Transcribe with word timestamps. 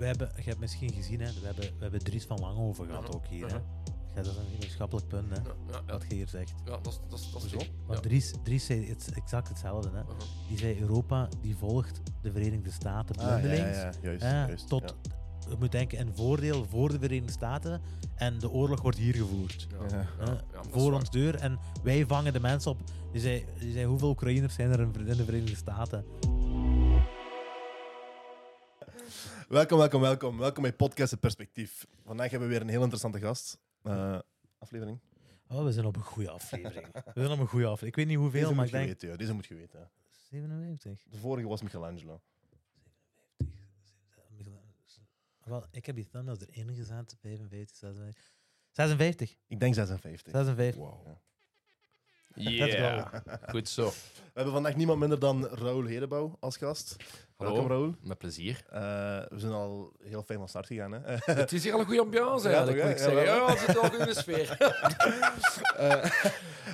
we 0.00 0.06
hebben, 0.06 0.30
je 0.36 0.42
hebt 0.42 0.58
misschien 0.60 0.92
gezien, 0.92 1.20
hè, 1.20 1.26
we 1.40 1.46
hebben, 1.46 1.64
we 1.64 1.82
hebben 1.82 2.04
Dries 2.04 2.24
van 2.24 2.40
Langhoven 2.40 2.86
gehad 2.86 3.02
Mhm. 3.02 3.12
ook 3.14 3.26
hier. 3.26 3.46
Hè. 3.46 3.58
Mhm. 3.58 3.64
Ja, 4.14 4.22
dat 4.22 4.26
is 4.32 4.36
een 4.36 4.50
wetenschappelijk 4.52 5.08
punt, 5.08 5.28
hè, 5.30 5.34
Ja, 5.36 5.42
ja, 5.70 5.80
ja. 5.86 5.92
wat 5.92 6.04
je 6.08 6.14
hier 6.14 6.28
zegt. 6.28 6.52
Ja, 6.64 6.70
dat 6.82 6.86
is, 6.86 7.00
dat 7.08 7.18
is, 7.18 7.30
dat 7.32 7.42
is 7.44 7.50
Ja. 7.88 8.00
Dries, 8.00 8.32
Dries 8.42 8.66
zei 8.66 8.88
het, 8.88 9.10
exact 9.14 9.48
hetzelfde. 9.48 9.90
Hè. 9.90 10.02
Mhm. 10.02 10.12
Die 10.48 10.58
zei 10.58 10.80
Europa 10.80 11.28
die 11.40 11.56
volgt 11.56 12.00
de 12.22 12.32
Verenigde 12.32 12.70
Staten 12.70 13.16
Ah, 13.16 13.22
ja, 13.22 13.34
ja, 13.34 13.40
blindelings. 13.40 13.76
ja, 13.78 13.92
juist. 14.02 14.22
hè, 14.22 14.46
juist, 14.46 14.68
tot, 14.68 14.82
ja. 14.82 15.48
je 15.50 15.56
moet 15.58 15.72
denken, 15.72 16.00
een 16.00 16.14
voordeel 16.14 16.64
voor 16.64 16.88
de 16.92 16.98
Verenigde 16.98 17.32
Staten. 17.32 17.80
En 18.14 18.38
de 18.38 18.50
oorlog 18.50 18.82
wordt 18.82 18.98
hier 18.98 19.14
gevoerd. 19.14 19.66
Ja, 19.90 19.98
Ja. 19.98 20.24
hè, 20.26 20.34
voor 20.70 20.92
ons 20.92 21.10
deur. 21.10 21.34
En 21.34 21.58
wij 21.82 22.06
vangen 22.06 22.32
de 22.32 22.40
mensen 22.40 22.70
op. 22.70 22.78
Die 23.12 23.20
zei, 23.20 23.44
die 23.58 23.72
zei 23.72 23.84
hoeveel 23.86 24.08
Oekraïners 24.08 24.54
zijn 24.54 24.70
er 24.70 24.80
in 24.80 24.92
in 24.94 25.16
de 25.16 25.24
Verenigde 25.24 25.56
Staten? 25.56 26.04
Welkom, 29.50 29.78
welkom, 29.78 30.00
welkom. 30.00 30.38
Welkom 30.38 30.62
bij 30.62 30.72
Podcast 30.72 31.10
Het 31.10 31.20
Perspectief. 31.20 31.86
Vandaag 32.04 32.30
hebben 32.30 32.48
we 32.48 32.54
weer 32.54 32.62
een 32.62 32.68
heel 32.70 32.80
interessante 32.80 33.18
gast. 33.18 33.58
Eh, 33.82 34.18
aflevering. 34.58 34.98
Oh, 35.48 35.64
we 35.64 35.72
zijn 35.72 35.86
op 35.86 35.96
een 35.96 36.02
goede 36.02 36.30
aflevering. 36.30 36.86
we 36.92 37.12
zijn 37.14 37.30
op 37.30 37.38
een 37.38 37.46
goede 37.46 37.64
aflevering. 37.66 37.90
Ik 37.90 37.94
weet 37.96 38.06
niet 38.06 38.16
hoeveel, 38.16 38.42
Deze 38.42 38.54
maar 38.54 38.64
ik 38.64 38.72
denk... 38.72 38.86
weten, 38.86 39.08
ja. 39.08 39.16
Deze 39.16 39.32
moet 39.34 39.46
je 39.46 39.54
weten. 39.54 39.80
ja. 39.80 39.90
57. 40.10 41.10
De 41.10 41.18
vorige 41.18 41.48
was 41.48 41.62
Michelangelo. 41.62 42.20
Wel, 45.44 45.66
ik 45.70 45.86
heb 45.86 45.94
die 45.94 46.06
thumbnails 46.06 46.40
erin 46.46 46.74
gezet. 46.74 47.16
55, 47.20 47.76
56. 47.76 48.32
56. 48.70 49.36
Ik 49.46 49.60
denk 49.60 49.74
56. 49.74 50.32
56. 50.32 50.80
Wow. 50.80 51.06
Yeah. 52.40 53.06
Goed 53.48 53.68
zo. 53.68 53.84
We 54.14 54.30
hebben 54.34 54.52
vandaag 54.52 54.76
niemand 54.76 54.98
minder 54.98 55.18
dan 55.18 55.46
Raoul 55.46 55.84
Hedebouw 55.84 56.36
als 56.40 56.56
gast. 56.56 56.96
Hallo. 57.36 57.52
Welkom, 57.52 57.70
Raoul. 57.70 57.94
Met 58.02 58.18
plezier. 58.18 58.64
Eh, 58.70 58.80
we 59.28 59.38
zijn 59.38 59.52
al 59.52 59.92
heel 60.02 60.22
fijn 60.22 60.38
van 60.38 60.48
start 60.48 60.66
gegaan. 60.66 60.92
Hè? 60.92 61.16
Het 61.34 61.52
is 61.52 61.62
hier 61.64 61.72
al 61.72 61.80
een 61.80 61.86
goede 61.86 62.00
ambiance 62.00 62.48
Ja, 62.48 62.54
eigenlijk, 62.54 62.84
moet 62.84 62.92
ik 62.92 62.98
zeggen. 62.98 63.22
Ja, 63.24 63.34
Ja, 63.34 63.46
het 63.46 63.58
zit 63.58 63.78
al 63.78 63.98
in 63.98 64.06
de 64.06 64.14
sfeer. 64.14 64.56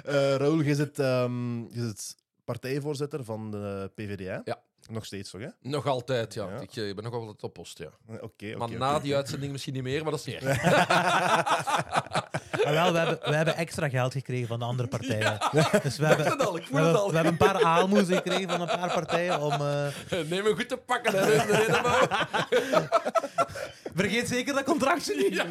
Eh, 0.04 0.34
Raoul, 0.34 0.60
je 0.60 0.74
zit, 0.74 0.98
ehm, 0.98 1.58
je 1.58 1.80
zit 1.80 2.16
partijvoorzitter 2.44 3.24
van 3.24 3.50
de 3.50 3.90
PvdA. 3.94 4.40
Ja. 4.44 4.60
Nog 4.90 5.04
steeds, 5.04 5.30
toch? 5.30 5.40
Hè? 5.40 5.48
Nog 5.60 5.86
altijd, 5.86 6.34
ja. 6.34 6.48
Ja. 6.48 6.60
Ik, 6.60 6.94
ben 6.94 7.04
nog 7.04 7.12
altijd 7.12 7.42
op 7.42 7.52
post, 7.52 7.78
ja. 7.78 7.90
Oké, 8.08 8.24
oké. 8.24 8.56
Maar 8.56 8.70
na 8.70 8.98
die 8.98 9.16
uitzending 9.16 9.52
misschien 9.52 9.74
niet 9.74 9.82
meer, 9.82 10.02
maar 10.02 10.10
dat 10.10 10.26
is 10.26 10.26
niet 10.26 10.40
wel, 12.64 12.92
we 12.92 12.98
hebben, 12.98 13.18
we 13.30 13.34
hebben 13.34 13.56
extra 13.56 13.88
geld 13.88 14.12
gekregen 14.12 14.46
van 14.46 14.58
de 14.58 14.64
andere 14.64 14.88
partijen. 14.88 15.38
Dus 15.82 15.96
we 15.96 16.06
hebben, 16.06 16.38
al, 16.46 16.56
ik 16.56 16.66
we 16.66 16.76
hebben, 16.76 17.00
al. 17.00 17.08
we 17.08 17.14
hebben 17.14 17.32
een 17.32 17.38
paar 17.38 17.64
aalmoezen 17.64 18.16
gekregen 18.16 18.48
van 18.48 18.60
een 18.60 18.66
paar 18.66 18.92
partijen 18.92 19.40
om... 19.40 19.52
eh, 19.52 19.86
Neem 20.10 20.44
hem 20.44 20.54
goed 20.54 20.68
te 20.68 20.76
pakken, 20.76 21.12
hè. 21.14 21.24
Vergeet 23.94 24.28
zeker 24.28 24.54
dat 24.54 24.64
contractje 24.64 25.14
niet. 25.16 25.40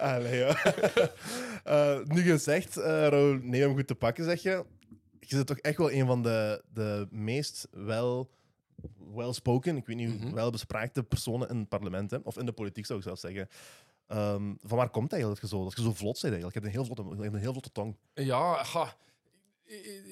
Allee, 0.00 0.36
ja. 0.38 0.56
Eh, 1.64 1.98
nu 2.04 2.22
gezegd, 2.22 2.76
eh 2.76 2.84
Raoul, 2.84 3.38
neem 3.42 3.60
hem 3.62 3.74
goed 3.74 3.86
te 3.86 3.94
pakken, 3.94 4.24
zeg 4.24 4.42
je. 4.42 4.64
Je 5.20 5.36
zit 5.36 5.46
toch 5.46 5.58
echt 5.58 5.76
wel 5.76 5.92
een 5.92 6.06
van 6.06 6.22
de, 6.22 6.62
de 6.74 7.06
meest 7.10 7.68
wel 7.70 8.30
well-spoken, 9.14 9.76
ik 9.76 9.86
weet 9.86 9.96
niet, 9.96 10.20
Mhm. 10.24 10.34
welbespraakte 10.34 11.02
personen 11.02 11.48
in 11.48 11.56
het 11.58 11.68
parlement, 11.68 12.10
hè? 12.10 12.16
of 12.22 12.38
in 12.38 12.46
de 12.46 12.52
politiek 12.52 12.86
zou 12.86 12.98
ik 12.98 13.04
zelfs 13.04 13.20
zeggen. 13.20 13.48
Ehm, 14.06 14.54
van 14.62 14.76
waar 14.78 14.90
komt 14.90 15.10
dat 15.10 15.18
eigenlijk 15.18 15.40
dat 15.40 15.50
je 15.50 15.56
zo, 15.56 15.64
dat 15.64 15.76
je 15.76 15.82
zo 15.82 15.92
vlot 15.92 16.20
bent 16.20 16.34
eigenlijk? 16.34 16.54
Je 16.54 16.60
hebt 16.60 16.64
een 16.74 16.80
heel 16.80 16.94
vlotte, 16.94 17.24
een 17.26 17.34
heel 17.40 17.50
vlotte 17.52 17.72
tong. 17.72 17.96
Ja, 18.14 18.64
ga. 18.64 18.96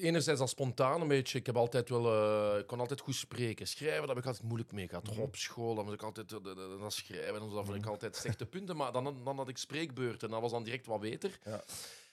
Enerzijds 0.01 0.39
al 0.41 0.47
spontaan 0.47 1.01
een 1.01 1.07
beetje. 1.07 1.37
Ik, 1.37 1.45
heb 1.45 1.57
altijd 1.57 1.89
wel, 1.89 2.05
eh, 2.53 2.59
ik 2.59 2.67
kon 2.67 2.79
altijd 2.79 2.99
goed 2.99 3.15
spreken. 3.15 3.67
Schrijven, 3.67 3.99
daar 3.99 4.07
heb 4.07 4.17
ik 4.17 4.25
altijd 4.25 4.43
moeilijk 4.43 4.71
mee 4.71 4.87
gehad. 4.87 5.17
Op 5.17 5.35
school, 5.35 5.75
dan 5.75 5.85
was 5.85 5.93
ik 5.93 6.01
altijd 6.03 6.31
eh, 6.31 6.37
dat- 6.43 6.55
dat 6.55 6.79
dat 6.79 6.93
schrijven 6.93 7.33
en. 7.41 7.49
Dat 7.49 7.65
vond 7.65 7.75
ik 7.77 7.85
altijd 7.85 8.15
slechte 8.15 8.45
punten. 8.45 8.75
Maar 8.75 8.91
dan, 8.91 9.21
dan 9.23 9.37
had 9.37 9.47
ik 9.49 9.57
spreekbeurten 9.57 10.27
en 10.27 10.33
dat 10.33 10.41
was 10.41 10.51
dan 10.51 10.63
direct 10.63 10.85
wat 10.85 10.99
beter. 10.99 11.39
Ja. 11.45 11.63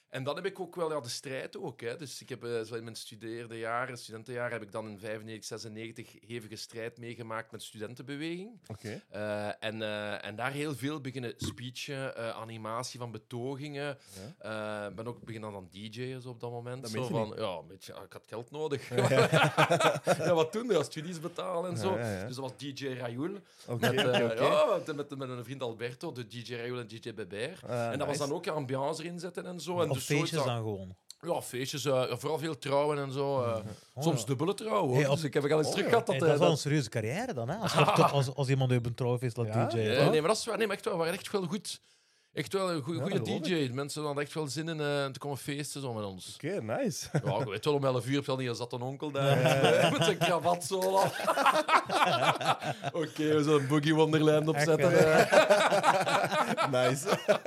En 0.09 0.23
dan 0.23 0.35
heb 0.35 0.45
ik 0.45 0.59
ook 0.59 0.75
wel 0.75 0.91
ja, 0.91 0.99
de 0.99 1.09
strijd 1.09 1.57
ook. 1.57 1.81
Hè. 1.81 1.95
Dus 1.95 2.21
ik 2.21 2.29
heb 2.29 2.43
eh, 2.43 2.61
zo 2.61 2.75
in 2.75 2.83
mijn 2.83 2.95
studeerde 2.95 3.57
jaren, 3.57 3.97
studentenjaren, 3.97 4.51
heb 4.51 4.61
ik 4.61 4.71
dan 4.71 4.87
in 4.87 4.99
95, 4.99 5.45
96 5.45 6.15
hevige 6.27 6.55
strijd 6.55 6.97
meegemaakt 6.97 7.51
met 7.51 7.63
studentenbeweging. 7.63 8.59
Oké. 8.67 9.01
Eh, 9.09 9.63
en, 9.63 9.81
eh, 9.81 10.25
en 10.25 10.35
daar 10.35 10.51
heel 10.51 10.75
veel 10.75 11.01
beginnen 11.01 11.33
speechen, 11.37 12.35
animatie 12.35 12.99
van 12.99 13.11
betogingen. 13.11 13.97
Ja. 14.39 14.91
Ben 14.91 15.07
ook 15.07 15.23
beginnen 15.23 15.51
dan 15.51 15.67
DJ'en 15.71 16.21
zo 16.21 16.29
op 16.29 16.39
dat 16.39 16.51
moment. 16.51 16.81
Dat 16.81 16.91
zo 16.91 17.07
van, 17.07 17.33
ja, 17.37 17.57
een 17.57 17.67
beetje, 17.67 17.93
ah, 17.93 18.03
ik 18.03 18.13
had 18.13 18.27
geld 18.27 18.51
nodig. 18.51 18.89
ja, 18.95 20.33
wat 20.33 20.51
toen? 20.51 20.69
Ja, 20.69 20.83
studies 20.83 21.19
betalen 21.19 21.71
en 21.71 21.77
zo. 21.77 21.95
Dus 21.97 22.35
dat 22.35 22.37
was 22.37 22.57
DJ 22.57 22.87
Raoul. 22.87 23.37
Oké, 23.67 23.91
Met, 23.91 24.37
ja, 24.37 24.79
met, 24.85 24.95
met, 24.95 25.17
met 25.17 25.29
een 25.29 25.43
vriend 25.43 25.61
Alberto, 25.61 26.11
de 26.11 26.27
DJ 26.27 26.55
Raoul 26.55 26.79
en 26.79 26.87
DJ 26.87 27.13
Beber. 27.13 27.59
Ah, 27.67 27.91
en 27.91 27.97
dat 27.97 28.07
was 28.07 28.17
dan 28.17 28.31
ook 28.31 28.47
ambiance 28.47 29.03
erin 29.03 29.19
zetten 29.19 29.45
en 29.45 29.59
zo. 29.59 29.81
En 29.81 29.98
dus 29.99 30.09
is 30.09 30.17
feestjes 30.19 30.43
dan 30.43 30.55
gewoon. 30.55 30.95
Ja, 31.21 31.41
feestjes. 31.41 31.85
eh, 31.85 32.03
vooral 32.09 32.37
veel 32.37 32.57
trouwen 32.57 32.97
en 32.97 33.11
zo. 33.11 33.43
eh, 33.43 33.55
Oh, 33.93 34.03
soms 34.03 34.19
ja. 34.19 34.25
dubbele 34.25 34.53
trouwen. 34.53 34.95
Hey, 34.95 35.07
op- 35.07 35.15
Dus 35.15 35.23
ik 35.23 35.33
heb 35.33 35.43
wel 35.43 35.57
eens 35.57 35.67
Oh, 35.67 35.73
terug 35.73 35.89
gehad 35.89 36.05
dat... 36.05 36.15
Hey, 36.15 36.23
eh, 36.23 36.27
dat 36.29 36.35
is 36.35 36.41
wel 36.43 36.51
een 36.51 36.57
serieuze 36.57 36.89
carrière 36.89 37.33
dan, 37.33 37.49
hè? 37.49 37.55
Als, 37.55 37.73
als, 38.11 38.35
als 38.35 38.47
iemand 38.47 38.71
op 38.75 38.85
een 38.85 38.93
trouwfeest 38.95 39.37
laat 39.37 39.47
Ja? 39.47 39.65
DJ'en. 39.67 40.09
Nee, 40.11 40.19
maar 40.19 40.29
dat 40.29 40.37
is 40.37 40.45
waar. 40.45 40.57
Nee, 40.57 40.67
maar 40.67 40.75
echt 40.75 40.85
wel. 40.85 40.93
We 40.93 40.99
waren 40.99 41.13
echt 41.13 41.31
wel 41.31 41.43
goed. 41.45 41.81
Echt 42.33 42.53
wel 42.53 42.71
een 42.71 42.81
goede 42.81 43.21
DJ. 43.21 43.69
Mensen 43.73 44.03
hadden 44.03 44.23
echt 44.23 44.33
wel 44.33 44.47
zin 44.47 44.69
in 44.69 44.79
eh, 44.79 45.05
te 45.05 45.19
komen 45.19 45.37
feesten 45.37 45.81
zo 45.81 45.93
met 45.93 46.05
ons. 46.05 46.33
Oké, 46.35 46.61
nice. 46.61 47.07
Ja, 47.25 47.37
je 47.39 47.49
weet 47.49 47.65
wel, 47.65 47.73
om 47.73 47.85
11 47.85 48.05
uur 48.05 48.15
heb 48.15 48.25
je 48.25 48.31
al 48.31 48.37
niet, 48.37 48.55
zat 48.57 48.73
een 48.73 48.81
onkel 48.81 49.11
daar 49.11 49.37
met 49.91 50.03
zijn 50.03 50.17
kravat 50.17 50.63
zo. 50.63 50.91
lang. 50.91 51.11
Oké, 53.01 53.33
we 53.35 53.43
zullen 53.43 53.61
een 53.61 53.67
Boogie 53.67 53.95
Wonderland 53.95 54.47
opzetten. 54.47 54.91
Echt, 55.15 55.31
eh. 55.31 55.98
Nice. 56.71 57.09
Ah, 57.09 57.43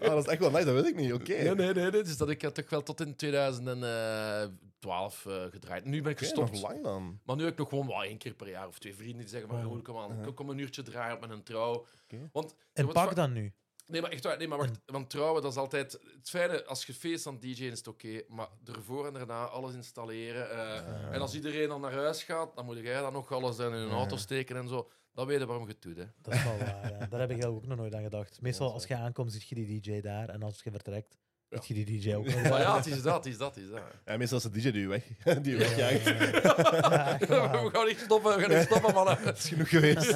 dat 0.14 0.26
is 0.26 0.32
echt 0.32 0.38
wel 0.40 0.50
nice, 0.50 0.64
dat 0.64 0.74
weet 0.74 0.86
ik 0.86 0.96
niet. 0.96 1.12
Oké. 1.12 1.32
Nee, 1.32 1.54
nee, 1.54 1.72
nee. 1.74 1.90
nee. 1.90 2.02
Dus 2.02 2.16
dat 2.16 2.30
ik 2.30 2.42
heb 2.42 2.54
toch 2.54 2.70
wel 2.70 2.82
tot 2.82 3.00
in 3.00 3.16
2012 3.16 5.26
eh, 5.26 5.42
gedraaid. 5.50 5.84
Nu 5.84 6.02
ben 6.02 6.12
ik 6.12 6.18
gestopt. 6.18 6.52
nog 6.52 6.62
lang 6.62 6.82
dan. 6.82 7.20
Maar 7.24 7.36
nu 7.36 7.42
heb 7.42 7.52
ik 7.52 7.58
nog 7.58 7.68
gewoon 7.68 7.86
wel 7.86 8.04
één 8.04 8.18
keer 8.18 8.34
per 8.34 8.48
jaar 8.48 8.66
of 8.66 8.78
twee 8.78 8.94
vrienden 8.94 9.18
die 9.20 9.28
zeggen: 9.28 9.50
maar, 9.50 9.62
Raoul, 9.62 9.82
kom 9.82 9.96
aan, 9.98 10.22
kom- 10.22 10.34
kom 10.34 10.48
een 10.50 10.58
uurtje 10.58 10.82
draaien 10.82 11.14
op 11.14 11.20
met 11.20 11.30
een 11.30 11.42
trouw. 11.42 11.86
Want 12.32 12.54
En 12.72 12.92
pak 12.92 13.14
dan 13.14 13.32
nu. 13.32 13.52
Nee, 13.86 14.00
maar 14.00 14.10
echt 14.10 14.24
waar. 14.24 14.38
Nee, 14.38 14.48
maar 14.48 14.58
wacht. 14.58 14.78
Want 14.86 15.10
trouwen, 15.10 15.42
dat 15.42 15.50
is 15.52 15.58
altijd... 15.58 15.92
Het 15.92 16.28
fijne, 16.30 16.64
als 16.64 16.86
je 16.86 16.94
feest 16.94 17.26
aan 17.26 17.38
DJ'en 17.38 17.70
is 17.72 17.78
het 17.78 17.88
oké, 17.88 18.22
maar 18.28 18.48
ervoor 18.64 19.06
en 19.06 19.12
daarna 19.12 19.44
alles 19.44 19.74
installeren. 19.74 20.50
eh, 20.50 21.14
En 21.14 21.20
als 21.20 21.34
iedereen 21.34 21.68
dan 21.68 21.80
naar 21.80 21.92
huis 21.92 22.22
gaat, 22.22 22.56
dan 22.56 22.64
moet 22.64 22.78
jij 22.78 23.00
dan 23.00 23.12
nog 23.12 23.32
alles 23.32 23.58
in 23.58 23.72
een 23.72 23.90
auto 23.90 24.16
steken 24.16 24.56
en 24.56 24.68
zo. 24.68 24.90
Dan 25.14 25.26
weet 25.26 25.40
je 25.40 25.46
waarom 25.46 25.66
je 25.66 25.72
het 25.72 25.82
doet, 25.82 25.96
hè. 25.96 26.04
Dat 26.22 26.34
is 26.34 26.42
wel 26.44 26.58
waar. 26.58 26.92
Ja. 26.98 27.06
Daar 27.06 27.20
heb 27.20 27.30
ik 27.30 27.44
ook 27.46 27.66
nog 27.66 27.76
nooit 27.78 27.94
aan 27.94 28.02
gedacht. 28.02 28.40
Meestal 28.40 28.72
als 28.72 28.86
je 28.86 28.96
aankomt, 28.96 29.32
zie 29.32 29.42
je 29.48 29.54
die 29.66 29.80
DJ 29.80 30.00
daar. 30.00 30.28
En 30.28 30.42
als 30.42 30.60
je 30.64 30.70
vertrekt, 30.70 31.16
Ja. 31.48 31.60
zie 31.62 31.76
je 31.78 31.84
die 31.84 32.00
DJ 32.00 32.14
ook. 32.14 32.24
nog 32.26 32.34
Maar 32.34 32.42
daar. 32.50 32.60
ja, 32.60 32.76
het 32.76 32.86
is 32.86 33.02
dat, 33.02 33.14
het 33.14 33.26
is 33.26 33.38
dat, 33.38 33.54
het 33.54 33.64
is 33.64 33.70
dat. 33.70 33.80
Ja, 34.06 34.16
meestal 34.16 34.38
is 34.38 34.44
de 34.44 34.50
DJ 34.50 34.70
die 34.70 34.80
je 34.80 34.86
weg, 34.88 35.04
die 35.42 35.52
je 35.52 35.58
wegjaagt. 35.58 36.04
We 37.28 37.68
gaan 37.72 37.86
niet 37.86 37.98
stoppen, 37.98 38.36
we 38.36 38.40
gaan 38.40 38.50
niet 38.58 38.66
stoppen, 38.66 38.94
mannen. 38.94 39.24
Dat 39.24 39.38
is 39.38 39.48
genoeg 39.48 39.68
geweest. 39.68 40.12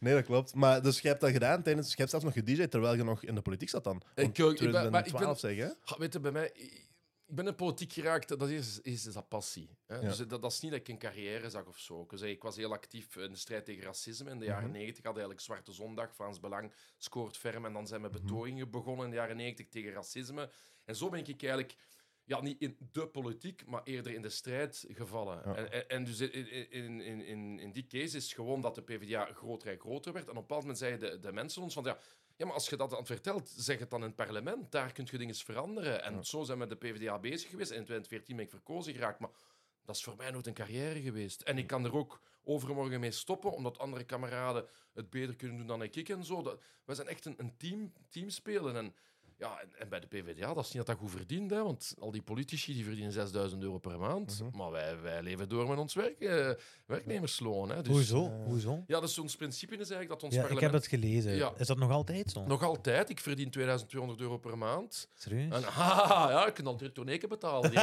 nee, 0.00 0.14
dat 0.14 0.24
klopt. 0.24 0.54
Maar 0.54 0.82
dus 0.82 1.00
je 1.00 1.08
hebt 1.08 1.20
dat 1.20 1.30
gedaan 1.30 1.62
tijdens... 1.62 1.88
Je 1.88 1.94
hebt 1.96 2.10
zelfs 2.10 2.24
nog 2.24 2.34
gedj'd 2.34 2.70
terwijl 2.70 2.94
je 2.94 3.04
nog 3.04 3.24
in 3.24 3.34
de 3.34 3.42
politiek 3.42 3.68
zat 3.68 3.84
dan. 3.84 4.02
Ik, 4.14 4.38
ik 4.38 4.58
ben- 4.58 4.90
maar 4.90 5.06
ik 5.06 5.12
2012 5.12 5.40
ben- 5.40 5.56
zeg 5.56 5.56
hè? 5.56 5.96
Weet 5.98 6.12
je, 6.12 6.20
bij 6.20 6.30
mij... 6.32 6.52
Ik 7.28 7.34
ben 7.34 7.46
in 7.46 7.54
politiek 7.54 7.92
geraakt, 7.92 8.28
dat 8.28 8.48
is, 8.48 8.80
is, 8.80 9.06
is 9.06 9.12
dat 9.14 9.28
passie. 9.28 9.76
Hè? 9.86 9.94
Ja. 9.94 10.00
Dus 10.00 10.16
dat, 10.16 10.42
dat 10.42 10.52
is 10.52 10.60
niet 10.60 10.70
dat 10.70 10.80
ik 10.80 10.88
een 10.88 10.98
carrière 10.98 11.50
zag 11.50 11.66
of 11.66 11.78
zo. 11.78 12.02
Ik, 12.02 12.10
was- 12.10 12.20
ik 12.22 12.42
was 12.42 12.56
heel 12.56 12.72
actief 12.72 13.16
in 13.16 13.30
de 13.32 13.38
strijd 13.38 13.64
tegen 13.64 13.82
racisme. 13.82 14.30
In 14.30 14.38
de 14.38 14.44
jaren 14.44 14.68
Mhm. 14.68 14.78
90 14.78 15.04
had 15.04 15.12
eigenlijk 15.12 15.40
Zwarte 15.44 15.72
Zondag, 15.72 16.14
Frans 16.14 16.40
Belang, 16.40 16.72
scoort 16.96 17.36
ferm. 17.36 17.64
En 17.64 17.72
dan 17.72 17.86
zijn 17.86 18.00
Mhm. 18.00 18.10
we 18.12 18.20
betogingen 18.20 18.70
begonnen 18.70 19.04
in 19.04 19.10
de 19.10 19.16
jaren 19.16 19.36
90 19.36 19.68
tegen 19.68 19.92
racisme. 19.92 20.50
En 20.84 20.96
zo 20.96 21.08
ben 21.08 21.18
ik 21.20 21.26
eigenlijk 21.42 21.74
ja, 22.24 22.40
niet 22.40 22.60
in 22.60 22.76
de 22.92 23.06
politiek, 23.08 23.66
maar 23.66 23.82
eerder 23.84 24.12
in 24.12 24.22
de 24.22 24.28
strijd 24.30 24.84
gevallen. 24.88 25.42
Ja. 25.44 25.54
En, 25.54 25.72
en, 25.72 25.88
en 25.88 26.04
dus 26.04 26.20
in, 26.20 26.70
in, 26.70 27.00
in, 27.00 27.20
in, 27.24 27.58
in 27.58 27.72
die 27.72 27.86
case 27.86 28.16
is 28.16 28.32
gewoon 28.32 28.60
dat 28.60 28.74
de 28.74 28.82
PvdA 28.82 29.32
groter 29.32 29.68
en 29.72 29.78
groter 29.78 30.12
werd. 30.12 30.24
En 30.24 30.30
op 30.30 30.36
een 30.36 30.42
bepaald 30.42 30.60
moment 30.60 30.78
zeiden 30.78 31.10
de, 31.10 31.18
de 31.18 31.32
mensen 31.32 31.62
ons 31.62 31.74
van 31.74 31.84
ja, 31.84 31.98
ja, 32.38 32.44
maar 32.44 32.54
als 32.54 32.68
je 32.68 32.76
dat 32.76 32.92
aan 32.92 32.98
het 32.98 33.06
vertelt, 33.06 33.48
zeg 33.56 33.78
het 33.78 33.90
dan 33.90 34.00
in 34.00 34.06
het 34.06 34.16
parlement. 34.16 34.72
Daar 34.72 34.92
kun 34.92 35.06
je 35.10 35.18
dingen 35.18 35.34
veranderen. 35.34 36.02
En 36.02 36.14
Ja. 36.14 36.22
zo 36.22 36.44
zijn 36.44 36.58
we 36.58 36.66
met 36.66 36.80
de 36.80 36.88
PvdA 36.88 37.18
bezig 37.18 37.50
geweest. 37.50 37.70
En 37.70 37.76
in 37.76 37.84
2014 37.84 38.36
ben 38.36 38.44
ik 38.44 38.50
verkozen 38.50 38.92
geraakt. 38.94 39.18
Maar 39.18 39.30
dat 39.84 39.96
is 39.96 40.02
voor 40.02 40.16
mij 40.16 40.30
nooit 40.30 40.46
een 40.46 40.54
carrière 40.54 41.00
geweest. 41.00 41.40
En 41.42 41.58
ik 41.58 41.66
kan 41.66 41.84
er 41.84 41.94
ook 41.94 42.20
overmorgen 42.42 43.00
mee 43.00 43.10
stoppen, 43.10 43.52
omdat 43.52 43.78
andere 43.78 44.04
kameraden 44.04 44.68
het 44.94 45.10
beter 45.10 45.36
kunnen 45.36 45.56
doen 45.56 45.66
dan 45.66 45.82
ik 45.82 46.08
en 46.08 46.24
zo. 46.24 46.42
Dat, 46.42 46.62
wij 46.84 46.94
zijn 46.94 47.08
echt 47.08 47.24
een, 47.24 47.34
een 47.36 47.56
team, 47.56 47.92
team 48.08 48.30
spelen. 48.30 48.76
En 48.76 48.94
Ja, 49.38 49.60
en, 49.60 49.68
en 49.78 49.88
bij 49.88 50.00
de 50.00 50.06
PvdA, 50.06 50.54
dat 50.54 50.64
is 50.64 50.72
niet 50.72 50.76
dat 50.76 50.86
dat 50.86 50.96
goed 50.96 51.10
verdient, 51.10 51.50
hè, 51.50 51.62
want 51.62 51.94
al 51.98 52.10
die 52.10 52.22
politici 52.22 52.74
die 52.74 52.84
verdienen 52.84 53.12
6000 53.12 53.62
euro 53.62 53.78
per 53.78 53.98
maand. 53.98 54.40
Mhm. 54.42 54.56
Maar 54.56 54.70
wij, 54.70 55.00
wij 55.00 55.22
leven 55.22 55.48
door 55.48 55.68
met 55.68 55.78
ons 55.78 55.94
werk, 55.94 56.20
eh, 56.20 56.50
werknemersloon. 56.86 57.68
Hè, 57.70 57.82
dus, 57.82 57.92
Hoezo? 57.92 58.24
eh, 58.24 58.44
Hoezo? 58.44 58.84
Ja, 58.86 59.00
dus 59.00 59.18
ons 59.18 59.36
principe 59.36 59.72
is 59.72 59.78
eigenlijk 59.90 60.08
dat 60.08 60.22
ons 60.22 60.34
Ja, 60.34 60.46
ik 60.46 60.58
heb 60.60 60.72
het 60.72 60.86
gelezen. 60.86 61.34
Ja. 61.34 61.52
Is 61.56 61.66
dat 61.66 61.78
nog 61.78 61.90
altijd 61.90 62.30
zo? 62.30 62.44
Nog 62.46 62.62
altijd, 62.62 63.08
ik 63.10 63.20
verdien 63.20 63.50
2200 63.50 64.20
euro 64.20 64.38
per 64.38 64.58
maand. 64.58 65.08
Serieus? 65.14 65.54
En 65.54 65.62
haha, 65.78 66.30
ja, 66.30 66.46
ik 66.46 66.54
kan 66.54 66.64
dan 66.64 66.76
direct 66.76 66.94
toneken 66.94 67.28
betalen. 67.28 67.72
ja, 67.76 67.82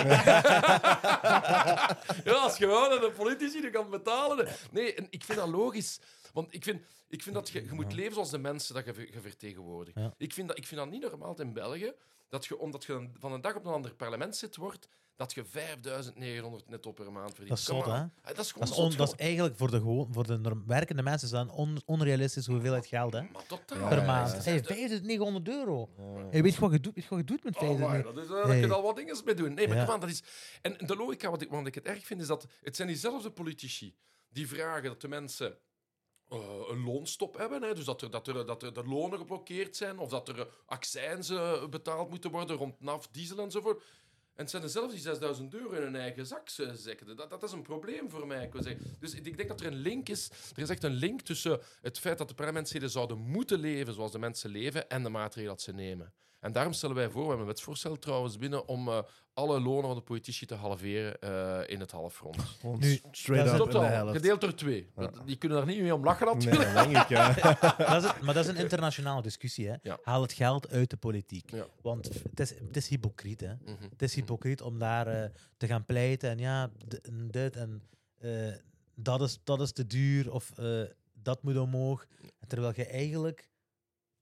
als 2.26 2.58
je 2.58 2.66
gewoon 2.66 2.90
de 2.90 3.12
politici 3.18 3.62
die 3.62 3.70
kan 3.70 3.90
betalen. 3.90 4.48
Nee, 4.72 4.94
en 4.94 5.08
ik 5.10 5.24
vind 5.24 5.38
dat 5.40 5.48
logisch. 5.48 6.00
Want 6.36 6.54
ik 6.54 6.64
vind, 6.64 6.82
ik 7.08 7.22
vind 7.24 7.36
dat 7.36 7.50
je, 7.50 7.64
je 7.64 7.74
moet 7.74 7.94
leven 7.94 8.14
zoals 8.14 8.30
de 8.30 8.38
mensen 8.38 8.74
dat 8.76 8.86
je, 8.86 9.08
je 9.14 9.20
vertegenwoordigt. 9.22 9.98
Ja. 10.00 10.14
Ik, 10.18 10.34
vind 10.34 10.48
dat, 10.48 10.58
ik 10.58 10.68
vind 10.68 10.80
dat 10.80 10.90
niet 10.90 11.02
normaal 11.02 11.40
in 11.40 11.54
België, 11.54 11.94
dat 12.30 12.46
je, 12.46 12.58
omdat 12.58 12.84
je 12.84 13.10
van 13.20 13.32
een 13.34 13.42
dag 13.42 13.56
op 13.56 13.66
een 13.66 13.74
ander 13.74 13.94
parlement 13.96 14.36
zit 14.36 14.56
wordt, 14.56 14.88
dat 15.16 15.34
je 15.34 15.46
5900 15.46 16.70
netto 16.70 16.92
per 16.92 17.12
maand 17.12 17.28
verdient. 17.36 17.50
Dat 17.50 17.58
is 17.58 17.66
zot, 17.66 17.86
hè? 17.86 17.92
Ah, 17.92 18.08
Dat 18.24 18.38
is 18.40 18.52
gewoon 18.52 18.68
Dat 18.68 18.78
is, 18.78 18.84
on- 18.84 18.96
dat 18.98 19.08
is 19.08 19.16
eigenlijk 19.16 19.58
voor 19.58 19.72
de, 19.72 19.78
gewoon, 19.78 20.14
voor 20.14 20.28
de 20.28 20.38
norm- 20.38 20.64
werkende 20.68 21.02
mensen 21.02 21.32
dat 21.32 21.42
een 21.42 21.52
on- 21.52 21.82
onrealistische 21.86 22.52
hoeveelheid 22.52 22.86
geld 22.88 23.14
hè? 23.14 23.22
Maar 23.22 23.46
totaal. 23.48 23.80
Ja, 23.80 23.88
per 23.88 23.98
ja, 23.98 24.06
maand. 24.06 24.32
ja. 24.32 24.42
Hey, 24.52 24.64
5900 24.64 25.48
euro. 25.48 25.90
Ja. 25.98 26.04
Hey, 26.32 26.44
weet, 26.44 26.54
je 26.54 26.60
wat 26.60 26.72
je 26.72 26.80
doet, 26.80 26.96
weet 26.96 27.04
je 27.04 27.10
wat 27.10 27.20
je 27.20 27.26
doet 27.26 27.44
met 27.44 27.56
Oh, 27.56 27.62
maar 27.62 27.70
5900 27.70 28.16
dat 28.16 28.24
is, 28.24 28.30
eh, 28.30 28.36
daar 28.50 28.60
kun 28.60 28.68
je 28.68 28.74
al 28.74 28.82
wat 28.84 28.96
dingen 28.96 29.22
mee 29.26 29.36
doen. 29.36 29.54
Nee, 29.54 29.68
maar 29.68 29.78
Ja. 29.78 29.94
on, 29.94 30.00
dat 30.00 30.10
is... 30.10 30.24
En 30.62 30.76
de 30.88 30.96
logica, 30.96 31.30
wat 31.30 31.42
ik, 31.42 31.48
waarom 31.50 31.68
ik 31.68 31.76
het 31.76 31.86
erg 31.86 32.06
vind, 32.06 32.22
is 32.22 32.28
dat 32.28 32.48
het 32.62 32.76
zijn 32.76 32.88
diezelfde 32.88 33.32
politici 33.32 33.96
die 34.30 34.48
vragen 34.48 34.84
dat 34.84 35.02
de 35.02 35.08
mensen 35.08 35.58
eh, 36.30 36.40
een 36.68 36.84
loonstop 36.84 37.38
hebben. 37.38 37.64
Hè? 37.64 37.74
Dus 37.74 37.86
dat, 37.86 38.02
er, 38.02 38.12
dat, 38.12 38.28
er, 38.28 38.46
dat 38.46 38.64
er 38.64 38.74
de 38.74 38.84
lonen 38.84 39.20
geblokkeerd 39.20 39.76
zijn, 39.76 40.00
of 40.00 40.10
dat 40.10 40.28
er 40.28 40.40
eh, 40.40 40.46
accijnzen 40.66 41.70
betaald 41.70 42.10
moeten 42.10 42.32
worden 42.32 42.56
rond 42.56 42.82
NAF, 42.82 43.08
diesel 43.08 43.40
enzovoort. 43.40 43.82
En 44.36 44.42
het 44.42 44.50
zijn 44.50 44.62
dezelfde 44.62 44.92
die 44.92 45.02
6000 45.02 45.54
euro 45.54 45.72
in 45.72 45.82
hun 45.82 45.96
eigen 45.96 46.26
zak 46.26 46.50
eh, 46.58 46.72
zetten. 46.74 47.16
Dat, 47.16 47.30
dat 47.30 47.44
is 47.44 47.52
een 47.52 47.62
probleem 47.62 48.10
voor 48.10 48.28
mij. 48.28 48.50
Ik. 48.54 48.78
Dus 49.00 49.14
ik 49.14 49.38
denk 49.38 49.48
dat 49.50 49.62
er 49.62 49.68
een 49.68 49.76
link 49.76 50.10
is. 50.10 50.30
Er 50.56 50.62
is 50.62 50.70
echt 50.70 50.84
een 50.84 50.94
link 50.94 51.22
tussen 51.22 51.60
het 51.82 52.00
feit 52.00 52.18
dat 52.18 52.28
de 52.28 52.34
parlementsleden 52.34 52.90
zouden 52.90 53.18
moeten 53.18 53.60
leven 53.60 53.94
zoals 53.94 54.12
de 54.12 54.20
mensen 54.20 54.50
leven 54.50 54.90
en 54.90 55.04
de 55.04 55.10
maatregelen 55.10 55.56
dat 55.56 55.62
ze 55.62 55.74
nemen. 55.74 56.14
En 56.46 56.52
daarom 56.52 56.74
stellen 56.74 56.96
wij 56.96 57.10
voor, 57.10 57.22
we 57.22 57.28
hebben 57.28 57.40
een 57.40 57.46
wetsvoorstel 57.54 58.00
trouwens 58.00 58.38
binnen, 58.38 58.68
om 58.68 58.88
eh, 58.88 59.00
alle 59.34 59.60
lonen 59.62 59.86
van 59.86 59.96
de 59.96 60.02
politici 60.02 60.46
te 60.46 60.56
halveren 60.56 61.20
eh, 61.22 61.74
in 61.74 61.80
het 61.80 61.92
halfrond. 61.92 62.38
Nu, 62.80 63.00
straight 63.12 63.58
dat 63.58 63.68
up 63.68 63.74
in 63.74 63.80
de 63.80 63.86
helft. 63.86 64.16
gedeeld 64.16 64.42
door 64.42 64.54
twee. 64.54 64.90
Dat- 64.96 65.22
Die 65.26 65.36
kunnen 65.36 65.58
daar 65.58 65.68
niet 65.68 65.82
mee 65.82 65.94
om 65.94 66.04
lachen 66.04 66.38
Nee, 66.38 66.58
dat 66.58 66.74
denk 66.74 66.98
ik, 66.98 67.08
ja. 67.08 67.34
dat 67.92 68.04
is 68.04 68.20
maar 68.22 68.34
dat 68.34 68.44
is 68.44 68.48
een 68.48 68.56
internationale 68.56 69.22
discussie. 69.22 69.68
Hè? 69.68 69.76
Ja. 69.82 69.98
Haal 70.04 70.22
het 70.22 70.34
geld 70.34 70.70
uit 70.70 70.90
de 70.90 70.98
politiek. 70.98 71.52
Ja. 71.52 71.66
Want 71.82 72.10
het 72.30 72.40
is, 72.40 72.50
het 72.50 72.78
is 72.78 72.88
hypocriet. 72.88 73.40
Hè? 73.40 73.54
Mhm. 73.54 73.84
Het 73.90 74.02
is 74.02 74.16
hypocriet 74.16 74.62
om 74.62 74.80
daar 74.80 75.08
eh, 75.08 75.30
te 75.58 75.68
gaan 75.68 75.86
pleiten 75.86 76.30
en 76.30 76.38
ja, 76.38 76.72
dit 77.32 77.56
en 77.56 77.82
eh, 78.18 78.54
dat, 78.96 79.22
is, 79.22 79.40
dat 79.44 79.62
is 79.62 79.72
te 79.72 79.88
duur 79.88 80.32
of 80.32 80.52
eh, 80.58 80.82
dat 81.14 81.44
moet 81.44 81.58
omhoog. 81.58 82.06
Terwijl 82.48 82.74
je 82.76 82.86
eigenlijk 82.86 83.50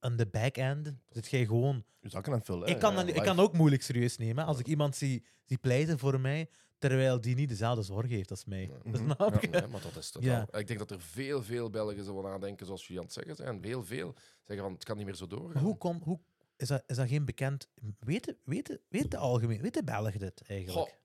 aan 0.03 0.15
de 0.15 0.27
back-end 0.27 0.93
zit 1.09 1.27
jij 1.27 1.45
gewoon. 1.45 1.83
Je 1.99 2.09
zakken 2.09 2.33
aan 2.33 2.43
vullen. 2.43 2.67
ik, 2.67 2.79
kan 2.79 3.07
ik 3.07 3.21
kan 3.21 3.39
ook 3.39 3.53
moeilijk 3.53 3.81
serieus 3.81 4.17
nemen 4.17 4.45
als 4.45 4.59
ik 4.59 4.67
iemand 4.67 4.95
zie, 4.95 5.25
zie 5.43 5.57
pleiten 5.57 5.99
voor 5.99 6.19
mij, 6.19 6.49
terwijl 6.77 7.21
die 7.21 7.35
niet 7.35 7.49
dezelfde 7.49 7.83
zorg 7.83 8.09
heeft 8.09 8.29
als 8.29 8.45
mij. 8.45 8.71
Mhm. 8.83 8.95
Snap 8.95 9.41
je? 9.41 9.47
Nee, 9.47 9.67
maar 9.67 9.81
dat 9.81 9.95
is 9.95 10.09
totaal. 10.11 10.29
Ja. 10.29 10.59
Ik 10.59 10.67
denk 10.67 10.79
dat 10.79 10.91
er 10.91 11.01
veel, 11.01 11.43
veel 11.43 11.69
Belgen 11.69 12.03
zullen 12.03 12.23
nadenken, 12.23 12.65
zoals 12.65 12.81
jullie 12.81 12.97
aan 12.97 13.05
het 13.05 13.13
zeggen 13.13 13.35
zijn. 13.35 13.63
Heel 13.63 13.83
veel. 13.83 14.13
Zeggen 14.43 14.65
van, 14.65 14.73
het 14.73 14.83
kan 14.83 14.97
niet 14.97 15.05
meer 15.05 15.15
zo 15.15 15.27
doorgaan. 15.27 15.53
Maar 15.53 15.63
hoe 15.63 15.77
kom, 15.77 16.01
hoe, 16.03 16.19
is, 16.57 16.67
dat, 16.67 16.83
is 16.87 16.95
dat 16.95 17.07
geen 17.07 17.25
bekend... 17.25 17.67
Weten 17.99 18.37
weet, 18.43 18.79
weet 18.89 19.11
de 19.11 19.17
algemeen, 19.17 19.61
weet 19.61 19.73
de 19.73 19.83
Belgen 19.83 20.19
dit 20.19 20.41
eigenlijk? 20.47 20.89
Goh, 20.89 20.97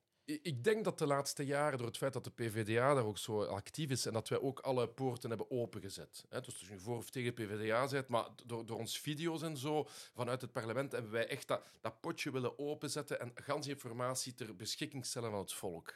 ik 0.43 0.65
denk 0.65 0.85
dat 0.85 0.99
de 0.99 1.07
laatste 1.07 1.45
jaren, 1.47 1.79
door 1.79 1.87
het 1.87 1.97
feit 1.97 2.13
dat 2.13 2.25
de 2.25 2.31
PvdA 2.31 2.95
daar 2.95 3.05
ook 3.05 3.19
zo 3.19 3.45
actief 3.45 3.91
is 3.91 4.07
en 4.07 4.13
dat 4.13 4.29
wij 4.29 4.41
ook 4.41 4.61
alle 4.61 4.89
poorten 4.89 5.29
hebben 5.29 5.51
opengezet. 5.51 6.25
Hè, 6.29 6.41
dus 6.41 6.55
als 6.59 6.69
je 6.69 6.73
nu 6.73 6.81
voor 6.81 6.97
of 6.97 7.11
tegen 7.11 7.35
PvdA 7.35 7.89
bent, 7.89 8.09
maar 8.09 8.27
door, 8.47 8.67
door 8.67 8.79
ons 8.79 8.99
video's 9.01 9.43
en 9.43 9.57
zo 9.57 9.89
vanuit 10.15 10.41
het 10.41 10.53
parlement 10.53 10.93
hebben 10.93 11.11
wij 11.11 11.27
echt 11.29 11.49
dat, 11.49 11.63
dat 11.81 12.01
potje 12.01 12.31
willen 12.31 12.59
openzetten 12.59 13.21
en 13.21 13.33
gans 13.35 13.67
informatie 13.67 14.35
ter 14.35 14.57
beschikking 14.57 15.07
stellen 15.07 15.31
van 15.31 15.39
het 15.41 15.53
volk. 15.53 15.95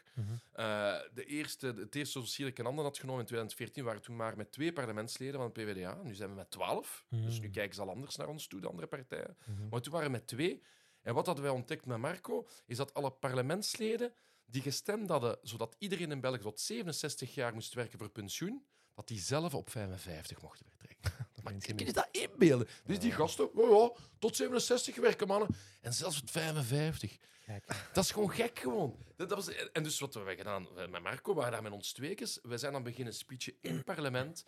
Eh, 0.52 0.94
de 1.14 1.24
eerste, 1.24 1.66
het 1.66 1.94
eerste 1.94 2.18
dossier 2.18 2.44
dat 2.44 2.52
ik 2.52 2.58
in 2.58 2.64
handen 2.64 2.84
had 2.84 2.98
genomen 2.98 3.20
in 3.20 3.26
2014 3.26 3.84
waren 3.84 4.02
toen 4.02 4.16
maar 4.16 4.36
met 4.36 4.52
twee 4.52 4.72
parlementsleden 4.72 5.40
van 5.40 5.50
de 5.52 5.62
PvdA. 5.62 6.00
Nu 6.02 6.14
zijn 6.14 6.28
we 6.28 6.34
met 6.34 6.50
twaalf. 6.50 7.04
Dus 7.08 7.40
nu 7.40 7.46
Mm. 7.46 7.52
kijken 7.52 7.74
ze 7.74 7.80
al 7.80 7.90
anders 7.90 8.16
naar 8.16 8.28
ons 8.28 8.46
toe, 8.46 8.60
de 8.60 8.68
andere 8.68 8.86
partijen. 8.86 9.36
Mhm. 9.44 9.68
Maar 9.68 9.80
toen 9.80 9.92
waren 9.92 10.06
we 10.06 10.12
met 10.12 10.26
twee. 10.26 10.62
En 11.02 11.14
wat 11.14 11.26
hadden 11.26 11.44
wij 11.44 11.54
ontdekt 11.54 11.86
met 11.86 11.98
Marco, 11.98 12.46
is 12.66 12.76
dat 12.76 12.94
alle 12.94 13.10
parlementsleden 13.10 14.12
die 14.44 14.62
gestemd 14.62 15.08
hadden, 15.08 15.38
zodat 15.42 15.76
iedereen 15.78 16.10
in 16.10 16.20
België 16.20 16.42
tot 16.42 16.60
67 16.60 17.34
jaar 17.34 17.54
moest 17.54 17.74
werken 17.74 17.98
voor 17.98 18.10
pensioen, 18.10 18.64
dat 18.94 19.08
die 19.08 19.20
zelf 19.20 19.54
op 19.54 19.70
55 19.70 20.42
mochten 20.42 20.66
vertrekken. 20.66 21.12
Maar 21.42 21.52
vind 21.52 21.76
kun 21.76 21.86
je 21.86 21.92
dat 21.92 22.08
inbeelden? 22.10 22.68
Dus 22.84 22.98
die 22.98 23.12
gasten, 23.12 23.54
oh 23.54 23.70
ja, 23.70 24.04
tot 24.18 24.36
67 24.36 24.96
werken 24.96 25.26
mannen. 25.26 25.48
En 25.80 25.92
zelfs 25.92 26.20
tot 26.20 26.30
55. 26.30 27.18
Kijk. 27.46 27.66
Dat 27.92 28.04
is 28.04 28.10
gewoon 28.10 28.30
gek 28.30 28.58
gewoon. 28.58 28.96
Dat, 29.16 29.28
dat 29.28 29.44
was, 29.44 29.54
en 29.72 29.82
dus 29.82 29.98
wat 29.98 30.14
hebben 30.14 30.32
we 30.32 30.38
gedaan 30.38 30.68
met 30.90 31.02
Marco, 31.02 31.32
we 31.32 31.36
waren 31.36 31.52
daar 31.52 31.62
met 31.62 31.72
ons 31.72 31.92
tweekes. 31.92 32.38
We 32.42 32.58
zijn 32.58 32.72
dan 32.72 32.82
beginnen 32.82 33.14
speechen 33.14 33.54
in 33.60 33.74
het 33.74 33.84
parlement, 33.84 34.44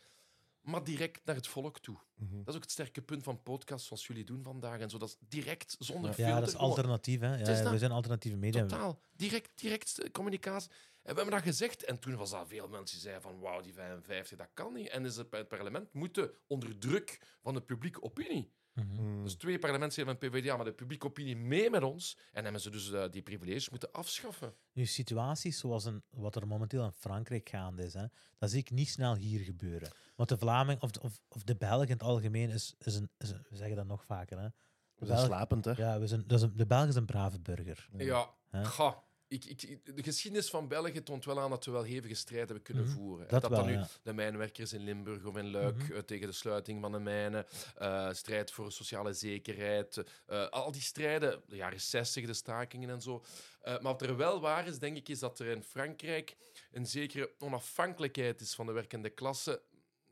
maar 0.64 0.84
direct 0.84 1.24
naar 1.24 1.34
het 1.34 1.46
volk 1.46 1.78
toe. 1.78 1.96
Mhm. 2.14 2.36
Dat 2.36 2.48
is 2.48 2.54
ook 2.54 2.62
het 2.62 2.70
sterke 2.70 3.02
punt 3.02 3.22
van 3.22 3.42
podcasts 3.42 3.86
zoals 3.86 4.06
jullie 4.06 4.24
doen 4.24 4.42
vandaag. 4.42 4.80
En 4.80 4.90
zo, 4.90 4.98
dat 4.98 5.08
is 5.08 5.16
direct, 5.28 5.76
zonder 5.78 6.10
Ja. 6.10 6.14
filter. 6.16 6.34
Ja, 6.34 6.40
dat 6.40 6.48
is 6.48 6.56
alternatief. 6.56 7.20
Hè? 7.20 7.36
Ja, 7.36 7.70
we 7.70 7.78
zijn 7.78 7.90
alternatieve 7.90 8.36
media. 8.36 8.66
Totaal. 8.66 9.00
Direct, 9.12 9.50
direct 9.60 9.98
eh, 9.98 10.10
communicatie. 10.10 10.70
En 10.70 11.10
we 11.14 11.20
hebben 11.20 11.34
dat 11.34 11.42
gezegd. 11.42 11.84
En 11.84 11.98
toen 11.98 12.16
was 12.16 12.30
dat 12.30 12.48
veel 12.48 12.68
mensen 12.68 12.96
die 12.96 13.08
zeiden 13.08 13.22
van 13.22 13.40
wauw, 13.40 13.60
die 13.60 13.72
55, 13.74 14.38
dat 14.38 14.48
kan 14.54 14.72
niet. 14.72 14.88
En 14.88 15.04
is 15.04 15.16
het, 15.16 15.26
het 15.30 15.48
parlement 15.48 15.92
moeten 15.92 16.30
onder 16.46 16.78
druk 16.78 17.20
van 17.42 17.54
de 17.54 17.60
publieke 17.60 18.02
opinie. 18.02 18.52
Mhm. 18.74 18.92
Mhm. 19.02 19.22
Dus 19.22 19.34
twee 19.34 19.58
parlementsleden 19.58 20.16
van 20.18 20.30
PvdA, 20.30 20.56
maar 20.56 20.64
de 20.64 20.72
publieke 20.72 21.06
opinie 21.06 21.36
mee 21.36 21.70
met 21.70 21.82
ons. 21.82 22.18
En 22.32 22.42
hebben 22.42 22.60
ze 22.62 22.70
dus 22.70 22.92
eh, 22.92 23.04
die 23.10 23.22
privileges 23.22 23.68
moeten 23.70 23.92
afschaffen. 23.92 24.54
Nu, 24.72 24.86
situaties 24.86 25.58
zoals 25.58 25.84
een, 25.84 26.02
wat 26.10 26.36
er 26.36 26.46
momenteel 26.46 26.84
in 26.84 26.92
Frankrijk 26.92 27.48
gaande 27.48 27.84
is, 27.84 27.94
hè, 27.94 28.04
dat 28.38 28.50
zie 28.50 28.60
ik 28.60 28.70
niet 28.70 28.88
snel 28.88 29.14
hier 29.16 29.40
gebeuren. 29.40 29.90
Want 30.16 30.28
de 30.28 30.38
Vlaming, 30.38 30.80
of, 30.82 30.90
de- 30.90 31.00
of, 31.02 31.20
of 31.28 31.42
de 31.42 31.56
Belg 31.56 31.84
in 31.84 31.92
het 31.92 32.02
algemeen, 32.02 32.50
is, 32.50 32.74
is, 32.78 32.94
een, 32.94 33.10
is 33.18 33.30
een- 33.30 33.46
we 33.50 33.56
zeggen 33.56 33.76
dat 33.76 33.86
nog 33.86 34.04
vaker. 34.04 34.38
Hè. 34.38 34.48
We 34.94 35.06
zijn 35.06 35.18
Belg- 35.18 35.26
slapend, 35.28 35.64
hè. 35.64 35.72
Ja, 35.72 35.98
we 36.00 36.06
zijn, 36.06 36.24
dat 36.26 36.38
is 36.38 36.44
een, 36.44 36.56
de 36.56 36.66
Belg 36.66 36.88
is 36.88 36.94
een 36.94 37.06
brave 37.06 37.40
burger. 37.40 37.88
Ja, 37.96 38.34
Hè? 38.50 38.64
ga. 38.64 39.02
Ik, 39.28 39.44
ik, 39.44 39.96
de 39.96 40.02
geschiedenis 40.02 40.50
van 40.50 40.68
België 40.68 41.02
toont 41.02 41.24
wel 41.24 41.40
aan 41.40 41.50
dat 41.50 41.64
we 41.64 41.70
wel 41.70 41.82
hevige 41.82 42.14
strijd 42.14 42.44
hebben 42.44 42.62
kunnen 42.64 42.84
Mhm. 42.84 42.92
voeren. 42.94 43.28
Dat 43.28 43.40
dat 43.42 43.50
wel, 43.50 43.58
dan 43.60 43.68
nu 43.68 43.74
ja. 43.74 43.88
de 44.02 44.12
mijnwerkers 44.12 44.72
in 44.72 44.80
Limburg 44.84 45.24
of 45.24 45.36
in 45.36 45.50
Luik 45.50 45.76
Mhm. 45.76 45.92
eh, 45.92 45.98
tegen 45.98 46.26
de 46.26 46.32
sluiting 46.32 46.80
van 46.80 46.92
de 46.92 46.98
mijnen, 46.98 47.46
eh, 47.76 48.12
strijd 48.12 48.50
voor 48.50 48.72
sociale 48.72 49.12
zekerheid, 49.12 50.02
eh, 50.26 50.48
al 50.48 50.72
die 50.72 50.80
strijden, 50.82 51.42
de 51.48 51.56
jaren 51.56 51.80
60, 51.80 52.26
de 52.26 52.34
stakingen 52.34 52.90
en 52.90 53.00
zo. 53.02 53.24
Maar 53.62 53.82
wat 53.82 54.02
er 54.02 54.16
wel 54.16 54.40
waar 54.40 54.66
is, 54.66 54.78
denk 54.78 54.96
ik, 54.96 55.08
is 55.08 55.18
dat 55.18 55.38
er 55.38 55.46
in 55.46 55.62
Frankrijk 55.62 56.36
een 56.72 56.86
zekere 56.86 57.30
onafhankelijkheid 57.38 58.40
is 58.40 58.54
van 58.54 58.66
de 58.66 58.72
werkende 58.72 59.10
klasse 59.10 59.60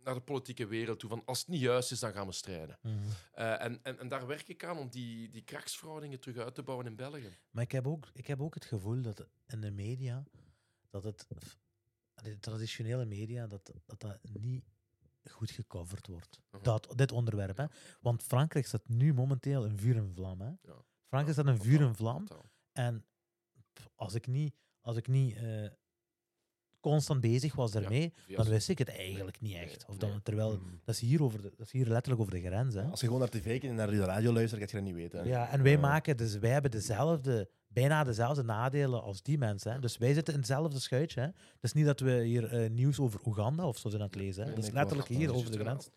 naar 0.04 0.14
de 0.14 0.20
politieke 0.20 0.66
wereld 0.66 0.98
toe. 0.98 1.08
Van 1.08 1.22
als 1.24 1.38
het 1.38 1.48
niet 1.48 1.60
juist 1.60 1.92
is, 1.92 2.00
dan 2.00 2.12
gaan 2.12 2.26
we 2.26 2.32
strijden. 2.32 2.78
Mhm. 2.82 2.96
Eh, 3.32 3.64
en, 3.64 3.78
en, 3.82 3.98
en 3.98 4.08
daar 4.08 4.26
werk 4.26 4.48
ik 4.48 4.64
aan 4.64 4.78
om 4.78 4.88
die, 4.88 5.30
die 5.30 5.42
krachtsverhoudingen 5.42 6.20
terug 6.20 6.36
uit 6.36 6.54
te 6.54 6.62
bouwen 6.62 6.86
in 6.86 6.96
België. 6.96 7.38
Maar 7.50 7.62
ik 7.62 7.72
heb, 7.72 7.86
ook, 7.86 8.10
ik 8.14 8.26
heb 8.26 8.40
ook 8.40 8.54
het 8.54 8.64
gevoel 8.64 9.02
dat 9.02 9.26
in 9.46 9.60
de 9.60 9.70
media, 9.70 10.24
dat 10.90 11.04
het, 11.04 11.26
de 12.14 12.38
traditionele 12.38 13.04
media, 13.04 13.46
dat 13.46 13.72
dat, 13.86 14.00
dat 14.00 14.18
niet 14.22 14.64
goed 15.30 15.50
gecoverd 15.50 16.06
wordt. 16.06 16.40
Mhm. 16.50 16.62
Dat, 16.62 16.92
dit 16.96 17.12
onderwerp. 17.12 17.56
Hè? 17.56 17.66
Want 18.00 18.22
Frankrijk 18.22 18.66
staat 18.66 18.88
nu 18.88 19.14
momenteel 19.14 19.64
een 19.64 19.78
vuur 19.78 19.96
en 19.96 20.12
vlam. 20.14 20.40
Hè? 20.40 20.50
Ja. 20.62 20.84
Frankrijk 21.08 21.38
staat 21.38 21.46
een 21.46 21.62
vuur 21.62 21.80
en 21.80 21.94
vlam. 21.94 22.28
En 22.72 23.04
pff, 23.72 23.90
als 23.94 24.14
ik 24.14 24.26
niet, 24.26 24.54
als 24.80 24.96
ik 24.96 25.08
niet 25.08 25.36
eh, 25.36 25.66
constant 26.82 27.20
bezig 27.20 27.54
was 27.54 27.72
daarmee, 27.72 28.12
Via 28.26 28.36
dan 28.36 28.48
wist 28.48 28.68
ik 28.68 28.78
het 28.78 28.88
eigenlijk 28.88 29.40
niet 29.40 29.54
echt. 29.54 29.84
Of 29.88 29.96
dan, 29.96 30.22
terwijl, 30.22 30.50
Mhm. 30.52 30.60
dat, 30.84 30.94
is 30.94 31.00
hier 31.00 31.22
over 31.22 31.42
de, 31.42 31.52
dat 31.56 31.66
is 31.66 31.72
hier 31.72 31.86
letterlijk 31.86 32.20
over 32.20 32.34
de 32.34 32.40
grens. 32.48 32.74
Hè? 32.74 32.82
Als 32.82 33.00
je 33.00 33.06
gewoon 33.06 33.20
naar 33.20 33.30
tv 33.30 33.44
kijkt 33.44 33.64
en 33.64 33.74
naar 33.74 33.90
de 33.90 34.04
radio 34.04 34.32
luistert, 34.32 34.60
kan 34.60 34.68
je 34.70 34.76
dat 34.86 34.94
niet 34.94 35.02
weten. 35.02 35.18
hè. 35.22 35.28
Ja, 35.28 35.48
en 35.48 35.62
wij 35.62 35.72
Ja. 35.72 35.78
maken 35.78 36.16
dus, 36.16 36.38
wij 36.38 36.50
hebben 36.50 36.70
dezelfde, 36.70 37.48
bijna 37.68 38.04
dezelfde 38.04 38.42
nadelen 38.42 39.02
als 39.02 39.22
die 39.22 39.38
mensen. 39.38 39.72
Hè? 39.72 39.78
Dus 39.78 39.98
wij 39.98 40.14
zitten 40.14 40.32
in 40.34 40.38
hetzelfde 40.40 40.80
schuitje. 40.80 41.20
Hè? 41.20 41.26
Het 41.26 41.36
is 41.60 41.72
niet 41.72 41.86
dat 41.86 42.00
we 42.00 42.22
hier 42.22 42.44
eh, 42.62 42.70
nieuws 42.70 42.98
over 42.98 43.20
Oeganda 43.26 43.66
of 43.66 43.78
zo 43.78 43.88
zijn 43.88 44.02
aan 44.02 44.08
het 44.08 44.16
lezen. 44.16 44.40
Hè? 44.42 44.46
Nee, 44.46 44.54
dat 44.54 44.64
is 44.64 44.70
nee, 44.70 44.80
letterlijk 44.80 45.08
hier 45.08 45.34
over 45.34 45.50
de 45.50 45.58
grens. 45.58 45.90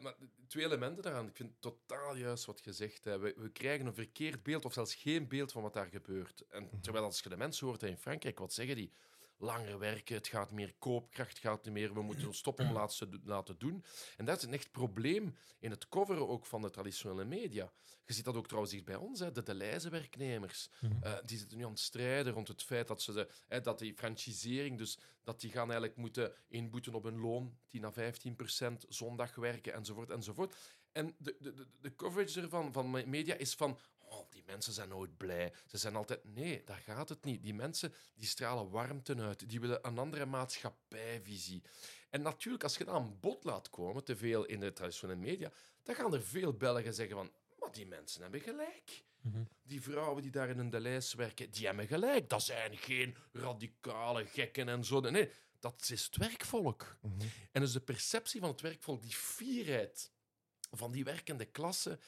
Maar 0.00 0.14
twee 0.48 0.64
elementen 0.64 1.02
daaraan. 1.02 1.26
Ik 1.26 1.36
vind 1.36 1.48
het 1.50 1.60
totaal 1.60 2.16
juist 2.16 2.44
wat 2.44 2.60
gezegd. 2.60 3.04
Hè. 3.04 3.18
We, 3.18 3.34
we 3.36 3.48
krijgen 3.50 3.86
een 3.86 3.94
verkeerd 3.94 4.42
beeld 4.42 4.64
of 4.64 4.72
zelfs 4.72 4.94
geen 4.94 5.28
beeld 5.28 5.52
van 5.52 5.62
wat 5.62 5.72
daar 5.74 5.88
gebeurt. 5.90 6.44
En 6.50 6.62
Mhm. 6.62 6.80
terwijl 6.80 7.04
als 7.04 7.20
je 7.20 7.28
de 7.28 7.36
mensen 7.36 7.66
hoort 7.66 7.82
in 7.82 7.96
Frankrijk, 7.96 8.38
wat 8.38 8.52
zeggen 8.52 8.76
die? 8.76 8.92
Langer 9.38 9.78
werken, 9.78 10.14
het 10.14 10.26
gaat 10.26 10.50
meer 10.52 10.74
koopkracht, 10.78 11.28
het 11.30 11.38
gaat 11.38 11.64
meer, 11.66 11.94
we 11.94 12.02
moeten 12.02 12.26
ons 12.26 12.38
stoppen 12.38 12.66
om 12.66 12.72
laten, 12.80 13.20
laten 13.24 13.58
doen. 13.58 13.84
En 14.16 14.24
dat 14.24 14.36
is 14.36 14.42
een 14.42 14.52
echt 14.52 14.70
probleem 14.70 15.36
in 15.58 15.70
het 15.70 15.88
coveren 15.88 16.28
ook 16.28 16.46
van 16.46 16.62
de 16.62 16.70
traditionele 16.70 17.24
media. 17.24 17.72
Je 18.04 18.12
ziet 18.14 18.24
dat 18.24 18.36
ook 18.36 18.46
trouwens 18.46 18.72
hier 18.72 18.84
bij 18.84 18.94
ons, 18.96 19.20
hè, 19.20 19.32
de 19.32 19.42
Deleuze-werknemers. 19.42 20.68
Mhm. 20.80 21.02
Eh, 21.02 21.14
die 21.24 21.38
zitten 21.38 21.58
nu 21.58 21.64
aan 21.64 21.70
het 21.70 21.78
strijden 21.80 22.32
rond 22.32 22.48
het 22.48 22.62
feit 22.62 22.88
dat, 22.88 23.02
ze 23.02 23.12
de, 23.12 23.28
hè, 23.48 23.60
dat 23.60 23.78
die 23.78 23.94
franchisering, 23.94 24.78
dus 24.78 24.98
dat 25.24 25.40
die 25.40 25.50
gaan 25.50 25.70
eigenlijk 25.70 25.96
moeten 25.96 26.32
inboeten 26.48 26.94
op 26.94 27.04
een 27.04 27.20
loon, 27.20 27.58
10 27.68 27.84
à 27.84 27.90
15 27.92 28.36
procent, 28.36 28.84
zondag 28.88 29.34
werken, 29.34 29.72
enzovoort, 29.74 30.10
enzovoort. 30.10 30.54
En 30.92 31.14
de, 31.18 31.36
de, 31.40 31.54
de, 31.54 31.66
de 31.80 31.94
coverage 31.94 32.40
ervan, 32.40 32.72
van 32.72 32.90
me- 32.90 33.06
media 33.06 33.34
is 33.34 33.54
van, 33.54 33.78
oh, 34.10 34.30
die 34.30 34.42
mensen 34.46 34.72
zijn 34.72 34.88
nooit 34.88 35.16
blij. 35.16 35.52
Ze 35.66 35.78
zijn 35.78 35.96
altijd, 35.96 36.24
nee, 36.24 36.64
daar 36.64 36.80
gaat 36.84 37.08
het 37.08 37.24
niet. 37.24 37.42
Die 37.42 37.54
mensen, 37.54 37.94
die 38.14 38.28
stralen 38.28 38.70
warmte 38.70 39.16
uit. 39.16 39.48
Die 39.48 39.60
willen 39.60 39.86
een 39.86 39.98
andere 39.98 40.26
maatschappijvisie. 40.26 41.62
En 42.10 42.22
natuurlijk, 42.22 42.62
als 42.62 42.76
je 42.76 42.84
dat 42.84 42.94
aan 42.94 43.20
bod 43.20 43.44
laat 43.44 43.70
komen, 43.70 44.04
te 44.04 44.16
veel 44.16 44.44
in 44.44 44.60
de 44.60 44.72
traditionele 44.72 45.20
media, 45.20 45.52
dan 45.82 45.94
gaan 45.94 46.14
er 46.14 46.22
veel 46.22 46.52
Belgen 46.52 46.94
zeggen 46.94 47.16
van, 47.16 47.30
maar 47.58 47.72
die 47.72 47.86
mensen 47.86 48.22
hebben 48.22 48.40
gelijk. 48.40 49.04
Mhm. 49.20 49.42
Die 49.62 49.82
vrouwen 49.82 50.22
die 50.22 50.30
daar 50.30 50.48
in 50.48 50.58
een 50.58 50.70
Deleis 50.70 51.14
werken, 51.14 51.50
die 51.50 51.66
hebben 51.66 51.86
gelijk. 51.86 52.28
Dat 52.28 52.42
zijn 52.42 52.76
geen 52.76 53.16
radicale 53.32 54.26
gekken 54.26 54.68
en 54.68 54.84
zo. 54.84 55.00
Nee, 55.00 55.30
dat 55.58 55.88
is 55.90 56.04
het 56.04 56.16
werkvolk. 56.16 56.96
Mhm. 57.00 57.26
En 57.52 57.60
dus 57.60 57.72
de 57.72 57.80
perceptie 57.80 58.40
van 58.40 58.50
het 58.50 58.60
werkvolk, 58.60 59.02
die 59.02 59.14
fierheid 59.14 60.10
van 60.70 60.92
die 60.92 61.04
werkende 61.04 61.44
klasse, 61.44 61.98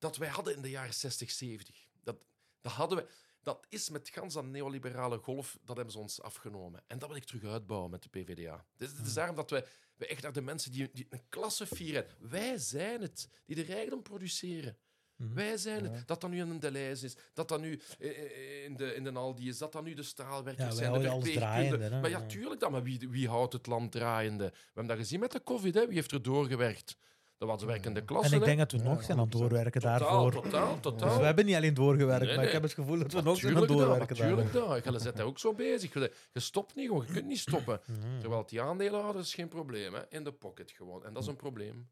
dat 0.00 0.16
wij 0.16 0.28
hadden 0.28 0.54
in 0.56 0.62
de 0.62 0.70
jaren 0.70 0.94
60, 0.94 1.30
70. 1.30 1.86
Dat, 2.02 2.16
dat 2.60 2.72
hadden 2.72 2.98
we. 2.98 3.06
Dat 3.42 3.66
is 3.68 3.90
met 3.90 4.08
gans 4.08 4.34
dat 4.34 4.44
neoliberale 4.44 5.18
golf, 5.18 5.58
dat 5.64 5.76
hebben 5.76 5.94
ze 5.94 6.00
ons 6.00 6.22
afgenomen. 6.22 6.82
En 6.86 6.98
dat 6.98 7.08
wil 7.08 7.16
ik 7.16 7.24
terug 7.24 7.44
uitbouwen 7.44 7.90
met 7.90 8.02
de 8.02 8.08
PvdA. 8.08 8.64
Dus 8.76 8.88
het 8.96 9.06
is 9.06 9.14
daarom 9.14 9.36
dat 9.36 9.50
wij, 9.50 9.64
wij 9.96 10.08
echt 10.08 10.22
naar 10.22 10.32
de 10.32 10.40
mensen 10.42 10.72
die, 10.72 10.90
die 10.92 11.06
een 11.10 11.22
klassefierheid... 11.28 12.14
Wij 12.18 12.58
zijn 12.58 13.00
het, 13.00 13.28
die 13.46 13.56
de 13.56 13.62
rijkdom 13.62 14.02
produceren. 14.02 14.76
Mhm. 15.16 15.34
Wij 15.34 15.56
zijn 15.56 15.84
Ja. 15.84 15.90
het. 15.90 16.08
Dat 16.08 16.20
dat 16.20 16.30
nu 16.30 16.40
een 16.40 16.60
Deleuze 16.60 17.04
is, 17.06 17.16
dat 17.34 17.48
dat 17.48 17.60
nu 17.60 17.80
eh, 17.98 18.08
eh, 18.10 18.64
in 18.64 18.76
de, 18.76 18.94
in 18.94 19.04
de 19.04 19.12
Aldi 19.12 19.48
is, 19.48 19.58
dat 19.58 19.72
dat 19.72 19.84
nu 19.84 19.94
de 19.94 20.02
straalwerkers 20.02 20.66
Ja, 20.68 20.74
zijn, 20.74 20.92
de 20.92 21.76
hè. 21.78 22.00
Maar 22.00 22.10
ja, 22.10 22.18
Ja. 22.18 22.26
tuurlijk 22.26 22.60
dan. 22.60 22.72
Maar 22.72 22.82
wie, 22.82 23.08
wie 23.08 23.28
houdt 23.28 23.52
het 23.52 23.66
land 23.66 23.92
draaiende? 23.92 24.44
We 24.50 24.56
hebben 24.64 24.86
dat 24.86 24.96
gezien 24.96 25.20
met 25.20 25.32
de 25.32 25.42
covid. 25.42 25.74
Hè. 25.74 25.86
Wie 25.86 25.94
heeft 25.94 26.12
er 26.12 26.22
doorgewerkt? 26.22 26.96
Dat 27.40 27.48
was 27.48 27.60
de 27.60 27.66
werkende 27.66 28.04
klasse. 28.04 28.34
En 28.34 28.40
ik 28.40 28.44
denk 28.46 28.58
dat 28.58 28.72
we 28.72 28.78
Ja, 28.78 28.84
nog 28.84 29.02
zijn 29.04 29.18
aan 29.18 29.22
het 29.24 29.32
doorwerken 29.32 29.80
totaal, 29.80 29.98
daarvoor. 30.22 30.42
totaal, 30.42 30.80
totaal. 30.80 31.08
Dus 31.08 31.18
we 31.18 31.24
hebben 31.24 31.44
niet 31.46 31.54
alleen 31.54 31.74
doorgewerkt, 31.74 32.24
Nee, 32.24 32.34
maar 32.36 32.44
ik 32.44 32.52
nee. 32.52 32.52
heb 32.52 32.62
het 32.62 32.72
gevoel 32.72 32.98
dat 32.98 33.12
we 33.12 33.20
nog 33.22 33.36
zijn 33.36 33.54
aan 33.54 33.60
Natuurlijk 33.60 33.60
het 33.60 33.68
dat, 33.68 33.78
doorwerken 33.88 34.16
natuurlijk 34.16 34.52
daarvoor. 34.52 34.82
dat. 34.82 34.92
Je 34.94 34.98
zit 35.00 35.16
daar 35.16 35.26
ook 35.26 35.38
zo 35.38 35.54
bezig. 35.54 35.94
Je, 36.32 36.40
stopt 36.40 36.74
niet 36.74 36.86
gewoon, 36.88 37.04
je 37.06 37.12
kunt 37.12 37.26
niet 37.26 37.38
stoppen. 37.38 37.80
Mhm. 37.86 38.20
Terwijl 38.20 38.44
die 38.46 38.60
aandeelhouders 38.60 39.26
is 39.26 39.34
geen 39.34 39.48
probleem, 39.48 39.94
hè. 39.94 40.00
in 40.08 40.24
de 40.24 40.32
pocket 40.32 40.70
gewoon. 40.70 41.04
En 41.04 41.12
dat 41.12 41.22
is 41.22 41.28
een 41.28 41.36
probleem. 41.36 41.88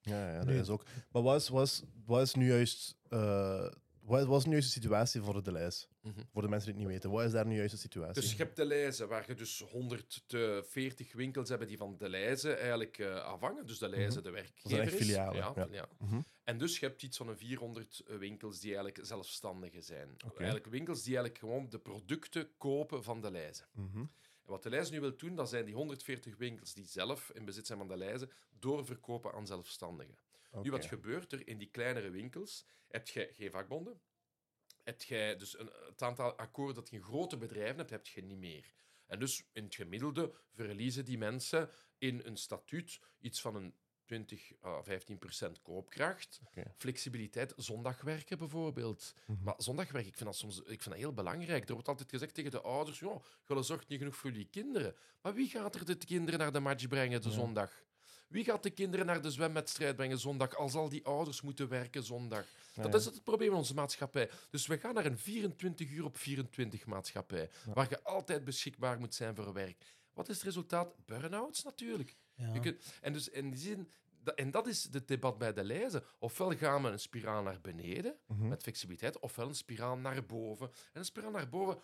Ja, 0.00 0.30
ja, 0.32 0.38
dat 0.38 0.46
Nu- 0.46 0.58
is 0.60 0.68
ook. 0.68 0.82
Maar 1.12 1.22
wat 1.22 1.40
is, 1.40 1.48
wat 1.48 1.66
is, 1.66 1.82
wat 2.06 2.22
is 2.22 2.34
nu 2.34 2.46
juist... 2.48 2.96
eh, 3.08 3.66
wat, 4.08 4.38
is 4.40 4.44
nu 4.44 4.52
juist 4.52 4.66
de 4.66 4.80
situatie 4.80 5.20
voor 5.20 5.42
de 5.42 5.52
lijst? 5.52 5.88
Mhm. 6.02 6.20
Voor 6.32 6.42
de 6.42 6.48
mensen 6.48 6.66
die 6.66 6.78
het 6.78 6.84
niet 6.84 6.92
weten. 6.92 7.10
Wat 7.10 7.24
is 7.24 7.32
daar 7.32 7.46
nu 7.46 7.56
juist 7.56 7.70
de 7.70 7.80
situatie? 7.80 8.22
Dus 8.22 8.30
je 8.30 8.36
hebt 8.36 8.56
de 8.56 8.64
lijzen, 8.64 9.08
waar 9.08 9.24
je 9.26 9.34
dus 9.34 9.64
140 9.70 11.12
winkels 11.12 11.48
hebben 11.48 11.68
die 11.68 11.76
van 11.76 11.96
de 11.98 12.08
lijzen 12.08 12.58
eigenlijk 12.58 12.98
eh, 12.98 13.14
afhangen. 13.14 13.66
Dus 13.66 13.78
de 13.78 13.88
lijzen 13.88 14.22
de 14.22 14.30
werkgever 14.30 14.70
zijn 14.70 14.82
echt 14.82 14.92
is. 14.92 14.98
filialen, 14.98 15.36
Ja, 15.36 15.52
ja. 15.56 15.68
ja. 15.70 15.88
Mhm. 15.98 16.20
En 16.44 16.58
dus 16.58 16.78
je 16.78 16.86
hebt 16.86 17.02
iets 17.02 17.16
van 17.16 17.28
een 17.28 17.38
400 17.38 18.02
winkels 18.06 18.60
die 18.60 18.74
eigenlijk 18.74 19.06
zelfstandigen 19.06 19.82
zijn. 19.82 20.16
Eigenlijk 20.36 20.66
winkels 20.66 21.02
die 21.02 21.16
eigenlijk 21.16 21.38
gewoon 21.38 21.68
de 21.68 21.78
producten 21.78 22.48
kopen 22.56 23.04
van 23.04 23.20
de 23.20 23.30
lijzen. 23.30 23.66
Mhm. 23.72 23.98
En 23.98 24.54
wat 24.54 24.62
de 24.62 24.70
lijst 24.70 24.90
nu 24.90 25.00
wil 25.00 25.16
doen, 25.16 25.34
dat 25.34 25.48
zijn 25.48 25.64
die 25.64 25.74
140 25.74 26.36
winkels 26.36 26.74
die 26.74 26.86
zelf 26.86 27.30
in 27.34 27.44
bezit 27.44 27.66
zijn 27.66 27.78
van 27.78 27.88
de 27.88 27.96
lijzen, 27.96 28.30
doorverkopen 28.58 29.32
aan 29.32 29.46
zelfstandigen. 29.46 30.18
Nu, 30.62 30.70
wat 30.70 30.84
gebeurt 30.84 31.32
er 31.32 31.48
in 31.48 31.58
die 31.58 31.70
kleinere 31.70 32.10
winkels? 32.10 32.64
Heb 32.88 33.08
je 33.08 33.30
geen 33.34 33.50
vakbonden? 33.50 34.00
Heb 34.84 35.02
je 35.02 35.34
dus 35.38 35.58
een, 35.58 35.70
het 35.86 36.02
aantal 36.02 36.36
akkoorden 36.36 36.74
dat 36.74 36.90
je 36.90 36.96
in 36.96 37.02
grote 37.02 37.36
bedrijven 37.36 37.76
hebt, 37.76 37.90
heb 37.90 38.06
je 38.06 38.22
niet 38.22 38.38
meer. 38.38 38.72
En 39.06 39.18
dus 39.18 39.44
in 39.52 39.64
het 39.64 39.74
gemiddelde 39.74 40.34
verliezen 40.54 41.04
die 41.04 41.18
mensen 41.18 41.70
in 41.98 42.20
een 42.24 42.36
statuut 42.36 43.00
iets 43.18 43.40
van 43.40 43.54
een 43.54 43.74
20 44.04 44.52
à 44.64 44.82
15 44.82 45.18
procent 45.18 45.62
koopkracht. 45.62 46.40
Flexibiliteit, 46.76 47.52
zondagwerken 47.56 48.38
bijvoorbeeld. 48.38 49.14
Mhm. 49.26 49.42
Maar 49.44 49.54
zondagwerk, 49.56 50.06
ik 50.06 50.16
vind 50.16 50.24
dat 50.24 50.38
soms 50.38 50.58
ik 50.58 50.64
vind 50.66 50.84
dat 50.84 50.94
heel 50.94 51.12
belangrijk. 51.12 51.66
Er 51.68 51.72
wordt 51.72 51.88
altijd 51.88 52.10
gezegd 52.10 52.34
tegen 52.34 52.50
de 52.50 52.60
ouders: 52.60 52.98
ja, 52.98 53.20
je 53.46 53.62
zorgt 53.62 53.88
niet 53.88 53.98
genoeg 53.98 54.16
voor 54.16 54.32
je 54.32 54.44
kinderen. 54.44 54.96
Maar 55.22 55.34
wie 55.34 55.48
gaat 55.48 55.74
er 55.74 55.84
de 55.84 55.96
kinderen 55.96 56.38
naar 56.38 56.52
de 56.52 56.60
match 56.60 56.88
brengen 56.88 57.22
de 57.22 57.28
Ja. 57.28 57.34
zondag? 57.34 57.82
Wie 58.28 58.44
gaat 58.44 58.62
de 58.62 58.70
kinderen 58.70 59.06
naar 59.06 59.22
de 59.22 59.30
zwemwedstrijd 59.30 59.96
brengen 59.96 60.18
zondag 60.18 60.56
als 60.56 60.74
al 60.74 60.88
die 60.88 61.04
ouders 61.06 61.40
moeten 61.42 61.68
werken 61.68 62.02
zondag? 62.04 62.44
Ja, 62.72 62.82
Dat 62.82 62.94
is 62.94 63.04
het 63.04 63.24
probleem 63.24 63.50
in 63.50 63.56
onze 63.56 63.74
maatschappij. 63.74 64.30
Dus 64.50 64.66
we 64.66 64.78
gaan 64.78 64.94
naar 64.94 65.06
een 65.06 65.18
24 65.18 65.90
uur 65.90 66.04
op 66.04 66.16
24 66.16 66.86
maatschappij, 66.86 67.50
Ja. 67.66 67.72
waar 67.72 67.86
je 67.90 68.02
altijd 68.02 68.44
beschikbaar 68.44 68.98
moet 68.98 69.14
zijn 69.14 69.34
voor 69.34 69.52
werk. 69.52 69.84
Wat 70.12 70.28
is 70.28 70.34
het 70.34 70.44
resultaat? 70.44 70.94
Burn-outs 71.04 71.64
natuurlijk. 71.64 72.16
Ja. 72.34 72.52
Je 72.52 72.60
kunt, 72.60 72.84
en, 73.00 73.12
dus 73.12 73.28
in 73.28 73.50
die 73.50 73.60
zin, 73.60 73.90
dat, 74.22 74.34
en 74.34 74.50
dat 74.50 74.66
is 74.66 74.88
het 74.92 75.08
debat 75.08 75.38
bij 75.38 75.52
de 75.52 75.64
lijzen. 75.64 76.02
Ofwel 76.18 76.56
gaan 76.56 76.82
we 76.82 76.88
een 76.88 76.98
spiraal 77.00 77.42
naar 77.42 77.60
beneden 77.60 78.16
Mhm. 78.26 78.48
met 78.48 78.62
flexibiliteit, 78.62 79.18
ofwel 79.18 79.48
een 79.48 79.54
spiraal 79.54 79.96
naar 79.96 80.24
boven. 80.26 80.66
En 80.66 80.98
een 81.00 81.04
spiraal 81.04 81.30
naar 81.30 81.48
boven, 81.48 81.78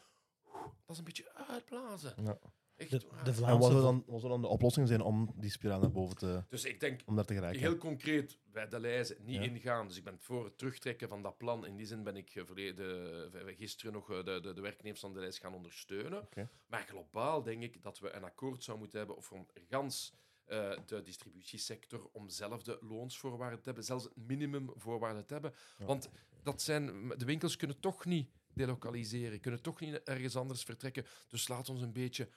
dat 0.53 0.71
is 0.89 0.99
een 0.99 1.05
beetje 1.05 1.35
uitblazen. 1.35 2.15
Ja. 2.25 2.39
Echt 2.77 2.91
De, 2.91 3.01
waar. 3.11 3.25
de 3.25 3.31
En 3.31 3.37
Vlaamse... 3.37 3.59
wat 3.59 3.71
zou, 3.71 3.83
dan, 3.83 4.05
wat 4.07 4.21
zou 4.21 4.33
dan 4.33 4.41
de 4.43 4.49
oplossing 4.49 4.89
zijn 4.89 5.01
om 5.01 5.33
die 5.37 5.51
spiraal 5.51 5.81
naar 5.81 5.91
boven 5.91 6.17
te... 6.17 6.45
Dus 6.49 6.65
ik 6.65 6.81
denk, 6.81 7.01
Om 7.07 7.17
daar 7.17 7.25
te 7.25 7.35
geraken? 7.35 7.59
heel 7.61 7.77
concreet, 7.77 8.39
bij 8.53 8.69
de 8.69 8.81
lijzen 8.81 9.17
niet 9.21 9.35
Ja. 9.35 9.43
ingaan. 9.43 9.89
Dus 9.89 9.97
ik 9.97 10.05
ben 10.05 10.17
voor 10.21 10.45
het 10.45 10.59
terugtrekken 10.59 11.09
van 11.09 11.23
dat 11.23 11.37
plan. 11.37 11.67
In 11.67 11.77
die 11.77 11.87
zin 11.87 12.03
ben 12.03 12.17
ik 12.17 12.35
eh, 12.35 12.45
verleden, 12.45 13.47
eh, 13.47 13.57
gisteren 13.57 13.93
nog 13.93 14.11
eh, 14.11 14.25
de, 14.25 14.41
de, 14.41 14.53
de 14.53 14.61
werknemers 14.61 15.01
van 15.01 15.13
de 15.13 15.21
lijst 15.21 15.39
gaan 15.41 15.55
ondersteunen. 15.55 16.23
Oké. 16.23 16.49
Maar 16.67 16.85
globaal 16.89 17.43
denk 17.43 17.63
ik 17.63 17.83
dat 17.83 17.99
we 17.99 18.13
een 18.13 18.25
akkoord 18.25 18.65
zouden 18.65 18.79
moeten 18.79 18.99
hebben 19.07 19.23
voor 19.25 19.47
gans 19.69 20.15
eh, 20.45 20.71
de 20.87 21.03
distributiesector 21.03 22.09
om 22.13 22.29
zelf 22.29 22.63
de 22.63 22.79
loonsvoorwaarden 22.81 23.59
te 23.59 23.65
hebben, 23.65 23.85
zelfs 23.85 24.09
minimumvoorwaarden 24.15 25.27
te 25.27 25.33
hebben. 25.33 25.55
Ja. 25.79 25.85
Want 25.85 26.09
dat 26.43 26.63
zijn, 26.63 27.09
de 27.17 27.25
winkels 27.25 27.57
kunnen 27.57 27.81
toch 27.81 28.05
niet 28.05 28.31
delocaliseren, 28.55 29.41
kunnen 29.41 29.63
toch 29.63 29.81
niet 29.81 30.03
ergens 30.03 30.37
anders 30.37 30.63
vertrekken. 30.63 31.07
Dus 31.29 31.49
laat 31.49 31.69
ons 31.69 31.81
een 31.81 31.93
beetje 31.93 32.29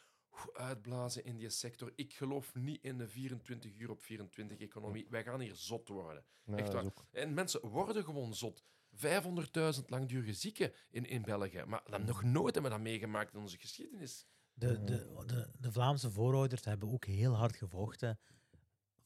uitblazen 0.54 1.24
in 1.24 1.38
die 1.38 1.50
sector. 1.50 1.92
Ik 1.96 2.14
geloof 2.14 2.56
niet 2.56 2.84
in 2.84 2.98
de 2.98 3.08
24 3.08 3.72
uur 3.78 3.90
op 3.90 4.02
24 4.02 4.58
economie. 4.60 5.08
Wij 5.10 5.24
gaan 5.24 5.40
hier 5.40 5.56
zot 5.56 5.88
worden. 5.88 6.26
Ja, 6.46 6.56
echt 6.58 6.74
waar. 6.74 6.86
ook- 6.86 7.06
En 7.12 7.34
mensen 7.34 7.68
worden 7.68 8.04
gewoon 8.04 8.34
zot. 8.36 8.64
500.000 8.92 9.90
langdurige 9.90 10.34
zieken 10.34 10.74
in, 10.90 11.06
in 11.06 11.22
België. 11.22 11.64
Maar 11.68 11.82
dat 11.90 12.04
nog 12.06 12.24
nooit 12.24 12.54
hebben 12.54 12.72
we 12.72 12.78
dat 12.78 12.86
meegemaakt 12.88 13.34
in 13.34 13.40
onze 13.40 13.58
geschiedenis. 13.58 14.28
De, 14.54 14.84
de, 14.84 15.24
de, 15.26 15.52
de 15.60 15.72
Vlaamse 15.72 16.12
voorouders 16.12 16.64
hebben 16.66 16.92
ook 16.92 17.06
heel 17.06 17.34
hard 17.36 17.56
gevochten 17.56 18.20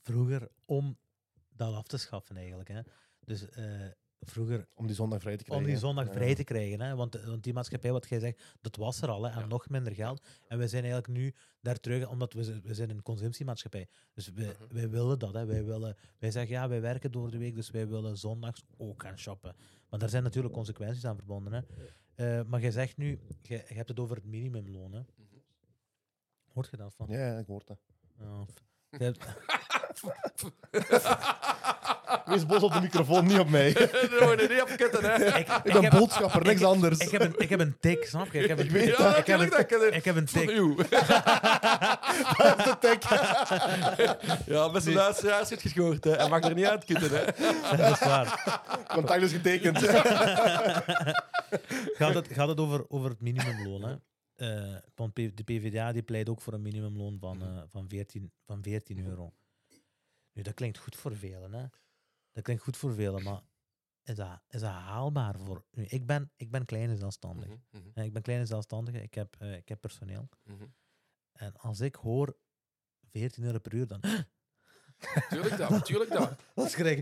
vroeger 0.02 0.50
om 0.66 1.00
dat 1.50 1.74
af 1.74 1.88
te 1.88 1.98
schaffen 1.98 2.38
eigenlijk. 2.38 2.70
Hè. 2.70 2.82
Dus 3.20 3.50
eh, 3.50 3.88
vroeger 4.22 4.68
Om 4.74 4.86
die 4.88 4.96
zondag 4.96 5.22
vrij 5.22 5.38
te 5.38 5.44
krijgen. 5.44 5.66
om 5.66 5.72
die 5.72 5.80
zondag 5.82 6.06
Ja. 6.06 6.12
vrij 6.12 6.36
te 6.36 6.44
krijgen. 6.44 6.82
Hè. 6.82 6.96
Want, 6.96 7.24
want 7.26 7.44
die 7.44 7.54
maatschappij, 7.54 7.92
wat 7.92 8.10
jij 8.10 8.20
zegt, 8.20 8.58
dat 8.62 8.76
was 8.76 9.02
er 9.02 9.10
al. 9.10 9.24
Hè, 9.24 9.32
en 9.32 9.40
Ja. 9.40 9.46
nog 9.46 9.70
minder 9.70 9.94
geld. 9.96 10.28
En 10.48 10.58
we 10.58 10.68
zijn 10.68 10.84
eigenlijk 10.84 11.14
nu 11.14 11.34
daar 11.62 11.80
terug, 11.80 12.10
omdat 12.10 12.34
we, 12.34 12.62
we 12.62 12.74
zijn 12.74 12.90
een 12.90 13.02
consumptiemaatschappij. 13.02 13.88
Dus 14.14 14.28
we, 14.30 14.56
Mhm. 14.60 14.74
wij 14.74 14.90
willen 14.90 15.20
dat. 15.20 15.34
Hè. 15.34 15.46
Wij, 15.46 15.66
willen, 15.66 15.98
wij 16.20 16.32
zeggen, 16.32 16.52
ja, 16.56 16.68
wij 16.70 16.82
werken 16.82 17.12
door 17.12 17.32
de 17.32 17.38
week, 17.38 17.56
dus 17.56 17.72
wij 17.72 17.88
willen 17.88 18.18
zondags 18.18 18.64
ook 18.78 19.02
gaan 19.02 19.18
shoppen. 19.18 19.56
Maar 19.90 20.00
daar 20.00 20.10
zijn 20.10 20.24
natuurlijk 20.24 20.54
consequenties 20.54 21.06
aan 21.06 21.16
verbonden. 21.18 21.54
Hè. 21.54 21.62
Eh, 22.40 22.46
maar 22.48 22.62
jij 22.62 22.72
zegt 22.72 22.98
nu, 22.98 23.20
je, 23.42 23.64
hebt 23.66 23.90
het 23.90 24.00
over 24.00 24.16
het 24.16 24.26
minimumloon. 24.26 24.92
Hè. 24.94 25.00
Mhm. 25.00 25.28
Hoort 26.54 26.68
je 26.72 26.78
dat 26.78 26.94
van? 26.96 27.08
Ja, 27.10 27.18
ja, 27.28 27.38
ik 27.40 27.46
hoor 27.48 27.62
dat. 27.66 27.80
Ja, 28.20 28.46
je 28.90 29.04
hebt- 29.04 29.26
Wees 32.26 32.46
boos 32.46 32.64
op 32.64 32.74
de 32.74 32.82
microfoon, 32.82 33.26
niet 33.26 33.40
op 33.40 33.50
mij. 33.50 33.74
Nee, 34.20 34.36
nee, 34.36 34.48
niet 34.50 34.62
opketten, 34.62 35.04
hè. 35.04 35.26
ik, 35.38 35.48
Ik 35.64 35.74
ben 35.74 35.84
heb- 35.84 35.92
boodschapper, 35.92 36.42
niks 36.42 36.60
ik- 36.62 36.66
anders. 36.68 36.98
Ik 37.00 37.12
heb, 37.12 37.22
een, 37.22 37.34
ik 37.38 37.50
heb 37.50 37.60
een 37.60 37.78
tik, 37.80 38.06
snap 38.06 38.32
je? 38.32 38.40
Ik 38.40 38.48
heb 38.48 38.60
een, 38.60 38.66
Ik 38.66 38.72
weet 38.72 38.88
ik, 38.88 38.98
dat. 38.98 39.18
ik 39.18 39.26
heb 39.26 39.40
een, 39.40 39.50
natuurlijk, 39.50 39.70
dat 39.70 39.84
ik. 39.84 39.94
ik 39.96 40.06
heb 40.06 40.16
een 40.16 40.28
Van 40.28 40.42
tik. 40.42 40.50
u. 40.50 40.76
ja, 44.54 44.72
beste 44.72 44.94
luisteraars, 44.94 45.50
heeft 45.50 45.62
je 45.62 45.68
het 45.68 45.78
gehoord. 45.78 46.04
Hè. 46.04 46.12
Hij 46.12 46.30
mag 46.30 46.44
er 46.44 46.54
niet 46.56 46.66
uitkutten. 46.66 47.10
Hè. 47.12 47.26
Dat 47.78 47.92
is 47.92 48.00
waar. 48.08 48.60
Contact 48.88 49.22
is 49.22 49.32
getekend. 49.32 49.78
Gaat 51.98 52.14
het, 52.14 52.28
gaat 52.32 52.48
het 52.48 52.60
over, 52.60 52.86
over 52.88 53.10
het 53.10 53.22
minimumloon? 53.22 53.82
Hè? 53.84 53.96
Eh, 54.36 54.76
want 54.96 55.14
P- 55.14 55.16
de 55.16 55.44
PvdA 55.46 55.92
die 55.92 56.02
pleit 56.04 56.30
ook 56.30 56.42
voor 56.42 56.54
een 56.54 56.62
minimumloon 56.62 57.18
van, 57.20 57.42
eh, 57.42 57.48
van, 57.72 57.86
14, 57.90 58.32
van 58.46 58.64
14 58.64 59.06
euro. 59.08 59.34
Nu, 60.34 60.42
dat 60.42 60.54
klinkt 60.54 60.78
goed 60.78 60.96
voor 60.96 61.16
velen. 61.16 61.54
Hè? 61.54 61.66
Dat 62.32 62.44
klinkt 62.44 62.64
goed 62.64 62.78
voor 62.78 62.94
velen, 62.94 63.24
maar 63.24 63.42
is 64.04 64.16
dat, 64.16 64.42
is 64.48 64.60
dat 64.60 64.70
haalbaar 64.70 65.40
voor... 65.40 65.66
Nu, 65.72 65.86
ik 65.86 66.06
ben, 66.06 66.32
ik 66.36 66.52
ben 66.52 66.66
kleine 66.66 66.96
zelfstandig. 66.96 67.48
Mhm, 67.48 67.58
mhm, 67.70 68.02
Ik 68.02 68.14
ben 68.14 68.22
kleine 68.22 68.46
zelfstandige, 68.46 69.02
ik 69.02 69.14
heb, 69.14 69.36
eh, 69.40 69.56
ik 69.56 69.68
heb 69.70 69.82
personeel. 69.82 70.30
mhm. 70.44 70.66
En 71.32 71.56
als 71.58 71.80
ik 71.80 71.96
hoor 71.96 72.38
14 73.10 73.44
euro 73.44 73.60
per 73.60 73.74
uur, 73.74 73.88
dan... 73.88 74.02
Tuurlijk 75.30 75.58
dat, 75.58 75.86
tuurlijk 75.86 76.12
dat. 76.12 76.40
Dat 76.56 76.66
is 76.66 76.76
gelijk. 76.76 77.02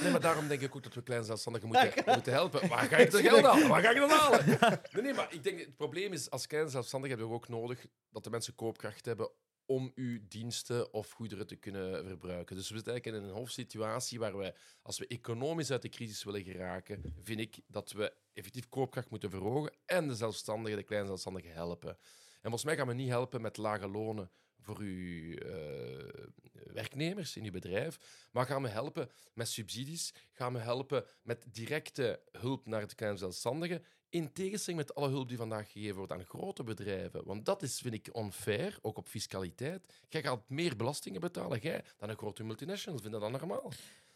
Nee, 0.00 0.10
maar 0.10 0.20
daarom 0.20 0.48
denk 0.48 0.60
ik 0.60 0.76
ook 0.76 0.82
dat 0.82 0.94
we 0.94 1.02
kleine 1.02 1.26
zelfstandigen 1.26 1.68
moeten, 1.68 2.14
moeten 2.14 2.32
helpen. 2.32 2.68
Waar 2.68 2.86
ga 2.86 2.96
ik 2.96 3.12
het 3.12 3.20
geld 3.20 3.44
halen? 3.44 3.68
Waar 3.68 3.82
ga 3.82 3.90
ik 3.90 4.00
het 4.00 4.08
dan 4.08 4.18
halen? 4.18 4.80
Nee, 4.92 5.02
nee, 5.02 5.14
maar 5.14 5.32
ik 5.32 5.42
denk, 5.42 5.58
het 5.60 5.76
probleem 5.76 6.12
is, 6.12 6.30
als 6.30 6.46
kleine 6.46 6.70
zelfstandigen 6.70 7.18
hebben 7.18 7.36
we 7.36 7.42
ook 7.42 7.48
nodig 7.48 7.86
dat 8.10 8.24
de 8.24 8.30
mensen 8.30 8.54
koopkracht 8.54 9.04
hebben 9.04 9.30
om 9.68 9.92
uw 9.94 10.18
diensten 10.28 10.92
of 10.92 11.10
goederen 11.10 11.46
te 11.46 11.56
kunnen 11.56 12.06
verbruiken. 12.06 12.56
Dus 12.56 12.68
we 12.68 12.74
zitten 12.74 12.92
eigenlijk 12.92 13.24
in 13.24 13.30
een 13.30 13.36
hoofdsituatie 13.36 14.18
waar 14.18 14.38
we, 14.38 14.54
als 14.82 14.98
we 14.98 15.06
economisch 15.06 15.70
uit 15.70 15.82
de 15.82 15.88
crisis 15.88 16.24
willen 16.24 16.42
geraken, 16.42 17.14
vind 17.22 17.40
ik 17.40 17.60
dat 17.66 17.92
we 17.92 18.12
effectief 18.32 18.68
koopkracht 18.68 19.10
moeten 19.10 19.30
verhogen 19.30 19.72
en 19.86 20.08
de 20.08 20.14
zelfstandigen, 20.14 20.78
de 20.78 20.84
kleine 20.84 21.06
zelfstandigen 21.06 21.52
helpen. 21.52 21.90
En 21.90 22.54
volgens 22.54 22.64
mij 22.64 22.76
gaan 22.76 22.86
we 22.86 22.94
niet 22.94 23.08
helpen 23.08 23.40
met 23.40 23.56
lage 23.56 23.88
lonen 23.88 24.30
voor 24.60 24.78
uw 24.78 25.34
eh, 25.34 26.24
werknemers 26.52 27.36
in 27.36 27.44
uw 27.44 27.50
bedrijf, 27.50 28.28
maar 28.32 28.46
gaan 28.46 28.62
we 28.62 28.68
helpen 28.68 29.10
met 29.34 29.48
subsidies, 29.48 30.14
gaan 30.32 30.52
we 30.52 30.58
helpen 30.58 31.04
met 31.22 31.44
directe 31.52 32.22
hulp 32.30 32.66
naar 32.66 32.88
de 32.88 32.94
kleine 32.94 33.18
zelfstandigen, 33.18 33.84
in 34.10 34.32
tegenstelling 34.32 34.82
met 34.86 34.94
alle 34.94 35.08
hulp 35.08 35.28
die 35.28 35.36
vandaag 35.36 35.72
gegeven 35.72 35.96
wordt 35.96 36.12
aan 36.12 36.24
grote 36.24 36.64
bedrijven. 36.64 37.24
Want 37.24 37.44
dat 37.44 37.62
is, 37.62 37.78
vind 37.80 37.94
ik, 37.94 38.16
unfair, 38.16 38.78
ook 38.82 38.96
op 38.96 39.06
fiscaliteit. 39.08 39.86
Jij 40.08 40.22
gaat 40.22 40.48
meer 40.48 40.76
belastingen 40.76 41.20
betalen, 41.20 41.58
jij, 41.60 41.84
dan 41.96 42.08
een 42.08 42.16
grote 42.16 42.44
multinationals. 42.44 43.02
Vind 43.02 43.14
je 43.14 43.20
dat 43.20 43.30
normaal? 43.30 43.72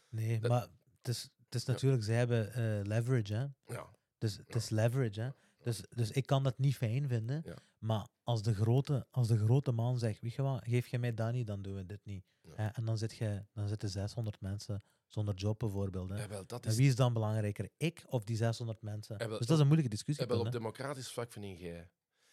Nee, 0.09 0.39
Dat- 0.39 0.49
maar 0.51 0.67
het 0.97 1.07
is, 1.07 1.29
het 1.45 1.55
is 1.55 1.65
natuurlijk, 1.65 2.03
zij 2.03 2.15
hebben 2.15 2.53
eh, 2.53 2.85
leverage, 2.87 3.33
hè. 3.33 3.73
Ja. 3.73 3.89
Dus 4.17 4.37
het 4.37 4.55
is 4.55 4.69
leverage, 4.69 5.21
hè. 5.21 5.29
Dus, 5.63 5.81
dus 5.89 6.11
ik 6.11 6.25
kan 6.25 6.43
dat 6.43 6.57
niet 6.57 6.75
fijn 6.75 7.07
vinden. 7.07 7.41
Ja. 7.45 7.57
Maar 7.77 8.07
als 8.23 8.41
de, 8.41 8.53
grote, 8.53 9.07
als 9.11 9.27
de 9.27 9.37
grote 9.37 9.71
man 9.71 9.97
zegt, 9.99 10.21
weet 10.21 10.33
je 10.33 10.41
wat, 10.41 10.63
geef 10.67 10.87
je 10.87 10.99
mij 10.99 11.13
dat 11.13 11.31
niet, 11.33 11.47
dan 11.47 11.61
doen 11.61 11.75
we 11.75 11.85
dit 11.85 12.05
niet. 12.05 12.25
Ja. 12.57 12.73
En 12.75 12.85
dan, 12.85 12.97
zit 12.97 13.15
je, 13.17 13.45
dan 13.53 13.67
zitten 13.67 13.89
600 13.89 14.41
mensen 14.41 14.83
zonder 15.13 15.35
job 15.35 15.59
bijvoorbeeld. 15.59 16.09
Hè. 16.09 16.43
En 16.59 16.75
wie 16.75 16.87
is 16.87 16.95
dan 16.95 17.13
belangrijker, 17.13 17.69
ik 17.77 18.03
of 18.07 18.23
die 18.23 18.35
600 18.35 18.81
mensen? 18.81 19.17
Dus 19.17 19.27
dat 19.29 19.49
is 19.49 19.59
een 19.59 19.65
moeilijke 19.65 19.89
discussie. 19.89 20.25
Ja, 20.25 20.31
wel 20.31 20.45
op 20.45 20.51
democratisch 20.51 21.11
vlak 21.11 21.31
vind 21.31 21.45
ik 21.45 21.59
jij. 21.59 21.89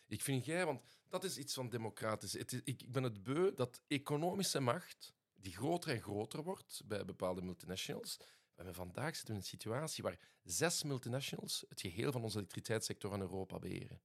Ik 0.07 0.23
vind 0.23 0.45
jij, 0.45 0.67
want 0.67 0.81
dat 1.09 1.25
is 1.25 1.39
iets 1.39 1.55
van 1.55 1.69
democratisch. 1.69 2.33
Het 2.33 2.53
is, 2.53 2.61
ik, 2.65 2.83
ik 2.83 2.93
ben 2.93 3.03
het 3.03 3.23
beu 3.23 3.55
dat 3.55 3.81
economische 3.87 4.61
macht, 4.61 5.13
die 5.35 5.53
groter 5.53 5.91
en 5.91 6.01
groter 6.01 6.43
wordt 6.43 6.83
bij 6.85 7.05
bepaalde 7.05 7.43
multinationals. 7.43 8.17
We 8.19 8.67
hebben 8.67 8.75
vandaag 8.75 9.17
zitten 9.17 9.27
we 9.27 9.33
in 9.33 9.39
een 9.39 9.45
situatie 9.45 10.03
waar 10.03 10.19
zes 10.43 10.83
multinationals 10.83 11.65
het 11.69 11.81
geheel 11.81 12.13
van 12.13 12.23
onze 12.23 12.39
elektriciteitssector 12.39 13.15
in 13.15 13.21
Europa 13.21 13.59
beheren. 13.59 14.01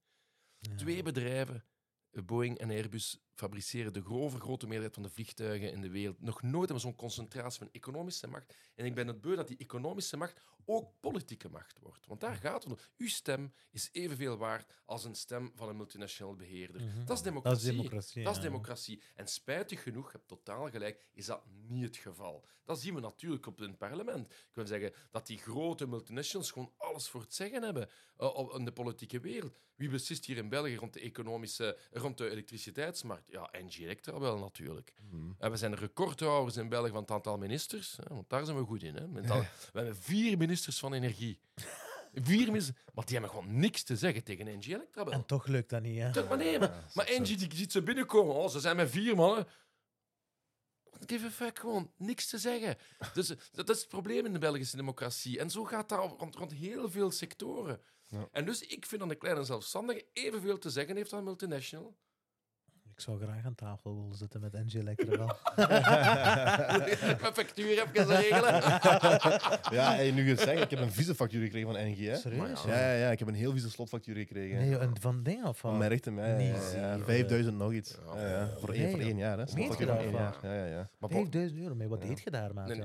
Ja. 0.58 0.74
Twee 0.74 1.02
bedrijven, 1.02 1.64
Boeing 2.10 2.58
en 2.58 2.70
Airbus, 2.70 3.18
fabriceren 3.36 3.92
de 3.92 4.02
grove 4.02 4.40
grote 4.40 4.64
meerderheid 4.66 4.94
van 4.94 5.02
de 5.02 5.10
vliegtuigen 5.10 5.72
in 5.72 5.80
de 5.80 5.90
wereld. 5.90 6.20
Nog 6.20 6.42
nooit 6.42 6.54
hebben 6.54 6.74
we 6.76 6.80
zo'n 6.82 6.94
concentratie 6.94 7.58
van 7.58 7.68
economische 7.72 8.26
macht. 8.26 8.54
En 8.74 8.84
ik 8.84 8.94
ben 8.94 9.06
het 9.06 9.20
beu 9.20 9.34
dat 9.36 9.48
die 9.48 9.56
economische 9.56 10.16
macht 10.16 10.40
ook 10.64 11.00
politieke 11.00 11.48
macht 11.48 11.78
wordt. 11.80 12.06
Want 12.06 12.20
daar 12.20 12.36
gaat 12.36 12.62
het 12.64 12.72
om. 12.72 12.78
Uw 12.96 13.08
stem 13.08 13.52
is 13.70 13.88
evenveel 13.92 14.36
waard 14.36 14.72
als 14.84 15.04
een 15.04 15.14
stem 15.14 15.52
van 15.54 15.68
een 15.68 15.76
multinational 15.76 16.34
beheerder. 16.34 16.82
Mhm. 16.82 17.04
Dat 17.04 17.16
is 17.16 17.32
Dat 17.42 17.56
is 17.56 17.62
democratie. 17.62 18.22
Dat 18.24 18.36
is 18.36 18.42
ja. 18.42 18.48
democratie. 18.48 19.02
En 19.14 19.26
spijtig 19.28 19.82
genoeg, 19.82 20.06
je 20.06 20.16
hebt 20.16 20.28
totaal 20.28 20.70
gelijk, 20.70 21.06
is 21.12 21.26
dat 21.26 21.42
niet 21.68 21.84
het 21.84 21.96
geval. 21.96 22.44
Dat 22.64 22.80
zien 22.80 22.94
we 22.94 23.00
natuurlijk 23.00 23.46
op 23.46 23.58
het 23.58 23.78
parlement. 23.78 24.26
Ik 24.26 24.54
wil 24.54 24.66
zeggen 24.66 24.92
dat 25.10 25.26
die 25.26 25.38
grote 25.38 25.86
multinationals 25.86 26.50
gewoon 26.50 26.72
alles 26.76 27.08
voor 27.08 27.20
het 27.20 27.34
zeggen 27.34 27.62
hebben 27.62 27.88
eh, 28.16 28.34
op- 28.34 28.52
in 28.54 28.64
de 28.64 28.72
politieke 28.72 29.20
wereld. 29.20 29.58
Wie 29.74 29.88
beslist 29.88 30.24
hier 30.24 30.36
in 30.36 30.48
België 30.48 30.76
rond 30.76 30.92
de 30.92 31.00
economische, 31.00 31.78
rond 31.92 32.18
de 32.18 32.30
elektriciteitsmarkt? 32.30 33.25
Ja, 33.28 33.50
NG 33.52 33.76
Electra 33.78 34.18
wel 34.18 34.38
natuurlijk. 34.38 34.92
Mhm. 35.10 35.30
En 35.38 35.50
we 35.50 35.56
zijn 35.56 35.70
de 35.70 35.76
recordhouders 35.76 36.56
in 36.56 36.68
België 36.68 36.90
van 36.90 37.00
het 37.00 37.10
aantal 37.10 37.38
ministers, 37.38 37.96
hè, 37.96 38.14
want 38.14 38.28
daar 38.30 38.44
zijn 38.44 38.56
we 38.58 38.64
goed 38.64 38.82
in. 38.82 38.94
Hè. 38.96 39.06
Met 39.08 39.30
al- 39.30 39.40
we 39.40 39.78
hebben 39.78 39.96
vier 39.96 40.36
ministers 40.38 40.78
van 40.78 40.92
energie. 40.94 41.40
Vier 42.14 42.46
ministers, 42.46 42.78
maar 42.94 43.04
die 43.04 43.18
hebben 43.18 43.30
gewoon 43.34 43.58
niks 43.58 43.82
te 43.82 43.96
zeggen 43.96 44.24
tegen 44.24 44.46
NG 44.58 44.66
Electra. 44.66 45.04
wel. 45.04 45.12
En 45.12 45.26
toch 45.26 45.46
lukt 45.46 45.70
dat 45.70 45.82
niet, 45.82 45.98
hè? 46.00 46.12
Toch, 46.12 46.28
maar 46.28 46.36
nee, 46.38 46.58
maar, 46.58 46.90
maar 46.94 47.14
Angie 47.18 47.36
die 47.36 47.54
ziet 47.54 47.72
ze 47.72 47.82
binnenkomen. 47.82 48.34
Oh, 48.34 48.48
ze 48.48 48.60
zijn 48.60 48.76
met 48.76 48.90
vier 48.90 49.16
mannen. 49.16 49.46
Give 51.06 51.26
a 51.26 51.30
fuck, 51.30 51.58
gewoon 51.58 51.90
niks 51.96 52.26
te 52.26 52.38
zeggen. 52.38 52.76
Dus 53.14 53.32
dat 53.52 53.68
is 53.70 53.78
het 53.80 53.88
probleem 53.88 54.26
in 54.26 54.32
de 54.32 54.38
Belgische 54.38 54.76
democratie. 54.76 55.38
En 55.38 55.50
zo 55.50 55.64
gaat 55.64 55.88
dat 55.88 56.14
rond, 56.18 56.34
rond 56.34 56.52
heel 56.52 56.90
veel 56.90 57.10
sectoren. 57.10 57.80
Ja. 58.08 58.28
En 58.32 58.44
dus 58.44 58.60
ik 58.62 58.86
vind 58.86 59.00
dat 59.00 59.10
een 59.10 59.18
kleine 59.18 59.44
zelfstandige 59.44 60.04
evenveel 60.12 60.58
te 60.58 60.70
zeggen 60.70 60.96
heeft 60.96 61.10
dan 61.10 61.24
multinational. 61.24 61.96
Ik 62.96 63.02
zou 63.02 63.20
graag 63.20 63.44
aan 63.44 63.54
tafel 63.54 63.94
willen 64.00 64.16
zitten 64.16 64.40
met 64.40 64.52
NG 64.52 64.82
Lekker 64.82 65.18
wel. 65.18 65.36
Mijn 67.20 67.34
factuur 67.34 67.76
heb 67.78 68.08
regelen. 68.08 68.54
Ja, 69.70 69.94
hey, 69.94 70.10
nu 70.10 70.34
gezegd, 70.36 70.62
ik 70.62 70.70
heb 70.70 70.78
een 70.80 70.92
vieze 70.92 71.14
factuur 71.14 71.42
gekregen 71.42 71.72
van 71.72 71.80
NG. 71.90 71.98
Hè? 71.98 72.16
Serieus? 72.16 72.64
Maar 72.64 72.74
Ja, 72.74 72.80
ja, 72.90 72.92
ja, 72.92 73.10
ik 73.10 73.18
heb 73.18 73.28
een 73.28 73.34
heel 73.34 73.50
vieze 73.52 73.70
slotfactuur 73.70 74.16
gekregen. 74.16 74.58
Nee, 74.58 74.78
een 74.78 74.96
van 75.00 75.22
dingen 75.22 75.44
of 75.46 75.58
Van 75.58 75.78
mijn 75.78 75.90
rechten, 75.90 76.14
ja, 76.14 76.26
ja, 76.26 76.36
Niet 76.36 76.46
ja, 76.46 76.78
ja. 76.80 76.94
zie, 76.94 77.04
5000 77.04 77.56
nog 77.56 77.72
iets. 77.72 77.98
Ja. 78.16 78.48
Voor, 78.58 78.68
één, 78.72 78.90
voor 78.90 79.00
één 79.00 79.16
jaar. 79.16 79.38
Hè. 79.38 79.44
Meen 79.44 79.46
je 79.46 79.72
Slotfactuur 79.72 79.86
voor 79.86 79.96
één 79.96 80.12
dat? 80.12 80.20
jaar. 80.42 80.54
Ja, 80.56 80.64
ja, 80.64 80.70
ja. 80.70 80.88
Maar, 80.98 81.10
bo- 81.10 81.16
5000 81.16 81.60
euro, 81.60 81.74
maar 81.74 81.88
wat 81.88 82.00
deed 82.00 82.20
je 82.22 82.30
daar, 82.30 82.54
nee, 82.54 82.76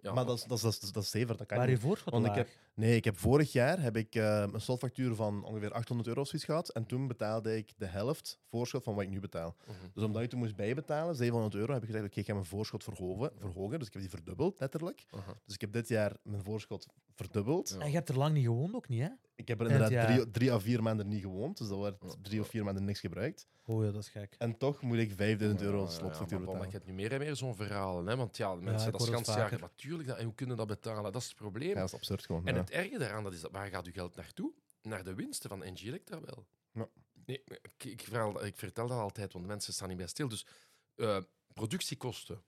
ja? 0.00 0.12
Maar 0.14 0.26
dat 0.26 0.36
is, 0.36 0.44
dat 0.44 0.56
is, 0.58 0.62
dat 0.62 0.72
is, 0.82 0.92
dat 0.92 1.14
is 1.14 1.26
dat 1.26 1.46
kan 1.46 1.58
Waar 1.58 1.70
je 1.70 1.78
voorschot 1.78 2.12
Want 2.12 2.26
ik 2.26 2.34
heb, 2.34 2.48
nee, 2.80 2.96
ik 2.96 3.04
heb 3.04 3.18
vorig 3.18 3.52
jaar 3.52 3.82
heb 3.82 3.96
ik, 3.96 4.14
eh, 4.14 4.44
een 4.52 4.60
slotfactuur 4.60 5.14
van 5.14 5.44
ongeveer 5.44 5.72
800 5.72 6.08
euro 6.08 6.20
of 6.20 6.26
zoiets 6.26 6.48
gehad. 6.48 6.68
En 6.68 6.86
toen 6.86 7.06
betaalde 7.06 7.56
ik 7.56 7.72
de 7.76 7.86
helft 7.86 8.38
voorschot 8.48 8.84
van 8.84 8.94
wat 8.94 9.02
ik 9.02 9.10
nu 9.10 9.20
betaal. 9.20 9.56
Mhm. 9.66 9.76
Dus 9.94 10.04
omdat 10.04 10.22
ik 10.22 10.28
toen 10.28 10.38
moest 10.38 10.56
bijbetalen, 10.56 11.14
700 11.14 11.54
euro, 11.54 11.72
heb 11.72 11.82
ik 11.82 11.88
gezegd: 11.88 12.06
Oké, 12.06 12.20
ik 12.20 12.26
ga 12.26 12.32
mijn 12.32 12.44
voorschot 12.44 12.84
verhogen, 12.84 13.32
verhogen. 13.38 13.78
Dus 13.78 13.86
ik 13.86 13.92
heb 13.92 14.02
die 14.02 14.10
verdubbeld, 14.10 14.60
letterlijk. 14.60 15.06
Aha. 15.10 15.34
Dus 15.44 15.54
ik 15.54 15.60
heb 15.60 15.72
dit 15.72 15.88
jaar 15.88 16.16
mijn 16.22 16.44
voorschot 16.44 16.86
verdubbeld. 17.14 17.68
Ja. 17.68 17.78
En 17.78 17.88
je 17.88 17.94
hebt 17.94 18.08
er 18.08 18.18
lang 18.18 18.34
niet 18.34 18.44
gewoond 18.44 18.74
ook 18.74 18.88
niet, 18.88 19.00
hè? 19.00 19.08
Ik 19.40 19.48
heb 19.48 19.60
er 19.60 19.64
inderdaad 19.66 19.90
jaar. 19.90 20.06
drie, 20.06 20.30
drie 20.30 20.52
à 20.52 20.58
vier 20.58 20.82
maanden 20.82 21.08
niet 21.08 21.22
gewoond. 21.22 21.58
Dus 21.58 21.68
dat 21.68 21.76
Ja. 21.76 21.82
werd 21.82 22.16
drie 22.24 22.40
of 22.40 22.48
vier 22.48 22.64
maanden 22.64 22.84
niks 22.84 23.00
gebruikt. 23.00 23.46
Oh 23.64 23.84
ja, 23.84 23.90
dat 23.90 24.02
is 24.02 24.08
gek. 24.08 24.34
En 24.38 24.56
toch 24.58 24.82
moet 24.82 24.98
ik 24.98 25.12
5000 25.12 25.62
euro 25.62 25.76
Ja, 25.76 25.82
ja, 25.82 25.88
slotfactuur 25.90 26.38
maar 26.38 26.46
bon, 26.46 26.54
betalen. 26.58 26.66
Ik 26.66 26.72
heb 26.72 26.84
nu 26.86 26.92
meer 26.92 27.12
en 27.12 27.18
meer 27.18 27.36
zo'n 27.36 27.54
verhaal. 27.54 28.04
Hè? 28.04 28.16
Want 28.16 28.36
ja, 28.36 28.54
de 28.54 28.60
mensen 28.60 28.92
dat 28.92 29.00
jagen. 29.06 29.24
vaker. 29.24 29.60
Natuurlijk, 29.60 30.08
dat, 30.08 30.18
en 30.18 30.24
hoe 30.24 30.34
kunnen 30.34 30.56
dat 30.56 30.66
betalen? 30.66 31.12
Dat 31.12 31.22
is 31.22 31.28
het 31.28 31.36
probleem. 31.36 31.68
Ja, 31.68 31.74
dat 31.74 31.84
is 31.88 31.94
absurd 31.94 32.26
gewoon. 32.26 32.46
En 32.46 32.54
ja. 32.54 32.60
het 32.60 32.70
erge 32.70 32.98
daaraan, 32.98 33.24
dat 33.24 33.32
is 33.32 33.40
dat, 33.40 33.50
waar 33.50 33.68
gaat 33.68 33.86
uw 33.86 33.92
geld 33.92 34.16
naartoe? 34.16 34.52
Naar 34.82 35.04
de 35.04 35.14
winsten 35.14 35.48
van 35.48 35.58
NG 35.58 35.80
Electra 35.82 36.20
wel. 36.20 36.46
Ja. 36.72 36.88
Nee, 37.26 37.42
ik, 37.44 37.84
ik, 37.84 38.00
verhaal- 38.02 38.44
ik 38.44 38.56
vertel 38.56 38.86
dat 38.88 38.98
altijd, 38.98 39.32
want 39.32 39.46
mensen 39.46 39.72
staan 39.72 39.88
niet 39.88 39.96
bij 39.96 40.06
stil. 40.06 40.28
Dus 40.28 40.46
eh, 40.94 41.18
productiekosten 41.52 42.42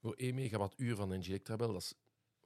voor 0.00 0.14
1 0.14 0.34
megawattuur 0.34 0.96
van 0.96 1.08
NG 1.18 1.26
Electra 1.26 1.56
wel, 1.56 1.72
dat 1.72 1.82
is 1.82 1.94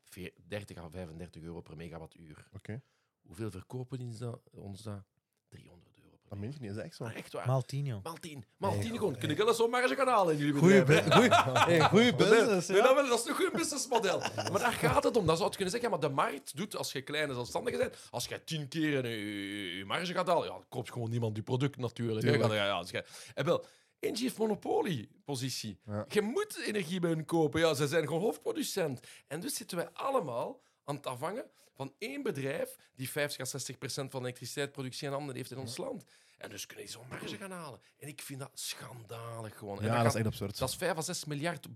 veer- 0.04 0.34
30 0.48 0.76
à 0.78 0.88
35 0.90 1.42
euro 1.42 1.60
per 1.60 1.76
megawattuur. 1.76 2.48
Oké, 2.52 2.82
Hoeveel 3.22 3.50
verkopen 3.50 3.98
die 3.98 4.18
dat, 4.18 4.40
ons 4.50 4.82
dat? 4.82 5.02
300 5.48 5.88
euro 6.02 6.16
per 6.28 6.40
dat 6.60 6.76
is 6.76 6.76
echt 6.76 6.94
zo. 6.96 7.04
Maar 7.04 7.14
echt 7.14 7.32
waar. 7.32 7.46
Maal 7.46 7.62
10, 7.62 7.84
joh. 7.84 8.02
Maal 8.04 8.14
10. 8.14 8.44
Maal 8.56 8.70
Nee, 8.70 8.80
10 8.80 8.88
goh, 8.90 8.98
gewoon. 8.98 9.12
Kun 9.16 9.28
nee. 9.28 9.36
ik 9.36 9.44
wel 9.44 9.54
zo'n 9.54 9.70
marge 9.70 9.94
gaan 9.94 10.08
halen 10.08 10.32
in 10.34 10.38
jullie 10.40 10.60
Goeie, 10.60 10.84
bedrijf? 10.84 11.12
goeie, 11.14 11.28
hey, 11.30 11.80
goeie 11.88 12.14
business, 12.24 12.66
ja. 12.66 12.74
dat, 12.82 12.94
wel- 12.94 13.08
dat 13.08 13.18
is 13.18 13.26
een 13.26 13.34
goed 13.34 13.52
businessmodel. 13.52 14.18
Maar 14.18 14.58
daar 14.58 14.72
gaat 14.72 15.04
het 15.04 15.16
om. 15.16 15.26
Dat 15.26 15.36
zou 15.38 15.50
je 15.50 15.56
kunnen 15.56 15.72
zeggen. 15.74 15.90
Ja, 15.90 15.96
maar 15.98 16.08
de 16.08 16.14
markt 16.14 16.56
doet, 16.56 16.76
als 16.76 16.92
je 16.92 17.02
kleine 17.02 17.34
zelfstandige 17.34 17.76
bent, 17.78 17.96
als 18.10 18.26
je 18.26 18.44
tien 18.44 18.68
keer 18.68 19.04
in 19.04 19.10
je, 19.10 19.76
je 19.76 19.84
marge 19.84 20.12
gaat 20.12 20.26
halen, 20.26 20.44
ja, 20.44 20.50
dan 20.52 20.64
koopt 20.68 20.92
gewoon 20.92 21.10
niemand 21.10 21.36
je 21.36 21.42
product 21.42 21.76
natuurlijk. 21.76 22.26
Ja, 22.26 22.54
ja, 22.54 22.70
als 22.70 22.90
je, 22.90 23.04
en 23.34 23.44
wel, 23.44 23.64
Engie 24.00 24.22
heeft 24.22 24.38
monopoliepositie. 24.38 25.78
Ja. 25.86 26.04
Je 26.08 26.20
moet 26.22 26.58
energie 26.66 27.00
bij 27.00 27.10
hun 27.10 27.24
kopen. 27.24 27.60
Ja, 27.60 27.74
ze 27.74 27.88
zijn 27.88 28.06
gewoon 28.06 28.20
hoofdproducent. 28.20 29.00
En 29.26 29.40
dus 29.40 29.54
zitten 29.54 29.76
wij 29.76 29.88
allemaal 29.92 30.60
aan 30.84 30.94
het 30.96 31.06
afhangen 31.06 31.44
van 31.80 31.94
één 31.98 32.22
bedrijf 32.22 32.76
die 32.94 33.10
50 33.10 33.40
à 33.40 33.44
60 33.44 33.78
procent 33.78 34.10
van 34.10 34.20
de 34.22 34.26
elektriciteitsproductie 34.28 35.06
in 35.06 35.12
handen 35.12 35.36
heeft 35.36 35.50
in 35.50 35.58
ons 35.58 35.76
land. 35.76 36.04
En 36.38 36.50
dus 36.50 36.66
kunnen 36.66 36.84
die 36.84 36.94
zo'n 36.94 37.08
marge 37.08 37.36
gaan 37.36 37.50
halen. 37.50 37.80
En 37.98 38.08
ik 38.08 38.20
vind 38.22 38.40
dat 38.40 38.50
schandalig 38.54 39.58
gewoon. 39.58 39.78
En 39.78 39.84
Ja, 39.84 39.90
dat 39.94 40.02
dat 40.02 40.12
is 40.12 40.18
echt 40.18 40.26
absurd. 40.26 40.58
dat 40.58 40.68
is 40.68 40.74
5 40.76 40.96
à 40.96 41.00
6 41.00 41.24
miljard 41.24 41.66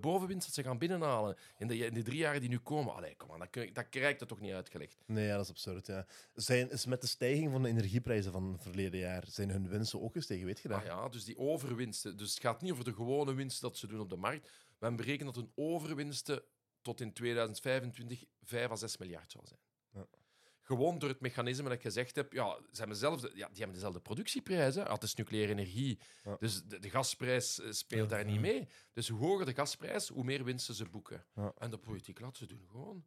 bovenwinst 0.00 0.46
dat 0.46 0.54
ze 0.54 0.62
gaan 0.62 0.78
binnenhalen 0.78 1.36
in 1.58 1.66
de, 1.66 1.76
in 1.76 1.94
de 1.94 2.02
drie 2.02 2.18
jaar 2.18 2.40
die 2.40 2.48
nu 2.48 2.58
komen. 2.58 2.94
Allee, 2.94 3.16
kom 3.16 3.32
aan, 3.32 3.38
dat, 3.38 3.50
kun- 3.50 3.72
dat 3.72 3.88
krijgt 3.88 4.20
het 4.20 4.28
toch 4.28 4.40
niet 4.40 4.52
uitgelegd. 4.52 4.96
Nee, 5.06 5.26
ja, 5.26 5.36
dat 5.36 5.44
is 5.44 5.50
absurd. 5.50 5.86
Ja. 5.86 6.06
Zijn, 6.34 6.70
is 6.70 6.86
met 6.86 7.00
de 7.00 7.06
stijging 7.06 7.52
van 7.52 7.62
de 7.62 7.68
energieprijzen 7.68 8.32
van 8.32 8.52
het 8.52 8.62
verleden 8.62 9.00
jaar, 9.00 9.24
zijn 9.28 9.50
hun 9.50 9.68
winsten 9.68 10.02
ook 10.02 10.12
gestegen, 10.12 10.46
weet 10.46 10.60
je 10.60 10.68
dat? 10.68 10.78
Ah 10.78 10.84
ja, 10.84 11.08
dus 11.08 11.24
die 11.24 11.38
overwinsten. 11.38 12.16
Dus 12.16 12.30
het 12.30 12.40
gaat 12.40 12.60
niet 12.62 12.72
over 12.72 12.84
de 12.84 12.94
gewone 12.94 13.34
winst 13.34 13.60
dat 13.60 13.76
ze 13.76 13.86
doen 13.86 14.00
op 14.00 14.10
de 14.10 14.16
markt. 14.16 14.50
Men 14.78 14.96
berekent 14.96 15.34
dat 15.34 15.44
hun 15.44 15.52
overwinsten 15.54 16.42
tot 16.86 17.00
in 17.00 17.12
2025 17.12 18.24
5 18.42 18.70
à 18.70 18.76
6 18.76 18.96
miljard 18.96 19.30
zal 19.32 19.46
zijn. 19.46 19.60
Ja. 19.92 20.06
Gewoon 20.60 20.98
door 20.98 21.08
het 21.08 21.20
mechanisme 21.20 21.62
dat 21.64 21.72
ik 21.72 21.80
gezegd 21.82 22.16
heb, 22.16 22.32
ja, 22.32 22.54
ze 22.56 22.76
hebben 22.78 22.88
dezelfde, 22.96 23.28
ja, 23.34 23.46
die 23.48 23.56
hebben 23.56 23.74
dezelfde 23.74 24.00
productieprijs. 24.00 24.74
Hè. 24.74 24.84
Ah, 24.86 24.92
Het 24.92 25.02
is 25.02 25.14
nucleaire 25.14 25.52
energie. 25.52 25.98
Ja. 26.24 26.36
Dus 26.38 26.62
de, 26.64 26.78
de 26.78 26.90
gasprijs 26.90 27.60
eh, 27.60 27.70
speelt 27.70 28.08
daar 28.10 28.24
niet 28.24 28.40
mee. 28.40 28.68
Dus 28.92 29.08
hoe 29.08 29.18
hoger 29.18 29.46
de 29.46 29.54
gasprijs, 29.54 30.08
hoe 30.08 30.24
meer 30.24 30.44
winsten 30.44 30.74
ze 30.74 30.84
boeken. 30.88 31.26
En 31.58 31.70
de 31.70 31.78
politiek 31.78 32.20
laat 32.20 32.36
ze 32.36 32.46
doen 32.46 32.66
gewoon. 32.70 33.06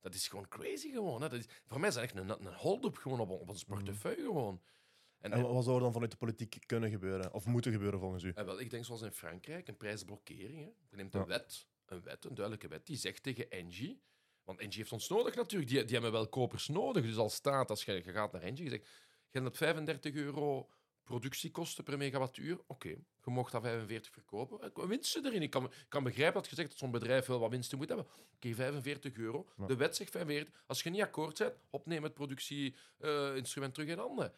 Dat 0.00 0.14
is 0.14 0.28
gewoon 0.28 0.48
crazy 0.48 0.90
gewoon. 0.90 1.22
Hè. 1.22 1.28
Dat 1.28 1.38
is, 1.38 1.46
voor 1.66 1.80
mij 1.80 1.88
is 1.88 1.94
dat 1.94 2.04
echt 2.04 2.16
een, 2.16 2.28
een 2.46 2.54
hold-up 2.54 2.96
gewoon 2.96 3.20
op, 3.20 3.30
op 3.30 3.48
ons 3.48 3.64
portefeuille 3.64 4.22
gewoon. 4.22 4.62
En, 5.18 5.32
En 5.32 5.42
wat 5.42 5.64
zou 5.64 5.76
er 5.76 5.82
dan 5.82 5.92
vanuit 5.92 6.10
de 6.10 6.16
politiek 6.16 6.56
kunnen 6.66 6.90
gebeuren? 6.90 7.32
Of 7.34 7.46
moeten 7.46 7.72
gebeuren 7.72 8.00
volgens 8.00 8.22
u? 8.22 8.32
en 8.34 8.44
wel, 8.46 8.60
ik 8.60 8.70
denk 8.70 8.84
zoals 8.84 9.02
in 9.02 9.12
Frankrijk, 9.12 9.68
een 9.68 9.76
prijsblokkering. 9.76 10.58
Hè. 10.64 10.70
Je 10.90 10.96
neemt 10.96 11.14
een 11.14 11.20
Ja. 11.20 11.26
wet, 11.26 11.66
een 11.90 12.02
wet, 12.02 12.24
een 12.24 12.34
duidelijke 12.34 12.68
wet, 12.68 12.86
die 12.86 12.96
zegt 12.96 13.22
tegen 13.22 13.50
Engie... 13.50 14.00
Want 14.44 14.60
Engie 14.60 14.78
heeft 14.78 14.92
ons 14.92 15.08
nodig 15.08 15.34
natuurlijk. 15.34 15.70
Die, 15.70 15.84
die 15.84 15.92
hebben 15.92 16.12
wel 16.12 16.28
kopers 16.28 16.68
nodig. 16.68 17.02
Dus 17.02 17.16
als 17.16 17.34
staat, 17.34 17.70
als 17.70 17.84
je, 17.84 17.92
je 17.92 18.12
gaat 18.12 18.32
naar 18.32 18.42
Engie, 18.42 18.64
je 18.64 18.70
zegt... 18.70 18.88
Je 19.30 19.40
hebt 19.40 19.56
35 19.56 20.14
euro 20.14 20.68
productiekosten 21.08 21.84
per 21.84 21.98
megawattuur. 21.98 22.58
Oké, 22.66 22.88
je 22.88 23.00
mocht 23.24 23.52
dat 23.52 23.62
45 23.62 24.12
verkopen. 24.12 24.72
Eh, 24.74 24.86
Winsten 24.86 25.26
erin. 25.26 25.42
Ik 25.42 25.50
kan, 25.50 25.64
ik 25.64 25.86
kan 25.88 26.02
begrijpen 26.02 26.40
dat 26.40 26.50
je 26.50 26.56
zegt 26.56 26.68
dat 26.68 26.78
zo'n 26.78 26.90
bedrijf 26.90 27.26
wel 27.26 27.38
wat 27.38 27.50
winsten 27.50 27.78
moet 27.78 27.88
hebben. 27.88 28.06
Oké, 28.34 28.54
45 28.54 29.16
euro. 29.16 29.48
De 29.66 29.76
wet 29.76 29.96
zegt 29.96 30.10
45. 30.10 30.62
Als 30.66 30.82
je 30.82 30.90
niet 30.90 31.02
akkoord 31.02 31.38
bent, 31.38 31.54
opneem 31.70 32.02
het 32.02 32.14
productieinstrument 32.14 33.74
terug 33.74 33.88
in 33.88 33.98
handen. 33.98 34.32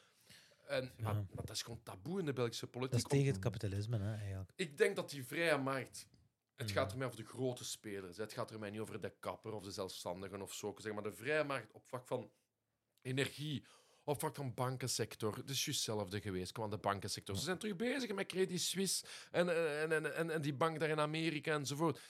En, 0.67 0.93
maar, 0.99 1.25
dat 1.35 1.51
is 1.51 1.63
gewoon 1.63 1.83
taboe 1.83 2.19
in 2.19 2.25
de 2.25 2.33
Belgische 2.33 2.65
Dat 2.65 2.71
politiek. 2.71 2.99
is 2.99 3.05
tegen 3.05 3.27
het 3.27 3.39
kapitalisme, 3.39 3.99
hè, 3.99 4.17
eigenlijk. 4.17 4.53
Ik 4.57 4.79
denk 4.79 4.97
dat 4.97 5.11
die 5.11 5.25
vrije 5.25 5.57
markt. 5.57 6.07
Het 6.61 6.71
gaat 6.71 6.93
er 6.93 6.99
mij 6.99 7.07
over 7.07 7.19
de 7.19 7.25
grote 7.29 7.65
spelers. 7.65 8.17
Het 8.17 8.33
gaat 8.33 8.51
er 8.51 8.59
mij 8.59 8.71
niet 8.71 8.81
over 8.81 9.01
de 9.01 9.13
kapper 9.21 9.53
of 9.53 9.63
de 9.63 9.71
zelfstandigen 9.71 10.43
of 10.43 10.55
zo. 10.55 10.75
Zeg 10.79 10.93
maar 10.93 11.03
de 11.03 11.13
vrije 11.13 11.45
markt 11.45 11.73
op 11.73 11.85
vlak 11.85 12.07
van 12.07 12.31
energie, 13.03 13.65
op 14.05 14.19
vlak 14.19 14.35
van 14.35 14.55
bankensector. 14.55 15.37
Het 15.37 15.51
is 15.51 15.65
juist 15.65 15.87
hetzelfde 15.87 16.21
geweest. 16.21 16.53
Kom 16.53 16.65
aan, 16.65 16.71
de 16.71 16.79
bankensector. 16.79 17.37
Ze 17.37 17.43
zijn 17.43 17.59
terug 17.59 17.77
bezig 17.77 18.15
met 18.15 18.27
Credit 18.27 18.61
Suisse 18.61 19.05
en, 19.31 19.49
en, 19.81 19.93
en, 19.93 20.15
en, 20.17 20.31
en 20.31 20.43
die 20.43 20.55
bank 20.55 20.81
daar 20.81 20.89
in 20.89 21.01
Amerika 21.01 21.53
enzovoort. 21.55 22.01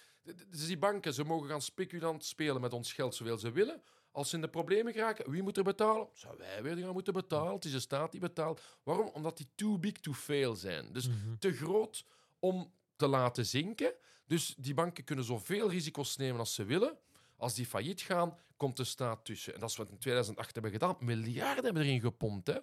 Dus 0.48 0.66
die 0.66 0.78
banken, 0.78 1.14
ze 1.14 1.24
mogen 1.24 1.48
gaan 1.48 1.62
speculant 1.62 2.24
spelen 2.24 2.60
met 2.60 2.72
ons 2.72 2.92
geld 2.92 3.14
zoveel 3.14 3.38
ze 3.38 3.50
willen. 3.52 3.82
Als 4.12 4.28
ze 4.28 4.34
in 4.34 4.40
de 4.40 4.48
problemen 4.48 4.92
geraken, 4.92 5.30
wie 5.30 5.42
moet 5.42 5.56
er 5.56 5.62
betalen? 5.64 6.08
Zou 6.12 6.36
wij 6.38 6.62
weer 6.62 6.76
gaan 6.76 6.92
moeten 6.92 7.12
betalen? 7.12 7.54
Het 7.54 7.64
is 7.64 7.72
de 7.72 7.80
staat 7.80 8.10
die 8.10 8.20
betaalt. 8.20 8.60
Waarom? 8.82 9.08
Omdat 9.08 9.36
die 9.36 9.48
too 9.54 9.78
big 9.78 9.92
to 9.92 10.12
fail 10.12 10.54
zijn. 10.54 10.92
Dus 10.92 11.08
Mhm. 11.08 11.36
te 11.38 11.52
groot 11.52 12.04
om 12.38 12.72
te 12.96 13.06
laten 13.06 13.46
zinken. 13.46 13.94
Dus 14.30 14.54
die 14.58 14.74
banken 14.74 15.04
kunnen 15.04 15.24
zoveel 15.24 15.70
risico's 15.70 16.16
nemen 16.16 16.38
als 16.38 16.54
ze 16.54 16.64
willen. 16.64 16.98
Als 17.36 17.54
die 17.54 17.66
failliet 17.66 18.00
gaan, 18.00 18.38
komt 18.56 18.76
de 18.76 18.84
staat 18.84 19.24
tussen. 19.24 19.54
En 19.54 19.60
dat 19.60 19.70
is 19.70 19.76
wat 19.76 19.86
we 19.86 19.92
in 19.92 19.98
2008 19.98 20.52
hebben 20.52 20.70
gedaan. 20.70 20.96
Miljarden 21.00 21.64
hebben 21.64 21.82
erin 21.82 22.00
gepompt. 22.00 22.46
Hè. 22.46 22.58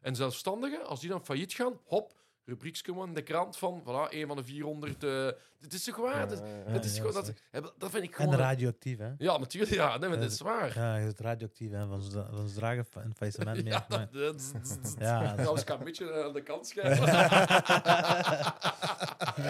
En 0.00 0.14
zelfstandigen, 0.14 0.86
als 0.86 1.00
die 1.00 1.08
dan 1.08 1.24
failliet 1.24 1.52
gaan, 1.52 1.80
hop, 1.84 2.19
rubrieksje 2.44 2.94
in 3.06 3.14
de 3.14 3.22
krant 3.22 3.56
van, 3.56 3.82
voilà, 3.82 4.12
een 4.14 4.26
van 4.26 4.36
de 4.36 4.44
400. 4.44 5.04
eh 5.04 5.28
dit 5.58 5.72
is 5.72 5.84
toch 5.84 5.96
waar? 5.96 6.28
dat, 6.28 6.42
dat 6.72 6.84
is 6.84 6.90
ja, 6.96 7.02
gewoon, 7.02 7.14
dat 7.14 7.32
dat, 7.50 7.72
is 7.82 7.90
vind 7.90 8.04
ik 8.04 8.10
En 8.10 8.16
gewoon... 8.24 8.34
radioactief, 8.38 8.98
hè? 8.98 9.12
Ja, 9.18 9.38
natuurlijk. 9.38 9.72
Ja, 9.72 9.96
nee, 9.98 10.08
maar 10.08 10.18
Ja, 10.18 10.24
dat 10.24 10.32
is 10.32 10.40
waar. 10.40 10.78
Ja, 10.78 10.96
je 10.96 11.04
bent 11.04 11.20
radioactief, 11.20 11.70
hè? 11.70 11.86
Van 11.86 12.02
van 12.12 12.48
fa- 12.84 13.02
een 13.02 13.14
faillissement 13.14 13.56
Ja, 13.56 13.62
meemaakt. 13.62 13.88
dat, 14.12 14.14
dat, 14.52 14.52
Ja, 14.98 15.34
dat 15.36 15.56
is- 15.56 15.64
kan 15.64 15.78
een 15.78 15.84
beetje 15.84 16.24
aan 16.24 16.32
de 16.32 16.42
kant 16.42 16.66
schrijven. 16.66 17.06
Ja, 17.06 17.28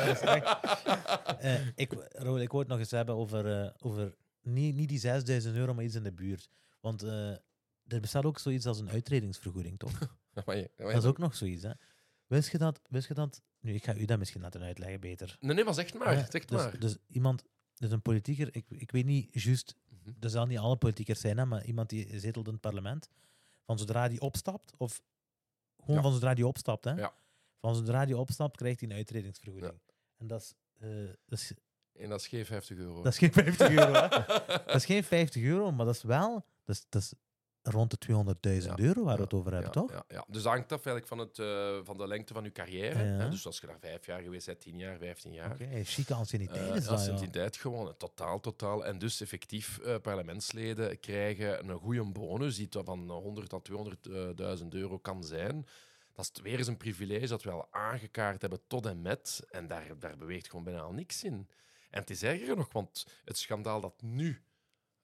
is. 0.02 0.20
Eh, 1.40 1.66
ik, 1.74 1.92
Raoul, 2.12 2.40
ik 2.40 2.48
wou 2.48 2.58
het 2.62 2.68
nog 2.70 2.78
eens 2.78 2.90
hebben 2.90 3.14
over, 3.14 3.60
eh, 3.62 3.70
over 3.78 4.14
niet, 4.42 4.74
niet 4.74 4.88
die 4.88 4.98
6000 4.98 5.54
euro, 5.54 5.74
maar 5.74 5.84
iets 5.84 5.94
in 5.94 6.02
de 6.02 6.12
buurt. 6.12 6.48
Want 6.80 7.02
eh, 7.02 7.30
er 7.86 8.00
bestaat 8.00 8.24
ook 8.24 8.38
zoiets 8.38 8.66
als 8.66 8.78
een 8.78 8.90
uitredingsvergoeding, 8.90 9.78
toch? 9.78 9.98
Dat 10.34 10.48
is 10.76 11.04
ook 11.04 11.18
nog 11.18 11.34
zoiets, 11.34 11.62
hè? 11.62 11.70
Wist 12.30 12.50
je 12.50 12.58
dat? 12.58 12.80
Wist 12.88 13.08
je 13.08 13.14
dat? 13.14 13.42
Nu, 13.60 13.74
ik 13.74 13.84
ga 13.84 13.94
u 13.94 14.04
dat 14.04 14.18
misschien 14.18 14.40
laten 14.40 14.62
uitleggen 14.62 15.00
beter. 15.00 15.36
Nee, 15.40 15.54
nee, 15.54 15.64
maar 15.64 15.74
zeg 15.74 15.94
maar. 15.94 16.12
Ja, 16.16 16.26
Zeg 16.30 16.44
dus, 16.44 16.58
maar. 16.62 16.78
dus 16.78 16.96
iemand, 17.06 17.42
dus 17.74 17.90
een 17.90 18.02
politieker, 18.02 18.48
ik, 18.54 18.64
ik 18.68 18.90
weet 18.90 19.04
niet 19.04 19.42
juist, 19.42 19.76
Mhm. 19.88 20.10
er 20.20 20.30
zal 20.30 20.46
niet 20.46 20.58
alle 20.58 20.76
politiekers 20.76 21.20
zijn, 21.20 21.38
hè, 21.38 21.44
maar 21.46 21.64
iemand 21.64 21.88
die 21.88 22.18
zetelt 22.20 22.46
in 22.46 22.52
het 22.52 22.60
parlement, 22.60 23.08
van 23.64 23.78
zodra 23.78 24.08
die 24.08 24.20
opstapt, 24.20 24.72
of 24.76 25.02
gewoon 25.78 25.96
Ja. 25.96 26.02
van 26.02 26.12
zodra 26.12 26.34
die 26.34 26.46
opstapt, 26.46 26.84
hè, 26.84 26.92
Ja. 26.92 27.12
van 27.60 27.74
zodra 27.74 28.04
die 28.04 28.16
opstapt, 28.16 28.56
krijgt 28.56 28.80
hij 28.80 28.88
een 28.88 28.96
uitredingsvergoeding. 28.96 29.80
En 30.16 30.26
dat 30.26 30.40
is, 30.40 30.54
eh, 30.78 30.88
dat, 31.26 31.38
is, 31.38 31.52
En 31.92 32.08
dat 32.08 32.20
is 32.20 32.28
geen 32.28 32.46
50 32.46 32.76
euro. 32.78 33.02
dat 33.02 33.12
is 33.12 33.18
geen 33.18 33.32
50 33.32 33.68
euro. 33.70 33.92
Hè. 33.92 34.08
Dat 34.66 34.74
is 34.74 34.84
geen 34.84 35.04
50 35.04 35.42
euro, 35.42 35.72
maar 35.72 35.86
dat 35.86 35.94
is 35.94 36.02
wel 36.02 36.44
dat 36.64 36.76
is, 36.76 36.86
dat 36.88 37.02
is 37.02 37.12
rond 37.62 37.90
de 37.90 37.98
200.000 37.98 38.74
Ja. 38.76 38.84
euro 38.84 39.04
waar 39.04 39.16
we 39.16 39.22
het 39.22 39.34
over 39.34 39.52
hebben, 39.52 39.70
ja, 39.74 39.80
toch? 39.80 39.90
Ja, 39.90 40.04
ja. 40.08 40.24
Dus 40.28 40.42
dat 40.42 40.52
hangt 40.52 40.72
af 40.72 40.86
eigenlijk 40.86 41.06
van, 41.06 41.18
het, 41.18 41.38
eh, 41.38 41.78
van 41.84 41.96
de 41.96 42.06
lengte 42.06 42.32
van 42.32 42.44
je 42.44 42.52
carrière. 42.52 43.04
Ja. 43.04 43.04
Hè? 43.04 43.30
Dus 43.30 43.46
als 43.46 43.60
je 43.60 43.66
daar 43.66 43.78
vijf 43.80 44.06
jaar 44.06 44.22
geweest 44.22 44.46
bent, 44.46 44.60
tien 44.60 44.78
jaar, 44.78 44.98
vijftien 44.98 45.32
jaar. 45.32 45.52
Oké, 45.52 45.84
chique 45.84 46.14
anciëniteit 46.14 46.74
is 46.74 46.84
ja. 46.84 46.90
anciëniteit 46.90 47.56
gewoon, 47.56 47.96
totaal, 47.96 48.40
totaal. 48.40 48.84
En 48.84 48.98
dus 48.98 49.20
effectief, 49.20 49.78
eh, 49.78 49.96
parlementsleden 50.02 51.00
krijgen 51.00 51.68
een 51.68 51.78
goede 51.78 52.04
bonus, 52.04 52.56
die 52.56 52.68
van 52.70 53.10
100 53.10 53.48
tot 53.48 53.64
200.000 53.64 54.74
euro 54.74 54.98
kan 54.98 55.24
zijn. 55.24 55.66
Dat 56.14 56.30
is 56.34 56.42
weer 56.42 56.58
eens 56.58 56.66
een 56.66 56.76
privilege 56.76 57.26
dat 57.26 57.42
we 57.42 57.50
al 57.50 57.68
aangekaart 57.70 58.40
hebben 58.40 58.60
tot 58.66 58.86
en 58.86 59.02
met. 59.02 59.46
En 59.50 59.66
daar, 59.66 59.98
daar 59.98 60.16
beweegt 60.16 60.48
gewoon 60.48 60.64
bijna 60.64 60.80
al 60.80 60.92
niks 60.92 61.24
in. 61.24 61.48
En 61.90 62.00
het 62.00 62.10
is 62.10 62.22
erger 62.22 62.56
nog, 62.56 62.72
want 62.72 63.06
het 63.24 63.38
schandaal 63.38 63.80
dat 63.80 64.02
nu 64.02 64.42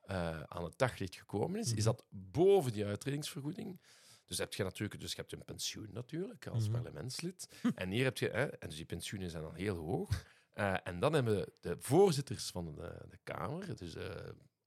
eh, 0.06 0.40
aan 0.42 0.64
het 0.64 0.78
daglicht 0.78 1.16
gekomen 1.16 1.60
is, 1.60 1.68
Mhm. 1.68 1.76
is 1.78 1.84
dat 1.84 2.04
boven 2.08 2.72
die 2.72 2.84
uitredingsvergoeding. 2.84 3.80
Dus 4.24 4.38
heb 4.38 4.54
je 4.54 4.62
natuurlijk, 4.62 5.00
dus 5.00 5.10
je 5.10 5.16
hebt 5.16 5.32
een 5.32 5.44
pensioen 5.44 5.88
natuurlijk 5.92 6.46
als 6.46 6.68
Mhm. 6.68 6.72
parlementslid. 6.82 7.48
En 7.74 7.90
hier 7.90 8.04
heb 8.04 8.18
je, 8.18 8.28
hè, 8.28 8.44
en 8.44 8.68
dus 8.68 8.76
die 8.76 8.86
pensioenen 8.86 9.30
zijn 9.30 9.42
dan 9.42 9.54
heel 9.54 9.76
hoog. 9.76 10.24
Eh, 10.52 10.74
en 10.84 11.00
dan 11.00 11.12
hebben 11.12 11.34
we 11.36 11.52
de 11.60 11.76
voorzitters 11.78 12.50
van 12.50 12.74
de, 12.74 12.94
de 13.10 13.18
Kamer, 13.24 13.76
dus 13.76 13.94
eh, 13.94 14.10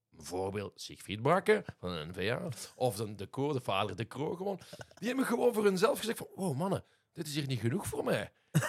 bijvoorbeeld 0.10 0.82
Siegfried 0.82 1.22
Brakke 1.22 1.66
van 1.78 1.94
de 1.94 2.06
N-VA, 2.06 2.50
of 2.76 2.96
de, 2.96 3.16
de, 3.16 3.28
de 3.30 3.60
vader 3.62 3.96
De 3.96 4.08
Croo 4.08 4.36
gewoon, 4.36 4.60
die 4.98 5.08
hebben 5.08 5.26
gewoon 5.26 5.54
voor 5.54 5.64
hunzelf 5.64 6.00
gezegd 6.00 6.18
van, 6.18 6.28
oh 6.36 6.58
mannen, 6.58 6.84
dit 7.14 7.28
is 7.28 7.36
hier 7.36 7.48
niet 7.48 7.60
genoeg 7.60 7.88
voor 7.88 8.04
mij. 8.04 8.32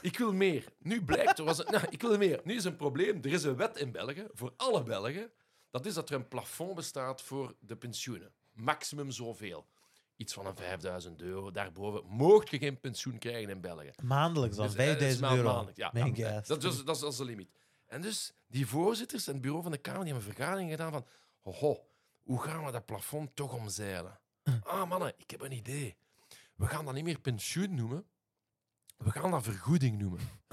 Ik 0.00 0.18
wil 0.18 0.32
meer. 0.32 0.64
Nu 0.78 1.04
blijkt, 1.04 1.38
er 1.38 1.44
was 1.44 1.58
een, 1.58 1.72
nou, 1.74 1.86
ik 1.90 2.02
wil 2.02 2.16
meer. 2.18 2.40
Nu 2.44 2.54
is 2.54 2.64
een 2.64 2.76
probleem, 2.76 3.16
er 3.22 3.32
is 3.32 3.42
een 3.42 3.56
wet 3.56 3.76
in 3.76 3.92
België, 3.92 4.26
voor 4.32 4.52
alle 4.56 4.82
Belgen, 4.82 5.30
dat 5.74 5.86
is 5.86 5.94
dat 5.94 6.08
er 6.10 6.14
een 6.16 6.28
plafond 6.28 6.74
bestaat 6.74 7.22
voor 7.22 7.54
de 7.60 7.76
pensioenen. 7.76 8.32
Maximum 8.52 9.10
zoveel. 9.10 9.66
Iets 10.16 10.32
van 10.32 10.46
een 10.46 10.56
5000 10.56 11.20
euro. 11.22 11.50
Daarboven 11.50 12.04
mocht 12.06 12.50
je 12.50 12.58
geen 12.58 12.80
pensioen 12.80 13.18
krijgen 13.18 13.50
in 13.50 13.60
België. 13.60 13.90
Maandelijks 14.02 14.56
dan 14.56 14.66
Dus, 14.66 14.74
eh, 14.74 14.84
5000 14.84 15.20
maand- 15.22 15.36
euro. 15.36 15.48
maandelijk, 15.52 15.76
ja. 15.76 15.90
Dat, 16.46 16.64
is, 16.64 16.74
dat, 16.84 16.94
is, 16.96 17.00
dat 17.00 17.12
is 17.12 17.16
de 17.18 17.24
limiet. 17.24 17.50
En 17.86 18.00
dus 18.00 18.32
die 18.46 18.66
voorzitters 18.66 19.26
en 19.26 19.32
het 19.32 19.42
bureau 19.42 19.62
van 19.62 19.72
de 19.72 19.78
Kamer 19.78 20.04
die 20.04 20.12
hebben 20.12 20.28
een 20.30 20.34
vergadering 20.36 20.70
gedaan 20.70 20.92
van 20.92 21.06
hoho, 21.40 21.86
hoe 22.22 22.42
gaan 22.42 22.64
we 22.64 22.70
dat 22.72 22.86
plafond 22.86 23.36
toch 23.36 23.52
omzeilen? 23.52 24.20
Ah 24.62 24.88
mannen, 24.88 25.12
ik 25.16 25.30
heb 25.30 25.40
een 25.40 25.52
idee. 25.52 25.96
We 26.56 26.66
gaan 26.66 26.84
dat 26.84 26.94
niet 26.94 27.04
meer 27.04 27.20
pensioen 27.20 27.74
noemen. 27.74 28.04
We 28.96 29.10
gaan 29.10 29.30
dat 29.30 29.42
vergoeding 29.42 29.98
noemen. 29.98 30.20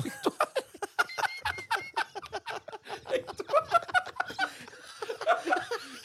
Echt 3.06 3.44
waar. 3.46 3.90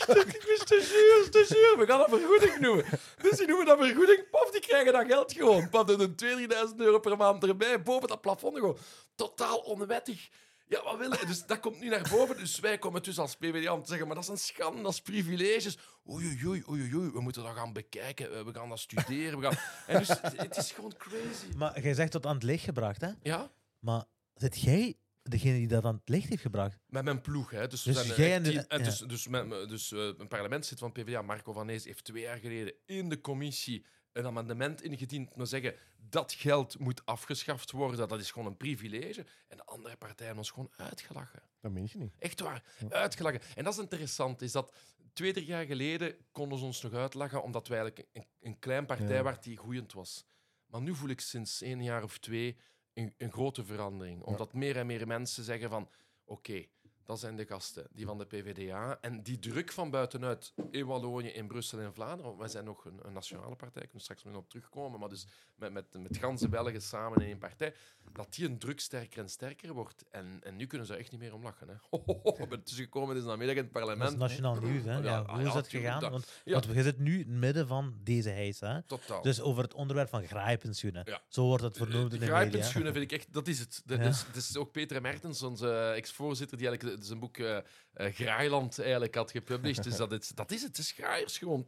Ik 0.08 0.44
wist 0.46 0.66
te 0.66 0.80
zuur, 0.80 1.30
te 1.30 1.44
zuur. 1.54 1.74
We 1.78 1.86
gaan 1.86 1.98
dat 1.98 2.08
vergoeding 2.08 2.58
noemen. 2.58 2.84
Dus 3.22 3.38
die 3.38 3.46
noemen 3.46 3.66
dat 3.66 3.78
vergoeding. 3.78 4.30
Pof, 4.30 4.50
die 4.50 4.60
krijgen 4.60 4.92
dat 4.92 5.06
geld 5.06 5.32
gewoon. 5.32 5.68
Paf, 5.68 5.84
dan 5.86 6.00
een 6.00 6.14
2000 6.16 6.80
euro 6.80 6.98
per 6.98 7.16
maand 7.16 7.44
erbij. 7.44 7.82
Boven 7.82 8.08
dat 8.08 8.20
plafond 8.20 8.56
gewoon. 8.56 8.76
Totaal 9.14 9.58
onwettig. 9.58 10.28
Ja, 10.68 10.82
wat 10.82 10.98
willen? 10.98 11.26
Dus 11.26 11.46
dat 11.46 11.60
komt 11.60 11.80
nu 11.80 11.88
naar 11.88 12.08
boven. 12.10 12.36
Dus 12.36 12.60
wij 12.60 12.78
komen 12.78 13.02
dus 13.02 13.18
als 13.18 13.36
PvdA 13.36 13.72
om 13.72 13.82
te 13.82 13.88
zeggen, 13.88 14.06
maar 14.06 14.14
dat 14.16 14.24
is 14.24 14.30
een 14.30 14.38
schande, 14.38 14.82
dat 14.82 14.92
is 14.92 15.00
privileges. 15.00 15.78
Oei, 16.10 16.26
oei, 16.26 16.44
oei, 16.46 16.64
oei, 16.70 16.94
oei, 16.94 17.10
we 17.10 17.20
moeten 17.20 17.42
dat 17.42 17.54
gaan 17.56 17.72
bekijken. 17.72 18.34
Eh, 18.34 18.44
We 18.44 18.52
gaan 18.54 18.68
dat 18.68 18.78
studeren. 18.78 19.38
We 19.40 19.44
gaan... 19.44 19.56
En 19.86 19.98
dus 19.98 20.08
het, 20.22 20.56
is 20.56 20.72
gewoon 20.72 20.96
crazy. 20.96 21.46
Maar 21.56 21.80
jij 21.80 21.94
zegt 21.94 22.10
tot 22.10 22.26
aan 22.26 22.34
het 22.34 22.42
licht 22.42 22.64
gebracht, 22.64 23.00
hè? 23.00 23.10
Ja, 23.22 23.50
Maar 23.78 24.04
zit 24.34 24.60
jij 24.60 24.96
degene 25.30 25.58
die 25.58 25.66
dat 25.68 25.84
aan 25.84 25.94
het 25.94 26.08
licht 26.08 26.28
heeft 26.28 26.42
gebracht? 26.42 26.78
met 26.86 27.04
mijn 27.04 27.20
ploeg. 27.20 27.50
Hè. 27.50 27.66
Dus, 27.68 27.84
we 27.84 27.92
Dus 27.92 28.06
zijn 28.06 28.18
jij 28.20 28.34
en 28.34 28.42
de- 28.42 28.50
tien- 28.50 28.68
en 28.68 28.78
ja. 28.78 28.84
dus, 28.84 28.98
dus, 28.98 29.24
dus 29.68 29.92
eh, 29.92 29.98
een 30.18 30.28
parlementslid 30.28 30.78
van 30.78 30.92
PvdA, 30.92 31.22
Marco 31.22 31.52
van 31.52 31.66
Nees, 31.66 31.84
heeft 31.84 32.04
twee 32.04 32.22
jaar 32.22 32.38
geleden 32.38 32.74
in 32.86 33.08
de 33.08 33.20
commissie 33.20 33.84
een 34.12 34.26
amendement 34.26 34.82
ingediend 34.82 35.32
om 35.32 35.38
te 35.38 35.46
zeggen 35.46 35.74
dat 35.96 36.32
geld 36.32 36.78
moet 36.78 37.04
afgeschaft 37.06 37.70
worden. 37.70 38.08
Dat 38.08 38.20
is 38.20 38.30
gewoon 38.30 38.48
een 38.48 38.56
privilege. 38.56 39.26
En 39.48 39.56
de 39.56 39.64
andere 39.64 39.96
partijen 39.96 40.26
hebben 40.26 40.38
ons 40.44 40.50
gewoon 40.50 40.72
uitgelachen. 40.76 41.42
Dat 41.60 41.72
meen 41.72 41.88
je 41.92 41.98
niet. 41.98 42.14
Echt 42.18 42.40
waar, 42.40 42.62
uitgelachen. 42.88 43.40
En 43.54 43.64
dat 43.64 43.72
is 43.72 43.78
interessant, 43.78 44.42
is 44.42 44.52
dat 44.52 44.74
twee, 45.12 45.32
drie 45.32 45.46
jaar 45.46 45.64
geleden 45.64 46.16
konden 46.32 46.58
ze 46.58 46.64
ons 46.64 46.82
nog 46.82 46.92
uitlachen 46.92 47.42
omdat 47.42 47.68
wij 47.68 47.78
eigenlijk 47.80 48.08
een, 48.12 48.26
een 48.40 48.58
klein 48.58 48.86
partij 48.86 49.16
Ja. 49.16 49.22
waren 49.22 49.42
die 49.42 49.56
groeiend 49.58 49.92
was. 49.92 50.24
Maar 50.66 50.80
nu 50.82 50.94
voel 50.94 51.08
ik 51.08 51.20
sinds 51.20 51.62
één 51.62 51.82
jaar 51.82 52.02
of 52.02 52.18
twee 52.18 52.56
een, 52.96 53.14
een 53.18 53.32
grote 53.32 53.64
verandering. 53.64 54.22
Omdat 54.22 54.52
meer 54.52 54.76
en 54.76 54.86
meer 54.86 55.06
mensen 55.06 55.44
zeggen 55.44 55.70
van, 55.70 55.88
oké, 56.24 56.66
dat 57.06 57.20
zijn 57.20 57.36
de 57.36 57.46
gasten, 57.46 57.86
die 57.92 58.06
van 58.06 58.18
de 58.18 58.24
PVDA. 58.24 58.98
En 59.00 59.22
die 59.22 59.38
druk 59.38 59.72
van 59.72 59.90
buitenuit 59.90 60.52
in 60.70 60.86
Wallonië, 60.86 61.28
in 61.28 61.46
Brussel 61.46 61.78
en 61.78 61.94
Vlaanderen, 61.94 62.24
want 62.24 62.38
wij 62.38 62.48
zijn 62.48 62.64
nog 62.64 62.84
een, 62.84 63.00
een 63.02 63.12
nationale 63.12 63.54
partij, 63.56 63.82
ik 63.82 63.88
kan 63.88 64.00
straks 64.00 64.24
nog 64.24 64.36
op 64.36 64.48
terugkomen, 64.48 65.00
maar 65.00 65.08
dus 65.08 65.26
met, 65.54 65.72
met, 65.72 65.84
met 65.98 66.16
ganse 66.16 66.48
Belgen 66.48 66.82
samen 66.82 67.20
in 67.20 67.26
één 67.26 67.38
partij, 67.38 67.74
dat 68.12 68.34
die 68.34 68.46
een 68.48 68.58
druk 68.58 68.80
sterker 68.80 69.18
en 69.22 69.28
sterker 69.28 69.72
wordt. 69.72 70.04
En, 70.10 70.40
en 70.42 70.56
nu 70.56 70.66
kunnen 70.66 70.86
ze 70.86 70.92
er 70.92 70.98
echt 70.98 71.10
niet 71.10 71.20
meer 71.20 71.34
om 71.34 71.42
lachen. 71.42 71.68
Hè. 71.68 71.74
We 72.48 72.48
dit 72.48 72.70
is 73.16 73.24
namiddag 73.24 73.56
in 73.56 73.62
het 73.62 73.72
Dat 73.72 73.72
parlement. 73.72 74.10
is 74.10 74.16
nationaal 74.16 74.54
nieuws, 74.60 74.84
hè? 74.84 74.92
Ja, 74.96 75.02
Ja, 75.02 75.18
ah, 75.18 75.34
hoe 75.36 75.46
is 75.46 75.52
dat 75.52 75.68
gegaan? 75.68 76.00
dat- 76.00 76.10
Want, 76.10 76.40
ja. 76.44 76.52
want 76.52 76.64
je 76.64 76.82
zit 76.82 76.98
nu 76.98 77.12
in 77.12 77.18
het 77.18 77.28
midden 77.28 77.66
van 77.66 77.94
deze 78.02 78.28
heis, 78.28 78.60
hè? 78.60 78.82
Totaal. 78.82 79.22
Dus 79.22 79.40
over 79.40 79.62
het 79.62 79.74
onderwerp 79.74 80.08
van 80.08 80.26
graaipensioenen. 80.26 81.20
Zo 81.28 81.44
wordt 81.44 81.62
het 81.62 81.76
vernoemd 81.76 82.12
in 82.12 82.18
de 82.20 82.26
media. 82.26 82.36
Grijpenschoenen 82.36 82.92
vind 82.92 83.04
ik 83.04 83.18
echt, 83.18 83.32
dat 83.32 83.48
is 83.48 83.58
het. 83.58 83.82
Dat 83.84 84.00
is, 84.00 84.22
het 84.22 84.36
is 84.36 84.56
ook 84.56 84.72
Peter 84.72 85.00
Mertens, 85.00 85.42
onze 85.42 85.68
eh, 85.70 85.96
ex-voorzitter, 85.96 86.56
die 86.58 86.66
eigenlijk 86.68 86.95
zijn 87.04 87.18
boek 87.18 87.36
eh 87.38 87.56
eh, 87.56 88.14
Graailand 88.14 88.80
eigenlijk 88.80 89.14
had 89.14 89.30
gepublished. 89.30 89.84
Dus 89.84 89.96
dat 89.96 90.12
is, 90.12 90.28
dat 90.28 90.50
is 90.50 90.62
het, 90.62 90.76
het 90.76 90.78
is 90.78 90.92
graaiers 90.92 91.38
gewoon. 91.38 91.64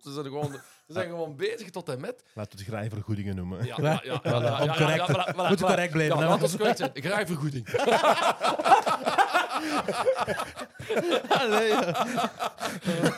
Ze 0.00 0.12
zijn 0.12 0.24
gewoon, 0.24 0.52
ze 0.86 0.92
zijn 0.92 1.08
gewoon 1.08 1.36
bezig 1.36 1.70
tot 1.70 1.88
en 1.88 2.00
met. 2.00 2.22
Laten 2.34 2.58
we 2.58 2.64
het 2.64 2.72
graaivergoedingen 2.74 3.36
noemen. 3.36 3.64
Ja, 3.66 3.74
ja, 3.80 4.00
ja. 4.04 4.20
Ja, 4.22 4.40
ja, 4.40 4.76
correct- 4.76 5.06
ja. 5.06 5.34
Ja, 5.38 5.48
zijn. 6.76 6.90
Graaivergoeding. 6.94 7.68
Allee, 11.28 11.68
ja. 11.68 12.06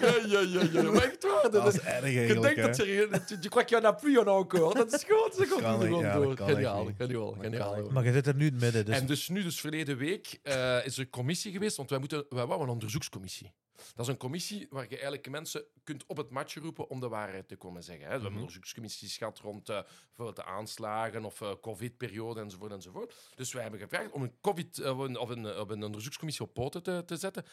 Ja, 0.00 0.14
ja, 0.26 0.40
ja, 0.40 0.62
ja. 0.72 0.82
Maar 0.82 1.02
echt 1.02 1.22
waar. 1.24 1.42
Dat 1.42 1.52
Dat 1.52 1.66
is, 1.66 1.74
is 1.74 1.80
erg 1.84 2.12
je 2.28 2.40
denkt 2.40 2.62
dat 2.62 2.76
serieus. 2.76 3.08
Tu, 3.26 3.38
tu 3.38 3.48
crois 3.48 3.64
qu'il 3.66 3.78
y 3.78 3.84
en 3.84 4.18
en 4.18 4.26
encore. 4.28 4.74
Dat 4.74 4.92
is 4.92 5.04
gewoon, 5.04 5.30
komt 5.48 5.60
Kan 5.60 5.72
er 5.72 5.78
niet, 5.78 5.86
gewoon 5.86 6.04
ja, 6.04 6.12
dat 6.12 6.22
door. 6.22 6.48
Geniaal, 6.48 6.84
geniaal, 6.98 7.34
Dat 7.34 7.42
geniaal. 7.44 7.90
Maar 7.90 8.04
je 8.04 8.12
zit 8.12 8.26
er 8.26 8.34
nu 8.34 8.46
in 8.46 8.52
het 8.52 8.60
midden. 8.62 8.84
Dus 8.84 8.96
En 8.96 9.06
dus 9.06 9.28
nu, 9.28 9.42
dus 9.42 9.60
verleden 9.60 9.96
week, 9.96 10.38
eh, 10.42 10.86
is 10.86 10.94
er 10.96 11.00
een 11.00 11.10
commissie 11.10 11.52
geweest, 11.52 11.76
want 11.76 11.90
wij, 11.90 11.98
moeten, 11.98 12.24
wij 12.28 12.46
wouden 12.46 12.66
een 12.66 12.72
onderzoekscommissie. 12.72 13.52
Dat 13.76 14.06
is 14.06 14.12
een 14.12 14.16
commissie 14.18 14.66
waar 14.70 14.82
je 14.84 14.88
eigenlijk 14.94 15.28
mensen 15.30 15.64
kunt 15.84 16.04
op 16.06 16.16
het 16.16 16.30
matje 16.30 16.60
roepen 16.60 16.88
om 16.88 17.00
de 17.00 17.08
waarheid 17.08 17.48
te 17.48 17.56
komen 17.56 17.82
zeggen. 17.82 18.02
Hè. 18.04 18.06
We 18.06 18.12
hebben 18.14 18.30
Mhm. 18.30 18.40
onderzoekscommissies 18.40 19.16
gehad 19.16 19.38
rond 19.38 19.68
eh, 19.68 19.82
bijvoorbeeld 20.06 20.36
de 20.36 20.44
aanslagen 20.44 21.24
of 21.24 21.40
eh, 21.40 21.52
covid-periode 21.60 22.40
enzovoort 22.40 22.72
enzovoort. 22.72 23.14
Dus 23.34 23.52
wij 23.52 23.62
hebben 23.62 23.80
gevraagd 23.80 24.10
om 24.10 24.22
een, 24.22 24.34
COVID, 24.40 24.78
eh, 24.78 24.98
of 24.98 25.04
een, 25.04 25.18
of 25.18 25.28
een, 25.28 25.46
of 25.58 25.68
een 25.68 25.84
onderzoekscommissie 25.84 26.44
op 26.46 26.54
poten 26.54 26.82
te, 26.82 27.02
te 27.06 27.16
zetten. 27.16 27.44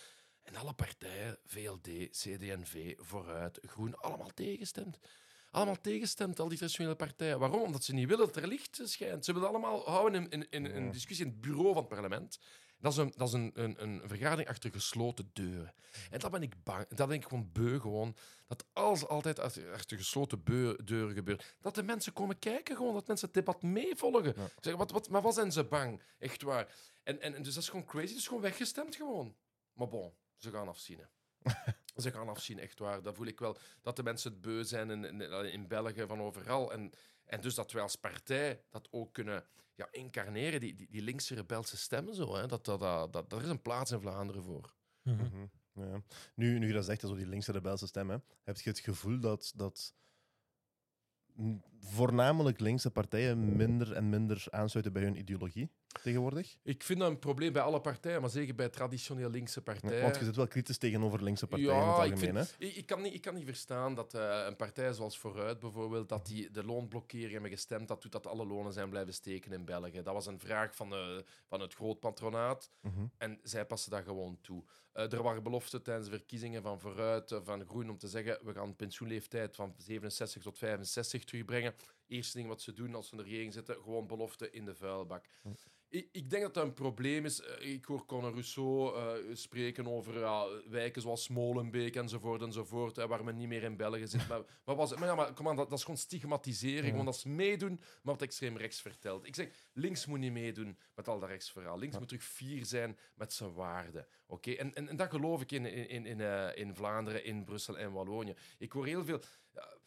En 0.43 0.55
alle 0.55 0.73
partijen, 0.73 1.37
VLD, 1.45 1.87
CD&V, 2.11 2.93
Vooruit, 2.97 3.59
Groen, 3.61 3.95
allemaal 3.95 4.31
tegengestemd. 4.33 4.97
Allemaal 5.51 5.81
tegenstemt, 5.81 6.39
al 6.39 6.47
die 6.47 6.57
traditionele 6.57 6.95
partijen. 6.95 7.39
Waarom? 7.39 7.61
Omdat 7.61 7.83
ze 7.83 7.93
niet 7.93 8.07
willen 8.07 8.25
dat 8.25 8.35
er 8.35 8.47
licht 8.47 8.79
schijnt. 8.83 9.25
Ze 9.25 9.33
willen 9.33 9.47
allemaal 9.47 9.83
houden 9.89 10.29
in, 10.29 10.31
in, 10.49 10.65
in 10.65 10.75
een 10.75 10.91
discussie 10.91 11.25
in 11.25 11.31
het 11.31 11.41
bureau 11.41 11.67
van 11.73 11.75
het 11.83 11.87
parlement. 11.87 12.39
Dat 12.83 12.91
is, 12.91 12.97
een, 12.97 13.13
dat 13.15 13.27
is 13.27 13.33
een, 13.33 13.51
een, 13.53 13.83
een 13.83 14.01
vergadering 14.05 14.49
achter 14.49 14.71
gesloten 14.71 15.29
deuren. 15.33 15.73
En 16.09 16.19
dat 16.19 16.31
ben 16.31 16.41
ik 16.41 16.63
bang. 16.63 16.87
Dat 16.87 17.07
ben 17.07 17.17
ik 17.17 17.23
gewoon 17.23 17.49
beu 17.51 17.79
gewoon. 17.79 18.15
Dat 18.47 18.65
alles 18.73 19.07
altijd 19.07 19.39
achter, 19.39 19.97
gesloten 19.97 20.43
beu- 20.43 20.75
deuren 20.83 21.13
gebeurt. 21.13 21.55
Dat 21.61 21.75
de 21.75 21.83
mensen 21.83 22.13
komen 22.13 22.39
kijken 22.39 22.75
gewoon. 22.75 22.93
Dat 22.93 23.07
mensen 23.07 23.27
het 23.27 23.35
debat 23.35 23.61
meevolgen. 23.61 24.33
Ja. 24.35 24.47
Zeg, 24.59 24.75
wat, 24.75 24.91
wat, 24.91 25.09
maar 25.09 25.21
wat 25.21 25.33
zijn 25.33 25.51
ze 25.51 25.63
bang? 25.63 26.01
Echt 26.19 26.41
waar. 26.41 26.75
En, 27.03 27.21
en, 27.21 27.35
en 27.35 27.43
dus 27.43 27.53
dat 27.53 27.63
is 27.63 27.69
gewoon 27.69 27.85
crazy. 27.85 28.07
Het 28.07 28.17
is 28.17 28.27
gewoon 28.27 28.41
weggestemd 28.41 28.95
gewoon. 28.95 29.35
Maar 29.73 29.87
bon, 29.87 30.13
ze 30.37 30.51
gaan 30.51 30.67
afzien. 30.67 30.99
Ze 31.95 32.11
gaan 32.11 32.29
afzien, 32.29 32.59
echt 32.59 32.79
waar. 32.79 33.01
Dat 33.01 33.15
voel 33.15 33.25
ik 33.25 33.39
wel. 33.39 33.57
Dat 33.81 33.95
de 33.95 34.03
mensen 34.03 34.31
het 34.31 34.41
beu 34.41 34.63
zijn 34.63 34.89
in, 34.89 35.21
in, 35.21 35.51
in 35.51 35.67
België 35.67 36.05
van 36.07 36.21
overal. 36.21 36.71
En, 36.71 36.91
en 37.25 37.41
dus 37.41 37.55
dat 37.55 37.71
wij 37.71 37.81
als 37.81 37.95
partij 37.95 38.63
dat 38.69 38.87
ook 38.91 39.13
kunnen 39.13 39.45
ja, 39.75 39.87
incarneren, 39.91 40.59
die, 40.59 40.75
die, 40.75 40.87
die 40.89 41.01
linkse 41.01 41.35
rebelse 41.35 41.77
stemmen 41.77 42.15
zo. 42.15 42.35
Hè. 42.35 42.47
Dat, 42.47 42.65
dat, 42.65 42.79
dat, 42.79 43.13
dat, 43.13 43.29
daar 43.29 43.41
is 43.41 43.49
een 43.49 43.61
plaats 43.61 43.91
in 43.91 43.99
Vlaanderen 43.99 44.43
voor. 44.43 44.73
Mhm. 45.01 45.23
Mhm, 45.23 45.45
Ja. 45.73 46.01
Nu, 46.35 46.59
nu 46.59 46.67
je 46.67 46.73
dat 46.73 46.85
zegt, 46.85 47.01
zo 47.01 47.15
die 47.15 47.27
linkse 47.27 47.51
rebelse 47.51 47.87
stem, 47.87 48.09
hè, 48.09 48.17
heb 48.43 48.59
je 48.59 48.69
het 48.69 48.79
gevoel 48.79 49.19
dat, 49.19 49.53
dat 49.55 49.93
voornamelijk 51.79 52.59
linkse 52.59 52.91
partijen 52.91 53.55
minder 53.55 53.93
en 53.93 54.09
minder 54.09 54.45
aansluiten 54.49 54.93
bij 54.93 55.03
hun 55.03 55.17
ideologie 55.17 55.69
tegenwoordig? 56.01 56.57
Ik 56.63 56.83
vind 56.83 56.99
dat 56.99 57.09
een 57.09 57.19
probleem 57.19 57.53
bij 57.53 57.61
alle 57.61 57.81
partijen, 57.81 58.21
maar 58.21 58.29
zeker 58.29 58.55
bij 58.55 58.69
traditioneel 58.69 59.29
linkse 59.29 59.61
partijen. 59.61 60.01
Want 60.01 60.15
je 60.17 60.25
zit 60.25 60.35
wel 60.35 60.47
kritisch 60.47 60.77
tegenover 60.77 61.23
linkse 61.23 61.47
partijen 61.47 61.73
in 61.73 61.79
het 61.87 62.05
ik, 62.05 62.11
algemeen. 62.11 62.45
vind, 62.45 62.55
ik, 62.57 62.75
ik 62.75 62.85
kan 62.85 63.01
niet, 63.01 63.13
ik 63.13 63.21
kan 63.21 63.33
niet 63.33 63.45
verstaan 63.45 63.95
dat 63.95 64.13
eh, 64.13 64.43
een 64.47 64.55
partij 64.55 64.93
zoals 64.93 65.17
Vooruit 65.17 65.59
bijvoorbeeld, 65.59 66.09
dat 66.09 66.25
die 66.25 66.51
de 66.51 66.63
loonblokkering 66.63 67.31
hebben 67.31 67.49
gestemd, 67.49 67.87
dat 67.87 68.01
doet 68.01 68.11
dat 68.11 68.27
alle 68.27 68.45
lonen 68.45 68.73
zijn 68.73 68.89
blijven 68.89 69.13
steken 69.13 69.51
in 69.51 69.65
België. 69.65 70.01
Dat 70.01 70.13
was 70.13 70.25
een 70.25 70.39
vraag 70.39 70.75
van, 70.75 70.93
eh, 70.93 71.17
van 71.47 71.59
het 71.59 71.73
grootpatronaat. 71.73 72.71
Mhm. 72.81 73.05
en 73.17 73.39
zij 73.43 73.65
passen 73.65 73.91
dat 73.91 74.03
gewoon 74.03 74.37
toe. 74.41 74.63
Eh, 74.93 75.13
er 75.13 75.23
waren 75.23 75.43
beloften 75.43 75.83
tijdens 75.83 76.09
de 76.09 76.17
verkiezingen 76.17 76.61
van 76.61 76.79
Vooruit, 76.79 77.39
van 77.43 77.65
Groen, 77.65 77.89
om 77.89 77.97
te 77.97 78.07
zeggen, 78.07 78.39
we 78.43 78.53
gaan 78.53 78.69
de 78.69 78.75
pensioenleeftijd 78.75 79.55
van 79.55 79.73
67 79.77 80.41
tot 80.41 80.57
65 80.57 81.23
terugbrengen. 81.23 81.73
Eerste 82.07 82.37
ding 82.37 82.49
wat 82.49 82.61
ze 82.61 82.73
doen 82.73 82.95
als 82.95 83.07
ze 83.07 83.11
in 83.11 83.17
de 83.17 83.23
regering 83.23 83.53
zitten, 83.53 83.75
gewoon 83.75 84.07
beloften 84.07 84.53
in 84.53 84.65
de 84.65 84.75
vuilbak. 84.75 85.25
Ik, 85.93 86.09
ik 86.11 86.29
denk 86.29 86.41
dat 86.43 86.53
dat 86.53 86.63
een 86.63 86.73
probleem 86.73 87.25
is. 87.25 87.41
Eh, 87.41 87.71
Ik 87.73 87.85
hoor 87.85 88.05
Conor 88.05 88.31
Rousseau 88.31 88.97
eh, 88.97 89.35
spreken 89.35 89.87
over 89.87 90.13
wijken 90.69 91.01
zoals 91.01 91.27
Molenbeek 91.27 91.95
enzovoort 91.95 92.41
enzovoort, 92.41 92.95
hè, 92.95 93.07
waar 93.07 93.23
men 93.23 93.35
niet 93.35 93.47
meer 93.47 93.63
in 93.63 93.77
België 93.77 94.07
zit. 94.07 94.27
Maar, 94.27 94.41
maar, 94.65 94.75
was, 94.75 94.95
maar, 94.95 95.07
ja, 95.07 95.15
maar 95.15 95.33
kom 95.33 95.47
aan, 95.47 95.55
dat, 95.55 95.69
dat 95.69 95.77
is 95.77 95.83
gewoon 95.83 95.99
stigmatisering. 95.99 96.83
Ja. 96.83 96.89
Gewoon 96.89 97.05
dat 97.05 97.15
is 97.15 97.23
meedoen, 97.23 97.79
maar 97.79 98.13
wat 98.13 98.21
extreem 98.21 98.57
rechts 98.57 98.81
vertelt. 98.81 99.27
Ik 99.27 99.35
zeg, 99.35 99.49
links 99.73 100.05
moet 100.05 100.19
niet 100.19 100.31
meedoen 100.31 100.77
met 100.95 101.07
al 101.07 101.19
dat 101.19 101.29
rechtsverhaal. 101.29 101.77
Links 101.77 101.93
Ja. 101.93 101.99
moet 101.99 102.07
terug 102.07 102.23
fier 102.23 102.65
zijn 102.65 102.97
met 103.15 103.33
zijn 103.33 103.53
waarden. 103.53 104.07
Oké, 104.27 104.51
en, 104.51 104.73
en, 104.73 104.87
en 104.89 104.95
dat 104.95 105.09
geloof 105.09 105.41
ik 105.41 105.51
in, 105.51 105.65
in, 105.65 105.87
in, 105.89 106.05
in, 106.05 106.21
eh, 106.21 106.47
in 106.55 106.75
Vlaanderen, 106.75 107.23
in 107.23 107.43
Brussel 107.43 107.77
en 107.77 107.91
Wallonië. 107.91 108.35
Ik 108.57 108.71
hoor 108.71 108.85
heel 108.85 109.05
veel. 109.05 109.19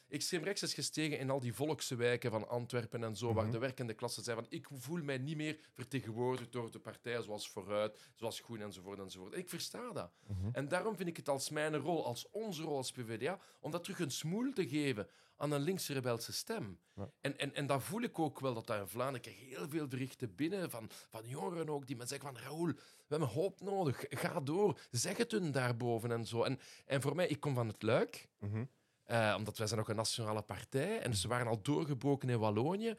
Extreem 0.09 0.43
rechts 0.43 0.63
is 0.63 0.75
gestegen 0.75 1.19
in 1.19 1.31
al 1.31 1.41
die 1.41 1.55
volkse 1.55 1.97
wijken 1.97 2.31
van 2.31 2.49
Antwerpen 2.49 3.05
en 3.05 3.17
zo, 3.17 3.33
waar 3.33 3.43
Mhm. 3.45 3.53
de 3.53 3.59
werkende 3.59 3.95
klasse 3.95 4.23
zijn 4.23 4.37
van 4.37 4.47
ik 4.49 4.67
voel 4.73 5.03
mij 5.03 5.19
niet 5.19 5.37
meer 5.37 5.59
vertegenwoordigd 5.75 6.53
door 6.53 6.71
de 6.71 6.79
partijen 6.79 7.23
zoals 7.23 7.49
Vooruit, 7.51 7.99
zoals 8.15 8.41
Groen 8.41 8.61
enzovoort 8.61 8.99
enzovoort. 8.99 9.33
En 9.33 9.39
ik 9.39 9.49
versta 9.49 9.93
dat. 9.93 10.11
Mhm. 10.27 10.49
En 10.53 10.69
daarom 10.69 10.97
vind 10.97 11.09
ik 11.09 11.17
het 11.17 11.29
als 11.29 11.51
mijn 11.51 11.77
rol, 11.77 12.05
als 12.05 12.31
onze 12.31 12.63
rol 12.63 12.77
als 12.77 12.93
PvdA, 12.93 13.39
om 13.61 13.71
dat 13.71 13.83
terug 13.85 13.99
een 13.99 14.11
smoel 14.11 14.53
te 14.53 14.69
geven 14.69 15.09
aan 15.37 15.51
een 15.53 15.61
linkse 15.61 15.93
rebelse 15.93 16.33
stem. 16.33 16.79
Ja. 16.95 17.11
En, 17.21 17.39
en, 17.39 17.55
en 17.55 17.67
dat 17.67 17.83
voel 17.83 18.01
ik 18.03 18.19
ook 18.19 18.41
wel, 18.41 18.55
dat 18.55 18.67
daar 18.67 18.81
in 18.81 18.87
Vlaanderen 18.89 19.33
heel 19.33 19.69
veel 19.69 19.87
berichten 19.89 20.35
binnen 20.35 20.71
van, 20.71 20.91
van 21.11 21.29
jongeren 21.29 21.69
ook, 21.69 21.87
die 21.87 21.97
me 21.97 22.07
zeggen 22.07 22.33
van 22.35 22.43
Raoul, 22.43 22.67
we 22.67 22.75
hebben 23.09 23.29
hoop 23.29 23.61
nodig, 23.61 24.05
ga 24.09 24.41
door, 24.41 24.81
zeg 24.91 25.17
het 25.17 25.31
hun 25.31 25.51
daarboven 25.53 26.11
en 26.11 26.25
zo. 26.27 26.43
En, 26.43 26.59
en 26.87 27.03
voor 27.03 27.15
mij, 27.15 27.27
ik 27.27 27.41
kom 27.41 27.55
van 27.55 27.69
het 27.69 27.83
Luik, 27.83 28.29
Mhm. 28.39 28.65
Eh, 29.07 29.35
omdat 29.37 29.59
wij 29.59 29.67
zijn 29.67 29.81
ook 29.81 29.89
een 29.89 29.97
nationale 29.97 30.43
partij 30.43 31.01
en 31.01 31.15
ze 31.15 31.29
waren 31.29 31.47
al 31.47 31.63
doorgebroken 31.63 32.29
in 32.29 32.39
Wallonië. 32.39 32.95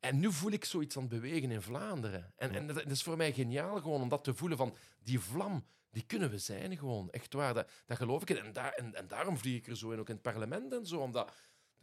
En 0.00 0.18
nu 0.18 0.32
voel 0.32 0.50
ik 0.50 0.64
zoiets 0.64 0.96
aan 0.96 1.02
het 1.02 1.10
bewegen 1.10 1.50
in 1.50 1.62
Vlaanderen. 1.62 2.32
En, 2.36 2.54
en 2.54 2.66
dat, 2.66 2.76
dat 2.76 2.90
is 2.90 3.02
voor 3.02 3.16
mij 3.16 3.32
geniaal 3.32 3.80
gewoon 3.80 4.00
om 4.00 4.08
dat 4.08 4.24
te 4.24 4.34
voelen 4.34 4.58
van 4.58 4.76
die 5.02 5.20
vlam, 5.20 5.66
die 5.90 6.02
kunnen 6.02 6.30
we 6.30 6.38
zijn 6.38 6.76
gewoon. 6.78 7.10
Echt 7.10 7.32
waar, 7.32 7.54
dat, 7.54 7.70
dat 7.86 7.96
geloof 7.96 8.22
ik. 8.22 8.30
En, 8.30 8.52
daar, 8.52 8.72
en, 8.72 8.94
en 8.94 9.06
daarom 9.06 9.38
vlieg 9.38 9.56
ik 9.56 9.66
er 9.66 9.76
zo 9.76 9.90
in, 9.90 9.98
ook 9.98 10.08
in 10.08 10.14
het 10.14 10.22
parlement 10.22 10.72
en 10.72 10.86
zo. 10.86 10.98
Omdat 10.98 11.32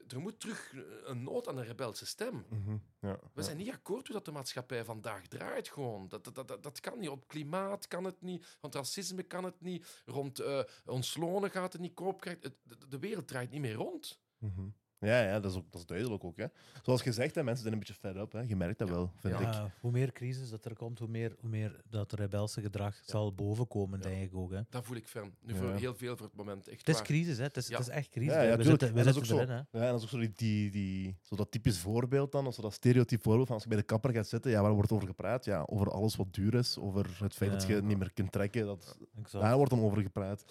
er 0.07 0.19
moet 0.19 0.39
terug 0.39 0.73
een 1.03 1.23
nood 1.23 1.47
aan 1.47 1.57
een 1.57 1.65
rebelse 1.65 2.05
stem. 2.05 2.45
Mhm. 2.49 2.77
Ja. 3.01 3.19
We 3.33 3.43
zijn 3.43 3.57
niet 3.57 3.71
akkoord 3.71 4.05
hoe 4.07 4.15
dat 4.15 4.25
de 4.25 4.31
maatschappij 4.31 4.85
vandaag 4.85 5.27
draait 5.27 5.69
gewoon. 5.69 6.07
Dat, 6.07 6.23
dat, 6.23 6.47
dat, 6.47 6.63
dat, 6.63 6.79
kan 6.79 6.99
niet. 6.99 7.09
Rond 7.09 7.25
klimaat 7.25 7.87
kan 7.87 8.03
het 8.03 8.21
niet. 8.21 8.57
Rond 8.61 8.75
racisme 8.75 9.23
kan 9.23 9.43
het 9.43 9.61
niet. 9.61 10.01
Rond 10.05 10.39
eh, 10.39 10.63
ons 10.85 11.17
lonen 11.17 11.51
gaat 11.51 11.73
het 11.73 11.81
niet. 11.81 11.93
Koopkracht. 11.93 12.43
Het- 12.43 12.57
de, 12.63 12.87
de 12.87 12.99
wereld 12.99 13.27
draait 13.27 13.51
niet 13.51 13.61
meer 13.61 13.73
rond. 13.73 14.19
Mhm. 14.37 14.67
Ja, 14.99 15.21
ja 15.21 15.39
dat, 15.39 15.51
is 15.51 15.57
ook, 15.57 15.71
dat 15.71 15.81
is 15.81 15.87
duidelijk 15.87 16.23
ook. 16.23 16.37
Hè. 16.37 16.45
Zoals 16.83 17.01
gezegd, 17.01 17.35
hè, 17.35 17.43
mensen 17.43 17.61
zijn 17.61 17.73
een 17.73 17.79
beetje 17.79 17.93
fed 17.93 18.15
up. 18.15 18.31
Hè. 18.31 18.39
Je 18.41 18.55
merkt 18.55 18.79
dat 18.79 18.89
wel, 18.89 19.11
vind 19.15 19.33
ik. 19.33 19.39
Ja, 19.41 19.71
hoe 19.79 19.91
meer 19.91 20.11
crisis 20.11 20.49
dat 20.49 20.65
er 20.65 20.75
komt, 20.75 20.99
hoe 20.99 21.07
meer, 21.07 21.35
hoe 21.39 21.49
meer 21.49 21.81
dat 21.89 22.13
rebelse 22.13 22.61
gedrag 22.61 22.99
zal 23.05 23.33
bovenkomen, 23.33 23.99
Ja. 23.99 24.07
denk 24.09 24.23
ik 24.23 24.35
ook. 24.35 24.51
Hè. 24.51 24.61
Dat 24.69 24.85
voel 24.85 24.95
ik 24.95 25.07
ferm. 25.07 25.33
Nu 25.41 25.53
Ja. 25.53 25.59
voor 25.59 25.73
heel 25.73 25.95
veel 25.95 26.17
voor 26.17 26.25
het 26.25 26.35
moment. 26.35 26.67
Echt 26.67 26.79
Het 26.79 26.89
is 26.89 26.95
waar. 26.95 27.03
crisis, 27.03 27.37
hè. 27.37 27.43
Het, 27.43 27.57
is, 27.57 27.67
Ja. 27.67 27.77
het 27.77 27.87
is 27.87 27.93
echt 27.93 28.09
crisis. 28.09 28.33
Ja, 28.33 28.41
ja, 28.41 28.57
we 28.57 28.63
zitten, 28.63 28.93
we 28.93 28.99
En 28.99 29.05
dat 29.05 29.15
is 29.15 29.27
zitten 29.27 29.35
ook 29.35 29.49
erin, 29.49 29.65
hè. 29.71 29.79
Ja, 29.79 29.85
en 29.85 29.91
dat 29.91 29.97
is 29.97 30.03
ook 30.03 30.09
zo, 30.09 30.17
die, 30.19 30.31
die, 30.35 30.71
die, 30.71 31.17
zo 31.21 31.35
dat 31.35 31.51
typisch 31.51 31.79
voorbeeld 31.79 32.31
dan, 32.31 32.47
of 32.47 32.53
zo 32.53 32.61
dat 32.61 32.73
stereotyp 32.73 33.21
voorbeeld 33.21 33.45
van 33.45 33.55
als 33.55 33.63
je 33.63 33.69
bij 33.69 33.77
de 33.77 33.83
kapper 33.83 34.13
gaat 34.13 34.27
zitten, 34.27 34.51
ja, 34.51 34.61
waar 34.61 34.73
wordt 34.73 34.91
over 34.91 35.07
gepraat? 35.07 35.45
Ja, 35.45 35.63
over 35.69 35.91
alles 35.91 36.15
wat 36.15 36.33
duur 36.33 36.53
is, 36.53 36.77
over 36.77 37.17
het 37.19 37.33
feit 37.33 37.51
dat 37.51 37.67
je 37.67 37.73
het 37.73 37.83
niet 37.83 37.97
meer 37.97 38.11
kunt 38.13 38.31
trekken. 38.31 38.65
Dat, 38.65 38.97
Exact. 39.17 39.43
daar 39.43 39.55
wordt 39.55 39.71
dan 39.71 39.81
over 39.81 40.01
gepraat. 40.01 40.45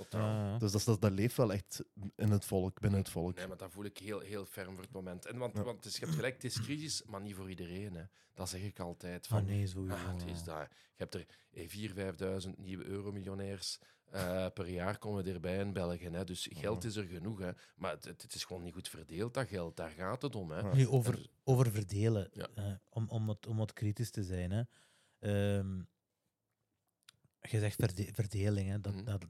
Dus 0.59 0.73
dat, 0.73 0.85
dat, 0.85 1.01
dat 1.01 1.13
leeft 1.13 1.37
wel 1.37 1.53
echt 1.53 1.85
in 2.17 2.31
het 2.31 2.45
volk, 2.45 2.81
binnen 2.81 2.99
het 3.01 3.09
volk. 3.09 3.37
Nee, 3.37 3.47
maar 3.47 3.57
dat 3.57 3.71
voel 3.71 3.85
ik 3.85 3.99
heel, 3.99 4.21
heel 4.21 4.36
ferm 4.45 4.75
voor 4.75 4.83
het 4.85 4.93
moment. 4.93 5.27
En 5.27 5.39
want, 5.39 5.55
Ja. 5.57 5.63
want 5.63 5.77
het 5.77 5.85
is, 5.85 5.95
je 5.99 6.05
hebt 6.05 6.17
gelijk, 6.17 6.35
het 6.35 6.45
is 6.45 6.61
crisis, 6.61 7.03
maar 7.05 7.21
niet 7.21 7.35
voor 7.35 7.49
iedereen. 7.51 7.95
Hè. 7.95 8.05
Dat 8.35 8.49
zeg 8.49 8.61
ik 8.63 8.79
altijd. 8.81 9.25
Ah, 9.25 9.31
Van, 9.31 9.45
nee, 9.45 9.67
sowieso. 9.67 9.97
ah, 9.97 10.13
het 10.13 10.25
is 10.27 10.43
daar. 10.45 10.69
Je 10.71 10.95
hebt 10.97 11.15
er 11.15 11.27
eh, 11.51 11.69
4.000, 11.69 11.95
5.000 11.95 12.57
nieuwe 12.59 12.85
euromiljonairs 12.85 13.79
eh 14.11 14.47
per 14.55 14.69
jaar 14.69 14.99
komen 14.99 15.27
erbij 15.27 15.59
in 15.59 15.73
België. 15.73 16.09
Hè. 16.09 16.25
Dus 16.25 16.49
geld 16.51 16.85
is 16.85 16.97
er 16.97 17.05
genoeg. 17.07 17.39
Hè. 17.39 17.51
Maar 17.77 17.93
het, 17.93 18.05
het, 18.05 18.23
het 18.23 18.35
is 18.35 18.45
gewoon 18.45 18.63
niet 18.63 18.73
goed 18.75 18.89
verdeeld, 18.89 19.35
dat 19.35 19.49
geld. 19.49 19.77
Daar 19.77 19.91
gaat 19.91 20.23
het 20.23 20.35
om. 20.35 20.51
Hè. 20.51 20.61
Ja. 20.61 20.75
Nu, 20.75 20.89
over, 20.89 21.27
over 21.45 21.71
verdelen, 21.71 22.29
Ja. 22.33 22.49
eh, 22.55 22.73
om, 22.91 23.09
om, 23.09 23.29
het, 23.29 23.47
om 23.47 23.57
wat 23.57 23.73
kritisch 23.73 24.11
te 24.11 24.23
zijn. 24.25 24.51
Hè. 24.51 24.63
Ehm, 25.19 25.79
je 27.41 27.59
zegt 27.59 27.75
verde- 27.77 28.09
verdeling. 28.13 28.69
Hè, 28.69 28.81
dat, 28.81 28.95
Mhm. 28.95 29.05
dat, 29.05 29.25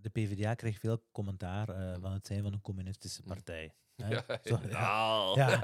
de 0.00 0.08
PvdA 0.08 0.54
krijgt 0.54 0.80
veel 0.80 1.02
commentaar 1.12 1.68
eh, 1.68 1.76
Mhm. 1.92 2.00
van 2.00 2.12
het 2.12 2.26
zijn 2.26 2.42
van 2.42 2.52
een 2.52 2.60
communistische 2.60 3.20
Mhm. 3.24 3.28
partij. 3.34 3.72
Hè. 4.02 4.08
Ja, 4.08 4.24
Zo, 4.44 4.58
ja. 4.68 5.32
ja. 5.34 5.58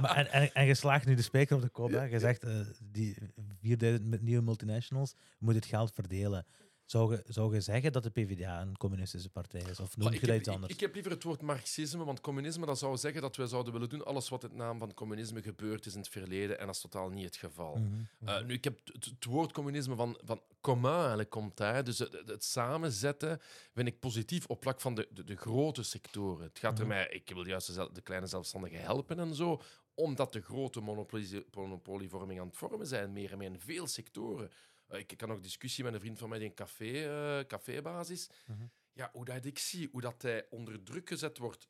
Maar, 0.00 0.16
en, 0.16 0.26
en, 0.32 0.52
en 0.54 0.66
je 0.66 0.74
slaagt 0.74 1.06
nu 1.06 1.14
de 1.14 1.22
spijker 1.22 1.56
op 1.56 1.62
de 1.62 1.68
kop. 1.68 1.90
Hè. 1.90 2.02
Je 2.04 2.18
zegt, 2.18 2.42
eh, 2.44 2.60
die 2.82 3.16
4000 3.60 4.08
met 4.08 4.22
nieuwe 4.22 4.42
multinationals, 4.42 5.14
moet 5.38 5.54
het 5.54 5.66
geld 5.66 5.92
verdelen. 5.92 6.46
Zou 6.90 7.12
je, 7.12 7.22
zou 7.26 7.54
je 7.54 7.60
zeggen 7.60 7.92
dat 7.92 8.02
de 8.02 8.10
PvdA 8.10 8.60
een 8.60 8.76
communistische 8.76 9.30
partij 9.30 9.60
is? 9.60 9.80
Of 9.80 9.96
noem 9.96 10.08
je 10.08 10.14
ik, 10.14 10.20
dat 10.20 10.30
heb, 10.30 10.38
iets 10.38 10.48
anders? 10.48 10.72
ik 10.72 10.80
heb 10.80 10.94
liever 10.94 11.12
het 11.12 11.22
woord 11.22 11.42
marxisme, 11.42 12.04
want 12.04 12.20
communisme 12.20 12.66
dat 12.66 12.78
zou 12.78 12.96
zeggen 12.96 13.22
dat 13.22 13.36
wij 13.36 13.46
zouden 13.46 13.72
willen 13.72 13.88
doen 13.88 14.04
alles 14.04 14.28
wat 14.28 14.44
in 14.44 14.56
naam 14.56 14.78
van 14.78 14.94
communisme 14.94 15.42
gebeurd 15.42 15.86
is 15.86 15.92
in 15.92 15.98
het 15.98 16.08
verleden, 16.08 16.58
en 16.58 16.66
dat 16.66 16.74
is 16.74 16.80
totaal 16.80 17.10
niet 17.10 17.24
het 17.24 17.36
geval. 17.36 17.76
Mhm. 17.76 18.28
Uh, 18.28 18.42
nu, 18.42 18.54
ik 18.54 18.64
heb 18.64 18.80
het, 18.84 19.04
het 19.04 19.24
woord 19.24 19.52
communisme 19.52 19.94
van, 19.94 20.18
van 20.24 20.40
commun 20.60 20.94
eigenlijk 20.94 21.30
komt 21.30 21.56
daar. 21.56 21.84
Dus 21.84 21.98
het, 21.98 22.44
samenzetten 22.44 23.40
vind 23.74 23.88
ik 23.88 24.00
positief 24.00 24.46
op 24.46 24.62
vlak 24.62 24.80
van 24.80 24.94
de, 24.94 25.08
de, 25.10 25.24
de 25.24 25.36
grote 25.36 25.82
sectoren. 25.82 26.44
Het 26.44 26.58
gaat 26.58 26.78
er 26.78 26.86
Mhm. 26.86 26.94
mij, 26.94 27.08
ik 27.08 27.30
wil 27.34 27.46
juist 27.46 27.74
de 27.94 28.02
kleine 28.02 28.26
zelfstandigen 28.26 28.80
helpen 28.80 29.18
en 29.18 29.34
zo, 29.34 29.60
omdat 29.94 30.32
de 30.32 30.40
grote 30.40 30.80
monopolie, 30.80 31.46
monopolievorming 31.54 32.40
aan 32.40 32.46
het 32.46 32.56
vormen 32.56 32.86
zijn, 32.86 33.12
meer 33.12 33.32
en 33.32 33.38
meer 33.38 33.50
in 33.50 33.60
veel 33.60 33.86
sectoren. 33.86 34.50
Uh, 34.90 34.98
ik 34.98 35.16
kan 35.16 35.32
ook 35.32 35.42
discussie 35.42 35.84
met 35.84 35.94
een 35.94 36.00
vriend 36.00 36.18
van 36.18 36.28
mij 36.28 36.38
die 36.38 36.48
een 36.48 36.54
café, 36.54 36.92
eh, 37.38 37.46
cafébasis. 37.46 38.30
Mhm. 38.46 38.66
Ja, 38.92 39.10
hoe 39.12 39.24
dat 39.24 39.44
ik 39.44 39.58
zie, 39.58 39.88
hoe 39.92 40.00
dat 40.00 40.22
hij 40.22 40.46
onder 40.50 40.82
druk 40.82 41.08
gezet 41.08 41.38
wordt 41.38 41.68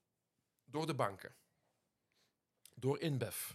door 0.65 0.87
de 0.87 0.95
banken, 0.95 1.35
door 2.75 3.01
InBev 3.01 3.53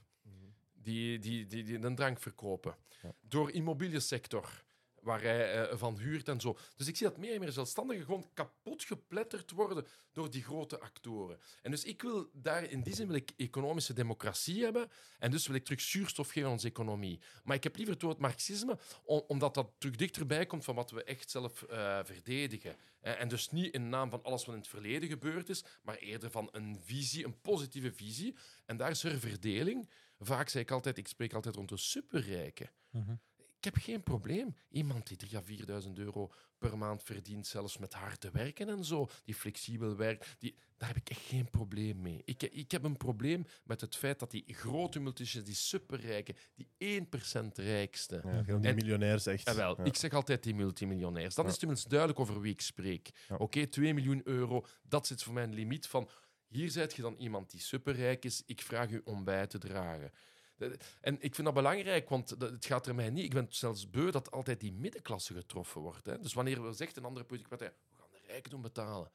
die, 0.85 1.19
die, 1.19 1.45
die, 1.45 1.63
die 1.63 1.83
een 1.83 1.95
drank 1.95 2.19
verkopen. 2.19 2.75
Ja. 3.01 3.15
Door 3.21 3.51
immobiliënsector, 3.51 4.64
waar 5.05 5.21
hij 5.21 5.53
eh, 5.69 5.77
van 5.77 5.97
huurt 5.97 6.27
en 6.27 6.39
zo. 6.39 6.57
Dus 6.75 6.87
ik 6.87 6.95
zie 6.97 7.07
dat 7.07 7.17
meer 7.17 7.33
en 7.33 7.39
meer 7.39 7.51
zelfstandigen 7.51 8.05
gewoon 8.05 8.29
kapot 8.33 8.83
gepletterd 8.83 9.51
worden 9.51 9.85
door 10.11 10.29
die 10.29 10.43
grote 10.43 10.79
actoren. 10.79 11.39
En 11.61 11.71
dus 11.71 11.83
ik 11.83 12.01
wil 12.01 12.29
daar, 12.33 12.63
in 12.63 12.81
die 12.81 12.95
zin 12.95 13.07
wil 13.07 13.15
ik 13.15 13.31
economische 13.37 13.93
democratie 13.93 14.63
hebben 14.63 14.89
en 15.19 15.31
dus 15.31 15.47
wil 15.47 15.55
ik 15.55 15.63
terug 15.63 15.81
zuurstof 15.81 16.27
geven 16.27 16.43
aan 16.45 16.51
onze 16.51 16.67
economie. 16.67 17.19
Maar 17.43 17.55
ik 17.55 17.63
heb 17.63 17.75
liever 17.75 17.93
het 17.93 18.03
woord 18.03 18.17
marxisme, 18.19 18.77
om- 19.03 19.23
omdat 19.27 19.53
dat 19.53 19.71
terug 19.77 19.95
dichterbij 19.95 20.45
komt 20.45 20.63
van 20.63 20.75
wat 20.75 20.91
we 20.91 21.03
echt 21.03 21.29
zelf 21.29 21.61
eh, 21.63 21.99
verdedigen. 22.03 22.75
Eh, 22.99 23.21
en 23.21 23.27
dus 23.27 23.49
niet 23.49 23.73
in 23.73 23.89
naam 23.89 24.09
van 24.09 24.23
alles 24.23 24.45
wat 24.45 24.55
in 24.55 24.61
het 24.61 24.69
verleden 24.69 25.09
gebeurd 25.09 25.49
is, 25.49 25.63
maar 25.83 25.95
eerder 25.95 26.31
van 26.31 26.49
een 26.51 26.77
visie, 26.83 27.25
een 27.25 27.41
positieve 27.41 27.93
visie. 27.93 28.35
En 28.65 28.77
daar 28.77 28.89
is 28.89 29.03
er 29.03 29.19
verdeling. 29.19 29.89
Vaak 30.19 30.49
zeg 30.49 30.61
ik 30.61 30.71
altijd, 30.71 30.97
ik 30.97 31.07
spreek 31.07 31.33
altijd 31.33 31.55
rond 31.55 31.69
de 31.69 31.77
superrijken. 31.77 32.69
Mhm. 32.89 33.15
Heb 33.65 33.75
geen 33.77 34.03
probleem. 34.03 34.55
Iemand 34.69 35.07
die 35.07 35.17
3 35.17 35.37
à 35.37 35.41
4.000 35.83 35.91
euro 35.93 36.31
per 36.57 36.77
maand 36.77 37.03
verdient, 37.03 37.47
zelfs 37.47 37.77
met 37.77 37.93
hard 37.93 38.19
te 38.21 38.31
werken 38.31 38.69
en 38.69 38.85
zo, 38.85 39.09
die 39.23 39.35
flexibel 39.35 39.95
werkt, 39.95 40.35
die, 40.39 40.55
daar 40.77 40.87
heb 40.87 40.97
ik 40.97 41.09
echt 41.09 41.21
geen 41.21 41.49
probleem 41.49 42.01
mee. 42.01 42.21
Ik, 42.25 42.43
ik 42.43 42.71
heb 42.71 42.83
een 42.83 42.97
probleem 42.97 43.45
met 43.63 43.81
het 43.81 43.95
feit 43.95 44.19
dat 44.19 44.31
die 44.31 44.43
grote 44.47 44.99
multinationals, 44.99 45.49
die 45.49 45.57
superrijken, 45.57 46.35
die 46.55 46.67
1% 47.01 47.47
rijkste, 47.53 48.21
Ja, 48.23 48.43
veel 48.43 48.59
die 48.59 48.69
En- 48.69 48.75
miljonair 48.75 49.19
zegt. 49.19 49.47
en 49.47 49.55
wel, 49.55 49.77
Ja. 49.77 49.83
ik 49.83 49.95
zeg 49.95 50.13
altijd 50.13 50.43
die 50.43 50.55
multimiljonairs. 50.55 51.35
Dat 51.35 51.45
Ja. 51.45 51.51
is 51.51 51.57
tenminste 51.57 51.89
duidelijk 51.89 52.19
over 52.19 52.41
wie 52.41 52.51
ik 52.53 52.61
spreek. 52.61 53.09
Oké, 53.37 53.67
2 53.67 53.93
miljoen 53.93 54.21
euro, 54.23 54.65
dat 54.83 55.07
zit 55.07 55.23
voor 55.23 55.33
mij 55.33 55.43
een 55.43 55.53
limiet 55.53 55.87
van... 55.87 56.09
Hier 56.47 56.69
zijt 56.69 56.95
je 56.95 57.01
dan 57.01 57.15
iemand 57.17 57.51
die 57.51 57.59
superrijk 57.59 58.25
is, 58.25 58.43
ik 58.45 58.61
vraag 58.61 58.89
u 58.89 59.01
om 59.03 59.23
bij 59.23 59.47
te 59.47 59.57
dragen. 59.57 60.11
En 61.01 61.15
ik 61.21 61.35
vind 61.35 61.47
dat 61.47 61.53
belangrijk, 61.53 62.09
want 62.09 62.29
het 62.29 62.65
gaat 62.65 62.87
er 62.87 62.95
mij 62.95 63.09
niet... 63.09 63.23
Ik 63.23 63.33
ben 63.33 63.47
zelfs 63.49 63.89
beu 63.89 64.11
dat 64.11 64.31
altijd 64.31 64.59
die 64.59 64.73
middenklasse 64.73 65.33
getroffen 65.33 65.81
wordt. 65.81 66.05
Hè. 66.05 66.19
Dus 66.19 66.33
wanneer 66.33 66.63
we 66.63 66.73
zegt 66.73 66.97
een 66.97 67.05
andere 67.05 67.25
politieke 67.25 67.55
partij, 67.57 67.73
we 67.89 67.97
gaan 67.97 68.07
de 68.11 68.21
rijkdom 68.27 68.61
betalen. 68.61 69.11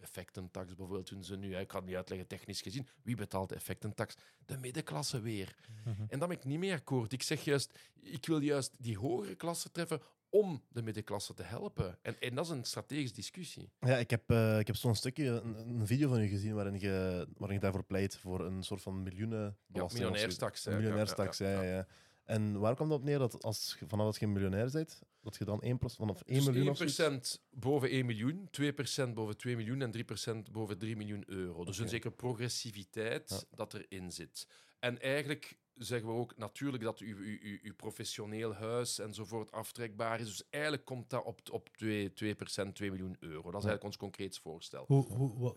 Effectentax 0.00 0.74
bijvoorbeeld 0.74 1.08
doen 1.08 1.24
ze 1.24 1.36
nu. 1.36 1.54
hè. 1.54 1.60
Ik 1.60 1.68
kan 1.68 1.78
het 1.78 1.86
niet 1.88 1.96
uitleggen 1.96 2.28
technisch 2.28 2.60
gezien. 2.60 2.88
Wie 3.02 3.16
betaalt 3.16 3.48
de 3.48 3.54
effectentax? 3.54 4.14
De 4.46 4.58
middenklasse 4.58 5.20
weer. 5.20 5.56
Mhm. 5.84 6.02
En 6.08 6.18
daar 6.18 6.28
ben 6.28 6.36
ik 6.36 6.44
niet 6.44 6.58
mee 6.58 6.72
akkoord. 6.72 7.12
Ik 7.12 7.22
zeg 7.22 7.44
juist, 7.44 7.78
ik 8.00 8.26
wil 8.26 8.40
juist 8.40 8.74
die 8.78 8.98
hogere 8.98 9.34
klasse 9.34 9.70
treffen 9.70 10.00
om 10.32 10.62
de 10.68 10.82
middenklasse 10.82 11.34
te 11.34 11.42
helpen. 11.42 11.98
En, 12.02 12.20
en 12.20 12.34
dat 12.34 12.44
is 12.44 12.50
een 12.50 12.64
strategische 12.64 13.14
discussie. 13.14 13.70
Ja, 13.80 13.96
ik 13.96 14.10
heb, 14.10 14.30
eh, 14.30 14.58
ik 14.58 14.66
heb 14.66 14.76
zo'n 14.76 14.94
stukje, 14.94 15.24
een, 15.26 15.68
een 15.80 15.86
video 15.86 16.08
van 16.08 16.20
u 16.20 16.26
gezien 16.26 16.54
waarin 16.54 16.80
je, 16.80 17.26
waarin 17.36 17.56
je 17.56 17.62
daarvoor 17.62 17.84
pleit 17.84 18.16
voor 18.16 18.40
een 18.46 18.62
soort 18.62 18.82
van 18.82 19.02
miljoenenbelasting. 19.02 20.02
Ja, 20.02 20.08
miljonairstaks. 20.10 20.66
Een 20.66 20.72
Ja, 20.72 20.78
miljonairstaks, 20.78 21.38
ja, 21.38 21.50
ja, 21.50 21.62
ja. 21.62 21.86
En 22.24 22.58
waar 22.58 22.76
komt 22.76 22.88
dat 22.90 22.98
op 22.98 23.04
neer 23.04 23.18
dat 23.18 23.42
als, 23.44 23.76
je- 23.80 23.86
vanaf 23.88 24.06
dat 24.06 24.18
je 24.18 24.26
een 24.26 24.32
miljonair 24.32 24.70
bent, 24.70 25.02
dat 25.22 25.36
je 25.36 25.44
dan 25.44 25.62
1%, 25.64 25.94
vanaf 25.96 26.20
1 26.22 26.36
Dus 26.36 26.44
miljoen 26.46 26.68
of 26.68 26.76
zoiets? 26.76 27.38
1% 27.38 27.42
boven 27.50 27.88
1 27.90 28.06
miljoen, 28.06 28.48
2% 28.50 29.14
boven 29.14 29.36
2 29.36 29.56
miljoen 29.56 29.82
en 29.82 29.90
3% 29.90 30.50
boven 30.52 30.78
3 30.78 30.96
miljoen 30.96 31.22
euro. 31.26 31.64
Dus 31.64 31.78
een 31.78 31.88
zekere 31.88 32.12
progressiviteit 32.14 33.28
Ja. 33.30 33.56
dat 33.56 33.74
erin 33.74 34.12
zit. 34.12 34.46
En 34.78 35.00
eigenlijk 35.00 35.58
zeggen 35.76 36.08
we 36.08 36.14
ook 36.14 36.36
natuurlijk 36.36 36.82
dat 36.82 36.98
uw, 36.98 37.16
uw, 37.16 37.38
uw, 37.42 37.58
uw 37.62 37.74
professioneel 37.74 38.54
huis 38.54 38.98
enzovoort 38.98 39.52
aftrekbaar 39.52 40.20
is. 40.20 40.26
Dus 40.26 40.42
eigenlijk 40.50 40.84
komt 40.84 41.10
dat 41.10 41.24
op, 41.24 41.40
op 41.50 41.68
2, 41.76 42.10
2%, 42.10 42.72
2 42.72 42.90
miljoen 42.90 43.16
euro. 43.20 43.32
Dat 43.50 43.62
is 43.62 43.68
eigenlijk 43.68 43.84
ons 43.84 43.96
concreet 43.96 44.38
voorstel. 44.38 44.84
Hoe, 44.86 45.06
hoe, 45.06 45.38
wa- 45.38 45.54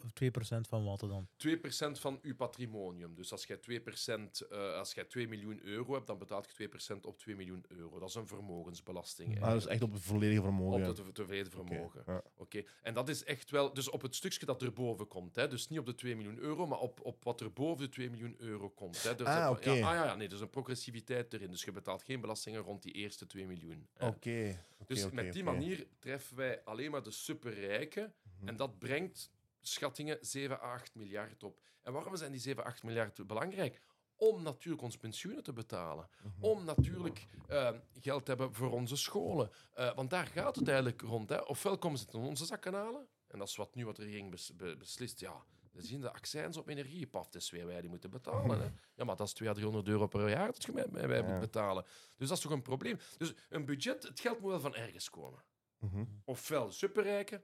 2% 0.58 0.68
van 0.68 0.84
wat 0.84 1.00
dan? 1.00 1.28
2% 1.38 2.00
van 2.00 2.20
uw 2.22 2.36
patrimonium. 2.36 3.16
Dus 3.16 3.32
als 3.32 3.46
jij 3.46 3.58
2%, 3.58 4.48
eh, 4.50 4.74
als 4.78 4.94
jij 4.94 5.04
2 5.04 5.28
miljoen 5.28 5.60
euro 5.64 5.94
hebt, 5.94 6.08
dan 6.08 6.18
betaalt 6.18 6.46
je 6.58 6.70
2% 6.96 7.06
op 7.06 7.18
2 7.18 7.36
miljoen 7.36 7.66
euro. 7.68 8.00
Dat 8.00 8.10
is 8.10 8.16
een 8.16 8.28
vermogensbelasting. 8.28 9.42
Ah, 9.44 9.52
dus 9.52 9.68
echt 9.68 9.82
op 9.82 9.94
het 9.94 10.02
volledige 10.02 10.42
vermogen. 10.42 10.90
Op 10.90 10.98
het 11.06 11.16
tevreden 11.16 11.52
vermogen. 11.52 12.04
ja. 12.08 12.22
Oké. 12.38 12.64
En 12.82 12.94
dat 12.94 13.10
is 13.10 13.24
echt 13.24 13.52
wel, 13.52 13.74
dus 13.74 13.90
op 13.90 14.02
het 14.02 14.16
stukje 14.16 14.46
dat 14.46 14.62
erboven 14.62 15.08
komt. 15.08 15.36
Hè? 15.36 15.48
Dus 15.48 15.68
niet 15.68 15.80
op 15.80 15.86
de 15.86 15.96
2 15.96 16.16
miljoen 16.16 16.38
euro, 16.38 16.66
maar 16.68 16.80
op, 16.80 17.00
op 17.04 17.24
wat 17.24 17.42
er 17.42 17.54
boven 17.54 17.84
de 17.86 17.90
2 17.92 18.10
miljoen 18.10 18.36
euro 18.38 18.70
komt. 18.70 19.04
Hè? 19.04 19.16
Dus 19.16 19.28
Ah, 19.28 19.48
dat- 19.48 19.58
oké. 19.58 19.70
ja, 19.72 19.88
ah, 19.88 19.94
ja, 19.96 20.05
ja, 20.06 20.16
nee, 20.16 20.30
dus 20.30 20.40
een 20.40 20.50
progressiviteit 20.50 21.34
erin. 21.34 21.52
Dus 21.52 21.64
je 21.64 21.72
betaalt 21.72 22.04
geen 22.04 22.22
belastingen 22.22 22.62
rond 22.62 22.84
die 22.84 22.92
eerste 22.94 23.26
2 23.26 23.48
miljoen. 23.48 23.88
Oké. 24.00 24.66
Dus 24.88 25.10
met 25.10 25.34
die 25.34 25.44
manier 25.44 25.88
treffen 26.00 26.38
wij 26.38 26.64
alleen 26.64 26.92
maar 26.92 27.04
de 27.04 27.12
superrijken. 27.12 28.14
Mhm. 28.38 28.48
En 28.48 28.56
dat 28.56 28.80
brengt 28.80 29.32
schattingen 29.62 30.18
7 30.22 30.56
à 30.56 30.60
8 30.74 30.96
miljard 30.96 31.44
op. 31.44 31.60
En 31.82 31.94
waarom 31.94 32.16
zijn 32.16 32.32
die 32.32 32.42
7 32.42 32.64
à 32.64 32.68
8 32.68 32.84
miljard 32.84 33.28
belangrijk? 33.28 33.82
Om 34.16 34.42
natuurlijk 34.44 34.84
ons 34.84 34.98
pensioenen 34.98 35.44
te 35.44 35.54
betalen. 35.54 36.10
Mhm. 36.24 36.44
Om 36.46 36.64
natuurlijk 36.66 37.26
eh, 37.48 37.70
geld 38.02 38.26
te 38.26 38.32
hebben 38.32 38.54
voor 38.54 38.72
onze 38.72 38.96
scholen. 38.96 39.52
Eh, 39.74 39.96
want 39.96 40.10
daar 40.10 40.28
gaat 40.28 40.56
het 40.56 40.68
eigenlijk 40.68 41.02
rond. 41.02 41.30
Hè. 41.30 41.38
Ofwel 41.42 41.78
komen 41.78 42.00
ze 42.00 42.06
het 42.06 42.14
in 42.14 42.20
onze 42.20 42.46
zakken 42.46 42.74
halen. 42.74 43.08
En 43.28 43.40
dat 43.40 43.48
is 43.48 43.56
wat 43.56 43.76
nu 43.76 43.86
wat 43.86 43.96
de 43.96 44.04
regering 44.04 44.32
bes- 44.32 44.56
be- 44.56 44.78
beslist. 44.78 45.20
Ja, 45.20 45.44
we 45.76 45.82
zien 45.82 46.02
de 46.02 46.12
accijns 46.14 46.58
op 46.58 46.68
energie. 46.70 47.08
Paf, 47.08 47.34
is 47.36 47.50
weer 47.52 47.66
wij 47.66 47.82
die 47.82 47.90
moeten 47.90 48.10
betalen. 48.10 48.60
Hè. 48.60 48.70
Ja, 48.96 49.04
maar 49.04 49.16
dat 49.16 49.28
is 49.28 49.34
200 49.34 49.48
à 49.48 49.54
300 49.54 49.88
euro 49.88 50.08
per 50.08 50.30
jaar 50.30 50.46
dat 50.52 50.64
je 50.64 50.72
mij, 50.72 50.86
mij- 50.92 51.08
mij 51.08 51.18
Ja. 51.22 51.32
moet 51.32 51.40
betalen. 51.40 51.84
Dus 52.18 52.28
dat 52.28 52.38
is 52.38 52.44
toch 52.44 52.52
een 52.52 52.62
probleem. 52.62 52.98
Dus 53.18 53.34
een 53.50 53.66
budget, 53.66 54.04
het 54.04 54.20
geld 54.20 54.40
moet 54.40 54.50
wel 54.50 54.60
van 54.60 54.76
ergens 54.76 55.10
komen 55.10 55.44
Mhm. 55.80 56.04
ofwel 56.26 56.66
de 56.66 56.72
superrijken, 56.74 57.44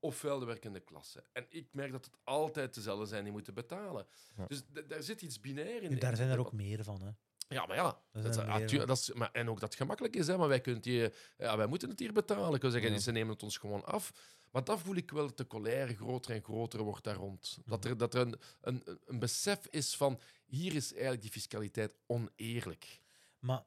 ofwel 0.00 0.38
de 0.38 0.46
werkende 0.46 0.80
klasse. 0.80 1.24
En 1.32 1.46
ik 1.48 1.68
merk 1.72 1.92
dat 1.92 2.04
het 2.04 2.14
altijd 2.24 2.74
dezelfde 2.74 3.06
zijn 3.06 3.22
die 3.24 3.32
moeten 3.32 3.54
betalen. 3.54 4.06
Ja. 4.36 4.46
Dus 4.46 4.60
d- 4.60 4.88
daar 4.88 5.02
zit 5.02 5.22
iets 5.22 5.40
binair 5.40 5.82
in. 5.82 5.90
Nu, 5.90 5.98
daar 5.98 6.10
in 6.10 6.16
zijn 6.16 6.30
er 6.30 6.38
ook 6.38 6.52
meer 6.52 6.84
van. 6.84 7.02
Hè. 7.02 7.10
Ja, 7.48 7.66
maar 7.66 7.76
ja. 7.76 8.00
Dat, 8.12 8.36
ah, 8.38 8.56
meer 8.56 8.86
dat 8.86 8.98
is, 8.98 9.12
maar, 9.12 9.30
en 9.32 9.48
ook 9.48 9.60
dat 9.60 9.68
het 9.68 9.78
gemakkelijk 9.78 10.16
is, 10.16 10.26
hè, 10.26 10.36
maar 10.36 10.48
wij, 10.48 10.60
het 10.64 10.84
hier, 10.84 11.14
ja, 11.38 11.56
wij 11.56 11.66
moeten 11.66 11.88
het 11.88 11.98
hier 11.98 12.12
betalen. 12.12 12.54
Ik 12.54 12.60
wil 12.62 12.70
zeggen, 12.70 12.92
Ja. 12.92 12.98
ze 12.98 13.12
nemen 13.12 13.32
het 13.32 13.42
ons 13.42 13.56
gewoon 13.58 13.84
af. 13.84 14.12
Maar 14.50 14.64
dat 14.64 14.80
voel 14.80 14.94
ik 14.96 15.10
wel 15.10 15.26
dat 15.26 15.36
de 15.36 15.46
colère 15.46 15.94
groter 15.94 16.34
en 16.34 16.42
groter 16.42 16.82
wordt 16.82 17.04
daar 17.04 17.14
rond. 17.16 17.58
Dat 17.64 17.80
Mhm. 17.82 17.88
er, 17.92 17.96
dat 17.98 18.14
er 18.14 18.20
een, 18.20 18.34
een, 18.60 18.82
een 19.04 19.18
besef 19.18 19.66
is 19.66 19.96
van, 19.96 20.20
hier 20.46 20.74
is 20.74 20.92
eigenlijk 20.92 21.22
die 21.22 21.30
fiscaliteit 21.30 21.94
oneerlijk. 22.06 23.00
Maar 23.38 23.64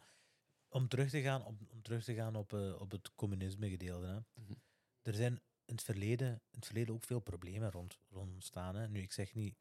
om 0.69 0.87
terug 0.87 1.09
te 1.09 1.21
gaan 1.21 1.45
op, 1.45 1.55
om 1.71 1.81
terug 1.81 2.03
te 2.03 2.13
gaan 2.13 2.35
op, 2.35 2.53
eh, 2.53 2.81
op 2.81 2.91
het 2.91 3.15
communisme 3.15 3.69
gedeelte. 3.69 4.05
Hè. 4.05 4.41
Mhm. 4.41 4.53
Er 5.01 5.13
zijn 5.13 5.41
in 5.65 5.75
het, 5.75 5.83
verleden, 5.83 6.27
in 6.27 6.57
het 6.57 6.65
verleden 6.65 6.93
ook 6.93 7.03
veel 7.03 7.19
problemen 7.19 7.71
rond, 7.71 7.99
rond 8.09 8.33
ontstaan. 8.33 8.75
Hè. 8.75 8.87
Nu, 8.87 9.01
ik 9.01 9.11
zeg 9.11 9.33
niet... 9.33 9.55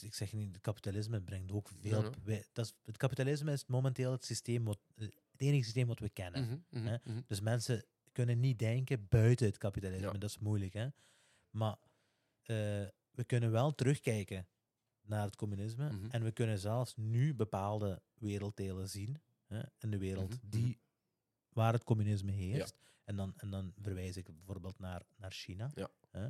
het- 0.00 0.08
Ik 0.08 0.14
zeg 0.14 0.32
niet, 0.32 0.52
het 0.52 0.60
kapitalisme 0.60 1.20
brengt 1.22 1.52
ook 1.52 1.68
veel... 1.68 2.12
Wij- 2.24 2.46
dat 2.52 2.64
is, 2.64 2.74
het 2.84 2.96
kapitalisme 2.96 3.52
is 3.52 3.66
momenteel 3.66 4.12
het, 4.12 4.24
systeem 4.24 4.64
wat, 4.64 4.78
het 4.94 5.12
enige 5.36 5.62
systeem 5.64 5.86
wat 5.86 5.98
we 5.98 6.08
kennen. 6.08 6.42
Mhm, 6.44 6.58
mhm, 6.68 6.86
hè? 6.86 6.96
mhm. 7.04 7.20
Dus 7.26 7.40
mensen 7.40 7.84
kunnen 8.12 8.40
niet 8.40 8.58
denken 8.58 9.08
buiten 9.08 9.46
het 9.46 9.58
kapitalisme. 9.58 10.06
Ja. 10.12 10.18
Dat 10.18 10.30
is 10.30 10.38
moeilijk, 10.38 10.72
hè. 10.72 10.88
Maar 11.50 11.76
eh, 12.42 12.56
we 13.10 13.24
kunnen 13.26 13.50
wel 13.50 13.74
terugkijken 13.74 14.48
naar 15.02 15.24
het 15.24 15.36
communisme. 15.36 15.92
Mhm. 15.92 16.10
En 16.10 16.22
we 16.24 16.32
kunnen 16.32 16.58
zelfs 16.58 16.96
nu 16.96 17.34
bepaalde 17.34 18.02
werelddelen 18.14 18.88
zien 18.88 19.20
hè, 19.46 19.60
in 19.78 19.90
de 19.90 19.98
wereld 19.98 20.28
Mhm, 20.30 20.38
mhm. 20.40 20.50
die, 20.50 20.78
waar 21.48 21.72
het 21.72 21.84
communisme 21.84 22.32
heerst. 22.32 22.78
En, 23.04 23.16
dan, 23.16 23.34
en 23.36 23.50
dan 23.50 23.72
verwijs 23.80 24.16
ik 24.16 24.34
bijvoorbeeld 24.36 24.78
naar, 24.78 25.02
naar 25.16 25.32
China. 25.32 25.70
Ja. 25.74 25.90
Hè. 26.10 26.28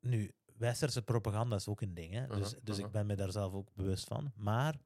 Nu, 0.00 0.32
westerse 0.60 1.02
propaganda 1.02 1.56
is 1.56 1.68
ook 1.68 1.80
een 1.80 1.94
ding. 1.94 2.12
Hè. 2.12 2.26
Dus, 2.26 2.52
Aha, 2.52 2.60
dus 2.62 2.78
ik 2.78 2.90
ben 2.90 3.06
me 3.06 3.14
daar 3.16 3.30
zelf 3.32 3.52
ook 3.52 3.74
bewust 3.74 4.06
van. 4.06 4.32
Maar 4.36 4.78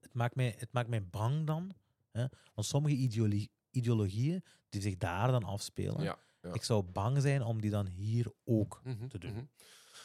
het 0.00 0.12
maakt 0.14 0.34
mij, 0.34 0.54
het 0.58 0.72
maakt 0.72 0.88
mij 0.88 1.06
bang 1.06 1.46
dan. 1.46 1.74
Hè, 2.10 2.24
want 2.54 2.66
sommige 2.66 2.94
ideologie, 2.94 3.50
ideologieën 3.70 4.44
die 4.68 4.80
zich 4.80 4.96
daar 4.96 5.30
dan 5.30 5.44
afspelen. 5.44 6.02
Ja, 6.02 6.18
ja. 6.42 6.52
Ik 6.54 6.62
zou 6.62 6.82
bang 6.82 7.20
zijn 7.22 7.42
om 7.42 7.60
die 7.60 7.70
dan 7.70 7.86
hier 7.86 8.32
ook 8.44 8.80
Mhm, 8.84 9.08
te 9.08 9.18
doen. 9.18 9.32
mhm. 9.32 9.44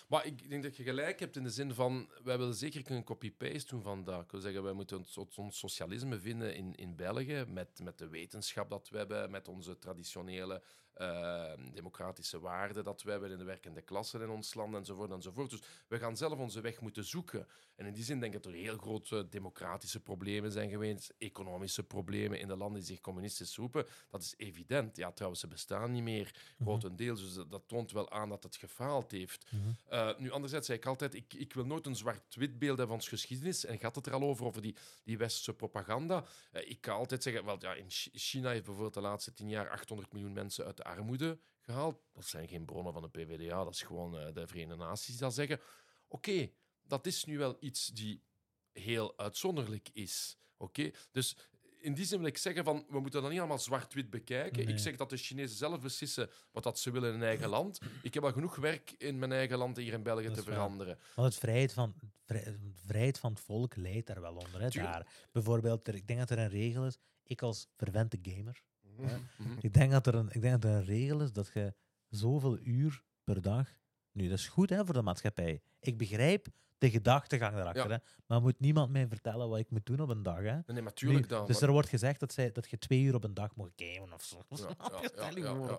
Maar 0.08 0.26
ik 0.26 0.50
denk 0.50 0.64
dat 0.64 0.78
je 0.78 0.84
gelijk 0.84 1.20
hebt 1.20 1.36
in 1.36 1.44
de 1.44 1.50
zin 1.50 1.74
van, 1.74 2.10
wij 2.24 2.38
willen 2.38 2.56
zeker 2.56 2.92
een 2.92 3.04
copy-paste 3.04 3.70
doen 3.76 3.84
van 3.84 4.04
dat. 4.04 4.24
Ik 4.24 4.32
wil 4.32 4.40
zeggen, 4.40 4.64
wij 4.64 4.74
moeten 4.74 4.98
ons, 4.98 5.18
ons 5.38 5.58
socialisme 5.58 6.20
vinden 6.20 6.56
in, 6.56 6.76
in 6.76 6.96
België, 6.96 7.46
met, 7.48 7.80
met 7.84 7.98
de 7.98 8.08
wetenschap 8.08 8.70
dat 8.70 8.90
we 8.90 8.98
hebben, 8.98 9.32
met 9.32 9.48
onze 9.48 9.78
traditionele 9.80 10.64
eh, 10.94 11.52
democratische 11.74 12.40
waarden 12.40 12.84
dat 12.84 13.04
we 13.04 13.12
hebben 13.12 13.32
in 13.32 13.38
de 13.38 13.44
werkende 13.44 13.82
klasse 13.82 14.20
in 14.20 14.30
ons 14.30 14.54
land, 14.54 14.76
enzovoort, 14.76 15.12
enzovoort. 15.12 15.50
Dus 15.50 15.62
we 15.88 16.00
gaan 16.00 16.18
zelf 16.18 16.40
onze 16.40 16.62
weg 16.62 16.82
moeten 16.82 17.06
zoeken. 17.06 17.48
En 17.76 17.86
in 17.86 17.94
die 17.94 18.04
zin 18.04 18.20
denk 18.20 18.34
ik 18.34 18.44
dat 18.44 18.52
er 18.52 18.58
heel 18.58 18.78
grote 18.78 19.28
democratische 19.30 20.00
problemen 20.00 20.52
zijn 20.52 20.70
geweest, 20.70 21.14
economische 21.18 21.84
problemen 21.84 22.40
in 22.40 22.48
de 22.48 22.56
landen 22.56 22.80
die 22.80 22.88
zich 22.88 23.02
communistisch 23.02 23.56
roepen. 23.56 23.86
Dat 24.10 24.22
is 24.22 24.34
evident. 24.38 24.98
Ja, 24.98 25.12
trouwens, 25.12 25.42
ze 25.42 25.48
bestaan 25.48 25.92
niet 25.92 26.04
meer, 26.04 26.36
grotendeels. 26.60 27.22
Dus 27.22 27.34
dat, 27.34 27.52
dat 27.52 27.64
toont 27.68 27.92
wel 27.92 28.12
aan 28.12 28.30
dat 28.30 28.44
het 28.44 28.56
gefaald 28.56 29.12
heeft. 29.12 29.46
Mhm. 29.50 29.62
Uh, 29.92 30.18
nu, 30.18 30.32
anderzijds 30.32 30.66
zei 30.66 30.78
ik 30.78 30.86
altijd, 30.86 31.14
ik, 31.14 31.34
ik 31.34 31.54
wil 31.54 31.66
nooit 31.66 31.86
een 31.86 31.96
zwart-wit 31.96 32.60
beeld 32.60 32.78
hebben 32.78 32.88
van 32.88 32.96
onze 32.96 33.10
geschiedenis. 33.10 33.66
En 33.66 33.80
gaat 33.80 33.96
het 33.96 34.06
er 34.06 34.14
al 34.14 34.22
over, 34.22 34.46
over 34.46 34.62
die, 34.62 34.76
die 35.04 35.18
westerse 35.18 35.54
propaganda. 35.54 36.26
Uh, 36.54 36.70
ik 36.70 36.82
kan 36.82 36.96
altijd 36.96 37.24
zeggen, 37.24 37.46
wel, 37.46 37.58
ja, 37.60 37.74
in 37.74 37.90
China 37.90 38.50
heeft 38.50 38.64
bijvoorbeeld 38.64 38.94
de 38.94 39.02
laatste 39.02 39.34
tien 39.34 39.50
jaar 39.50 39.70
800 39.70 40.14
miljoen 40.14 40.34
mensen 40.34 40.66
uit 40.66 40.81
de 40.84 40.90
armoede 40.90 41.40
gehaald. 41.60 42.02
Dat 42.14 42.26
zijn 42.26 42.48
geen 42.48 42.66
bronnen 42.66 42.94
van 42.94 43.02
de 43.02 43.10
PvdA, 43.10 43.64
dat 43.64 43.74
is 43.74 43.82
gewoon 43.82 44.20
uh, 44.20 44.34
de 44.34 44.48
Verenigde 44.48 44.84
Naties 44.84 45.06
die 45.06 45.18
dat 45.18 45.34
zeggen. 45.34 45.56
Oké, 46.08 46.30
okay, 46.30 46.54
dat 46.82 47.06
is 47.06 47.26
nu 47.26 47.38
wel 47.38 47.58
iets 47.60 47.88
die 47.88 48.24
heel 48.72 49.18
uitzonderlijk 49.18 49.90
is. 49.94 50.38
Oké, 50.58 50.80
okay? 50.82 50.94
dus 51.12 51.38
in 51.82 51.94
die 51.94 52.06
zin 52.06 52.18
wil 52.18 52.28
ik 52.28 52.38
zeggen 52.38 52.64
van, 52.64 52.86
we 52.90 53.00
moeten 53.00 53.22
dat 53.22 53.30
niet 53.30 53.40
allemaal 53.40 53.60
zwart-wit 53.60 54.10
bekijken. 54.10 54.66
Nee. 54.66 54.74
Ik 54.74 54.80
zeg 54.80 54.96
dat 54.96 55.10
de 55.10 55.18
Chinezen 55.18 55.58
zelf 55.58 55.82
beslissen 55.82 56.30
wat 56.52 56.64
dat 56.64 56.80
ze 56.80 56.92
willen 56.92 57.14
in 57.14 57.20
hun 57.20 57.28
eigen 57.28 57.50
land. 57.50 57.80
Ik 58.02 58.14
heb 58.14 58.24
al 58.24 58.32
genoeg 58.32 58.56
werk 58.56 58.92
in 58.98 59.20
mijn 59.20 59.32
eigen 59.32 59.58
land 59.58 59.78
hier 59.78 59.94
in 59.94 60.04
België 60.04 60.28
te 60.28 60.34
waar. 60.34 60.44
veranderen. 60.44 61.00
Want 61.16 61.28
het 61.28 61.38
vrijheid 61.38 61.74
van, 61.74 61.96
vrij- 62.26 62.58
vrijheid 62.86 63.20
van 63.20 63.32
het 63.32 63.42
volk 63.42 63.76
leidt 63.76 64.08
daar 64.08 64.22
wel 64.22 64.36
onder. 64.36 64.62
Hè, 64.62 64.70
daar. 64.70 65.08
Bijvoorbeeld, 65.32 65.88
ik 65.88 66.08
denk 66.08 66.20
dat 66.20 66.30
er 66.30 66.38
een 66.38 66.50
regel 66.50 66.86
is, 66.86 67.00
ik 67.24 67.42
als 67.42 67.68
verwente 67.76 68.20
gamer, 68.22 68.64
Mhm. 69.02 69.50
Mhm. 69.50 69.58
ik 69.62 69.74
denk 69.74 69.92
dat 69.92 70.08
er 70.08 70.16
een, 70.16 70.30
ik 70.32 70.42
denk 70.42 70.62
dat 70.62 70.72
er 70.72 70.78
een 70.78 70.86
regel 70.86 71.22
is 71.22 71.32
dat 71.32 71.52
je 71.54 71.74
zoveel 72.10 72.58
uur 72.60 73.04
per 73.24 73.42
dag... 73.42 73.68
Nu, 74.12 74.30
dat 74.30 74.38
is 74.38 74.48
goed 74.48 74.70
hè, 74.70 74.86
voor 74.86 74.94
de 74.94 75.02
maatschappij. 75.02 75.62
Ik 75.80 75.98
begrijp 75.98 76.48
de 76.78 76.90
gedachtegang 76.90 77.56
daarachter, 77.56 77.90
Ja. 77.90 77.96
hè, 77.96 78.12
maar 78.26 78.42
moet 78.42 78.60
niemand 78.60 78.92
mij 78.92 79.08
vertellen 79.08 79.50
wat 79.50 79.60
ik 79.60 79.70
moet 79.70 79.86
doen 79.86 80.00
op 80.00 80.10
een 80.10 80.24
dag. 80.24 80.38
Hè? 80.38 80.44
Nee, 80.44 80.62
nee, 80.66 80.82
maar 80.82 80.94
tuurlijk 80.94 81.22
Nu, 81.22 81.28
dan. 81.28 81.46
dus 81.46 81.56
maar- 81.60 81.64
er 81.64 81.72
wordt 81.74 81.90
gezegd 81.90 82.20
dat, 82.20 82.34
zij, 82.34 82.52
dat 82.52 82.70
je 82.70 82.78
twee 82.78 83.02
uur 83.02 83.16
op 83.16 83.24
een 83.24 83.34
dag 83.34 83.56
mag 83.56 83.70
gamen 83.76 84.14
of 84.14 84.24
zo. 84.24 84.42
Ja, 84.50 84.76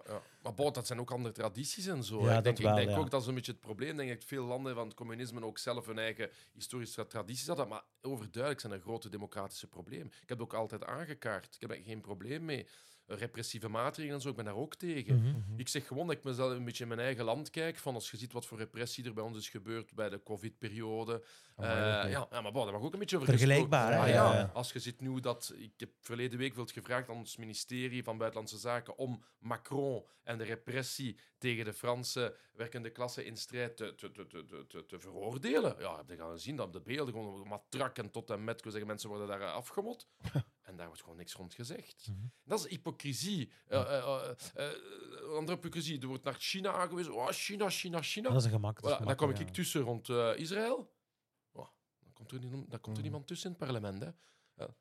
ja. 0.07 0.23
Maar 0.43 0.55
dat 0.73 0.87
zijn 0.87 1.01
ook 1.01 1.11
andere 1.11 1.35
tradities 1.35 1.87
en 1.87 2.05
zo. 2.05 2.29
Ik 2.29 2.45
denk, 2.45 2.59
wel, 2.59 2.79
ik 2.79 2.87
denk 2.87 2.99
ook 2.99 3.11
dat 3.11 3.21
is 3.21 3.27
een 3.27 3.35
beetje 3.35 3.53
het 3.53 3.61
probleem. 3.61 3.97
Denk 3.97 4.11
ik 4.11 4.15
dat 4.21 4.25
veel 4.29 4.45
landen 4.45 4.75
van 4.75 4.85
het 4.87 4.95
communisme 4.95 5.45
ook 5.45 5.59
zelf 5.59 5.87
hun 5.87 5.99
eigen 5.99 6.31
historische 6.53 7.07
tradities 7.07 7.47
hadden. 7.47 7.69
Maar 7.69 7.83
overduidelijk 8.01 8.61
zijn 8.61 8.73
er 8.73 8.81
grote 8.81 9.09
democratische 9.09 9.67
problemen. 9.67 10.07
Ik 10.07 10.29
heb 10.29 10.39
het 10.39 10.41
ook 10.41 10.55
altijd 10.55 10.85
aangekaart. 10.85 11.55
Ik 11.55 11.61
heb 11.61 11.71
er 11.71 11.85
geen 11.85 12.01
probleem 12.01 12.45
mee. 12.45 12.67
Repressieve 13.07 13.69
maatregelen 13.69 14.17
en 14.17 14.23
zo, 14.23 14.29
ik 14.29 14.37
ben 14.37 14.45
daar 14.45 14.57
ook 14.57 14.75
tegen. 14.75 15.15
Mhm, 15.23 15.29
mhm. 15.29 15.59
Ik 15.61 15.69
zeg 15.69 15.87
gewoon 15.87 16.07
dat 16.07 16.17
ik 16.17 16.25
mezelf 16.25 16.53
een 16.53 16.65
beetje 16.65 16.83
in 16.83 16.89
mijn 16.89 17.01
eigen 17.01 17.25
land 17.25 17.51
kijk. 17.51 17.79
Van 17.79 17.95
als 17.95 18.11
je 18.11 18.17
ziet 18.17 18.33
wat 18.33 18.47
voor 18.47 18.59
repressie 18.59 19.05
er 19.05 19.13
bij 19.13 19.25
ons 19.25 19.39
is 19.39 19.49
gebeurd 19.49 19.95
bij 19.95 20.09
de 20.09 20.23
COVID-periode. 20.23 21.25
Oh, 21.57 21.65
Eh, 21.67 21.73
ja, 22.11 22.27
ja, 22.31 22.41
maar 22.41 22.53
bon, 22.53 22.65
daar 22.65 22.73
mag 22.73 22.83
ook 22.83 22.93
een 22.93 22.99
beetje 22.99 23.17
over 23.17 23.29
Vergelijkbaar? 23.29 23.99
Ah, 23.99 24.09
Ja, 24.09 24.51
als 24.55 24.73
je 24.73 24.79
ziet 24.79 25.01
nu 25.01 25.21
dat... 25.21 25.53
Ik 25.57 25.73
heb 25.77 25.91
verleden 26.01 26.39
week 26.39 26.55
veel 26.55 26.67
gevraagd 26.67 27.09
aan 27.09 27.17
ons 27.17 27.37
ministerie 27.37 28.05
van 28.05 28.17
Buitenlandse 28.19 28.59
Zaken 28.59 28.99
om 28.99 29.25
Macron 29.39 30.05
en 30.23 30.39
de 30.39 30.45
repressie 30.45 31.19
tegen 31.39 31.65
de 31.65 31.73
Franse 31.73 32.37
werkende 32.53 32.91
klasse 32.91 33.25
in 33.25 33.37
strijd 33.37 33.77
te, 33.77 33.95
te, 33.95 34.11
te, 34.13 34.27
te, 34.69 34.87
te- 34.87 34.99
veroordelen. 34.99 35.77
Ja, 35.79 35.97
heb 35.97 36.09
je 36.09 36.17
gaan 36.17 36.39
zien 36.39 36.57
dat 36.57 36.73
de 36.73 36.81
beelden 36.81 37.15
gewoon 37.15 37.47
matrak 37.49 37.99
en 37.99 38.11
tot 38.11 38.31
en 38.31 38.45
met, 38.45 38.57
ik 38.57 38.63
wil 38.63 38.73
zeggen, 38.73 38.89
mensen 38.91 39.09
worden 39.09 39.27
daar 39.27 39.51
afgemot. 39.51 40.07
En 40.73 40.79
daar 40.79 40.87
wordt 40.87 41.03
gewoon 41.03 41.17
niks 41.17 41.33
rond 41.33 41.55
gezegd. 41.55 42.07
Mhm. 42.09 42.27
Dat 42.45 42.59
is 42.59 42.71
hypocrisie. 42.71 43.53
Eh, 43.67 44.05
andere 45.37 45.57
hypocrisie. 45.57 46.01
Er 46.01 46.07
wordt 46.07 46.25
naar 46.25 46.35
China 46.39 46.73
aangewezen. 46.73 47.15
Oh, 47.15 47.29
China, 47.29 47.71
China, 47.71 48.03
China. 48.03 48.29
Dat 48.29 48.39
is 48.39 48.45
een 48.45 48.51
gemak. 48.51 48.79
Voilà, 48.79 49.05
dan 49.05 49.17
kom 49.17 49.31
ik 49.31 49.39
ja. 49.39 49.45
tussen 49.45 49.81
rond 49.81 50.09
Israël. 50.37 50.93
Oh, 51.53 51.69
dan 52.01 52.13
komt 52.13 52.33
er, 52.33 52.39
niet, 52.39 52.51
dan 52.53 52.81
komt 52.81 52.87
er 52.87 52.93
Mhm. 52.93 53.03
niemand 53.03 53.27
tussen 53.27 53.51
in 53.51 53.57
het 53.59 53.67
parlement. 53.67 54.03
Hè. 54.03 54.11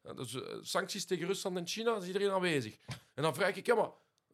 Ja, 0.03 0.13
dus 0.13 0.37
sancties 0.61 1.05
tegen 1.05 1.27
Rusland 1.27 1.57
en 1.57 1.67
China, 1.67 1.95
is 1.97 2.07
iedereen 2.07 2.31
aanwezig. 2.31 2.77
En 3.13 3.23
dan 3.23 3.35
vraag 3.35 3.55
ik, 3.55 3.65
ja, 3.65 3.75
maar 3.75 3.89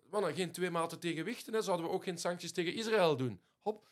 mannen, 0.10 0.34
geen 0.34 0.52
twee 0.52 0.70
maten 0.70 1.00
tegenwichten, 1.00 1.54
hè, 1.54 1.62
zouden 1.62 1.86
we 1.86 1.92
ook 1.92 2.04
geen 2.04 2.18
sancties 2.18 2.52
tegen 2.52 2.74
Israël 2.74 3.18
doen? 3.18 3.42
Hop. 3.62 3.90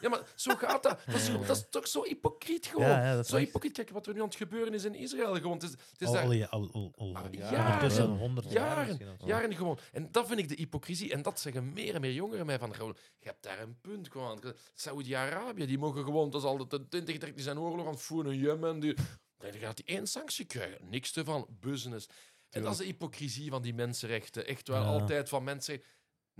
Ja, 0.00 0.08
maar 0.08 0.22
zo 0.34 0.54
gaat 0.54 0.82
dat. 0.82 0.98
Dat 1.06 1.14
is, 1.14 1.24
zo- 1.24 1.38
dat 1.44 1.56
is 1.56 1.64
toch 1.70 1.88
zo 1.88 2.02
hypocriet 2.04 2.66
gewoon. 2.66 2.88
Ja, 2.88 3.04
ja, 3.04 3.22
zo 3.22 3.36
echt- 3.36 3.44
hypocriet. 3.46 3.72
Kijk 3.72 3.90
wat 3.90 4.06
er 4.06 4.14
nu 4.14 4.20
aan 4.20 4.26
het 4.26 4.36
gebeuren 4.36 4.74
is 4.74 4.84
in 4.84 4.94
Israël. 4.94 5.34
Gewoon. 5.34 5.52
Het 5.52 5.62
is, 5.62 5.70
het 5.70 5.80
is 6.00 6.06
Al, 6.06 6.12
daar 6.12 6.48
al, 6.48 6.92
al, 6.96 7.14
Ah, 7.16 7.24
jaren. 7.30 8.50
jaren, 8.50 9.16
jaren, 9.24 9.54
gewoon. 9.56 9.78
En 9.92 10.08
dat 10.12 10.26
vind 10.26 10.38
ik 10.38 10.48
de 10.48 10.54
hypocrisie. 10.54 11.12
En 11.12 11.22
dat 11.22 11.40
zeggen 11.40 11.72
meer 11.72 11.94
en 11.94 12.00
meer 12.00 12.12
jongeren 12.12 12.46
mij 12.46 12.58
van. 12.58 12.74
Gewoon, 12.74 12.96
je 13.18 13.26
hebt 13.28 13.42
daar 13.42 13.60
een 13.60 13.78
punt 13.80 14.10
gewoon. 14.10 14.42
Saudi-Arabië, 14.74 15.66
die 15.66 15.78
mogen 15.78 16.04
gewoon, 16.04 16.30
dat 16.30 16.40
is 16.42 16.46
al 16.46 16.68
de 16.68 16.88
20, 16.88 17.18
30 17.18 17.44
zijn 17.44 17.58
oorlog 17.58 17.86
aan 17.86 17.92
het 17.92 18.02
voeren 18.02 18.32
in 18.32 18.38
Jemen. 18.38 18.80
Die, 18.80 18.94
dan 19.38 19.52
gaat 19.52 19.76
die 19.76 19.84
één 19.96 20.06
sanctie 20.06 20.44
krijgen. 20.44 20.88
Niks 20.90 21.12
ervan. 21.16 21.46
Business. 21.60 22.06
En 22.50 22.62
dat 22.62 22.72
is 22.72 22.78
de 22.78 22.84
hypocrisie 22.84 23.50
van 23.50 23.62
die 23.62 23.74
mensenrechten. 23.74 24.46
Echt 24.46 24.68
wel 24.68 24.82
Ja. 24.82 24.86
altijd 24.88 25.28
van 25.28 25.44
mensen. 25.44 25.82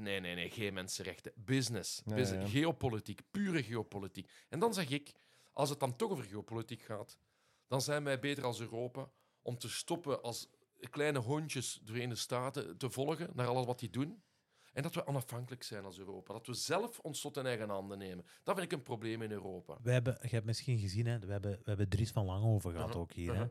Nee, 0.03 0.21
nee, 0.21 0.35
nee, 0.35 0.51
geen 0.51 0.75
mensenrechten. 0.75 1.33
Business. 1.37 2.03
Business. 2.05 2.53
ja. 2.53 2.61
Geopolitiek. 2.61 3.21
Pure 3.31 3.63
geopolitiek. 3.63 4.31
En 4.49 4.59
dan 4.59 4.75
zeg 4.75 4.91
ik, 4.91 5.13
als 5.53 5.71
het 5.71 5.81
dan 5.81 5.97
toch 5.97 6.11
over 6.11 6.25
geopolitiek 6.25 6.83
gaat, 6.83 7.19
dan 7.67 7.81
zijn 7.81 8.05
wij 8.05 8.19
beter 8.19 8.45
als 8.45 8.61
Europa 8.61 9.11
om 9.43 9.59
te 9.59 9.69
stoppen 9.69 10.23
als 10.23 10.49
kleine 10.91 11.19
hondjes 11.19 11.81
de 11.85 11.93
Verenigde 11.93 12.21
Staten 12.21 12.77
te 12.77 12.91
volgen 12.91 13.31
naar 13.35 13.47
alles 13.47 13.67
wat 13.67 13.79
die 13.79 13.91
doen. 13.91 14.23
En 14.73 14.83
dat 14.83 14.95
we 14.95 15.07
onafhankelijk 15.07 15.63
zijn 15.63 15.85
als 15.85 15.99
Europa. 15.99 16.33
Dat 16.33 16.47
we 16.47 16.55
zelf 16.55 16.99
ons 16.99 17.21
tot 17.21 17.37
in 17.37 17.47
eigen 17.47 17.69
handen 17.69 17.99
nemen. 17.99 18.25
Dat 18.43 18.55
vind 18.57 18.73
ik 18.73 18.79
een 18.79 18.85
probleem 18.85 19.23
in 19.23 19.31
Europa. 19.31 19.79
We 19.83 19.93
hebben, 19.93 20.19
je 20.23 20.29
hebt 20.29 20.47
misschien 20.47 20.79
gezien, 20.79 21.07
hè, 21.07 21.19
we, 21.19 21.33
hebben, 21.33 21.51
we 21.51 21.63
hebben 21.65 21.89
Dries 21.89 22.11
van 22.11 22.25
Langhoven 22.25 22.71
gehad 22.71 22.87
Uh-huh, 22.87 23.03
ook 23.03 23.13
hier. 23.13 23.35
Hè. 23.35 23.47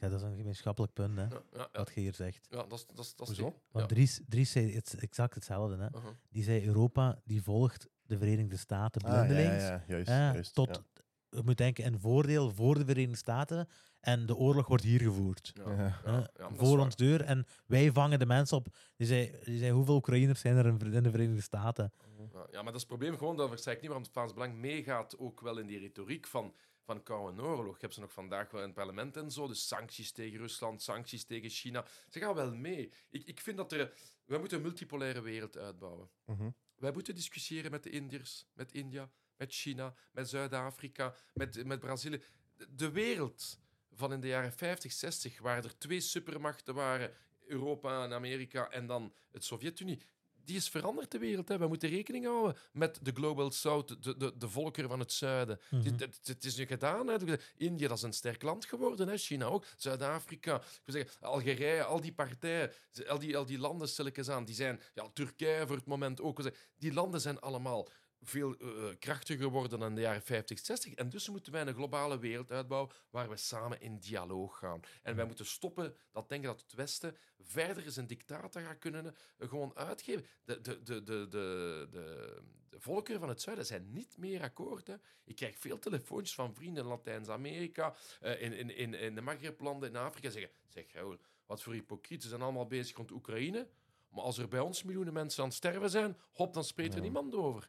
Ja, 0.00 0.08
dat 0.08 0.20
is 0.20 0.26
een 0.26 0.36
gemeenschappelijk 0.36 0.92
punt, 0.92 1.16
hè, 1.16 1.22
Ja, 1.22 1.28
ja, 1.52 1.58
ja. 1.58 1.68
wat 1.72 1.90
je 1.94 2.00
hier 2.00 2.14
zegt. 2.14 2.46
ja 2.50 2.56
dat 2.62 2.72
is 2.78 2.86
dat 2.86 2.98
is- 3.04 3.14
dat 3.16 3.28
is 3.28 3.38
Hoezo? 3.38 3.60
Want 3.70 3.88
Ja. 3.90 3.94
Dries, 3.94 4.20
Dries 4.28 4.50
zei 4.50 4.74
het, 4.74 4.94
exact 4.98 5.34
hetzelfde. 5.34 5.76
Hè. 5.76 5.86
Uh-huh. 5.96 6.10
Die 6.28 6.42
zei 6.42 6.66
Europa 6.66 7.20
die 7.24 7.42
volgt 7.42 7.88
de 8.02 8.18
Verenigde 8.18 8.56
Staten 8.56 9.02
Ah, 9.02 9.10
ja, 9.12 9.24
blindelings. 9.24 9.62
ja, 9.62 9.70
ja, 9.70 9.82
juist. 9.86 10.08
hè, 10.08 10.32
juist, 10.32 10.54
tot, 10.54 10.68
ja. 10.94 11.02
Je 11.38 11.42
moet 11.44 11.56
denken, 11.58 11.86
een 11.86 12.00
voordeel 12.00 12.50
voor 12.50 12.74
de 12.78 12.84
Verenigde 12.84 13.16
Staten 13.16 13.68
en 14.00 14.26
de 14.26 14.36
oorlog 14.36 14.66
wordt 14.68 14.84
hier 14.84 15.00
gevoerd. 15.00 15.50
Ja, 15.54 15.70
Ja. 15.70 15.76
ja, 15.76 16.00
hè, 16.04 16.16
ja, 16.16 16.50
voor 16.54 16.78
ons 16.78 16.96
deur. 16.96 17.20
En 17.20 17.46
wij 17.66 17.92
vangen 17.92 18.18
de 18.18 18.26
mensen 18.26 18.56
op. 18.56 18.68
Die 18.96 19.06
zei, 19.06 19.34
die 19.44 19.58
zei 19.58 19.70
hoeveel 19.70 19.94
Oekraïners 19.94 20.40
zijn 20.40 20.56
er 20.56 20.66
in, 20.66 21.02
de 21.02 21.10
Verenigde 21.10 21.42
Staten? 21.42 21.92
Ja, 22.32 22.46
ja, 22.50 22.62
maar 22.62 22.64
dat 22.64 22.74
is 22.74 22.80
het 22.80 22.86
probleem 22.86 23.16
gewoon, 23.18 23.36
dat 23.36 23.52
ik 23.66 23.66
niet 23.66 23.80
waarom 23.80 24.02
het 24.02 24.12
Vlaams 24.12 24.32
Belang 24.32 24.54
meegaat 24.54 25.18
ook 25.18 25.40
wel 25.40 25.58
in 25.58 25.66
die 25.66 25.78
retoriek 25.78 26.26
van, 26.26 26.54
van 26.90 27.02
Koude 27.02 27.42
Oorlog. 27.42 27.74
Je 27.74 27.80
hebt 27.80 27.94
ze 27.94 28.00
nog 28.00 28.12
vandaag 28.12 28.50
wel 28.50 28.60
in 28.60 28.66
het 28.66 28.76
parlement 28.76 29.16
en 29.16 29.30
zo, 29.30 29.46
dus 29.46 29.66
sancties 29.68 30.12
tegen 30.12 30.38
Rusland, 30.38 30.82
sancties 30.82 31.24
tegen 31.24 31.50
China. 31.50 31.84
Ze 32.08 32.18
gaan 32.18 32.34
wel 32.34 32.54
mee. 32.54 32.92
Ik, 33.10 33.24
ik 33.24 33.40
vind 33.40 33.56
dat 33.56 33.72
er... 33.72 33.92
Wij 34.24 34.38
moeten 34.38 34.56
een 34.56 34.62
multipolaire 34.64 35.20
wereld 35.20 35.56
uitbouwen. 35.56 36.10
Mhm. 36.24 36.50
Wij 36.76 36.92
moeten 36.92 37.14
discussiëren 37.14 37.70
met 37.70 37.82
de 37.82 37.90
Indiërs, 37.90 38.46
met 38.52 38.72
India, 38.72 39.10
met 39.36 39.52
China, 39.52 39.94
met 40.12 40.28
Zuid-Afrika, 40.28 41.14
met, 41.34 41.64
met 41.66 41.80
Brazilië. 41.80 42.22
De- 42.56 42.74
De 42.74 42.90
wereld 42.90 43.58
van 43.92 44.12
in 44.12 44.20
de 44.20 44.26
jaren 44.28 44.52
50, 44.52 44.92
60, 44.92 45.38
waar 45.40 45.64
er 45.64 45.78
twee 45.78 46.00
supermachten 46.00 46.74
waren, 46.74 47.14
Europa 47.46 48.04
en 48.04 48.12
Amerika, 48.12 48.68
en 48.70 48.86
dan 48.86 49.14
het 49.30 49.44
Sovjet-Unie, 49.44 50.02
die 50.50 50.58
is 50.58 50.68
veranderd, 50.68 51.10
de 51.10 51.18
wereld. 51.18 51.48
Hè. 51.48 51.58
We 51.58 51.66
moeten 51.66 51.88
rekening 51.88 52.24
houden 52.24 52.56
met 52.72 52.98
de 53.02 53.12
Global 53.12 53.50
South, 53.50 54.02
de, 54.02 54.16
de, 54.16 54.32
de 54.36 54.48
volkeren 54.48 54.88
van 54.88 54.98
het 54.98 55.12
zuiden. 55.12 55.60
Mhm. 55.70 55.84
Het, 55.84 56.00
het, 56.00 56.20
het 56.22 56.44
is 56.44 56.56
nu 56.56 56.66
gedaan. 56.66 57.06
Hè. 57.06 57.16
India 57.56 57.88
dat 57.88 57.96
is 57.96 58.02
een 58.02 58.12
sterk 58.12 58.42
land 58.42 58.64
geworden, 58.64 59.08
hè. 59.08 59.16
China 59.16 59.44
ook, 59.44 59.64
Zuid-Afrika, 59.76 60.56
ik 60.56 60.80
wil 60.84 60.94
zeggen, 60.94 61.20
Algerije, 61.20 61.84
al 61.84 62.00
die 62.00 62.12
partijen, 62.12 62.72
al 63.08 63.18
die, 63.18 63.36
al 63.36 63.46
die 63.46 63.58
landen 63.58 63.88
stilletjes 63.88 64.28
aan, 64.28 64.44
die 64.44 64.54
zijn, 64.54 64.80
ja, 64.94 65.08
Turkije 65.12 65.66
voor 65.66 65.76
het 65.76 65.86
moment 65.86 66.20
ook. 66.20 66.44
ik 66.44 66.70
Die 66.76 66.92
landen 66.92 67.20
zijn 67.20 67.40
allemaal 67.40 67.88
veel 68.22 68.56
eh, 68.56 68.68
eh, 68.68 68.98
krachtiger 68.98 69.42
geworden 69.42 69.78
dan 69.78 69.88
in 69.88 69.94
de 69.94 70.00
jaren 70.00 70.22
50, 70.22 70.58
60. 70.58 70.94
En 70.94 71.08
dus 71.08 71.28
moeten 71.28 71.52
wij 71.52 71.66
een 71.66 71.74
globale 71.74 72.18
wereld 72.18 72.50
uitbouwen 72.50 72.90
waar 73.10 73.28
we 73.28 73.36
samen 73.36 73.80
in 73.80 73.98
dialoog 73.98 74.58
gaan. 74.58 74.80
En 75.02 75.16
wij 75.16 75.24
moeten 75.24 75.46
stoppen 75.46 75.96
dat 76.10 76.28
denken 76.28 76.48
dat 76.48 76.60
het 76.60 76.72
Westen 76.72 77.16
verder 77.38 77.98
een 77.98 78.06
dictator 78.06 78.62
gaat 78.62 78.78
kunnen 78.78 79.14
eh, 79.38 79.48
gewoon 79.48 79.76
uitgeven. 79.76 80.26
De, 80.44 80.60
de, 80.60 80.82
de, 80.82 81.02
de, 81.02 81.26
de, 81.28 81.88
de, 81.90 82.42
volkeren 82.78 83.20
van 83.20 83.28
het 83.28 83.40
zuiden 83.40 83.66
zijn 83.66 83.92
niet 83.92 84.16
meer 84.18 84.42
akkoord. 84.42 84.86
Hè. 84.86 84.94
Ik 85.24 85.36
krijg 85.36 85.58
veel 85.58 85.78
telefoontjes 85.78 86.34
van 86.34 86.54
vrienden 86.54 86.82
in 86.82 86.88
Latijns-Amerika, 86.88 87.94
in, 88.20 88.52
in, 88.52 88.76
in, 88.76 88.94
in 88.94 89.14
de 89.14 89.20
Maghreb-landen, 89.20 89.88
in 89.88 89.96
Afrika, 89.96 90.30
zeggen, 90.30 90.50
zeg, 90.68 90.92
Raoul, 90.92 91.18
Wat 91.46 91.62
voor 91.62 91.72
hypocriet. 91.72 92.22
Ze 92.22 92.28
zijn 92.28 92.42
allemaal 92.42 92.66
bezig 92.66 92.96
rond 92.96 93.10
Oekraïne. 93.10 93.68
Maar 94.10 94.24
als 94.24 94.38
er 94.38 94.48
bij 94.48 94.60
ons 94.60 94.82
miljoenen 94.82 95.12
mensen 95.12 95.42
aan 95.42 95.48
het 95.48 95.56
sterven 95.56 95.90
zijn, 95.90 96.16
hop, 96.32 96.54
dan 96.54 96.64
spreekt 96.64 96.90
er 96.90 96.96
Ja. 96.96 97.02
niemand 97.02 97.34
over. 97.34 97.68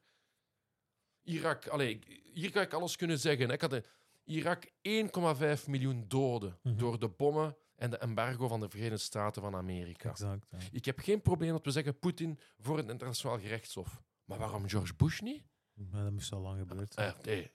Irak, 1.24 1.68
allee, 1.68 2.00
hier 2.34 2.52
kan 2.52 2.62
ik 2.62 2.74
alles 2.74 2.96
kunnen 2.96 3.20
zeggen. 3.20 3.50
Ik 3.50 3.62
had 3.62 3.74
een, 3.74 3.84
Irak 4.24 4.64
1,5 4.82 5.68
miljoen 5.68 6.06
doden 6.08 6.58
Mhm. 6.64 6.78
door 6.78 7.00
de 7.00 7.08
bommen 7.10 7.56
en 7.76 7.90
de 7.90 7.98
embargo 7.98 8.48
van 8.48 8.60
de 8.60 8.70
Verenigde 8.70 8.98
Staten 8.98 9.42
van 9.42 9.56
Amerika. 9.56 10.10
Exact. 10.10 10.48
ja. 10.52 10.58
Ik 10.72 10.86
heb 10.86 11.00
geen 11.00 11.22
probleem 11.22 11.52
dat 11.52 11.66
we 11.66 11.72
zeggen 11.72 12.00
Poetin 12.00 12.40
voor 12.60 12.78
het 12.78 12.90
internationaal 12.90 13.40
gerechtshof. 13.40 14.02
Maar 14.26 14.38
waarom 14.38 14.70
George 14.70 14.94
Bush 14.96 15.20
niet? 15.20 15.44
Maar 15.74 16.04
dat 16.04 16.12
moest 16.12 16.32
al 16.32 16.40
lang 16.42 16.60
gebeurd 16.60 16.94
zijn. 16.94 17.14
Eh, 17.14 17.24
nee, 17.26 17.52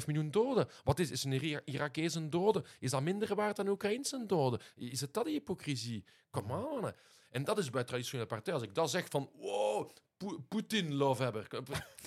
1,5 0.00 0.06
miljoen 0.06 0.30
doden. 0.30 0.68
Wat 0.84 0.98
is, 0.98 1.10
is 1.10 1.24
een 1.24 1.32
Ira- 1.32 1.60
Irakees 1.64 2.14
een 2.14 2.30
dode? 2.30 2.64
Is 2.78 2.90
dat 2.90 3.02
minder 3.02 3.34
waard 3.34 3.56
dan 3.56 3.68
Oekraïns 3.68 4.12
een 4.12 4.26
dode? 4.26 4.60
Is 4.74 5.00
het 5.00 5.14
dat 5.14 5.24
die 5.24 5.34
hypocrisie? 5.34 6.04
Come 6.30 6.66
on. 6.68 6.92
En 7.34 7.44
dat 7.44 7.58
is 7.58 7.70
bij 7.70 7.84
traditionele 7.84 8.26
partijen. 8.28 8.58
Als 8.60 8.68
ik 8.68 8.74
dat 8.74 8.90
zeg 8.90 9.06
van, 9.08 9.30
wow, 9.34 9.90
Poe- 10.16 10.40
Poetin-lovehebber. 10.48 11.46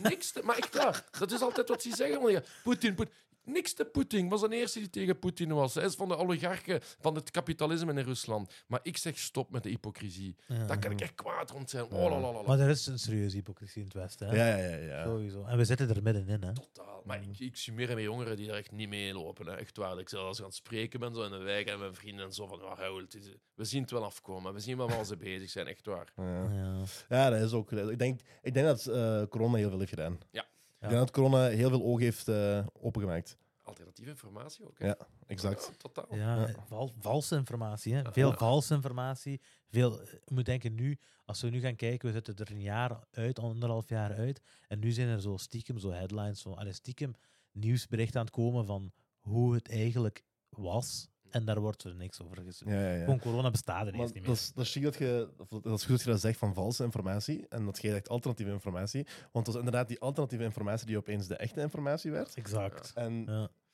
Niks 0.01 0.31
te, 0.31 0.41
maar 0.43 0.57
echt 0.57 0.75
waar. 0.75 1.05
Dat 1.19 1.31
is 1.31 1.41
altijd 1.41 1.69
wat 1.69 1.81
ze 1.81 1.95
zeggen. 1.95 2.43
Poetin, 2.63 2.95
Poetin. 2.95 3.13
Niks 3.47 3.73
te 3.73 3.85
Poetin. 3.85 4.29
was 4.29 4.41
de 4.41 4.55
eerste 4.55 4.79
die 4.79 4.89
tegen 4.89 5.19
Poetin 5.19 5.53
was. 5.53 5.73
Hij 5.73 5.83
is 5.85 5.95
van 5.95 6.07
de 6.07 6.17
oligarchen 6.17 6.79
van 6.99 7.15
het 7.15 7.31
kapitalisme 7.31 7.91
in 7.93 7.99
Rusland. 8.05 8.53
Maar 8.67 8.79
ik 8.83 8.97
zeg 8.97 9.17
stop 9.17 9.51
met 9.51 9.63
de 9.63 9.69
hypocrisie. 9.69 10.35
Ja. 10.47 10.65
Daar 10.65 10.79
kan 10.79 10.91
ik 10.91 11.01
echt 11.01 11.15
kwaad 11.15 11.51
rond 11.51 11.69
zijn. 11.69 11.83
Oh, 11.83 11.91
la, 11.91 12.09
la, 12.09 12.19
la, 12.19 12.31
la. 12.31 12.41
Maar 12.47 12.59
er 12.59 12.69
is 12.69 12.87
een 12.87 12.99
serieuze 12.99 13.35
hypocrisie 13.35 13.79
in 13.81 13.87
het 13.87 13.93
Westen. 13.93 14.27
Hè? 14.27 14.35
Ja, 14.35 14.57
ja, 14.67 14.75
ja. 14.75 15.03
Sowieso. 15.03 15.43
En 15.43 15.57
we 15.57 15.65
zitten 15.65 15.89
er 15.89 16.03
middenin. 16.03 16.43
Hè? 16.43 16.53
Totaal. 16.53 17.01
Maar 17.05 17.21
ik, 17.21 17.39
ik 17.39 17.55
zie 17.55 17.73
meer 17.73 17.89
en 17.89 17.95
meer 17.95 18.03
jongeren 18.03 18.35
die 18.37 18.47
daar 18.47 18.57
echt 18.57 18.71
niet 18.71 18.89
mee 18.89 19.13
lopen. 19.13 19.47
Hè. 19.47 19.55
Echt 19.55 19.77
waar. 19.77 19.99
Ik 19.99 20.09
zelfs 20.09 20.39
aan 20.39 20.45
het 20.45 20.55
spreken 20.55 20.99
ben 20.99 21.13
zo 21.15 21.23
in 21.23 21.31
de 21.31 21.37
wijk 21.37 21.67
en 21.67 21.79
mijn 21.79 21.95
vrienden 21.95 22.25
en 22.25 22.33
zo 22.33 22.47
van, 22.47 22.63
oh, 22.63 22.77
Raoul, 22.77 23.01
het 23.01 23.15
is- 23.15 23.35
we 23.55 23.63
zien 23.65 23.81
het 23.81 23.91
wel 23.91 24.03
afkomen. 24.05 24.53
We 24.53 24.59
zien 24.59 24.77
wel 24.77 24.89
waar 24.89 25.05
ze 25.05 25.17
bezig 25.17 25.49
zijn. 25.49 25.67
Echt 25.67 25.85
waar. 25.85 26.07
Ja. 26.15 26.51
Ja. 26.51 26.83
Ja, 27.09 27.29
dat 27.29 27.41
is 27.41 27.51
ook. 27.53 27.71
Ik 27.71 27.99
denk, 27.99 28.19
ik 28.41 28.53
denk 28.53 28.65
dat 28.65 28.85
eh, 28.85 29.21
corona 29.29 29.57
heel 29.57 29.69
veel 29.69 29.77
heeft 29.79 29.89
gedaan. 29.89 30.17
Ja. 30.31 30.45
Ik 30.79 30.89
denk 30.89 31.01
dat 31.01 31.11
corona 31.11 31.47
heel 31.47 31.69
veel 31.69 31.83
oog 31.83 31.99
heeft 31.99 32.27
eh, 32.27 32.65
opengemaakt. 32.73 33.37
Alternatieve 33.63 34.09
informatie 34.09 34.65
ook. 34.67 34.79
Hè. 34.79 34.85
Ja, 34.87 34.97
exact. 35.25 35.65
Ja, 35.71 35.77
totaal. 35.77 36.15
Ja, 36.15 36.49
val- 36.67 36.93
valse 36.99 37.35
informatie. 37.35 37.93
Hè? 37.93 38.11
Veel 38.11 38.29
Ja. 38.29 38.37
valse 38.37 38.73
informatie. 38.73 39.41
Veel, 39.69 40.01
je 40.01 40.19
moet 40.33 40.45
denken 40.45 40.75
nu, 40.75 40.99
als 41.25 41.41
we 41.41 41.49
nu 41.49 41.59
gaan 41.59 41.75
kijken, 41.75 42.07
we 42.07 42.13
zitten 42.13 42.35
er 42.35 42.51
een 42.51 42.61
jaar 42.61 42.99
uit, 43.11 43.39
anderhalf 43.39 43.89
jaar 43.89 44.13
uit. 44.15 44.41
En 44.67 44.79
nu 44.79 44.91
zijn 44.91 45.07
er 45.07 45.21
zo 45.21 45.37
stiekem, 45.37 45.77
zo 45.79 45.91
headlines, 45.91 46.41
zo, 46.41 46.51
allee, 46.53 46.73
stiekem 46.73 47.13
nieuwsberichten 47.51 48.19
aan 48.19 48.25
het 48.25 48.35
komen 48.35 48.65
van 48.65 48.91
hoe 49.19 49.53
het 49.53 49.69
eigenlijk 49.69 50.23
was. 50.49 51.07
En 51.29 51.45
daar 51.45 51.59
wordt 51.59 51.83
er 51.83 51.95
niks 51.95 52.21
over 52.21 52.37
gezegd. 52.37 52.71
Ja, 52.71 52.81
ja, 52.81 52.93
ja. 52.93 53.03
Gewoon 53.03 53.19
corona 53.19 53.51
bestaat 53.51 53.85
er 53.87 53.91
niet 53.91 54.01
dat 54.01 54.13
meer. 54.13 54.29
is, 54.29 54.51
dat, 54.53 54.65
is 54.65 54.73
dat, 54.73 54.95
je, 54.95 55.29
dat 55.49 55.79
is 55.79 55.85
goed 55.85 55.89
dat 55.95 56.01
je 56.03 56.09
dat 56.09 56.19
zegt 56.21 56.37
van 56.39 56.53
valse 56.53 56.83
informatie 56.83 57.47
en 57.47 57.65
dat 57.65 57.81
je 57.81 57.89
zegt 57.89 58.09
alternatieve 58.09 58.51
informatie. 58.51 59.03
Want 59.31 59.45
het 59.45 59.55
was 59.55 59.55
inderdaad 59.55 59.87
die 59.87 59.99
alternatieve 59.99 60.43
informatie 60.43 60.87
die 60.87 60.97
opeens 60.97 61.27
de 61.27 61.35
echte 61.35 61.61
informatie 61.61 62.11
werd. 62.11 62.33
Exact. 62.35 62.91
En 62.95 63.25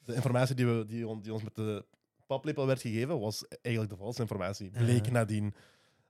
de 0.03 0.13
informatie 0.15 0.55
die, 0.55 0.65
we, 0.67 0.85
die, 0.85 1.07
on- 1.07 1.21
die 1.21 1.33
ons 1.33 1.43
met 1.43 1.55
de 1.55 1.85
paplepel 2.27 2.65
werd 2.65 2.81
gegeven, 2.81 3.19
was 3.19 3.45
eigenlijk 3.61 3.93
de 3.93 3.99
valse 3.99 4.21
informatie. 4.21 4.69
Bleek 4.69 5.11
nadien. 5.11 5.53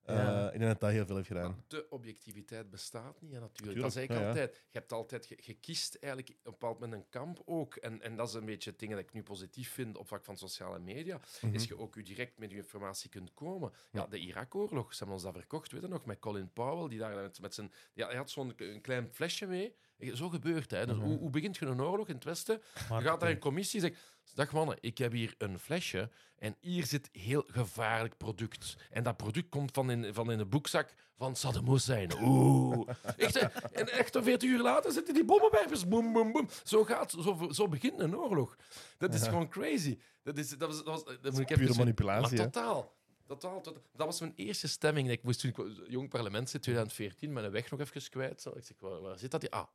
Eh, 0.03 0.15
Ja. 0.15 0.45
Ik 0.51 0.59
denk 0.59 0.71
dat 0.71 0.79
dat 0.79 0.89
heel 0.91 1.05
veel 1.05 1.15
heeft 1.15 1.27
gedaan. 1.27 1.49
Maar 1.51 1.63
de 1.67 1.85
objectiviteit 1.89 2.69
bestaat 2.69 3.21
niet, 3.21 3.31
hè, 3.33 3.39
natuurlijk. 3.39 3.55
Tuurlijk, 3.57 3.79
Dat 3.81 3.89
is 3.89 3.95
eigenlijk 3.95 4.25
ja, 4.27 4.33
ja. 4.33 4.41
altijd. 4.41 4.63
Je 4.71 4.77
hebt 4.79 4.91
altijd 4.91 5.25
ge- 5.25 5.37
gekiest 5.41 5.95
eigenlijk 5.95 6.29
op 6.33 6.35
een 6.45 6.51
bepaald 6.51 6.79
moment 6.79 7.01
een 7.01 7.09
kamp 7.09 7.41
ook. 7.45 7.75
En, 7.75 8.01
en 8.01 8.15
dat 8.15 8.27
is 8.27 8.33
een 8.33 8.45
beetje 8.45 8.69
het 8.69 8.79
ding 8.79 8.91
dat 8.91 8.99
ik 9.01 9.13
nu 9.13 9.23
positief 9.23 9.71
vind 9.71 9.97
op 9.97 10.07
vlak 10.07 10.25
van 10.25 10.37
sociale 10.37 10.79
media. 10.79 11.19
Mhm. 11.41 11.53
Is 11.53 11.63
je 11.65 11.77
ook 11.77 11.95
je 11.95 12.03
direct 12.03 12.37
met 12.37 12.51
je 12.51 12.57
informatie 12.57 13.09
kunt 13.09 13.33
komen. 13.33 13.71
Ja, 13.91 14.05
de 14.07 14.17
Irak-oorlog, 14.17 14.91
ze 14.91 14.97
hebben 14.97 15.15
ons 15.15 15.23
dat 15.23 15.33
verkocht, 15.33 15.71
weet 15.71 15.81
je 15.81 15.87
nog, 15.87 16.05
met 16.05 16.19
Colin 16.19 16.51
Powell, 16.53 16.89
die 16.89 16.99
daar 16.99 17.15
met, 17.15 17.39
met 17.41 17.53
zijn... 17.53 17.71
Ja, 17.93 18.07
hij 18.07 18.15
had 18.17 18.29
zo'n 18.29 18.55
klein 18.81 19.09
flesje 19.13 19.45
mee. 19.45 19.75
Zo 20.13 20.29
gebeurt 20.29 20.61
het. 20.61 20.71
hè. 20.71 20.85
Dus 20.85 20.95
Mhm. 20.95 21.05
hoe, 21.05 21.17
hoe 21.17 21.29
begint 21.29 21.57
je 21.57 21.65
een 21.65 21.81
oorlog 21.81 22.07
in 22.07 22.15
het 22.15 22.23
Westen? 22.23 22.61
Je 22.73 23.01
gaat 23.01 23.19
naar 23.19 23.29
een 23.29 23.39
commissie 23.39 23.81
en 23.81 23.87
zegt... 23.89 24.01
Dag 24.33 24.51
mannen, 24.51 24.77
ik 24.79 24.97
heb 24.97 25.11
hier 25.11 25.35
een 25.37 25.59
flesje 25.59 26.09
en 26.37 26.55
hier 26.59 26.85
zit 26.85 27.09
heel 27.11 27.43
gevaarlijk 27.47 28.17
product. 28.17 28.75
En 28.89 29.03
dat 29.03 29.17
product 29.17 29.49
komt 29.49 29.71
van 29.73 29.91
in, 29.91 30.13
van 30.13 30.31
in 30.31 30.37
de 30.37 30.45
boekzak 30.45 30.93
van 31.17 31.35
Saddam 31.35 31.69
Hussein. 31.69 32.11
Oeh. 32.21 32.89
Echt, 33.17 33.33
hè? 33.39 33.47
en 33.71 33.89
echt 33.89 34.15
een 34.15 34.23
14 34.23 34.49
uur 34.49 34.61
later 34.61 34.91
zitten 34.91 35.13
die 35.13 35.25
bommenwerpers. 35.25 35.87
Boom, 35.87 36.13
boom, 36.13 36.31
boom. 36.31 36.47
Zo, 36.63 36.83
gaat, 36.83 37.11
zo, 37.11 37.47
zo 37.51 37.67
begint 37.67 37.99
een 37.99 38.17
oorlog. 38.17 38.55
Dat 38.97 39.13
is 39.13 39.21
Ja. 39.21 39.29
gewoon 39.29 39.49
crazy. 39.49 39.97
Dat, 40.23 40.37
is, 40.37 40.49
dat, 40.49 40.67
was, 40.69 40.77
dat, 40.83 40.85
was, 41.05 41.17
dat 41.21 41.39
ik 41.39 41.47
Pure 41.47 41.75
manipulatie, 41.75 42.37
Maar 42.37 42.45
totaal. 42.45 42.93
Totaal, 43.27 43.61
tot- 43.61 43.79
dat 43.93 44.05
was 44.05 44.19
mijn 44.19 44.33
eerste 44.35 44.67
stemming. 44.67 45.09
Ik 45.09 45.23
moest 45.23 45.39
toen 45.39 45.49
ik 45.49 45.89
jong 45.89 46.09
parlement 46.09 46.49
zit, 46.49 46.61
2014, 46.61 47.33
mijn 47.33 47.51
weg 47.51 47.71
nog 47.71 47.79
even 47.79 48.09
kwijt. 48.09 48.45
Ik 48.55 48.63
zeg, 48.63 48.77
waar, 48.79 49.01
waar 49.01 49.17
zit 49.17 49.31
dat? 49.31 49.49
Ah, 49.51 49.67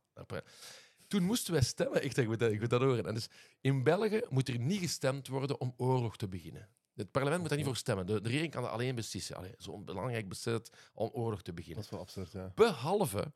toen 1.09 1.23
moesten 1.23 1.53
wij 1.53 1.61
stemmen. 1.61 2.03
Ik, 2.03 2.11
zeg, 2.13 2.23
ik, 2.23 2.29
moet 2.29 2.39
dat, 2.39 2.51
ik 2.51 2.59
moet 2.59 2.69
dat 2.69 2.81
horen. 2.81 3.05
En 3.05 3.13
dus 3.13 3.27
in 3.61 3.83
België 3.83 4.21
moet 4.29 4.47
er 4.47 4.59
niet 4.59 4.79
gestemd 4.79 5.27
worden 5.27 5.59
om 5.59 5.73
oorlog 5.77 6.17
te 6.17 6.27
beginnen. 6.27 6.69
Het 6.95 7.11
parlement 7.11 7.39
moet 7.39 7.49
daar 7.49 7.57
niet 7.57 7.67
voor 7.67 7.75
stemmen. 7.77 8.05
De, 8.05 8.21
de 8.21 8.29
regering 8.29 8.51
kan 8.51 8.61
dat 8.63 8.71
alleen 8.71 8.95
beslissen. 8.95 9.35
Allee, 9.35 9.53
Zo'n 9.57 9.85
belangrijk 9.85 10.29
besluit 10.29 10.69
om 10.93 11.09
oorlog 11.13 11.41
te 11.41 11.53
beginnen. 11.53 11.75
Dat 11.75 11.85
is 11.85 11.91
wel 11.91 11.99
absurd, 11.99 12.31
ja. 12.31 12.51
Behalve 12.55 13.33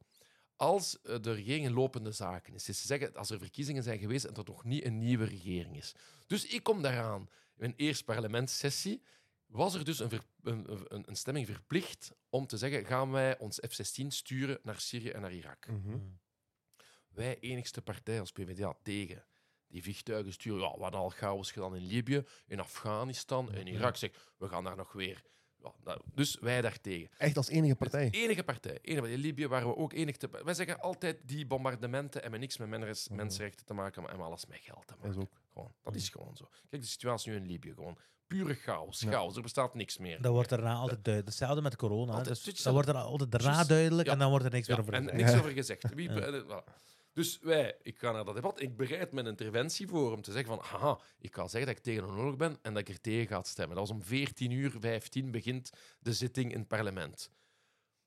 als 0.56 1.02
eh, 1.02 1.16
de 1.22 1.34
regering 1.34 1.66
in 1.66 1.74
lopende 1.74 2.12
zaken 2.12 2.54
is. 2.54 2.64
Dus 2.64 2.82
ze 2.82 2.88
zeggen, 2.88 3.14
als 3.16 3.30
er 3.30 3.40
verkiezingen 3.40 3.84
zijn 3.84 4.00
geweest 4.00 4.26
en 4.26 4.34
er 4.36 4.44
nog 4.46 4.64
niet 4.64 4.86
een 4.86 4.98
nieuwe 5.00 5.26
regering 5.26 5.78
is. 5.78 5.94
Dus 6.28 6.46
ik 6.46 6.64
kom 6.64 6.82
daaraan. 6.82 7.22
In 7.22 7.30
mijn 7.56 7.74
eerste 7.76 8.04
parlementssessie 8.04 9.04
was 9.46 9.74
er 9.74 9.86
dus 9.86 10.00
een, 10.00 10.10
ver- 10.10 10.26
een, 10.44 10.66
een, 10.88 11.04
een 11.10 11.16
stemming 11.16 11.46
verplicht 11.48 12.12
om 12.30 12.48
te 12.48 12.58
zeggen, 12.58 12.86
gaan 12.86 13.12
wij 13.12 13.38
ons 13.40 13.60
F-16 13.70 14.08
sturen 14.08 14.60
naar 14.64 14.80
Syrië 14.80 15.10
en 15.10 15.22
naar 15.22 15.34
Irak. 15.34 15.68
Mhm. 15.68 15.98
Wij, 17.14 17.40
enigste 17.40 17.82
partij 17.82 18.20
als 18.20 18.32
PvdA, 18.32 18.76
tegen. 18.84 19.26
Die 19.68 19.82
vliegtuigen 19.84 20.34
sturen, 20.34 20.60
ja, 20.62 20.68
hadden 20.80 21.00
al 21.00 21.10
chaos 21.10 21.52
gedaan 21.52 21.76
in 21.76 21.86
Libië, 21.86 22.24
in 22.48 22.60
Afghanistan, 22.60 23.54
in 23.54 23.68
Irak. 23.68 23.96
Zeg, 23.96 24.12
we 24.38 24.48
gaan 24.48 24.64
daar 24.64 24.76
nog 24.76 24.92
weer. 24.92 25.22
Ja, 25.58 25.74
nou, 25.84 26.02
dus 26.14 26.38
wij 26.40 26.62
daartegen. 26.62 27.10
Echt 27.18 27.38
als 27.38 27.48
enige 27.50 27.76
partij. 27.76 28.10
Enige 28.12 28.44
partij. 28.44 28.80
Enige 28.82 29.02
partij. 29.02 29.14
In 29.16 29.22
Libië 29.22 29.48
waren 29.48 29.68
we 29.68 29.76
ook 29.76 29.94
enig 29.94 30.18
te... 30.18 30.30
Wij 30.44 30.54
zeggen 30.54 30.80
altijd 30.82 31.18
die 31.26 31.46
bombardementen 31.46 32.22
hebben 32.22 32.40
niks 32.40 32.58
met 32.58 32.68
mens- 32.70 33.10
mensenrechten 33.10 33.66
te 33.66 33.74
maken, 33.74 34.02
maar 34.02 34.10
hebben 34.10 34.28
alles 34.28 34.46
met 34.46 34.60
geld 34.62 34.88
te 34.88 34.94
Dat 35.02 35.10
is 35.10 35.16
maken. 35.16 35.22
ook. 35.22 35.42
Gewoon, 35.54 35.74
dat 35.82 35.96
is 35.96 36.10
gewoon 36.10 36.36
zo. 36.36 36.50
Kijk, 36.70 36.82
de 36.82 36.88
situatie 36.88 37.32
nu 37.32 37.38
in 37.38 37.46
Libië, 37.46 37.74
gewoon 37.74 37.98
pure 38.28 38.54
chaos. 38.54 39.00
Ja. 39.00 39.12
Chaos, 39.12 39.36
er 39.36 39.42
bestaat 39.42 39.74
niks 39.76 39.98
meer. 39.98 40.22
Dat 40.22 40.32
wordt 40.34 40.50
daarna 40.50 40.74
altijd 40.74 41.04
duidelijk. 41.04 41.26
Hetzelfde 41.28 41.62
met 41.62 41.76
corona. 41.76 42.12
Altijd 42.14 42.44
Dus 42.46 42.64
dat 42.64 42.74
wordt 42.74 42.88
er 42.88 42.96
altijd 42.96 43.32
daarna 43.32 43.64
duidelijk 43.64 44.08
Ja. 44.08 44.14
en 44.14 44.20
dan 44.20 44.30
wordt 44.30 44.46
er 44.46 44.52
niks 44.52 44.68
Ja, 44.68 44.74
meer 44.76 44.82
over 44.84 44.94
en 44.94 45.02
gezegd. 45.04 45.18
niks 45.22 45.32
Ja. 45.32 45.38
over 45.42 45.52
gezegd. 45.52 45.94
Wie, 45.94 46.10
eh, 46.10 46.44
voilà. 46.44 46.64
Dus 47.14 47.40
wij, 47.40 47.78
ik 47.82 47.98
ga 47.98 48.12
naar 48.12 48.26
dat 48.26 48.36
debat. 48.36 48.62
Ik 48.62 48.78
bereid 48.78 49.12
mijn 49.12 49.26
interventie 49.26 49.88
voor 49.88 50.12
om 50.12 50.22
te 50.22 50.32
zeggen 50.32 50.56
van, 50.56 50.66
haha, 50.66 51.00
ik 51.20 51.36
ga 51.36 51.48
zeggen 51.48 51.66
dat 51.66 51.78
ik 51.78 51.84
tegen 51.84 52.04
een 52.04 52.16
oorlog 52.16 52.38
ben 52.38 52.58
en 52.62 52.74
dat 52.74 52.88
ik 52.88 52.90
er 52.90 53.02
tegen 53.02 53.28
ga 53.28 53.44
stemmen. 53.44 53.76
Dat 53.76 53.88
was 53.88 53.98
om 53.98 54.04
14 54.04 54.52
uur 54.52 54.76
15 54.80 55.32
begint 55.32 55.72
de 56.00 56.14
zitting 56.14 56.52
in 56.52 56.60
het 56.60 56.68
parlement. 56.68 57.32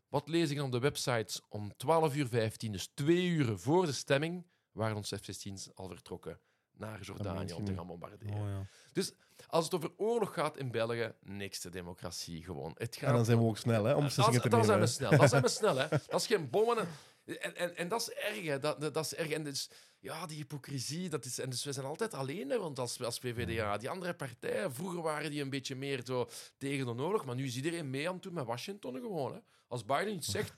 Wat 0.08 0.28
lees 0.28 0.50
ik 0.50 0.62
op 0.62 0.72
de 0.72 0.78
websites? 0.78 1.40
Om 1.48 1.76
12 1.76 2.16
uur 2.16 2.28
15, 2.28 2.72
dus 2.72 2.90
twee 2.94 3.26
uren 3.26 3.60
voor 3.60 3.86
de 3.86 3.92
stemming, 3.92 4.46
waren 4.72 4.96
onze 4.96 5.16
F-16's 5.16 5.74
al 5.74 5.88
vertrokken 5.88 6.40
naar 6.76 7.00
Jordanië 7.02 7.52
om 7.52 7.64
te 7.64 7.74
gaan 7.74 7.86
bombarderen. 7.86 8.34
Oh, 8.34 8.48
ja. 8.94 9.02
Als 9.46 9.64
het 9.64 9.74
over 9.74 9.90
oorlog 9.96 10.34
gaat 10.34 10.56
in 10.56 10.70
België, 10.70 11.12
niks 11.20 11.58
te 11.58 11.70
democratie 11.70 12.42
gewoon. 12.42 12.74
Het 12.78 12.96
gaat 12.96 13.08
En 13.08 13.14
dan 13.14 13.24
zijn 13.24 13.38
we 13.38 13.44
ook 13.44 13.58
snel, 13.58 13.84
hè, 13.84 13.94
om 13.94 14.04
beslissingen 14.04 14.40
te 14.40 14.48
dan 14.48 14.64
zijn 14.64 14.80
we 14.80 14.86
snel. 14.86 15.10
Dan 15.10 15.28
zijn 15.28 15.42
we 15.42 15.48
snel, 15.48 15.76
hè. 15.76 15.88
Dat 15.88 16.20
is 16.20 16.26
geen 16.26 16.50
bommen. 16.50 16.88
En, 17.24 17.56
en, 17.56 17.76
en, 17.76 17.88
dat 17.88 18.00
is 18.00 18.10
erg, 18.10 18.44
hè. 18.44 18.58
Dat, 18.58 18.80
dat, 18.80 18.94
dat 18.94 19.04
is 19.04 19.14
erg. 19.14 19.30
En 19.30 19.44
dus, 19.44 19.70
ja, 19.98 20.26
die 20.26 20.36
hypocrisie, 20.36 21.08
dat 21.08 21.24
is... 21.24 21.38
En 21.38 21.50
dus 21.50 21.64
we 21.64 21.72
zijn 21.72 21.86
altijd 21.86 22.14
alleen, 22.14 22.50
hè, 22.50 22.58
want 22.58 22.78
als, 22.78 23.02
als 23.02 23.18
PvdA. 23.18 23.76
Die 23.76 23.90
andere 23.90 24.14
partijen, 24.14 24.74
vroeger 24.74 25.02
waren 25.02 25.30
die 25.30 25.42
een 25.42 25.50
beetje 25.50 25.76
meer 25.76 26.00
zo 26.04 26.28
tegen 26.58 26.96
de 26.96 27.02
oorlog, 27.02 27.24
maar 27.24 27.34
nu 27.34 27.44
is 27.44 27.56
iedereen 27.56 27.90
mee 27.90 28.08
aan 28.08 28.14
het 28.14 28.22
doen 28.22 28.34
met 28.34 28.46
Washington 28.46 28.94
gewoon, 28.94 29.32
hè. 29.32 29.38
Als 29.68 29.84
Biden 29.84 30.14
iets 30.14 30.30
zegt... 30.30 30.52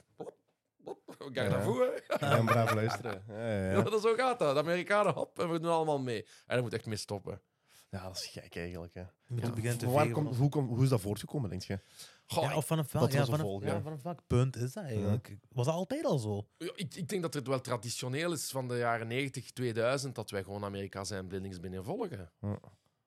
Hop, 0.89 1.15
we 1.17 1.29
gaan 1.33 1.43
Ja. 1.43 1.49
daarvoor, 1.49 2.01
hè. 2.07 2.25
Ja, 2.35 2.43
braaf 2.43 2.73
luisteren. 2.73 3.23
Ja, 3.27 3.35
ja, 3.35 3.63
Ja, 3.63 3.71
ja. 3.71 3.81
dat 3.81 4.01
zo 4.01 4.13
gaat 4.15 4.39
dat. 4.39 4.53
De 4.55 4.61
Amerikanen, 4.61 5.13
hop, 5.13 5.39
en 5.39 5.51
we 5.51 5.59
doen 5.59 5.71
allemaal 5.71 5.99
mee. 5.99 6.23
En 6.23 6.55
dat 6.55 6.61
moet 6.63 6.73
echt 6.73 6.85
mee 6.85 6.97
stoppen. 6.97 7.41
ja, 7.89 8.03
dat 8.03 8.15
is 8.17 8.25
gek 8.25 8.55
eigenlijk. 8.55 8.93
Hè. 8.93 9.03
Te 9.03 9.77
Van 9.79 9.91
waar 9.91 10.09
komt, 10.09 10.27
van- 10.27 10.35
hoe, 10.37 10.49
komt- 10.49 10.69
hoe 10.69 10.83
is 10.83 10.89
dat 10.89 11.01
voortgekomen, 11.01 11.49
denk 11.49 11.61
je? 11.63 11.79
Goh, 12.25 12.43
Ja, 12.43 12.55
of 12.55 12.67
ja, 13.13 13.19
was 13.19 13.29
een 13.29 13.37
volg, 13.39 13.63
ja, 13.63 13.73
ja. 13.73 13.81
vanaf 13.81 14.01
welk 14.03 14.19
punt 14.27 14.55
is 14.55 14.73
dat 14.73 14.83
eigenlijk? 14.83 15.37
Was 15.51 15.65
dat 15.65 15.75
altijd 15.75 16.05
al 16.05 16.17
zo? 16.17 16.47
Ja, 16.57 16.71
ik, 16.75 16.95
ik 16.95 17.09
denk 17.09 17.21
dat 17.21 17.33
het 17.33 17.47
wel 17.47 17.61
traditioneel 17.61 18.31
is 18.31 18.49
van 18.49 18.67
de 18.67 18.77
jaren 18.77 19.07
90, 19.07 19.51
2000 19.51 20.15
dat 20.15 20.29
wij 20.29 20.43
gewoon 20.43 20.63
Amerika 20.63 21.03
zijn 21.03 21.27
blindings 21.27 21.59
binnen 21.59 21.83
volgen. 21.83 22.31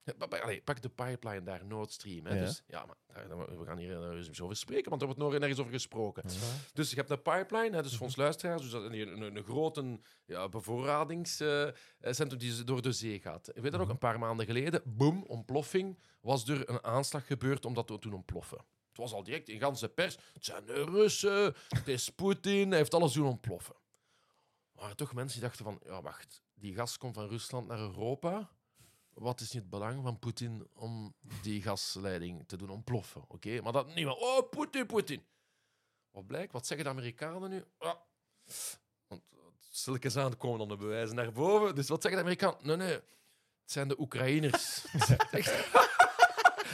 Maar- 0.04 0.28
maar, 0.28 0.42
allee, 0.42 0.62
pak 0.62 0.82
de 0.82 0.88
pipeline 0.88 1.42
daar, 1.42 1.64
Nord 1.64 1.92
Stream. 1.92 2.26
Hè, 2.26 2.34
Ja. 2.34 2.40
Dus, 2.44 2.62
ja, 2.66 2.86
maar 2.86 2.96
we 3.58 3.64
gaan 3.64 3.78
hier 3.78 4.10
eh, 4.10 4.16
eens 4.26 4.40
over 4.40 4.56
spreken, 4.56 4.88
want 4.90 5.00
er 5.00 5.06
wordt 5.06 5.22
nog 5.22 5.32
nergens 5.38 5.58
over 5.60 5.72
gesproken. 5.72 6.22
Dus 6.72 6.90
je 6.90 6.96
hebt 6.96 7.10
een 7.10 7.22
pipeline, 7.22 7.76
hè, 7.76 7.82
dus 7.82 7.96
voor 7.96 8.06
ons 8.06 8.16
luisteraars, 8.16 8.62
dus 8.62 8.72
een, 8.72 8.92
een, 9.22 9.36
een 9.36 9.44
grote 9.44 10.00
ja, 10.26 10.48
bevoorradingscentrum 10.48 12.38
die 12.38 12.64
door 12.64 12.82
de 12.82 12.92
zee 12.92 13.20
gaat. 13.20 13.48
Ik 13.56 13.62
weet 13.62 13.72
dat 13.72 13.80
ook, 13.80 13.88
een 13.88 13.98
paar 13.98 14.18
maanden 14.18 14.46
geleden, 14.46 14.82
boom, 14.84 15.22
ontploffing, 15.22 15.98
was 16.20 16.48
er 16.48 16.68
een 16.70 16.84
aanslag 16.84 17.26
gebeurd 17.26 17.64
omdat 17.64 17.88
we 17.88 17.98
toen 17.98 18.12
ontploffen. 18.14 18.58
Het 18.88 18.96
was 19.00 19.12
al 19.12 19.22
direct 19.22 19.48
in 19.48 19.60
ganse 19.60 19.88
pers. 19.88 20.16
Het 20.32 20.44
zijn 20.44 20.66
de 20.66 20.84
Russen, 20.84 21.54
het 21.68 21.88
is 21.88 22.08
Poetin, 22.10 22.68
hij 22.68 22.78
heeft 22.78 22.94
alles 22.94 23.12
doen 23.12 23.26
ontploffen. 23.26 23.74
Waren 24.72 24.96
toch 24.96 25.12
mensen 25.14 25.40
die 25.40 25.48
dachten 25.48 25.64
van, 25.64 25.80
ja 25.84 26.02
wacht, 26.02 26.42
die 26.54 26.74
gas 26.74 26.98
komt 26.98 27.14
van 27.14 27.28
Rusland 27.28 27.68
naar 27.68 27.78
Europa. 27.78 28.50
Wat 29.14 29.40
is 29.40 29.52
nu 29.52 29.60
het 29.60 29.70
belang 29.70 30.02
van 30.02 30.18
Poetin 30.18 30.66
om 30.74 31.14
die 31.42 31.62
gasleiding 31.62 32.48
te 32.48 32.56
doen 32.56 32.70
ontploffen? 32.70 33.24
Oké, 33.28 33.60
maar 33.60 33.72
dat 33.72 33.94
niemand. 33.94 34.18
Oh, 34.18 34.48
Poetin, 34.50 34.86
Poetin. 34.86 35.24
Wat 36.10 36.26
blijkt? 36.26 36.52
Wat 36.52 36.66
zeggen 36.66 36.86
de 36.86 36.92
Amerikanen 36.92 37.50
nu? 37.50 37.64
Ah. 37.78 37.94
Want 39.08 39.22
stilletjes 39.70 40.16
aan 40.16 40.36
komen 40.36 40.58
dan 40.58 40.68
de 40.68 40.76
bewijzen 40.76 41.16
naar 41.16 41.32
boven. 41.32 41.74
Dus 41.74 41.88
wat 41.88 42.02
zeggen 42.02 42.20
de 42.20 42.26
Amerikanen? 42.26 42.66
Nee, 42.66 42.76
nee. 42.76 43.00
Het 43.62 43.72
zijn 43.72 43.88
de 43.88 44.00
Oekraïners. 44.00 44.84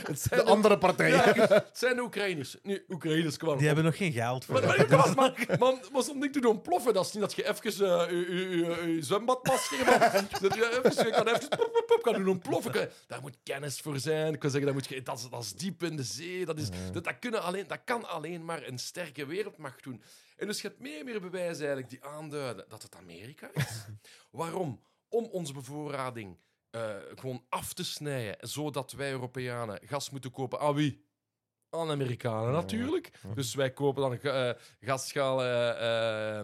het 0.07 0.21
zijn 0.21 0.45
De 0.45 0.51
andere 0.51 0.79
partijen. 0.79 1.17
Ja, 1.17 1.47
het 1.47 1.79
zijn 1.79 1.97
de 1.97 2.03
Oekraïners. 2.03 2.57
Nu, 2.63 2.85
Oekraïners 2.89 3.37
kwamen. 3.37 3.59
Die 3.59 3.67
hebben 3.67 3.85
nog 3.85 3.97
geen 3.97 4.13
geld 4.13 4.45
voor. 4.45 4.63
Maar, 4.65 4.87
maar, 4.89 5.15
maar, 5.15 5.15
maar, 5.49 5.59
man, 5.59 5.81
maar 5.93 6.03
zo'n 6.03 6.21
ding 6.21 6.33
te 6.33 6.41
doen 6.41 6.51
ontploffen, 6.51 6.95
dat 6.95 7.07
is 7.07 7.13
niet 7.13 7.23
dat 7.23 7.35
je 7.35 7.49
even 7.49 8.07
eh, 8.07 8.11
je, 8.11 8.97
zwembadmasker 9.01 9.79
hebt. 9.87 10.41
Dat 10.41 10.55
je 10.55 10.83
even, 10.85 11.07
je 11.07 11.11
kan 11.13 11.29
even 11.29 11.49
pop, 11.49 11.73
pop, 11.73 11.85
pop, 11.87 12.03
kan 12.03 12.13
doen 12.15 12.29
ontploffen. 12.29 12.73
Kan- 12.73 12.87
Daar 13.07 13.21
moet 13.21 13.37
kennis 13.43 13.81
voor 13.81 13.99
zijn. 13.99 14.33
Ik 14.35 14.39
kan 14.39 14.51
zeggen, 14.51 14.67
dat, 14.75 14.81
moet 14.81 14.89
je, 14.89 15.03
dat, 15.03 15.19
is, 15.19 15.29
dat 15.31 15.43
is 15.43 15.53
diep 15.53 15.83
in 15.83 15.97
de 15.97 16.03
zee. 16.03 16.45
Dat, 16.45 16.59
is, 16.59 16.69
dat, 16.93 17.05
dat, 17.05 17.19
kunnen 17.19 17.43
alleen, 17.43 17.65
dat 17.67 17.81
kan 17.85 18.09
alleen 18.09 18.45
maar 18.45 18.67
een 18.67 18.79
sterke 18.79 19.27
wereldmacht 19.27 19.83
doen. 19.83 20.03
En 20.37 20.47
dus 20.47 20.61
je 20.61 20.69
hebt 20.69 20.81
meer 20.81 20.99
en 20.99 21.05
meer 21.05 21.21
bewijzen 21.21 21.67
eigenlijk 21.67 21.89
die 21.91 22.05
aanduiden 22.05 22.65
dat 22.69 22.83
het 22.83 22.97
Amerika 22.97 23.51
is. 23.53 23.85
Waarom? 24.31 24.81
Om 25.09 25.25
onze 25.25 25.53
bevoorrading 25.53 26.37
eh, 26.71 26.97
gewoon 27.15 27.45
af 27.49 27.73
te 27.73 27.85
snijden, 27.85 28.49
zodat 28.49 28.93
wij 28.93 29.11
Europeanen 29.11 29.81
gas 29.85 30.11
moeten 30.11 30.31
kopen. 30.31 30.61
Aan 30.61 30.75
wie? 30.75 31.07
Aan 31.71 31.91
Amerikanen 31.91 32.53
natuurlijk. 32.53 33.11
Dus 33.35 33.55
wij 33.55 33.73
kopen 33.73 34.03
dan 34.03 34.19
uh, 34.35 34.51
gasschalen 34.81 35.79
eh, 35.79 36.39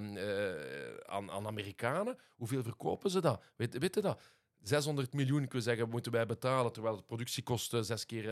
aan, 1.07 1.31
aan 1.31 1.47
Amerikanen. 1.47 2.19
Hoeveel 2.37 2.63
verkopen 2.63 3.11
ze 3.11 3.21
dat? 3.21 3.43
Weet, 3.57 3.79
weet 3.79 3.95
je 3.95 4.01
dat? 4.01 4.21
600 4.63 5.13
miljoen 5.13 5.43
kunnen 5.43 5.63
zeggen, 5.63 5.89
moeten 5.89 6.13
wij 6.13 6.27
betalen, 6.27 6.73
terwijl 6.73 6.97
de 6.97 7.03
productiekosten 7.03 7.85
zes 7.85 8.07
keer 8.07 8.27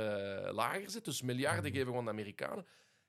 lager 0.53 0.91
zit. 0.91 1.05
Dus 1.05 1.23
miljarden 1.23 1.73
geven 1.73 1.93
we 1.93 1.99
aan 1.99 2.05
de 2.05 2.11
Amerikanen. 2.11 2.67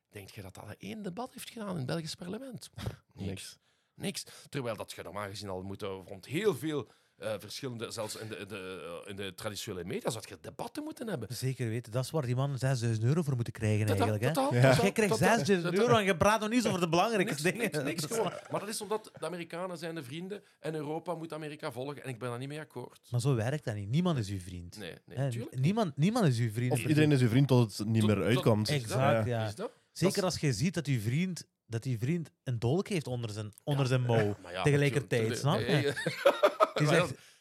Denk 0.10 0.30
je 0.30 0.42
dat 0.42 0.56
dat 0.56 0.76
één 0.78 1.02
debat 1.02 1.34
heeft 1.34 1.50
gedaan 1.50 1.70
in 1.70 1.76
het 1.76 1.86
Belgisch 1.86 2.16
parlement? 2.16 2.70
Niks. 3.14 3.60
Niks. 3.96 4.26
Terwijl 4.50 4.76
dat 4.76 4.92
je 4.92 5.04
normaal 5.04 5.30
gezien 5.30 5.50
al 5.50 5.62
moet 5.62 5.82
rond 5.82 6.26
heel 6.26 6.56
veel 6.56 6.88
eh, 7.24 7.34
verschillende, 7.40 7.92
zelfs 7.92 8.16
in 8.16 8.28
de, 8.28 8.38
in, 8.38 8.48
de, 8.48 9.04
in 9.08 9.16
de 9.16 9.34
traditionele 9.36 9.86
media, 9.86 10.10
zou 10.10 10.24
je 10.30 10.38
debatten 10.42 10.84
moeten 10.84 11.08
hebben. 11.08 11.28
Zeker 11.36 11.70
weten, 11.70 11.92
dat 11.92 12.04
is 12.04 12.12
waar 12.12 12.26
die 12.26 12.36
mannen 12.36 12.60
6000 12.60 13.04
euro 13.06 13.22
voor 13.22 13.36
moeten 13.36 13.54
krijgen 13.54 13.88
eigenlijk. 13.88 14.24
Hè? 14.24 14.30
Ja. 14.42 14.50
Jij 14.82 14.92
krijgt 14.92 15.14
totaal, 15.14 15.36
6000 15.38 15.64
totaal. 15.64 15.80
euro 15.88 15.98
en 15.98 16.06
je 16.06 16.18
praat 16.18 16.40
nog 16.40 16.50
niet 16.50 16.68
over 16.68 16.80
de 16.80 16.90
belangrijkste 16.90 17.44
Niks, 17.44 17.58
dingen. 17.58 17.86
niks, 17.86 18.02
niks 18.02 18.14
gewoon. 18.16 18.32
Maar 18.52 18.60
dat 18.60 18.70
is 18.70 18.82
omdat 18.82 19.12
de 19.20 19.26
Amerikanen 19.26 19.78
zijn 19.78 19.96
de 19.96 20.04
vrienden 20.04 20.44
en 20.60 20.76
Europa 20.76 21.16
moet 21.16 21.34
Amerika 21.34 21.72
volgen. 21.72 22.04
En 22.04 22.10
ik 22.10 22.20
ben 22.20 22.30
daar 22.30 22.40
niet 22.40 22.48
mee 22.48 22.60
akkoord. 22.60 23.00
Maar 23.12 23.22
zo 23.22 23.36
werkt 23.36 23.64
dat 23.66 23.76
niet. 23.76 23.90
Niemand 23.90 24.18
is 24.18 24.30
uw 24.30 24.40
vriend. 24.40 24.78
Nee, 24.78 24.94
nee, 25.06 25.48
niemand, 25.52 25.98
niemand 25.98 26.26
is 26.26 26.38
uw 26.40 26.52
vriend. 26.52 26.72
Of 26.72 26.80
iedereen 26.86 27.12
is 27.12 27.22
uw 27.22 27.30
vriend 27.30 27.48
tot 27.48 27.78
het 27.78 27.88
niet 27.88 28.00
Tot- 28.00 28.10
meer 28.10 28.18
tot- 28.18 28.26
uitkomt. 28.26 28.70
Exact, 28.70 29.28
Ja. 29.28 29.52
Zeker 29.92 30.24
als 30.24 30.40
je 30.40 30.54
ziet 30.54 30.74
dat 30.74 30.86
uw 30.88 31.00
vriend, 31.00 31.48
dat 31.66 31.84
die 31.84 31.99
vriend 31.99 32.32
een 32.43 32.59
dolk 32.59 32.88
heeft 32.88 33.07
onder 33.07 33.30
zijn, 33.30 33.53
onder 33.64 33.88
zijn 33.88 34.01
mouw. 34.01 34.36
Ja, 34.51 34.64
Tegelijkertijd, 34.64 35.38
snap 35.38 35.59
je? 35.59 35.93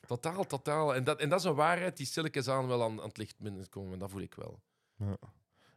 Totaal, 0.06 0.46
totaal. 0.46 0.94
En 0.94 1.04
dat, 1.04 1.20
en 1.20 1.28
dat 1.28 1.38
is 1.38 1.44
een 1.44 1.54
waarheid 1.54 1.96
die 1.96 2.06
stilletjes 2.06 2.48
aan 2.48 2.66
wel 2.66 2.82
aan, 2.82 3.00
aan 3.00 3.08
het 3.08 3.16
licht 3.16 3.38
binnenkomen. 3.38 3.98
Dat 3.98 4.10
voel 4.10 4.20
ik 4.20 4.34
wel. 4.34 4.62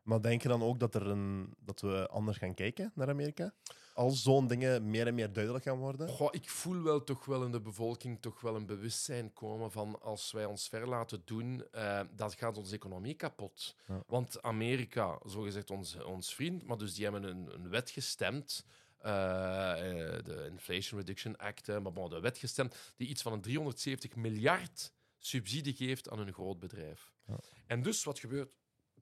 Maar 0.06 0.22
denk 0.22 0.41
je 0.41 0.47
dan 0.47 0.64
ook 0.64 0.80
dat, 0.80 0.95
er 0.95 1.08
een, 1.08 1.53
dat 1.60 1.82
we 1.82 2.08
anders 2.08 2.38
gaan 2.38 2.53
kijken 2.53 2.91
naar 2.95 3.10
Amerika? 3.10 3.53
Als 3.93 4.24
zo'n 4.24 4.47
dingen 4.47 4.89
meer 4.89 5.08
en 5.08 5.16
meer 5.16 5.34
duidelijk 5.34 5.64
gaan 5.64 5.78
worden? 5.78 6.10
Goh, 6.10 6.28
ik 6.32 6.49
voel 6.49 6.82
wel 6.82 7.03
toch 7.03 7.26
wel 7.26 7.43
in 7.43 7.51
de 7.51 7.62
bevolking 7.62 8.22
toch 8.22 8.41
wel 8.41 8.56
een 8.56 8.66
bewustzijn 8.66 9.34
komen 9.34 9.72
van 9.72 10.01
als 10.01 10.32
wij 10.32 10.45
ons 10.45 10.68
ver 10.68 10.88
laten 10.88 11.22
doen, 11.26 11.64
eh, 11.72 12.01
dat 12.16 12.34
gaat 12.34 12.58
onze 12.58 12.76
economie 12.76 13.14
kapot. 13.14 13.76
Ja. 13.88 14.03
Want 14.08 14.41
Amerika, 14.41 15.20
zogezegd 15.26 15.72
ons, 15.72 16.03
ons 16.03 16.36
vriend, 16.36 16.64
maar 16.68 16.78
dus 16.78 16.93
die 16.93 17.03
hebben 17.03 17.24
een, 17.24 17.53
een 17.53 17.70
wet 17.70 17.89
gestemd. 17.89 18.66
eh, 18.97 19.72
eh, 20.16 20.24
de 20.24 20.47
Inflation 20.51 20.99
Reduction 20.99 21.38
Act, 21.38 21.68
maar 21.68 21.93
bon, 21.93 22.10
de 22.10 22.20
wet 22.20 22.38
gestemd, 22.38 22.76
die 22.95 23.08
iets 23.08 23.22
van 23.22 23.34
een 23.34 23.41
370 23.41 24.16
miljard 24.16 24.91
subsidie 25.18 25.74
geeft 25.74 26.10
aan 26.10 26.20
een 26.20 26.34
groot 26.34 26.60
bedrijf. 26.60 27.14
Ja. 27.26 27.39
En 27.68 27.82
dus 27.82 28.03
wat 28.03 28.20
gebeurt? 28.20 28.49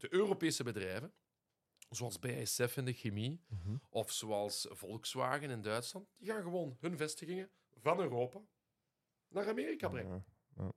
De 0.03 0.13
Europese 0.13 0.63
bedrijven, 0.63 1.13
zoals 1.89 2.19
BASF 2.19 2.77
in 2.77 2.85
de 2.85 2.93
chemie, 2.93 3.41
Mhm. 3.47 3.75
of 3.89 4.11
zoals 4.11 4.67
Volkswagen 4.69 5.49
in 5.49 5.61
Duitsland, 5.61 6.07
die 6.17 6.27
gaan 6.29 6.41
gewoon 6.41 6.77
hun 6.79 6.97
vestigingen 6.97 7.49
van 7.81 7.99
Europa 7.99 8.41
naar 9.27 9.47
Amerika 9.49 9.89
brengen. 9.89 10.25
Ja. 10.55 10.71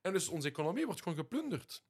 En 0.00 0.12
dus 0.12 0.28
onze 0.28 0.48
economie 0.48 0.84
wordt 0.84 1.02
gewoon 1.02 1.18
geplunderd. 1.18 1.84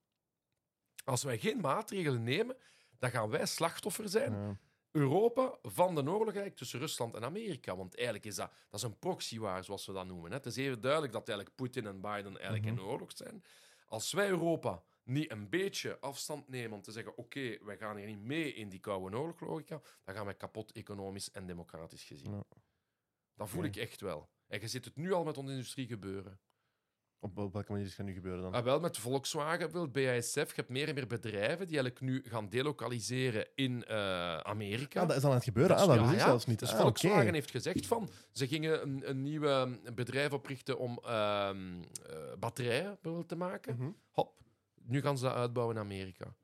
Als 1.04 1.22
wij 1.22 1.38
geen 1.38 1.60
maatregelen 1.60 2.22
nemen, 2.22 2.56
dan 2.98 3.10
gaan 3.10 3.30
wij 3.30 3.46
slachtoffer 3.46 4.08
zijn, 4.08 4.32
Ja. 4.32 4.58
Europa, 4.90 5.58
van 5.62 5.94
de 5.94 6.00
oorlog 6.00 6.24
eigenlijk 6.26 6.56
tussen 6.56 6.78
Rusland 6.80 7.14
en 7.14 7.24
Amerika. 7.24 7.76
Want 7.76 7.94
eigenlijk 7.94 8.24
is 8.26 8.34
dat, 8.34 8.50
dat 8.70 8.80
is 8.80 8.86
een 8.86 8.98
proxywaar, 8.98 9.64
zoals 9.64 9.86
we 9.86 9.92
dat 9.92 10.06
noemen. 10.06 10.30
Hè. 10.30 10.36
Het 10.36 10.46
is 10.46 10.56
even 10.56 10.80
duidelijk 10.80 11.12
dat 11.12 11.28
eigenlijk 11.28 11.56
Poetin 11.56 11.86
en 11.86 12.00
Biden 12.00 12.36
eigenlijk 12.36 12.66
in 12.66 12.80
oorlog 12.80 13.12
zijn. 13.16 13.44
Als 13.86 14.12
wij 14.12 14.28
Europa 14.28 14.82
niet 15.04 15.30
een 15.30 15.48
beetje 15.48 15.98
afstand 16.00 16.48
nemen 16.48 16.76
om 16.76 16.82
te 16.82 16.92
zeggen 16.92 17.16
oké, 17.16 17.58
wij 17.64 17.76
gaan 17.76 17.96
hier 17.96 18.06
niet 18.06 18.22
mee 18.22 18.54
in 18.54 18.68
die 18.68 18.80
koude 18.80 19.18
oorloglogica, 19.18 19.80
dan 20.04 20.14
gaan 20.14 20.24
wij 20.24 20.34
kapot 20.34 20.72
economisch 20.72 21.30
en 21.30 21.46
democratisch 21.46 22.04
gezien. 22.04 22.32
Ja. 22.32 22.44
Dat 23.34 23.48
voel 23.48 23.64
ik 23.64 23.76
echt 23.76 24.00
wel. 24.00 24.28
En 24.46 24.60
je 24.60 24.68
ziet 24.68 24.84
het 24.84 24.96
nu 24.96 25.12
al 25.12 25.24
met 25.24 25.38
onze 25.38 25.52
industrie 25.52 25.86
gebeuren. 25.86 26.40
Op, 27.24 27.38
op 27.38 27.52
welke 27.52 27.72
manier 27.72 27.86
is 27.86 27.96
het 27.96 28.06
nu 28.06 28.12
gebeuren 28.12 28.42
dan? 28.42 28.52
Ah, 28.52 28.64
wel, 28.64 28.80
met 28.80 28.98
Volkswagen, 28.98 29.92
BASF, 29.92 30.34
je 30.34 30.52
hebt 30.54 30.68
meer 30.68 30.88
en 30.88 30.94
meer 30.94 31.06
bedrijven 31.06 31.66
die 31.66 31.78
eigenlijk 31.78 32.00
nu 32.00 32.22
gaan 32.24 32.48
delocaliseren 32.48 33.46
in 33.54 33.84
eh, 33.84 34.36
Amerika. 34.38 35.00
Ah, 35.00 35.08
dat 35.08 35.16
is 35.16 35.22
al 35.22 35.28
aan 35.28 35.34
het 35.34 35.44
gebeuren? 35.44 35.76
Ah, 35.76 35.86
dat 35.86 36.00
wist 36.00 36.12
ik 36.12 36.20
zelfs 36.20 36.46
niet. 36.46 36.58
Dus 36.58 36.72
Ah, 36.72 36.80
Volkswagen 36.80 37.34
heeft 37.34 37.50
gezegd 37.50 37.86
van, 37.86 38.08
ze 38.32 38.46
gingen 38.46 38.82
een, 38.82 39.08
een 39.08 39.22
nieuw 39.22 39.42
um, 39.42 39.80
bedrijf 39.94 40.32
oprichten 40.32 40.78
om 40.78 40.98
ehm 41.04 41.82
eh, 41.82 42.16
batterijen 42.38 42.98
te 43.26 43.36
maken. 43.36 43.76
Mhm. 43.76 43.90
Hop, 44.10 44.40
nu 44.86 45.00
gaan 45.00 45.18
ze 45.18 45.24
dat 45.24 45.34
uitbouwen 45.34 45.76
in 45.76 45.82
Amerika. 45.82 46.36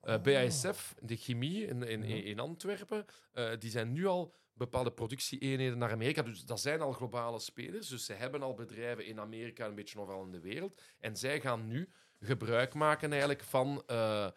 Oh. 0.00 0.12
Eh, 0.12 0.22
BASF, 0.22 0.94
de 1.02 1.16
chemie 1.16 1.66
in, 1.66 1.82
in, 1.82 2.02
in 2.02 2.38
Antwerpen, 2.38 3.04
eh, 3.32 3.50
die 3.58 3.70
zijn 3.70 3.92
nu 3.92 4.06
al 4.06 4.34
bepaalde 4.52 4.92
productieeenheden 4.92 5.78
naar 5.78 5.92
Amerika. 5.92 6.22
Dus 6.22 6.44
dat 6.44 6.60
zijn 6.60 6.80
al 6.80 6.92
globale 6.92 7.38
spelers. 7.38 7.88
Dus 7.88 8.04
ze 8.04 8.12
hebben 8.12 8.42
al 8.42 8.54
bedrijven 8.54 9.06
in 9.06 9.20
Amerika, 9.20 9.66
een 9.66 9.74
beetje 9.74 10.00
overal 10.00 10.24
in 10.24 10.32
de 10.32 10.40
wereld. 10.40 10.82
En 10.98 11.16
zij 11.16 11.40
gaan 11.40 11.66
nu 11.66 11.88
gebruik 12.20 12.74
maken 12.74 13.10
eigenlijk 13.10 13.42
van 13.42 13.82
eh, 13.86 14.28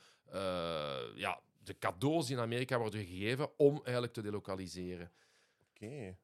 ja, 1.16 1.42
de 1.64 1.78
cadeaus 1.80 2.26
die 2.26 2.36
in 2.36 2.42
Amerika 2.42 2.78
worden 2.78 3.06
gegeven 3.06 3.50
om 3.58 3.82
eigenlijk 3.84 4.14
te 4.14 4.22
delocaliseren. 4.22 5.12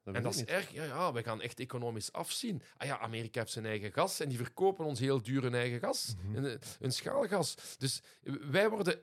Dat 0.02 0.14
En 0.14 0.22
dat 0.22 0.32
is 0.32 0.38
niet. 0.38 0.48
erg. 0.48 0.72
Ja, 0.72 0.84
ja, 0.84 1.12
we 1.12 1.22
gaan 1.22 1.40
echt 1.40 1.60
economisch 1.60 2.12
afzien. 2.12 2.62
Ah 2.76 2.86
ja, 2.86 2.98
Amerika 2.98 3.40
heeft 3.40 3.52
zijn 3.52 3.66
eigen 3.66 3.92
gas 3.92 4.20
en 4.20 4.28
die 4.28 4.38
verkopen 4.38 4.84
ons 4.84 4.98
heel 5.00 5.22
duur 5.22 5.42
hun 5.42 5.54
eigen 5.54 5.78
gas, 5.80 6.14
Mhm. 6.18 6.36
een, 6.36 6.44
eh, 6.46 6.58
een 6.80 6.92
schaalgas. 6.92 7.54
Dus 7.78 8.02
wij 8.50 8.70
worden 8.70 9.00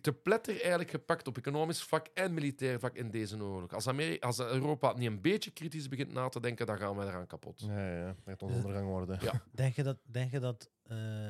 te 0.00 0.12
pletter 0.12 0.60
eigenlijk 0.60 0.90
gepakt 0.90 1.26
op 1.26 1.36
economisch 1.36 1.82
vlak 1.82 2.06
en 2.14 2.34
militair 2.34 2.78
vlak 2.78 2.94
in 2.96 3.10
deze 3.10 3.42
oorlog. 3.42 3.72
Als, 3.72 3.86
Ameri 3.86 4.18
als 4.20 4.38
Europa 4.38 4.92
niet 4.92 5.06
een 5.08 5.20
beetje 5.20 5.50
kritisch 5.50 5.88
begint 5.88 6.12
na 6.12 6.28
te 6.28 6.40
denken, 6.40 6.66
dan 6.66 6.78
gaan 6.78 6.96
wij 6.96 7.06
eraan 7.06 7.26
kapot. 7.26 7.60
Ja, 7.60 7.88
ja, 7.88 7.96
ja. 7.98 8.06
Dat 8.06 8.16
gaat 8.24 8.42
ons 8.42 8.54
ondergang 8.54 8.86
worden. 8.86 9.18
Ja. 9.22 9.44
Denk 9.52 9.74
je 9.74 9.82
dat, 9.82 9.98
denk 10.02 10.30
je 10.30 10.40
dat, 10.40 10.70
eh, 10.82 11.28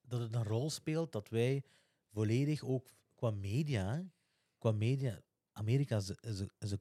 dat 0.00 0.20
het 0.20 0.34
een 0.34 0.44
rol 0.44 0.70
speelt 0.70 1.12
dat 1.12 1.28
wij 1.28 1.62
volledig 2.12 2.64
ook 2.64 2.88
qua 3.14 3.30
media, 3.30 4.04
qua 4.58 4.72
media, 4.72 5.20
Amerika 5.58 5.96
is 5.96 6.06
de, 6.06 6.16
is 6.20 6.40
is 6.58 6.76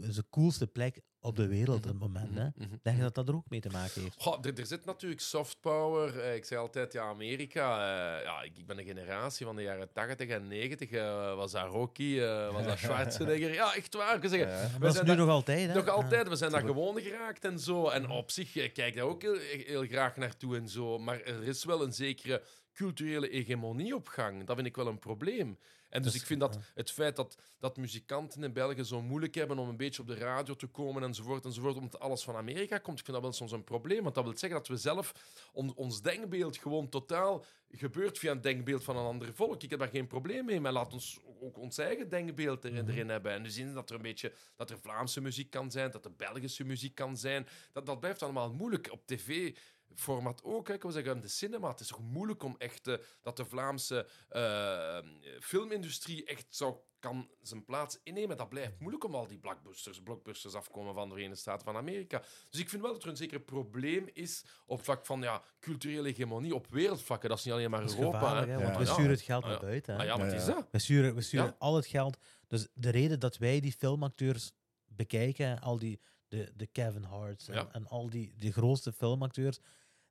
is 0.00 0.14
de 0.14 0.24
coolste 0.30 0.66
plek 0.66 1.00
op 1.20 1.36
de 1.36 1.46
wereld 1.46 1.76
op 1.76 1.84
het 1.84 1.98
moment. 1.98 2.34
Hè? 2.38 2.44
Mhm, 2.44 2.52
mhm. 2.56 2.76
Denk 2.82 2.96
je 2.96 3.02
dat 3.02 3.14
dat 3.14 3.28
er 3.28 3.34
ook 3.34 3.48
mee 3.50 3.60
te 3.60 3.68
maken 3.70 4.02
heeft? 4.02 4.14
Goh, 4.22 4.38
er, 4.42 4.58
er 4.58 4.66
zit 4.66 4.84
natuurlijk 4.84 5.20
soft 5.20 5.60
power. 5.60 6.20
Eh, 6.20 6.34
ik 6.34 6.44
zei 6.44 6.60
altijd, 6.60 6.92
ja, 6.92 7.02
Amerika. 7.02 7.72
eh, 8.18 8.24
ja, 8.24 8.42
ik, 8.42 8.58
ik 8.58 8.66
ben 8.66 8.78
een 8.78 8.84
generatie 8.84 9.46
van 9.46 9.56
de 9.56 9.62
jaren 9.62 9.92
80 9.92 10.28
en 10.28 10.48
90. 10.48 10.90
eh, 10.90 11.34
was 11.34 11.52
dat 11.52 11.66
Rocky, 11.66 12.20
was 12.52 12.64
dat 12.64 12.78
Schwarzenegger. 12.84 13.52
Ja, 13.52 13.74
echt 13.74 13.94
waar. 13.94 14.16
Ik 14.24 14.28
zeggen, 14.28 14.48
Ja. 14.48 14.62
We 14.72 14.78
dat 14.78 14.88
is 14.90 14.94
zijn 14.94 15.06
nu 15.06 15.14
nog 15.14 15.28
altijd. 15.28 15.68
Hè? 15.68 15.74
nog 15.74 15.88
altijd, 15.88 16.28
we 16.28 16.36
zijn 16.36 16.50
daar 16.50 16.60
gewoon 16.64 17.00
geraakt 17.00 17.44
en 17.44 17.58
zo. 17.58 17.88
En 17.88 18.10
op 18.10 18.30
zich 18.30 18.56
eh, 18.56 18.72
kijk 18.72 18.88
ik 18.88 18.94
daar 18.96 19.04
ook 19.04 19.22
heel, 19.22 19.36
heel 19.66 19.86
graag 19.86 20.16
naartoe 20.16 20.56
en 20.56 20.68
zo. 20.68 20.98
Maar 20.98 21.20
er 21.22 21.42
is 21.42 21.64
wel 21.64 21.82
een 21.82 21.92
zekere 21.92 22.42
culturele 22.72 23.28
hegemonie 23.30 23.94
op 23.94 24.08
gang. 24.08 24.46
Dat 24.46 24.54
vind 24.56 24.68
ik 24.68 24.76
wel 24.76 24.86
een 24.86 24.98
probleem. 24.98 25.58
En 25.90 26.02
dus 26.02 26.12
Dus, 26.12 26.20
ik 26.20 26.26
vind 26.26 26.40
dat 26.40 26.58
het 26.74 26.90
feit 26.90 27.16
dat, 27.16 27.36
dat 27.58 27.76
muzikanten 27.76 28.42
in 28.44 28.52
België 28.52 28.84
zo 28.84 29.02
moeilijk 29.02 29.34
hebben 29.34 29.58
om 29.58 29.68
een 29.68 29.76
beetje 29.76 30.02
op 30.02 30.08
de 30.08 30.14
radio 30.14 30.56
te 30.56 30.66
komen 30.66 31.02
enzovoort, 31.02 31.44
enzovoort, 31.44 31.76
omdat 31.76 32.00
alles 32.00 32.22
van 32.22 32.36
Amerika 32.36 32.78
komt, 32.78 32.98
ik 32.98 33.04
vind 33.04 33.16
dat 33.16 33.26
wel 33.26 33.34
soms 33.34 33.52
een 33.52 33.64
probleem. 33.64 34.02
Want 34.02 34.14
dat 34.14 34.24
wil 34.24 34.38
zeggen 34.38 34.58
dat 34.58 34.68
we 34.68 34.76
zelf 34.76 35.12
on- 35.52 35.74
ons 35.74 36.02
denkbeeld 36.02 36.56
gewoon 36.56 36.88
totaal 36.88 37.44
gebeurt 37.70 38.18
via 38.18 38.30
een 38.30 38.40
denkbeeld 38.40 38.84
van 38.84 38.96
een 38.96 39.04
ander 39.04 39.34
volk. 39.34 39.62
Ik 39.62 39.70
heb 39.70 39.78
daar 39.78 39.88
geen 39.88 40.06
probleem 40.06 40.44
mee, 40.44 40.60
maar 40.60 40.72
laat 40.72 40.92
ons 40.92 41.18
ook 41.40 41.58
ons 41.58 41.78
eigen 41.78 42.08
denkbeeld 42.08 42.64
erin, 42.64 42.88
erin 42.88 43.08
hebben. 43.08 43.32
En 43.32 43.42
dus 43.42 43.56
in 43.56 43.74
dat 43.74 43.90
er 43.90 43.96
een 43.96 44.02
beetje 44.02 44.32
dat 44.56 44.70
er 44.70 44.78
Vlaamse 44.78 45.20
muziek 45.20 45.50
kan 45.50 45.70
zijn, 45.70 45.90
dat 45.90 46.04
er 46.04 46.14
Belgische 46.16 46.64
muziek 46.64 46.94
kan 46.94 47.16
zijn. 47.16 47.46
Dat, 47.72 47.86
dat 47.86 48.00
blijft 48.00 48.22
allemaal 48.22 48.52
moeilijk. 48.52 48.88
Op 48.92 49.06
tv 49.06 49.54
format 49.94 50.42
ook. 50.44 50.68
Hè. 50.68 50.74
Ik 50.74 50.82
wil 50.82 50.90
zeggen, 50.90 51.20
de 51.20 51.28
cinema. 51.28 51.68
Het 51.68 51.80
is 51.80 51.86
toch 51.86 52.00
moeilijk 52.00 52.42
om 52.42 52.54
echt 52.58 52.86
eh, 52.86 52.94
dat 53.22 53.36
de 53.36 53.44
Vlaamse 53.44 54.06
eh, 54.28 54.98
filmindustrie 55.40 56.24
echt 56.24 56.46
zou 56.48 56.76
kan 56.98 57.28
zijn 57.42 57.64
plaats 57.64 57.98
innemen. 58.02 58.36
Dat 58.36 58.48
blijft 58.48 58.80
moeilijk 58.80 59.04
om 59.04 59.14
al 59.14 59.26
die 59.26 59.38
blockbusters, 59.38 60.02
blockbusters 60.02 60.54
afkomen 60.54 60.94
van 60.94 61.08
de 61.08 61.14
Verenigde 61.14 61.40
Staten 61.40 61.64
van 61.64 61.76
Amerika. 61.76 62.22
Dus 62.50 62.60
ik 62.60 62.68
vind 62.68 62.82
wel 62.82 62.92
dat 62.92 63.02
er 63.02 63.08
een 63.08 63.16
zeker 63.16 63.40
probleem 63.40 64.08
is 64.12 64.44
op 64.66 64.84
vlak 64.84 65.06
van 65.06 65.20
ja, 65.22 65.42
culturele 65.60 66.08
hegemonie 66.08 66.54
op 66.54 66.66
wereldvlakken. 66.70 67.28
Dat 67.28 67.38
is 67.38 67.44
niet 67.44 67.54
alleen 67.54 67.70
maar 67.70 67.80
Dat 67.80 67.96
Europa. 67.96 68.44
hè. 68.44 68.46
hè, 68.50 68.58
want 68.58 68.68
Ja. 68.72 68.78
we 68.78 68.84
Ja. 68.84 68.92
sturen 68.92 69.10
het 69.10 69.20
geld 69.20 69.44
Ah, 69.44 69.50
naar 69.50 69.60
buiten. 69.60 69.94
Hè. 69.94 70.00
Ah, 70.00 70.06
ja, 70.06 70.16
maar 70.16 70.34
is 70.34 70.44
dat. 70.44 70.68
We 70.70 70.78
sturen, 70.78 71.14
we 71.14 71.20
sturen 71.20 71.46
Ja. 71.46 71.56
al 71.58 71.76
het 71.76 71.86
geld. 71.86 72.16
Dus 72.46 72.68
de 72.74 72.90
reden 72.90 73.20
dat 73.20 73.36
wij 73.38 73.60
die 73.60 73.72
filmacteurs 73.72 74.52
bekijken, 74.86 75.60
al 75.60 75.78
die, 75.78 76.00
de, 76.28 76.52
de 76.56 76.66
Kevin 76.66 77.02
Harts 77.04 77.48
en, 77.48 77.54
Ja. 77.54 77.68
en 77.72 77.86
al 77.86 78.10
die, 78.10 78.34
die 78.36 78.52
grootste 78.52 78.92
filmacteurs, 78.92 79.58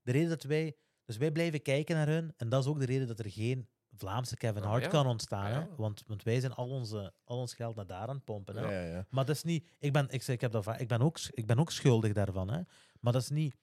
de 0.02 0.12
reden 0.12 0.30
dat 0.30 0.44
wij, 0.44 0.76
dus 1.06 1.18
wij 1.18 1.32
blijven 1.32 1.62
kijken 1.62 1.96
naar 1.96 2.08
hun, 2.08 2.34
en 2.38 2.50
dat 2.50 2.64
is 2.64 2.70
ook 2.70 2.80
de 2.80 2.86
reden 2.86 3.08
dat 3.08 3.20
er 3.20 3.30
geen 3.32 3.70
Vlaamse 3.92 4.38
Kevin 4.38 4.64
Ah, 4.64 4.70
Hart 4.70 4.84
ja. 4.84 4.90
kan 4.90 5.08
ontstaan. 5.08 5.46
Ah, 5.46 5.52
ja. 5.52 5.60
Hè? 5.60 5.76
Want, 5.76 6.04
want 6.08 6.24
wij 6.24 6.40
zijn 6.40 6.54
al, 6.54 6.70
onze, 6.70 7.14
al 7.24 7.38
ons 7.38 7.54
geld 7.54 7.76
naar 7.76 7.86
daar 7.88 8.08
aan 8.08 8.16
het 8.16 8.24
pompen. 8.24 8.56
Hè? 8.56 8.62
Ja, 8.62 8.72
ja, 8.86 8.94
ja. 8.96 9.06
Maar 9.10 9.26
dat 9.26 9.36
is 9.36 9.44
niet. 9.44 9.68
Ik 9.80 9.94
ben, 9.94 10.10
ik, 10.10 10.28
ik, 10.28 10.42
heb 10.42 10.52
dat, 10.52 10.80
ik, 10.80 10.88
ben 10.88 11.02
ook, 11.02 11.18
ik 11.32 11.46
ben 11.48 11.60
ook 11.60 11.72
schuldig 11.72 12.14
daarvan. 12.14 12.50
Hè? 12.52 12.62
Maar 13.00 13.14
dat 13.14 13.22
is 13.22 13.30
niet. 13.30 13.56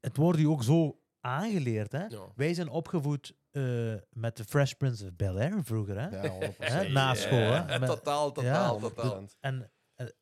Het 0.00 0.16
wordt 0.16 0.38
u 0.38 0.44
ook 0.46 0.62
zo 0.62 1.00
aangeleerd. 1.20 1.92
Hè? 1.92 2.04
Ja. 2.06 2.32
Wij 2.34 2.54
zijn 2.54 2.68
opgevoed 2.68 3.34
eh, 3.50 3.94
met 4.10 4.36
de 4.36 4.44
Fresh 4.44 4.72
Prince 4.72 5.04
of 5.04 5.12
Bel 5.16 5.38
Air 5.38 5.64
vroeger. 5.64 6.00
Hè? 6.00 6.22
Ja, 6.22 6.50
100%. 6.52 6.56
Hè, 6.58 6.88
na 6.88 7.14
school, 7.14 7.38
hè. 7.52 7.78
Met- 7.78 7.88
totaal, 7.96 8.32
totaal, 8.32 8.74
Ja. 8.74 8.80
totaal. 8.80 9.24
En, 9.40 9.72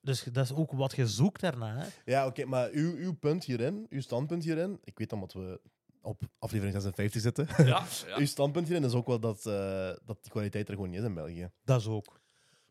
dus 0.00 0.22
dat 0.22 0.44
is 0.44 0.54
ook 0.54 0.72
wat 0.72 0.96
je 0.96 1.06
zoekt 1.06 1.40
daarna. 1.40 1.76
Hè? 1.76 1.86
Ja, 2.04 2.26
oké, 2.26 2.44
maar 2.44 2.70
uw, 2.70 2.96
uw 2.96 3.12
punt 3.12 3.44
hierin, 3.44 3.86
uw 3.88 4.00
standpunt 4.00 4.44
hierin, 4.44 4.78
ik 4.84 4.98
weet 4.98 5.10
dan 5.10 5.20
dat 5.20 5.32
we 5.32 5.60
op 6.02 6.22
aflevering 6.38 6.74
56 6.74 7.20
zitten. 7.20 7.48
Ja, 7.56 7.64
ja. 8.06 8.16
Uw 8.16 8.26
standpunt 8.26 8.66
hierin 8.68 8.84
is 8.84 8.92
ook 8.92 9.06
wel 9.06 9.20
dat, 9.20 9.46
eh, 9.46 9.90
dat 10.04 10.18
die 10.22 10.30
kwaliteit 10.30 10.68
er 10.68 10.74
gewoon 10.74 10.90
niet 10.90 10.98
is 10.98 11.04
in 11.06 11.14
België. 11.14 11.50
Dat 11.64 11.80
is 11.80 11.86
ook. 11.86 12.20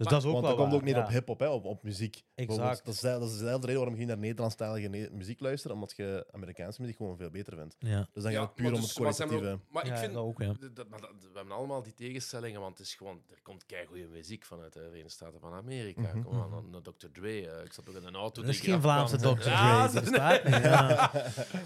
Dus 0.01 0.09
Maar- 0.11 0.19
dat 0.21 0.29
is 0.31 0.35
ook 0.37 0.41
Want 0.41 0.45
wel 0.45 0.55
dat 0.55 0.69
komt 0.69 0.81
waar, 0.81 0.89
ook 0.89 0.95
niet 0.95 0.95
ja. 0.95 1.01
op 1.03 1.09
hip-hop, 1.19 1.39
hè, 1.39 1.47
op, 1.47 1.65
op 1.65 1.83
muziek. 1.83 2.21
Exact. 2.35 2.85
Dat 2.85 2.93
is, 2.93 2.99
dat 2.99 3.21
is 3.21 3.31
dezelfde 3.37 3.67
reden 3.67 3.81
waarom 3.81 3.99
je 3.99 4.05
naar 4.05 4.17
Nederlandstalige 4.17 4.87
ne- 4.87 5.09
muziek 5.11 5.39
luistert, 5.39 5.73
omdat 5.73 5.93
je 5.95 6.25
Amerikaanse 6.31 6.81
muziek 6.81 6.97
gewoon 6.97 7.17
veel 7.17 7.29
beter 7.29 7.55
vindt. 7.57 7.75
Ja, 7.79 8.07
Dus 8.13 8.23
dan 8.23 8.31
Ja, 8.31 8.37
gaat 8.37 8.47
het 8.47 8.55
puur 8.55 8.65
maar 8.65 8.73
om 8.75 8.81
dus- 8.81 8.89
het 8.89 8.99
maar 8.99 9.13
kwalitatieve. 9.13 9.59
Maar 9.69 9.83
ik 9.85 9.89
Ja, 9.91 9.97
vind... 9.97 10.13
dat 10.13 10.23
ook, 10.23 10.41
ja. 10.41 10.51
d- 10.53 10.75
dat- 10.75 10.89
maar 10.89 11.01
dat- 11.01 11.09
we 11.19 11.37
hebben 11.37 11.55
allemaal 11.55 11.83
die 11.83 11.93
tegenstellingen, 11.93 12.59
want 12.61 12.77
het 12.77 12.87
is 12.87 12.95
gewoon, 12.95 13.21
er 13.29 13.39
komt 13.43 13.65
goede 13.87 14.07
muziek 14.07 14.45
vanuit 14.45 14.73
de 14.73 14.79
Verenigde 14.79 15.09
Staten 15.09 15.39
van 15.39 15.53
Amerika. 15.53 16.01
Mhm, 16.01 16.21
Kom 16.21 16.41
aan, 16.41 16.69
naar 16.71 16.81
Dr. 16.81 17.05
Dre. 17.13 17.47
eh, 17.49 17.65
ik 17.65 17.73
zat 17.73 17.89
ook 17.89 17.95
in 17.95 18.05
een 18.07 18.15
auto. 18.15 18.41
Dat 18.41 18.49
is 18.51 18.61
die 18.61 18.69
geen 18.71 18.81
Vlaamse. 18.81 19.17
Dr. 19.17 19.27
Dre. 19.39 19.49
Ja, 19.49 19.87
dat 19.87 20.03
bestaat 20.03 20.43
niet. 20.43 20.53
Ja. 20.71 21.11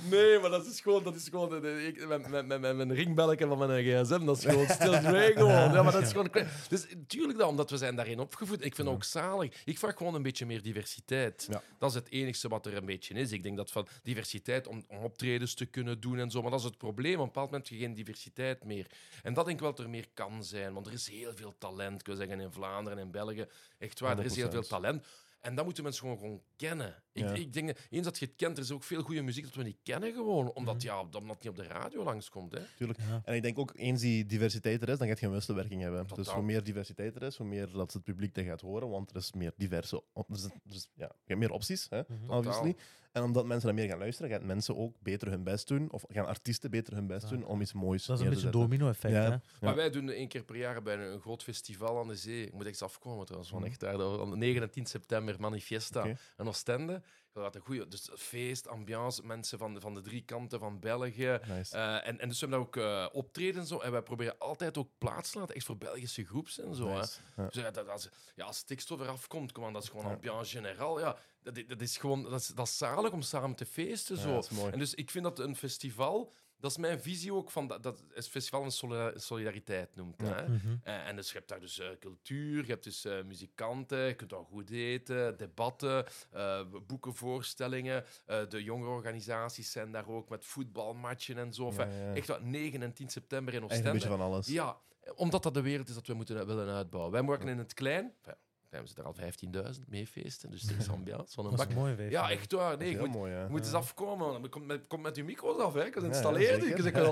Nee, 0.10 0.40
maar 0.40 0.50
dat 0.50 0.66
is 0.66 0.82
gewoon, 0.82 1.04
dat 1.04 1.16
is 1.16 1.30
gewoon 1.30 1.50
de- 1.50 1.60
de- 1.60 1.84
ik, 1.88 2.08
met, 2.08 2.28
met, 2.30 2.46
met, 2.46 2.62
met 2.62 2.76
mijn 2.76 2.94
ringbelletje 2.94 3.48
van 3.48 3.58
mijn 3.58 3.84
gsm, 3.84 4.26
dat 4.26 4.38
is 4.38 4.46
gewoon 4.46 4.68
still 4.68 5.00
Dre 5.00 5.32
gewoon. 5.36 5.52
Ja, 5.74 5.84
maar 5.84 5.92
dat 5.92 6.02
is 6.02 6.12
gewoon... 6.16 6.30
Dus 6.70 6.88
tuurlijk 7.08 7.38
dan, 7.40 7.50
omdat 7.50 7.70
we 7.70 7.78
zijn 7.78 7.96
daarin 7.96 8.20
opgevoed. 8.26 8.66
Ik 8.66 8.76
vind 8.76 8.88
het 8.88 8.98
ook 8.98 9.04
zalig. 9.04 9.62
Ik 9.66 9.80
vraag 9.80 9.98
gewoon 9.98 10.16
een 10.16 10.22
beetje 10.22 10.46
meer 10.46 10.62
diversiteit. 10.62 11.48
Ja. 11.50 11.62
Dat 11.78 11.90
is 11.90 11.96
het 11.96 12.10
enigste 12.10 12.48
wat 12.48 12.66
er 12.66 12.78
een 12.78 12.86
beetje 12.86 13.14
is. 13.14 13.32
Ik 13.32 13.44
denk 13.44 13.58
dat 13.58 13.72
van 13.72 13.88
diversiteit 14.04 14.68
om, 14.68 14.84
om 14.88 14.98
optredens 14.98 15.54
te 15.54 15.66
kunnen 15.66 16.00
doen 16.00 16.20
en 16.20 16.32
zo, 16.32 16.42
maar 16.42 16.52
dat 16.52 16.60
is 16.60 16.66
het 16.66 16.78
probleem. 16.78 17.14
Op 17.14 17.20
een 17.20 17.26
bepaald 17.26 17.52
moment 17.52 17.70
heb 17.70 17.78
je 17.78 17.86
geen 17.86 17.94
diversiteit 17.94 18.64
meer. 18.64 18.88
En 19.24 19.34
dat 19.34 19.46
denk 19.46 19.58
ik 19.58 19.64
wel 19.64 19.74
dat 19.74 19.86
er 19.86 19.90
meer 19.90 20.08
kan 20.14 20.44
zijn, 20.44 20.74
want 20.74 20.88
er 20.88 20.94
is 20.94 21.10
heel 21.10 21.34
veel 21.36 21.56
talent. 21.58 22.00
Ik 22.00 22.06
wil 22.06 22.16
zeggen, 22.16 22.40
in 22.40 22.52
Vlaanderen 22.52 23.00
en 23.00 23.12
België. 23.12 23.46
Echt 23.78 24.00
waar, 24.00 24.20
er 24.20 24.26
is 24.26 24.36
heel 24.36 24.52
veel 24.52 24.64
100%. 24.64 24.68
talent. 24.68 25.06
En 25.46 25.56
dat 25.56 25.66
moeten 25.66 25.84
mensen 25.84 26.02
gewoon, 26.02 26.18
gewoon 26.18 26.42
kennen. 26.56 27.04
Ik, 27.12 27.24
Ja. 27.24 27.34
ik 27.34 27.54
denk, 27.54 27.68
dat 27.68 27.78
eens 27.90 28.06
dat 28.06 28.20
je 28.20 28.26
het 28.26 28.36
kent, 28.36 28.58
er 28.58 28.64
is 28.64 28.72
ook 28.72 28.84
veel 28.84 29.02
goede 29.02 29.22
muziek 29.22 29.44
dat 29.44 29.54
we 29.56 29.64
niet 29.64 29.78
kennen 29.84 30.14
gewoon. 30.14 30.52
Omdat, 30.54 30.76
Mhm. 30.76 30.86
ja, 30.86 31.00
omdat 31.00 31.22
het 31.22 31.44
niet 31.44 31.50
op 31.50 31.56
de 31.56 31.64
radio 31.64 32.04
langskomt. 32.04 32.52
Hè. 32.54 32.60
Tuurlijk. 32.78 33.00
Ja. 33.00 33.22
En 33.26 33.36
ik 33.36 33.42
denk 33.42 33.58
ook, 33.60 33.72
eens 33.76 34.02
die 34.02 34.26
diversiteit 34.26 34.82
er 34.82 34.90
is, 34.90 34.98
dan 34.98 35.08
gaat 35.08 35.20
je 35.20 35.26
een 35.26 35.32
wisselwerking 35.32 35.82
hebben. 35.82 36.08
Dus 36.16 36.28
hoe 36.30 36.44
meer 36.44 36.64
diversiteit 36.64 37.16
er 37.16 37.22
is, 37.24 37.38
hoe 37.38 37.48
meer 37.48 37.72
dat 37.72 37.94
het 37.94 38.04
publiek 38.04 38.34
dat 38.36 38.46
gaat 38.46 38.62
horen, 38.62 38.90
want 38.90 39.10
er 39.10 39.16
is 39.16 39.32
meer 39.34 39.54
diverse... 39.58 40.04
Dus, 40.28 40.48
dus, 40.64 40.90
ja, 40.96 41.06
je 41.06 41.24
hebt 41.26 41.40
meer 41.40 41.52
opties, 41.52 41.88
hè, 41.90 42.02
Mhm. 42.08 42.30
obviously. 42.32 42.76
En 43.16 43.24
omdat 43.24 43.46
mensen 43.46 43.68
dan 43.68 43.76
meer 43.76 43.88
gaan 43.90 43.98
luisteren, 44.00 44.32
gaan 44.32 44.46
mensen 44.46 44.76
ook 44.78 44.96
beter 45.00 45.30
hun 45.30 45.44
best 45.44 45.68
doen, 45.68 45.92
of 45.92 46.04
gaan 46.08 46.26
artiesten 46.26 46.72
beter 46.72 46.94
hun 46.94 47.08
best 47.08 47.22
Ja. 47.24 47.30
doen 47.30 47.46
om 47.46 47.62
iets 47.62 47.74
moois 47.74 48.06
Dat 48.06 48.18
is 48.20 48.24
een 48.24 48.30
beetje 48.30 48.46
een 48.46 48.52
domino-effect. 48.52 49.14
Ja. 49.14 49.22
hè. 49.22 49.28
Ja. 49.30 49.42
Maar 49.62 49.76
wij 49.76 49.90
doen 49.90 50.10
één 50.10 50.28
keer 50.28 50.44
per 50.44 50.56
jaar 50.56 50.82
bij 50.82 50.94
een, 50.94 51.12
een 51.14 51.20
groot 51.22 51.44
festival 51.44 52.00
aan 52.00 52.08
de 52.08 52.16
zee. 52.16 52.46
Ik 52.46 52.54
moet 52.54 52.66
echt 52.66 52.82
afkomen 52.82 53.24
trouwens, 53.26 53.52
van 53.52 53.60
Mhm. 53.62 53.70
echt 53.70 53.80
daar. 53.80 53.98
de- 53.98 54.28
de 54.30 54.36
9 54.38 54.62
en 54.62 54.70
10 54.70 54.86
september, 54.86 55.36
Manifesta 55.40 56.06
en 56.38 56.48
Oostende. 56.48 57.02
Dat 57.44 57.56
een 57.56 57.62
goede, 57.62 57.88
dus 57.88 58.10
feest, 58.16 58.68
ambiance, 58.68 59.26
mensen 59.26 59.58
van 59.58 59.74
de, 59.74 59.80
van 59.80 59.94
de 59.94 60.02
drie 60.02 60.22
kanten 60.22 60.60
van 60.60 60.80
België. 60.80 61.40
Nice. 61.48 61.76
Eh, 61.78 62.08
en, 62.08 62.20
en 62.20 62.28
dus 62.28 62.40
we 62.40 62.48
hebben 62.48 62.50
daar 62.50 62.60
ook 62.60 63.12
eh 63.12 63.16
optreden 63.18 63.62
en 63.62 63.68
zo. 63.68 63.80
En 63.80 63.92
wij 63.92 64.02
proberen 64.02 64.38
altijd 64.38 64.78
ook 64.78 64.90
plaats 64.98 65.32
te 65.32 65.40
laten, 65.40 65.56
echt 65.56 65.66
voor 65.66 65.78
Belgische 65.78 66.26
groeps 66.26 66.60
en 66.60 66.76
zo. 66.76 66.88
Hè. 66.88 66.94
Ja. 66.96 67.06
Dus 67.36 67.54
ja, 67.64 67.72
dat, 67.72 67.90
als, 67.90 68.10
ja, 68.36 68.46
als 68.46 68.58
stikstof 68.58 69.00
eraf 69.00 69.28
komt, 69.28 69.52
kom 69.52 69.64
aan, 69.64 69.74
dat 69.74 69.84
is 69.84 69.90
gewoon 69.90 70.06
Ja. 70.06 70.12
ambiance 70.14 70.56
generaal. 70.56 71.00
Ja, 71.00 71.18
dat, 71.42 71.64
dat 71.68 71.82
is 71.82 71.98
gewoon 71.98 72.24
dat 72.24 72.40
is, 72.40 72.48
dat 72.48 72.68
is 72.68 72.78
zalig 72.78 73.12
om 73.12 73.22
samen 73.22 73.56
te 73.56 73.66
feesten. 73.66 74.16
Ja, 74.16 74.22
Zo. 74.22 74.34
dat 74.34 74.44
is 74.44 74.50
mooi. 74.50 74.72
En 74.72 74.80
dus 74.80 74.94
ik 74.94 75.10
vind 75.12 75.24
dat 75.24 75.40
een 75.40 75.56
festival, 75.56 76.34
dat 76.60 76.72
is 76.72 76.78
mijn 76.78 77.02
visie 77.02 77.34
ook 77.34 77.52
van 77.52 77.68
dat, 77.68 77.84
dat 77.84 78.04
het 78.14 78.28
festival 78.30 78.64
een 78.64 78.72
solida- 78.72 79.20
solidariteit 79.20 79.96
noemt. 79.96 80.22
Ja. 80.22 80.26
Hè? 80.36 80.48
Mhm. 80.48 80.76
Eh, 80.84 81.08
en 81.08 81.16
dus 81.16 81.28
je 81.32 81.38
hebt 81.38 81.50
daar 81.50 81.60
dus 81.60 81.80
eh, 81.80 81.88
cultuur, 82.00 82.62
je 82.66 82.72
hebt 82.72 82.84
dus 82.84 83.06
eh, 83.06 83.24
muzikanten, 83.24 84.00
je 84.00 84.14
kunt 84.16 84.30
daar 84.30 84.44
goed 84.46 84.70
eten, 84.70 85.38
debatten, 85.38 86.06
eh, 86.32 86.62
boeken, 86.88 87.16
voorstellingen. 87.16 88.06
Eh, 88.26 88.48
de 88.50 88.64
jongere 88.64 88.90
organisaties 88.92 89.72
zijn 89.72 89.92
daar 89.92 90.08
ook 90.08 90.30
met 90.30 90.46
voetbalmatchen 90.46 91.38
en 91.38 91.54
zo. 91.54 91.64
Ja, 91.66 91.70
Enfin, 91.72 91.92
ja. 92.08 92.14
Echt 92.14 92.28
wat 92.28 92.42
9 92.42 92.82
en 92.82 92.94
10 92.94 93.10
september 93.10 93.54
in 93.54 93.62
Echt 93.64 93.72
een 93.72 93.78
beetje 93.78 93.94
Oostende. 93.94 94.18
van 94.18 94.26
alles. 94.26 94.48
Ja, 94.48 94.78
omdat 95.16 95.44
dat 95.44 95.54
de 95.54 95.62
wereld 95.62 95.88
is 95.90 95.94
dat 95.96 96.08
we 96.08 96.14
moeten 96.14 96.48
willen 96.48 96.74
uitbouwen. 96.76 97.12
Wij 97.12 97.24
werken 97.26 97.48
in 97.48 97.58
het 97.58 97.74
klein. 97.74 98.14
Enfin, 98.22 98.36
we 98.82 98.88
zitten 98.88 99.04
er 99.04 99.62
al 99.64 99.74
15.000 99.74 99.80
mee 99.88 100.08
feesten, 100.08 100.52
dus 100.52 100.68
er 100.70 100.78
is 100.78 100.90
ambiance 100.98 101.34
van 101.34 101.44
een 101.44 101.50
Dat 101.50 101.60
bak. 101.60 101.70
is 101.70 101.76
mooi. 101.76 102.10
Ja, 102.10 102.30
echt 102.30 102.52
waar. 102.52 102.78
Nee, 102.78 102.98
moet, 102.98 103.12
mooi, 103.12 103.32
ja. 103.32 103.48
moet 103.48 103.60
eens 103.60 103.74
afkomen. 103.74 104.42
Je 104.42 104.50
komt 104.50 104.66
met, 104.66 104.88
komt 104.88 105.02
met 105.02 105.16
je 105.16 105.24
micro's 105.24 105.60
af, 105.62 105.74
hè. 105.74 105.84
Ja, 105.84 106.02
installeren. 106.02 106.62
zeker. 106.62 106.84
je 106.86 106.92
kunt 106.92 107.08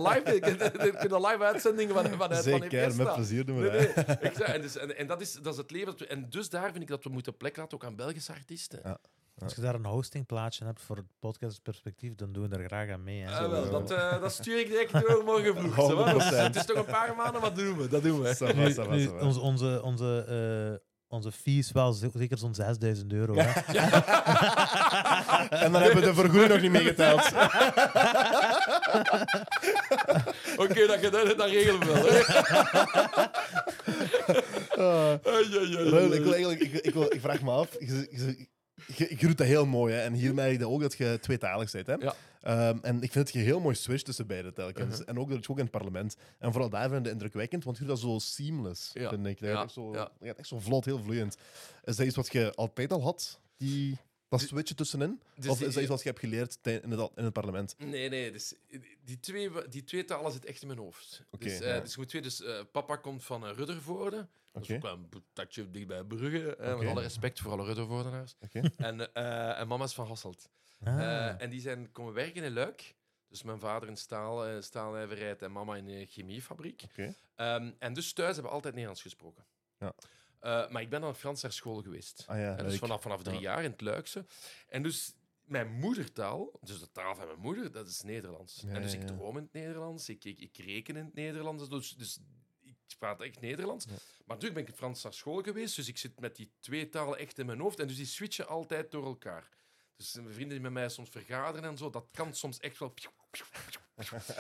live, 1.12 1.30
live 1.30 1.44
uitzendingen 1.44 1.94
van, 1.94 2.06
vanuit 2.06 2.44
van 2.44 2.60
Zeker, 2.62 2.96
met 2.96 3.14
plezier 3.14 3.46
doen 3.46 3.60
we 3.62 3.70
Nee, 3.70 3.94
dat. 3.94 4.08
nee. 4.08 4.32
Ik 4.32 4.38
en, 4.40 4.62
dus, 4.62 4.78
en, 4.78 4.98
en 4.98 5.08
dat, 5.08 5.22
is, 5.22 5.34
dat 5.34 5.54
is 5.54 5.60
het 5.60 5.72
leven. 5.72 5.86
Dat 5.88 6.00
we, 6.00 6.08
en 6.08 6.30
dus 6.30 6.50
daar 6.50 6.72
vind 6.72 6.82
ik 6.84 6.88
dat 6.88 7.04
we 7.04 7.10
moeten 7.10 7.38
plek 7.38 7.58
laten 7.58 7.74
ook 7.74 7.86
aan 7.86 7.96
Belgische 7.96 8.32
artiesten. 8.34 8.80
Ja. 8.84 9.00
Als 9.38 9.56
je 9.56 9.62
daar 9.62 9.76
een 9.76 9.86
hostingplaatsje 9.86 10.66
hebt 10.66 10.82
voor 10.82 10.96
het 10.96 11.06
podcastperspectief, 11.20 12.16
dan 12.16 12.32
doen 12.32 12.50
we 12.50 12.58
er 12.58 12.66
graag 12.66 12.90
aan 12.90 13.04
mee. 13.04 13.22
Hè. 13.22 13.38
Ah, 13.40 13.50
wel, 13.50 13.72
dat, 13.72 13.92
eh, 13.92 14.22
dat 14.22 14.32
stuur 14.32 14.60
ik 14.60 14.68
direct 14.68 14.92
door 14.92 15.24
morgen 15.24 15.56
vroeg. 15.56 15.76
zo, 15.76 16.04
hè. 16.06 16.12
100%. 16.14 16.18
Het 16.44 16.56
is 16.56 16.66
toch 16.66 16.78
een 16.78 16.86
paar 16.86 17.16
maanden, 17.16 17.42
wat 17.42 17.56
doen 17.56 17.78
we? 17.78 17.88
Dat 17.88 18.04
doen 18.04 18.22
we. 18.22 18.54
Nu, 18.90 18.98
nu, 18.98 19.08
onze, 19.08 19.40
onze, 19.40 19.82
onze, 19.84 20.26
eh, 20.28 20.93
onze 21.14 21.32
fee 21.32 21.58
is 21.58 21.72
wel 21.72 21.94
ze- 21.94 22.10
zeker 22.14 22.38
zo'n 22.38 22.56
6000 22.56 23.14
euro. 23.14 23.34
Hè. 23.38 23.62
En 25.50 25.72
dan 25.72 25.82
hebben 25.82 26.00
we 26.02 26.08
de 26.08 26.14
vergoeding 26.14 26.48
nog 26.52 26.62
niet 26.62 26.72
meegeteld. 26.72 27.22
Oké, 30.58 30.88
dat, 30.88 31.02
dat, 31.02 31.38
dat 31.38 31.50
regelen 31.50 31.80
we 31.80 31.86
wel. 31.86 32.06
Hè. 32.06 32.20
Ik, 36.16 36.24
wil 36.24 36.34
eigenlijk, 36.34 36.62
ik, 36.62 36.74
ik, 36.74 36.94
wil, 36.94 37.04
ik 37.14 37.22
vraag 37.22 37.42
me 37.42 37.52
af, 37.52 37.68
je, 37.80 38.08
je, 38.12 38.48
je, 38.96 39.06
je 39.10 39.28
doet 39.28 39.38
dat 39.38 39.48
heel 39.48 39.66
mooi, 39.66 39.94
hè? 39.94 40.02
en 40.02 40.14
hier 40.14 40.34
merk 40.34 40.60
je 40.60 40.68
ook 40.68 40.82
dat 40.82 40.94
je 40.98 41.18
tweetalig 41.22 41.72
bent. 41.72 41.88
Hè? 41.88 41.94
Ja. 41.94 42.14
Ehm, 42.44 42.78
en 42.82 43.02
ik 43.02 43.12
vind 43.12 43.32
je 43.32 43.40
heel 43.40 43.60
mooi 43.60 43.76
switcht 43.76 44.06
tussen 44.06 44.28
beide 44.28 44.54
telkens. 44.54 45.00
Mhm. 45.00 45.10
En 45.10 45.20
ook 45.20 45.30
dat 45.30 45.44
je 45.46 45.50
ook 45.52 45.58
in 45.58 45.64
het 45.64 45.72
parlement. 45.72 46.16
En 46.40 46.52
vooral 46.52 46.70
daar 46.70 46.82
vind 46.90 47.00
ik 47.00 47.04
het 47.04 47.14
indrukwekkend, 47.14 47.64
want 47.64 47.78
je 47.78 47.84
doet 47.86 47.92
dat 47.92 48.02
zo 48.04 48.20
seamless, 48.20 48.92
Ja. 48.94 49.10
vind 49.10 49.26
ik. 49.26 49.40
Dat 49.40 49.50
Ja, 49.50 49.56
gaat 49.56 49.64
echt, 49.64 49.74
zo, 49.74 49.94
ja. 49.94 50.12
gaat 50.22 50.38
echt 50.38 50.48
zo 50.48 50.60
vlot, 50.60 50.86
heel 50.86 51.00
vloeiend. 51.04 51.38
Is 51.84 51.96
dat 51.96 52.06
iets 52.06 52.16
wat 52.16 52.32
je 52.32 52.54
altijd 52.56 52.92
al 52.92 53.02
had, 53.02 53.40
die, 53.58 53.98
dat 54.30 54.42
switchen 54.42 54.76
tussenin? 54.76 55.22
dus 55.36 55.48
of 55.50 55.62
is 55.62 55.74
dat 55.74 55.82
iets 55.84 55.92
wat 55.92 56.02
je 56.04 56.08
hebt 56.10 56.20
geleerd 56.20 56.58
in 56.62 56.92
het, 56.92 57.12
in 57.16 57.24
het 57.24 57.34
parlement? 57.34 57.76
Nee, 57.78 58.10
nee. 58.10 58.32
Dus, 58.32 58.54
die, 59.06 59.20
twee, 59.20 59.50
die 59.70 59.84
twee 59.84 60.06
talen 60.06 60.32
zitten 60.32 60.50
echt 60.50 60.62
in 60.62 60.68
mijn 60.68 60.80
hoofd. 60.80 61.24
Dus, 61.40 61.60
eh, 61.60 61.68
ja. 61.68 61.80
dus, 61.80 61.94
je 61.94 62.00
moet 62.00 62.12
weten, 62.12 62.30
dus 62.30 62.42
eh, 62.42 62.60
papa 62.72 62.96
komt 62.96 63.24
van 63.24 63.44
uh, 63.44 63.56
Ruddervoorde. 63.56 64.28
Dat 64.52 64.62
is 64.64 64.68
Oké. 64.70 64.76
ook 64.76 64.82
wel 64.82 64.94
een 65.12 65.24
tatje 65.34 65.72
dicht 65.72 65.88
bij 65.88 66.04
Brugge. 66.04 66.56
eh. 66.56 66.78
Met 66.80 66.88
alle 66.88 67.02
respect 67.02 67.40
voor 67.40 67.52
alle 67.52 67.64
Ruddervoordenaars. 67.66 68.36
En, 68.78 69.14
eh, 69.14 69.60
en 69.60 69.68
mama 69.68 69.84
is 69.84 69.94
van 69.94 70.08
Hasselt. 70.08 70.50
Ah. 70.84 71.00
Eh, 71.02 71.42
en 71.42 71.50
die 71.50 71.62
zijn 71.62 71.92
komen 71.92 72.14
werken 72.14 72.44
in 72.44 72.54
Luik. 72.54 72.96
Dus 73.30 73.44
mijn 73.44 73.60
vader 73.60 73.90
in 73.90 73.98
staal, 73.98 74.46
eh, 74.46 74.62
staalnijverheid 74.62 75.42
en 75.42 75.52
mama 75.52 75.76
in 75.76 75.88
een 75.88 76.06
chemiefabriek. 76.08 76.84
Oké. 76.90 77.14
Ehm, 77.36 77.72
en 77.80 77.94
dus 77.94 78.14
thuis 78.14 78.28
hebben 78.34 78.46
we 78.46 78.56
altijd 78.56 78.74
Nederlands 78.74 79.02
gesproken. 79.02 79.46
Ja. 79.80 79.94
Eh, 80.40 80.70
maar 80.70 80.82
ik 80.82 80.90
ben 80.90 81.02
dan 81.02 81.16
Frans 81.16 81.42
naar 81.42 81.52
school 81.52 81.82
geweest. 81.82 82.24
Ah 82.28 82.38
ja, 82.38 82.56
dus 82.56 82.78
vanaf, 82.78 83.02
vanaf 83.02 83.24
drie 83.24 83.36
Ja. 83.36 83.42
jaar 83.42 83.64
in 83.64 83.72
het 83.72 83.82
Luikse. 83.82 84.26
En 84.68 84.84
dus 84.84 85.14
mijn 85.44 85.72
moedertaal, 85.72 86.52
dus 86.62 86.80
de 86.80 86.92
taal 86.92 87.16
van 87.16 87.28
mijn 87.28 87.40
moeder, 87.40 87.72
dat 87.72 87.88
is 87.88 88.02
Nederlands. 88.02 88.62
Ja, 88.66 88.74
en 88.74 88.82
dus 88.82 88.94
ik 88.94 89.08
droom 89.08 89.38
in 89.38 89.44
het 89.44 89.54
Nederlands, 89.54 90.10
ik, 90.10 90.24
ik, 90.24 90.40
ik 90.40 90.58
reken 90.58 90.96
in 90.96 91.06
het 91.06 91.14
Nederlands. 91.14 91.70
Dus, 91.70 91.96
dus 91.96 92.20
ik 92.64 92.76
praat 93.00 93.22
echt 93.22 93.42
Nederlands. 93.42 93.86
Maar 93.86 93.98
natuurlijk 94.26 94.54
ben 94.54 94.68
ik 94.68 94.76
Frans 94.76 95.04
naar 95.04 95.14
school 95.14 95.42
geweest, 95.42 95.76
dus 95.76 95.88
ik 95.88 95.98
zit 95.98 96.20
met 96.20 96.36
die 96.36 96.52
twee 96.60 96.90
talen 96.90 97.18
echt 97.18 97.38
in 97.40 97.46
mijn 97.46 97.60
hoofd. 97.60 97.80
En 97.80 97.88
dus 97.88 97.96
die 97.96 98.06
switchen 98.06 98.48
altijd 98.48 98.92
door 98.92 99.06
elkaar. 99.06 99.50
Dus 99.98 100.14
mijn 100.14 100.34
vrienden 100.34 100.50
die 100.54 100.60
met 100.62 100.72
mij 100.72 100.90
soms 100.90 101.10
vergaderen 101.10 101.70
en 101.70 101.78
zo, 101.78 101.90
dat 101.90 102.06
kan 102.12 102.34
soms 102.34 102.60
echt 102.60 102.78
wel... 102.80 102.94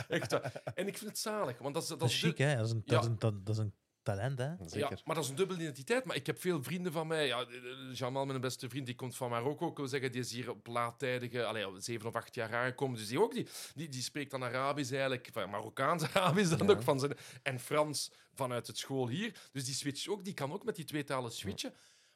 Echt, 0.07 0.33
en 0.73 0.87
ik 0.87 0.97
vind 0.97 1.09
het 1.09 1.19
zalig, 1.19 1.57
want 1.57 1.73
dat 1.73 1.83
is, 1.83 1.89
dat 1.89 1.99
Dat 1.99 2.09
is 2.09 2.19
chic, 2.19 2.37
hè? 2.37 2.55
Dat 2.55 2.65
is 2.65 2.71
een, 2.71 2.81
Ja. 2.85 2.93
dat 2.95 3.03
is 3.03 3.09
een, 3.09 3.17
dat, 3.43 3.55
is 3.55 3.57
een 3.57 3.73
talent, 4.03 4.37
hè? 4.37 4.55
Zeker. 4.59 4.79
ja, 4.91 4.97
maar 5.05 5.15
dat 5.15 5.23
is 5.23 5.29
een 5.29 5.35
dubbele 5.35 5.59
identiteit. 5.59 6.05
Maar 6.05 6.15
ik 6.15 6.25
heb 6.25 6.39
veel 6.39 6.63
vrienden 6.63 6.91
van 6.91 7.07
mij. 7.07 7.27
Ja, 7.27 7.45
eh, 7.45 7.93
Jamal, 7.93 8.25
mijn 8.25 8.41
beste 8.41 8.69
vriend, 8.69 8.85
die 8.85 8.95
komt 8.95 9.15
van 9.15 9.29
Marokko. 9.29 9.69
Ik 9.69 9.77
wil 9.77 9.87
zeggen, 9.87 10.11
die 10.11 10.21
is 10.21 10.31
hier 10.31 10.49
op 10.49 10.67
laattijdige, 10.67 11.45
allee, 11.45 11.67
op 11.67 11.75
zeven 11.79 12.07
of 12.07 12.15
acht 12.15 12.35
jaar 12.35 12.55
aangekomen. 12.55 12.97
Dus 12.97 13.07
die 13.07 13.21
ook, 13.21 13.33
die, 13.33 13.47
die, 13.73 13.89
die 13.89 14.01
spreekt 14.01 14.31
dan 14.31 14.43
Arabisch 14.43 14.91
eigenlijk, 14.91 15.29
van 15.33 15.49
Marokkaans 15.49 16.03
Arabisch 16.13 16.49
dan 16.57 16.67
Ja. 16.67 16.73
ook 16.73 16.81
van 16.81 16.99
zijn, 16.99 17.17
en 17.43 17.59
Frans 17.59 18.11
vanuit 18.33 18.67
het 18.67 18.77
school 18.77 19.07
hier. 19.09 19.35
Dus 19.51 19.65
die 19.65 19.73
switcht 19.73 20.07
ook, 20.07 20.23
die 20.23 20.33
kan 20.33 20.51
ook 20.53 20.63
met 20.63 20.75
die 20.75 20.85
twee 20.85 21.03
talen 21.03 21.31
switchen. 21.31 21.73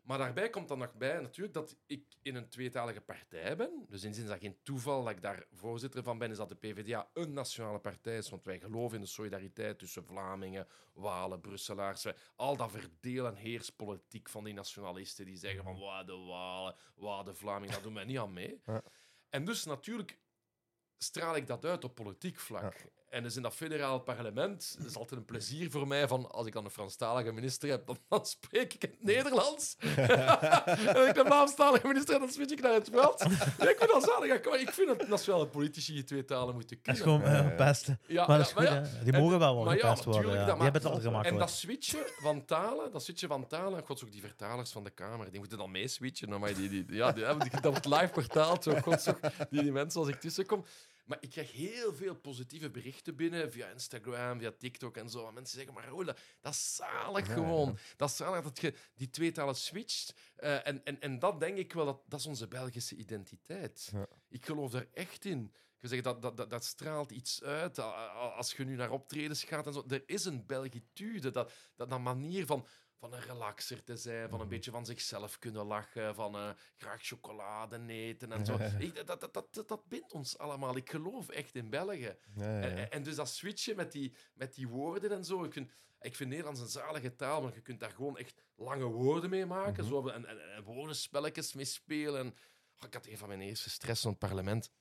Maar 0.08 0.18
daarbij 0.18 0.50
komt 0.50 0.68
dan 0.68 0.78
nog 0.78 0.94
bij 0.94 1.22
natuurlijk 1.22 1.54
dat 1.54 1.76
ik 1.86 2.04
in 2.22 2.36
een 2.36 2.50
tweetalige 2.50 3.02
partij 3.02 3.56
ben. 3.56 3.86
Dus 3.90 4.04
in 4.04 4.14
zin 4.14 4.24
is 4.24 4.30
dat 4.30 4.40
geen 4.40 4.58
toeval 4.64 5.04
dat 5.04 5.14
ik 5.14 5.22
daar 5.22 5.46
voorzitter 5.52 6.04
van 6.04 6.18
ben, 6.18 6.32
is 6.32 6.38
dat 6.38 6.50
de 6.50 6.56
PvdA 6.56 7.10
een 7.14 7.34
nationale 7.34 7.80
partij 7.80 8.18
is. 8.18 8.30
Want 8.30 8.44
wij 8.44 8.60
geloven 8.60 8.96
in 8.98 9.04
de 9.04 9.10
solidariteit 9.10 9.80
tussen 9.80 10.06
Vlamingen, 10.06 10.68
Walen, 10.94 11.42
Brusselaars. 11.42 12.06
Al 12.36 12.58
dat 12.58 12.72
verdeel- 12.72 13.26
en 13.26 13.36
heerspolitiek 13.36 14.30
van 14.30 14.44
die 14.44 14.54
nationalisten 14.54 15.26
die 15.26 15.38
zeggen 15.38 15.64
van 15.64 15.80
waar 15.80 16.06
de 16.06 16.18
Walen, 16.18 16.76
waar 16.96 17.24
de 17.24 17.34
Vlamingen, 17.34 17.74
dat 17.74 17.84
doen 17.84 17.94
wij 17.94 18.06
niet 18.06 18.20
aan 18.20 18.34
mee. 18.34 18.62
Ja. 18.66 18.84
En 19.30 19.46
dus 19.46 19.66
natuurlijk 19.66 20.20
straal 20.98 21.36
ik 21.36 21.48
dat 21.48 21.66
uit 21.66 21.84
op 21.84 21.96
politiek 21.96 22.40
vlak. 22.40 22.86
En 23.10 23.24
dus 23.24 23.36
in 23.36 23.42
dat 23.42 23.54
federaal 23.56 24.00
parlement 24.00 24.78
is 24.86 24.96
altijd 24.96 25.20
een 25.20 25.26
plezier 25.26 25.72
voor 25.72 25.88
mij 25.88 26.08
van 26.08 26.32
als 26.32 26.48
ik 26.48 26.54
dan 26.54 26.66
een 26.66 26.72
Franstalige 26.72 27.32
minister 27.32 27.70
heb, 27.70 27.88
dan, 27.88 27.98
dan 28.10 28.26
spreek 28.26 28.74
ik 28.74 28.84
in 28.84 28.90
het 28.90 29.04
Nederlands. 29.04 29.76
en 29.80 30.96
als 30.96 31.08
ik 31.08 31.18
een 31.18 31.26
Vlaamstalige 31.26 31.88
minister 31.88 32.12
heb, 32.14 32.22
dan 32.22 32.32
switch 32.32 32.52
ik 32.52 32.62
naar 32.62 32.74
het 32.74 32.90
Frans. 32.94 33.22
Ja, 33.58 33.70
ik 33.70 33.76
vind 33.78 33.90
dat 33.92 34.04
zalig. 34.04 34.44
Ja, 34.46 34.54
Ik 34.58 34.70
vind 34.70 34.88
dat 34.88 35.08
nationale 35.08 35.48
politici 35.48 35.94
je 35.96 36.04
twee 36.04 36.26
talen 36.26 36.54
moeten 36.54 36.80
Dat 36.84 36.96
is 36.96 37.02
kunnen. 37.02 37.22
gewoon 37.22 37.36
Ja, 37.36 37.44
eh, 37.44 37.50
ja. 37.50 37.56
pesten. 37.56 38.00
Ja, 38.08 38.28
Maar 38.28 38.38
ja, 38.38 38.44
dat 38.44 38.48
is 38.48 38.54
goed, 38.54 38.64
maar 38.64 38.74
ja. 38.74 38.82
hè? 38.82 39.04
Die 39.04 39.14
En- 39.14 39.22
mogen 39.22 39.40
wel 39.40 39.64
wel 39.64 39.74
gepest 39.74 40.04
worden. 40.04 40.32
Ja. 40.34 40.46
dat 40.46 40.56
Die 40.56 40.64
hebben 40.64 40.82
het 40.82 40.92
al 40.92 41.00
gemakkelijk. 41.00 41.28
En 41.28 41.38
dat 41.38 41.50
switchen 41.52 42.04
van 42.22 42.46
talen, 42.46 42.92
dat 42.92 43.04
switchen 43.04 43.28
van 43.28 43.48
talen, 43.48 43.84
gods 43.86 44.04
ook 44.04 44.12
die 44.12 44.22
vertalers 44.22 44.72
van 44.72 44.84
de 44.84 44.90
Kamer, 44.90 45.30
die 45.32 45.40
moeten 45.40 45.58
dan 45.58 45.72
meeswitchen. 45.72 46.30
dan 46.30 46.40
Maar 46.40 46.54
die, 46.54 46.70
die, 46.70 46.86
ja, 46.90 47.12
die, 47.12 47.24
hebben 47.24 47.50
die, 47.50 47.62
dat 47.62 47.72
wordt 47.72 47.86
live 48.02 48.14
vertaald, 48.14 48.64
zo, 48.64 48.76
gods 48.82 49.08
ook, 49.08 49.20
die, 49.50 49.62
die 49.62 49.72
mensen 49.72 50.00
als 50.00 50.10
ik 50.10 50.20
tussenkom. 50.20 50.66
Maar 51.08 51.18
ik 51.20 51.30
krijg 51.30 51.52
heel 51.52 51.94
veel 51.94 52.16
positieve 52.16 52.70
berichten 52.70 53.16
binnen 53.16 53.52
via 53.52 53.68
Instagram, 53.70 54.40
via 54.40 54.52
TikTok 54.52 54.98
en 54.98 55.10
zo. 55.10 55.28
En 55.28 55.34
mensen 55.34 55.56
zeggen, 55.58 55.74
maar 55.74 55.84
Raoul, 55.84 56.06
dat, 56.42 56.54
is 56.54 56.76
zalig 56.76 57.28
Ja, 57.28 57.34
gewoon. 57.34 57.78
Dat 57.96 58.10
is 58.10 58.16
zalig 58.16 58.44
dat 58.44 58.60
je 58.60 58.74
die 58.96 59.10
twee 59.10 59.32
talen 59.32 59.56
switcht. 59.56 60.14
Eh, 60.36 60.68
en, 60.68 60.84
en, 60.84 61.02
en 61.02 61.20
dat 61.20 61.40
denk 61.40 61.58
ik 61.58 61.74
wel, 61.74 61.86
dat, 61.86 62.02
dat 62.08 62.20
is 62.20 62.26
onze 62.26 62.48
Belgische 62.48 62.96
identiteit. 62.96 63.90
Ja. 63.94 64.08
Ik 64.30 64.46
geloof 64.46 64.72
daar 64.72 64.88
echt 64.94 65.26
in. 65.26 65.54
Je 65.80 65.88
zegt, 65.88 66.04
dat, 66.04 66.22
dat, 66.22 66.38
dat, 66.38 66.50
dat 66.50 66.66
straalt 66.66 67.12
iets 67.12 67.44
uit. 67.44 67.80
A- 67.80 68.08
Als 68.36 68.54
je 68.54 68.64
nu 68.64 68.76
naar 68.76 68.92
optredens 68.92 69.44
gaat 69.44 69.68
en 69.68 69.74
zo. 69.74 69.84
Er 69.88 70.04
is 70.06 70.26
een 70.26 70.46
Belgitude. 70.46 71.30
Dat, 71.30 71.52
dat, 71.76 71.90
dat 71.90 72.00
manier 72.02 72.46
van, 72.46 72.68
van 72.98 73.14
een 73.14 73.22
relaxer 73.22 73.84
te 73.84 73.96
zijn, 73.98 74.30
van 74.30 74.42
een 74.42 74.48
beetje 74.48 74.72
van 74.72 74.86
zichzelf 74.86 75.40
kunnen 75.40 75.66
lachen, 75.66 76.16
van 76.16 76.36
eh, 76.36 76.50
graag 76.78 77.04
chocolade 77.06 77.86
eten 77.88 78.32
en 78.32 78.46
zo. 78.46 78.58
Ik, 78.80 79.06
dat, 79.06 79.20
dat, 79.22 79.34
dat, 79.34 79.68
dat, 79.68 79.88
bindt 79.88 80.14
ons 80.14 80.38
allemaal. 80.38 80.76
Ik 80.76 80.90
geloof 80.90 81.30
echt 81.30 81.56
in 81.56 81.70
België. 81.70 82.18
Ja, 82.36 82.60
ja, 82.60 82.62
En, 82.62 82.92
en- 82.92 83.04
dus 83.04 83.16
dat 83.16 83.30
switchen 83.30 83.76
met 83.76 83.92
die, 83.92 84.16
met 84.34 84.54
die 84.54 84.68
woorden 84.68 85.12
en 85.12 85.26
zo. 85.26 85.44
Ik 85.44 85.54
vind, 85.54 85.72
ik 86.00 86.16
vind 86.16 86.30
Nederlands 86.30 86.60
een 86.62 86.68
zalige 86.68 87.16
taal, 87.16 87.42
want 87.42 87.54
je 87.56 87.62
kunt 87.62 87.80
daar 87.80 87.92
gewoon 87.92 88.18
echt 88.18 88.44
lange 88.56 88.86
woorden 88.86 89.30
mee 89.30 89.46
maken. 89.46 89.84
Mhm. 89.84 89.94
zo, 89.94 90.08
en, 90.08 90.26
en, 90.26 90.54
en 90.56 90.64
woordenspelletjes 90.64 91.54
mee 91.54 91.66
spelen. 91.66 92.20
En, 92.20 92.28
oh, 92.80 92.88
ik 92.88 92.94
had 92.94 93.06
een 93.06 93.18
van 93.18 93.28
mijn 93.28 93.42
eerste 93.42 93.70
stress 93.70 94.02
van 94.02 94.12
het 94.12 94.20
parlement. 94.20 94.72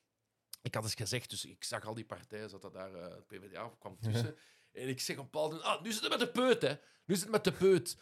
Ik 0.63 0.75
had 0.75 0.85
eens 0.85 0.95
gezegd, 0.95 1.31
dus 1.31 1.45
ik 1.45 1.65
zag 1.65 1.85
al 1.85 1.95
die 1.95 2.05
partijen, 2.07 2.51
zat 2.51 2.63
dat 2.63 2.73
daar, 2.73 2.95
eh 2.95 3.15
het 3.15 3.27
PvdA 3.27 3.69
kwam 3.79 3.99
tussen. 4.11 4.37
En 4.77 4.89
ik 4.89 5.01
zeg 5.01 5.17
op 5.17 5.25
een 5.25 5.31
bepaald 5.31 5.51
moment, 5.53 5.69
ah, 5.69 5.83
nu 5.83 5.93
zit 5.93 6.01
het 6.01 6.11
met 6.11 6.19
de 6.19 6.29
peut, 6.29 6.63
hè. 6.63 6.75
Nu 7.05 7.15
zit 7.15 7.23
het 7.23 7.33
met 7.33 7.45
de 7.45 7.53
peut. 7.53 7.97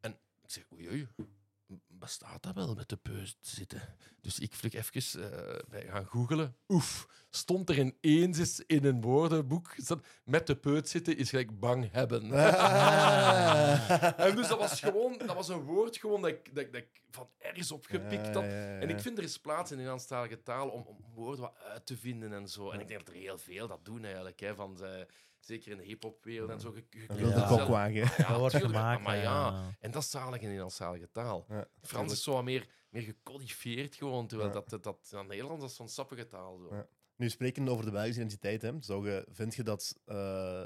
En 0.00 0.12
ik 0.42 0.50
zeg, 0.50 0.64
oei, 0.72 0.88
oei, 0.88 1.08
bestaat 1.86 2.42
dat 2.42 2.54
wel 2.54 2.74
met 2.74 2.88
de 2.88 2.96
peut 2.96 3.36
zitten? 3.40 3.96
Dus 4.20 4.38
ik 4.38 4.52
vlug 4.52 4.72
even 4.72 5.32
eh, 5.32 5.58
bij 5.68 5.86
gaan 5.86 6.06
googelen. 6.06 6.56
Oef, 6.68 7.08
stond 7.30 7.68
er 7.68 7.78
ineens 7.78 8.38
eens 8.38 8.62
in 8.66 8.84
een 8.84 9.00
woordenboek, 9.00 9.74
met 10.24 10.46
de 10.46 10.56
peut 10.56 10.88
zitten 10.88 11.16
is 11.16 11.30
gelijk 11.30 11.58
bang 11.58 11.90
hebben. 11.92 12.22
en 14.16 14.36
dus 14.36 14.48
dat 14.48 14.58
was 14.58 14.80
gewoon, 14.80 15.18
dat 15.18 15.34
was 15.34 15.48
een 15.48 15.62
woord 15.62 15.96
gewoon 15.96 16.22
dat 16.22 16.30
ik, 16.30 16.54
dat, 16.54 16.72
dat 16.72 16.82
ik 16.82 17.02
van 17.10 17.28
ergens 17.38 17.70
opgepikt 17.70 18.34
had. 18.34 18.44
Ja, 18.44 18.50
ja, 18.50 18.72
ja. 18.72 18.80
En 18.80 18.88
ik 18.88 19.00
vind 19.00 19.18
er 19.18 19.24
is 19.24 19.38
plaats 19.38 19.70
in 19.70 19.76
de 19.76 19.82
Nederlandstalige 19.82 20.42
taal 20.42 20.68
om, 20.68 20.82
om 20.82 21.04
woorden 21.14 21.40
wat 21.40 21.56
uit 21.58 21.86
te 21.86 21.96
vinden 21.96 22.32
en 22.32 22.48
zo. 22.48 22.70
En 22.70 22.80
ik 22.80 22.88
denk 22.88 23.06
dat 23.06 23.14
er 23.14 23.20
heel 23.20 23.38
veel 23.38 23.68
dat 23.68 23.84
doen 23.84 24.04
eigenlijk. 24.04 24.40
Hè, 24.40 24.54
van 24.54 24.74
de, 24.74 25.06
zeker 25.40 25.70
in 25.70 25.76
de 25.76 25.84
hip-hopwereld 25.84 26.50
en 26.50 26.60
zo. 26.60 26.74
Je, 26.74 26.84
Een 27.00 27.06
kunt 27.06 27.20
Ja. 27.20 28.10
Ja, 28.16 28.38
wordt 28.38 28.56
gemaakt. 28.56 29.02
Maar 29.02 29.16
ja, 29.16 29.70
en 29.80 29.90
dat 29.90 30.02
is 30.02 30.10
zalig 30.10 30.34
in 30.34 30.40
de 30.40 30.46
Nederlandstalige 30.46 31.10
taal. 31.10 31.46
Ja, 31.48 31.68
Frans 31.82 32.12
is 32.12 32.22
zo 32.22 32.32
wat 32.32 32.44
meer, 32.44 32.68
meer 32.88 33.02
gecodifieerd 33.02 33.94
gewoon, 33.94 34.26
terwijl 34.26 34.48
Ja. 34.48 34.54
dat, 34.54 34.68
dat, 34.68 34.82
dat 34.82 35.08
ja, 35.10 35.22
Nederlands 35.22 35.60
dat 35.60 35.70
is 35.70 35.76
zo'n 35.76 35.88
sappige 35.88 36.26
taal. 36.26 36.58
Zo. 36.58 36.74
Ja. 36.74 36.86
Nu, 37.16 37.28
spreken 37.28 37.68
over 37.68 37.84
de 37.84 37.90
Belgische 37.90 38.20
identiteit, 38.20 38.62
hè, 38.62 38.72
zou 38.80 39.10
je, 39.10 39.26
vind 39.30 39.54
je 39.54 39.62
dat 39.62 40.00
eh, 40.04 40.64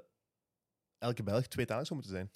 elke 0.99 1.23
Belg 1.23 1.47
tweetalig 1.47 1.87
zou 1.87 2.01
moeten 2.01 2.17
zijn? 2.17 2.31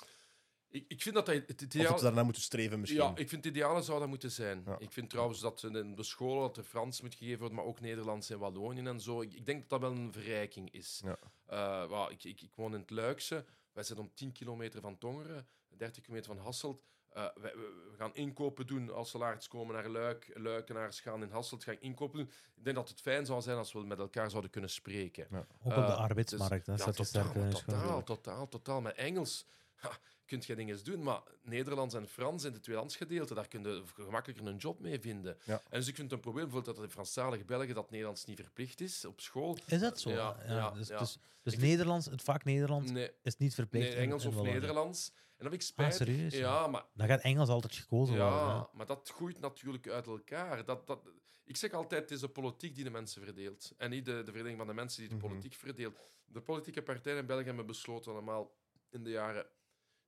Ik, 0.70 0.84
ik 0.88 1.02
vind 1.02 1.14
dat 1.14 1.26
dat 1.26 1.34
het 1.34 1.62
Of 1.62 1.82
dat 1.82 1.96
we 1.96 2.02
daarna 2.02 2.22
moeten 2.22 2.42
streven 2.42 2.80
misschien? 2.80 3.00
Ja, 3.00 3.08
ik 3.10 3.28
vind 3.28 3.44
het 3.44 3.54
ideale 3.54 3.82
zou 3.82 3.98
dat 3.98 4.08
moeten 4.08 4.30
zijn. 4.30 4.62
Ja. 4.66 4.76
Ik 4.78 4.92
vind 4.92 5.10
trouwens 5.10 5.40
dat 5.40 5.62
in 5.62 5.94
de 5.94 6.02
scholen 6.02 6.40
dat 6.40 6.56
er 6.56 6.64
Frans 6.64 7.00
moet 7.00 7.14
gegeven 7.14 7.38
worden, 7.38 7.56
maar 7.56 7.66
ook 7.66 7.80
Nederlands 7.80 8.30
en 8.30 8.38
Wallonië 8.38 8.82
en 8.86 9.00
zo. 9.00 9.20
Ik, 9.20 9.32
ik 9.34 9.46
denk 9.46 9.60
dat 9.60 9.68
dat 9.68 9.80
wel 9.90 9.98
een 9.98 10.12
verrijking 10.12 10.72
is. 10.72 11.02
Ja. 11.04 11.18
Eh, 11.46 12.06
ik, 12.10 12.24
ik, 12.24 12.42
ik 12.42 12.54
woon 12.54 12.74
in 12.74 12.80
het 12.80 12.90
Luikse. 12.90 13.44
Wij 13.72 13.82
zitten 13.84 14.04
om 14.04 14.10
10 14.14 14.32
kilometer 14.32 14.80
van 14.80 14.98
Tongeren, 14.98 15.46
30 15.76 16.02
kilometer 16.02 16.34
van 16.34 16.44
Hasselt. 16.44 16.82
Eh, 17.08 17.24
wij- 17.34 17.54
we, 17.54 17.86
we 17.90 17.96
gaan 17.96 18.14
inkopen 18.14 18.66
doen 18.66 18.90
als 18.94 19.10
Salaerts 19.10 19.48
komen 19.48 19.74
naar 19.74 19.88
Luik. 19.88 20.30
Luikenaars 20.34 21.00
gaan 21.00 21.22
in 21.22 21.30
Hasselt 21.30 21.64
gaan 21.64 21.80
inkopen 21.80 22.18
doen. 22.18 22.30
Ik 22.56 22.64
denk 22.64 22.76
dat 22.76 22.88
het 22.88 23.00
fijn 23.00 23.26
zou 23.26 23.40
zijn 23.42 23.56
als 23.56 23.72
we 23.72 23.80
met 23.86 23.98
elkaar 23.98 24.30
zouden 24.30 24.50
kunnen 24.50 24.70
spreken. 24.70 25.26
Ook 25.32 25.44
op 25.62 25.64
de 25.64 25.70
Eh, 25.80 25.96
arbeidsmarkt. 25.98 26.66
hè, 26.66 26.72
Ja, 26.72 26.78
staat 26.78 26.96
je 26.96 27.04
totaal, 27.04 27.50
totaal, 27.50 28.02
totaal, 28.04 28.48
totaal. 28.48 28.80
Met 28.80 28.94
Engels 28.94 29.46
ha, 29.78 29.98
kun 30.26 30.42
je 30.46 30.54
dingen 30.56 30.84
doen, 30.84 31.02
maar 31.02 31.22
Nederlands 31.42 31.94
en 31.94 32.08
Frans 32.08 32.44
in 32.44 32.52
het 32.52 32.62
tweelandsgedeelte, 32.62 33.34
daar 33.34 33.48
kun 33.48 33.62
je 33.62 33.82
gemakkelijker 33.94 34.46
een 34.46 34.56
job 34.56 34.80
mee 34.80 35.00
vinden. 35.00 35.38
Ja. 35.44 35.62
En 35.70 35.78
dus 35.78 35.88
ik 35.88 35.94
vind 35.94 36.06
het 36.10 36.12
een 36.12 36.20
probleem 36.24 36.44
bijvoorbeeld 36.44 36.76
dat 36.76 36.84
in 36.84 36.90
Franstalige 36.90 37.44
België 37.44 37.72
dat 37.72 37.90
Nederlands 37.90 38.24
niet 38.24 38.40
verplicht 38.40 38.80
is 38.80 39.04
op 39.04 39.20
school. 39.20 39.58
Is 39.66 39.80
dat 39.80 40.00
zo? 40.00 40.10
Ja, 40.10 40.36
ja, 40.46 40.70
dus 40.70 40.88
ja. 40.88 40.98
dus, 40.98 41.18
dus 41.42 41.56
Nederlands, 41.56 42.06
het 42.06 42.22
vak 42.22 42.44
Nederlands 42.44 42.90
Nee, 42.90 43.10
is 43.22 43.36
niet 43.36 43.54
verplicht. 43.54 43.88
nee 43.88 43.96
Engels 43.96 44.24
of. 44.26 44.42
Nederlands. 44.42 45.12
En 45.36 45.46
ik 45.46 45.52
Ah, 45.52 45.60
spijt. 45.60 45.94
serieus? 45.94 46.34
ja, 46.34 46.66
maar 46.66 46.84
Dan 46.94 47.06
gaat 47.06 47.20
Engels 47.20 47.48
altijd 47.48 47.74
gekozen 47.74 48.16
worden. 48.16 48.32
Ja, 48.34 48.68
maar 48.72 48.86
dat 48.86 49.10
groeit 49.14 49.40
natuurlijk 49.40 49.88
uit 49.88 50.06
elkaar. 50.06 50.64
Dat, 50.64 50.86
dat, 50.86 51.08
ik 51.44 51.56
zeg 51.56 51.72
altijd, 51.72 52.00
het 52.02 52.10
is 52.10 52.20
de 52.20 52.28
politiek 52.28 52.74
die 52.74 52.84
de 52.84 52.90
mensen 52.90 53.22
verdeelt. 53.22 53.72
En 53.76 53.90
niet 53.90 54.04
de, 54.04 54.12
de 54.22 54.32
verdeling 54.32 54.58
van 54.58 54.66
de 54.66 54.74
mensen 54.74 55.00
die 55.00 55.08
de 55.08 55.14
Mhm. 55.16 55.26
politiek 55.26 55.54
verdeelt. 55.54 55.98
De 56.24 56.40
politieke 56.40 56.82
partijen 56.82 57.18
in 57.18 57.26
België 57.26 57.44
hebben 57.44 57.66
besloten 57.66 58.12
allemaal 58.12 58.54
in 58.90 59.02
de 59.04 59.10
jaren 59.10 59.46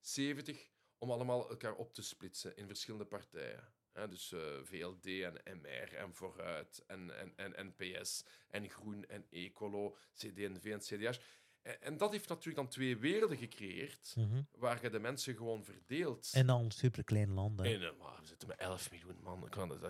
70 0.01 0.69
om 0.97 1.11
allemaal 1.11 1.49
elkaar 1.49 1.73
op 1.75 1.93
te 1.93 2.01
splitsen 2.01 2.55
in 2.55 2.67
verschillende 2.67 3.05
partijen. 3.05 3.73
Dus 4.09 4.31
eh, 4.31 4.39
VLD 4.63 5.05
en 5.05 5.59
MR 5.61 5.93
en 5.95 6.13
Vooruit 6.13 6.83
en, 6.87 7.17
en, 7.19 7.33
en, 7.35 7.55
en 7.55 7.75
PS 7.75 8.23
en 8.49 8.69
Groen 8.69 9.05
en 9.07 9.25
Ecolo, 9.29 9.95
CD&V 10.13 10.65
en 10.71 10.79
CDH. 10.79 11.19
En, 11.61 11.81
en 11.81 11.97
dat 11.97 12.11
heeft 12.11 12.27
natuurlijk 12.27 12.55
dan 12.55 12.67
twee 12.67 12.97
werelden 12.97 13.37
gecreëerd 13.37 14.13
Mhm. 14.15 14.41
waar 14.51 14.81
je 14.81 14.89
de 14.89 14.99
mensen 14.99 15.35
gewoon 15.35 15.63
verdeelt. 15.63 16.29
En 16.33 16.47
dan 16.47 16.71
superklein 16.71 17.33
land. 17.33 17.59
hè. 17.59 17.65
En, 17.73 17.81
eh, 17.81 17.91
maar 17.99 18.17
we 18.21 18.27
zitten 18.27 18.47
met 18.47 18.57
11 18.59 18.91
miljoen 18.91 19.17
man. 19.23 19.49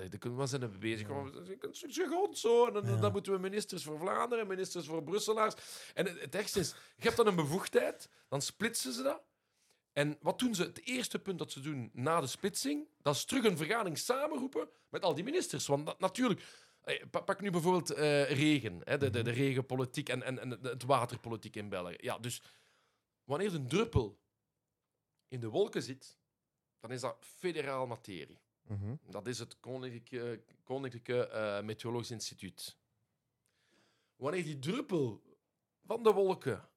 Dat- 0.09 0.23
Waar 0.23 0.47
zijn 0.47 0.71
we 0.71 0.77
bezig? 0.77 1.07
Ja. 1.07 1.15
Een 1.15 1.59
stukje 1.75 2.05
grond 2.05 2.37
zo. 2.37 2.67
En 2.67 2.73
dan, 2.73 2.85
Ja. 2.85 2.95
dan 2.95 3.11
moeten 3.11 3.33
we 3.33 3.39
ministers 3.39 3.83
voor 3.83 3.99
Vlaanderen, 3.99 4.47
ministers 4.47 4.85
voor 4.87 5.03
Brusselaars. 5.03 5.53
En 5.93 6.05
het, 6.05 6.19
het 6.21 6.35
ergste 6.35 6.59
is, 6.59 6.69
je 6.69 7.03
hebt 7.03 7.15
dan 7.17 7.27
een 7.27 7.35
bevoegdheid, 7.35 8.09
dan 8.27 8.41
splitsen 8.41 8.93
ze 8.93 9.03
dat. 9.03 9.21
En 9.93 10.17
wat 10.21 10.39
doen 10.39 10.55
ze? 10.55 10.63
Het 10.63 10.85
eerste 10.85 11.19
punt 11.19 11.37
dat 11.39 11.51
ze 11.51 11.59
doen 11.59 11.89
na 11.93 12.21
de 12.21 12.27
splitsing, 12.27 12.87
dat 13.01 13.15
is 13.15 13.25
terug 13.25 13.43
een 13.43 13.57
vergadering 13.57 13.97
samenroepen 13.97 14.69
met 14.89 15.03
al 15.03 15.15
die 15.15 15.23
ministers. 15.23 15.67
Want 15.67 15.85
dat- 15.85 15.99
natuurlijk, 15.99 16.69
Eh, 16.81 17.05
pa- 17.11 17.21
Pak 17.21 17.41
nu 17.41 17.49
bijvoorbeeld 17.51 17.89
eh, 17.91 18.31
regen, 18.31 18.81
hè, 18.83 18.97
de, 18.97 19.09
de, 19.09 19.21
de 19.21 19.31
regenpolitiek 19.31 20.09
en, 20.09 20.23
en, 20.23 20.39
en 20.39 20.49
het 20.51 20.83
waterpolitiek 20.83 21.55
in 21.55 21.69
België. 21.69 21.95
Ja, 21.97 22.17
dus 22.19 22.41
wanneer 23.23 23.53
een 23.53 23.67
druppel 23.67 24.19
in 25.27 25.39
de 25.39 25.47
wolken 25.49 25.81
zit, 25.83 26.17
dan 26.79 26.91
is 26.91 27.01
dat 27.01 27.17
federaal 27.21 27.87
materie. 27.87 28.39
Mhm. 28.61 28.95
Dat 29.09 29.27
is 29.27 29.39
het 29.39 29.59
Koninklijke, 29.59 30.43
Koninklijke 30.63 31.27
eh, 31.27 31.61
Meteorologisch 31.61 32.11
Instituut. 32.11 32.77
Wanneer 34.15 34.43
die 34.43 34.59
druppel 34.59 35.21
van 35.85 36.03
de 36.03 36.11
wolken 36.11 36.69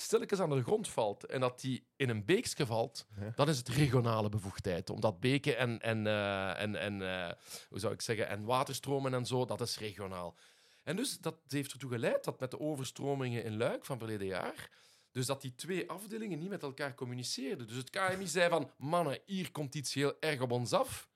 stilletjes 0.00 0.40
aan 0.40 0.50
de 0.50 0.62
grond 0.62 0.88
valt 0.88 1.24
en 1.26 1.40
dat 1.40 1.60
die 1.60 1.86
in 1.96 2.08
een 2.08 2.24
beekje 2.24 2.66
valt, 2.66 3.06
Ja. 3.20 3.32
dan 3.34 3.48
is 3.48 3.58
het 3.58 3.68
regionale 3.68 4.28
bevoegdheid. 4.28 4.90
Omdat 4.90 5.20
beken 5.20 5.56
en, 5.58 5.80
en, 5.80 6.06
eh, 6.06 6.60
en, 6.62 6.76
en 6.76 7.02
eh, 7.02 7.32
hoe 7.68 7.78
zou 7.78 7.92
ik 7.92 8.00
zeggen, 8.00 8.28
en 8.28 8.44
waterstromen 8.44 9.14
en 9.14 9.26
zo, 9.26 9.44
dat 9.44 9.60
is 9.60 9.78
regionaal. 9.78 10.36
En 10.84 10.96
dus 10.96 11.18
dat 11.18 11.36
heeft 11.48 11.72
ertoe 11.72 11.90
geleid 11.90 12.24
dat 12.24 12.40
met 12.40 12.50
de 12.50 12.60
overstromingen 12.60 13.44
in 13.44 13.56
Luik 13.56 13.84
van 13.84 13.98
verleden 13.98 14.26
jaar, 14.26 14.70
dus 15.10 15.26
dat 15.26 15.40
die 15.40 15.54
twee 15.54 15.90
afdelingen 15.90 16.38
niet 16.38 16.48
met 16.48 16.62
elkaar 16.62 16.94
communiceerden. 16.94 17.66
Dus 17.66 17.76
het 17.76 17.90
KMI 17.90 18.26
zei 18.26 18.48
van, 18.48 18.70
mannen, 18.76 19.18
hier 19.24 19.50
komt 19.52 19.74
iets 19.74 19.94
heel 19.94 20.14
erg 20.20 20.40
op 20.40 20.50
ons 20.50 20.72
af. 20.72 21.08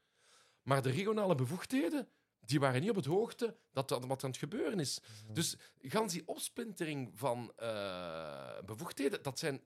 Maar 0.62 0.82
de 0.82 0.91
regionale 0.91 1.35
bevoegdheden, 1.35 2.09
die 2.47 2.61
waren 2.61 2.81
niet 2.81 2.91
op 2.91 2.97
het 2.97 3.05
hoogte 3.05 3.57
dat 3.73 3.89
dat 3.89 4.05
wat 4.07 4.25
aan 4.25 4.31
het 4.31 4.39
gebeuren 4.39 4.81
is. 4.81 5.01
Dus 5.33 5.57
gans 5.83 6.13
die 6.13 6.23
opsplintering 6.27 7.11
van 7.15 7.53
eh, 7.57 8.59
bevoegdheden, 8.65 9.23
dat 9.23 9.39
zijn 9.39 9.61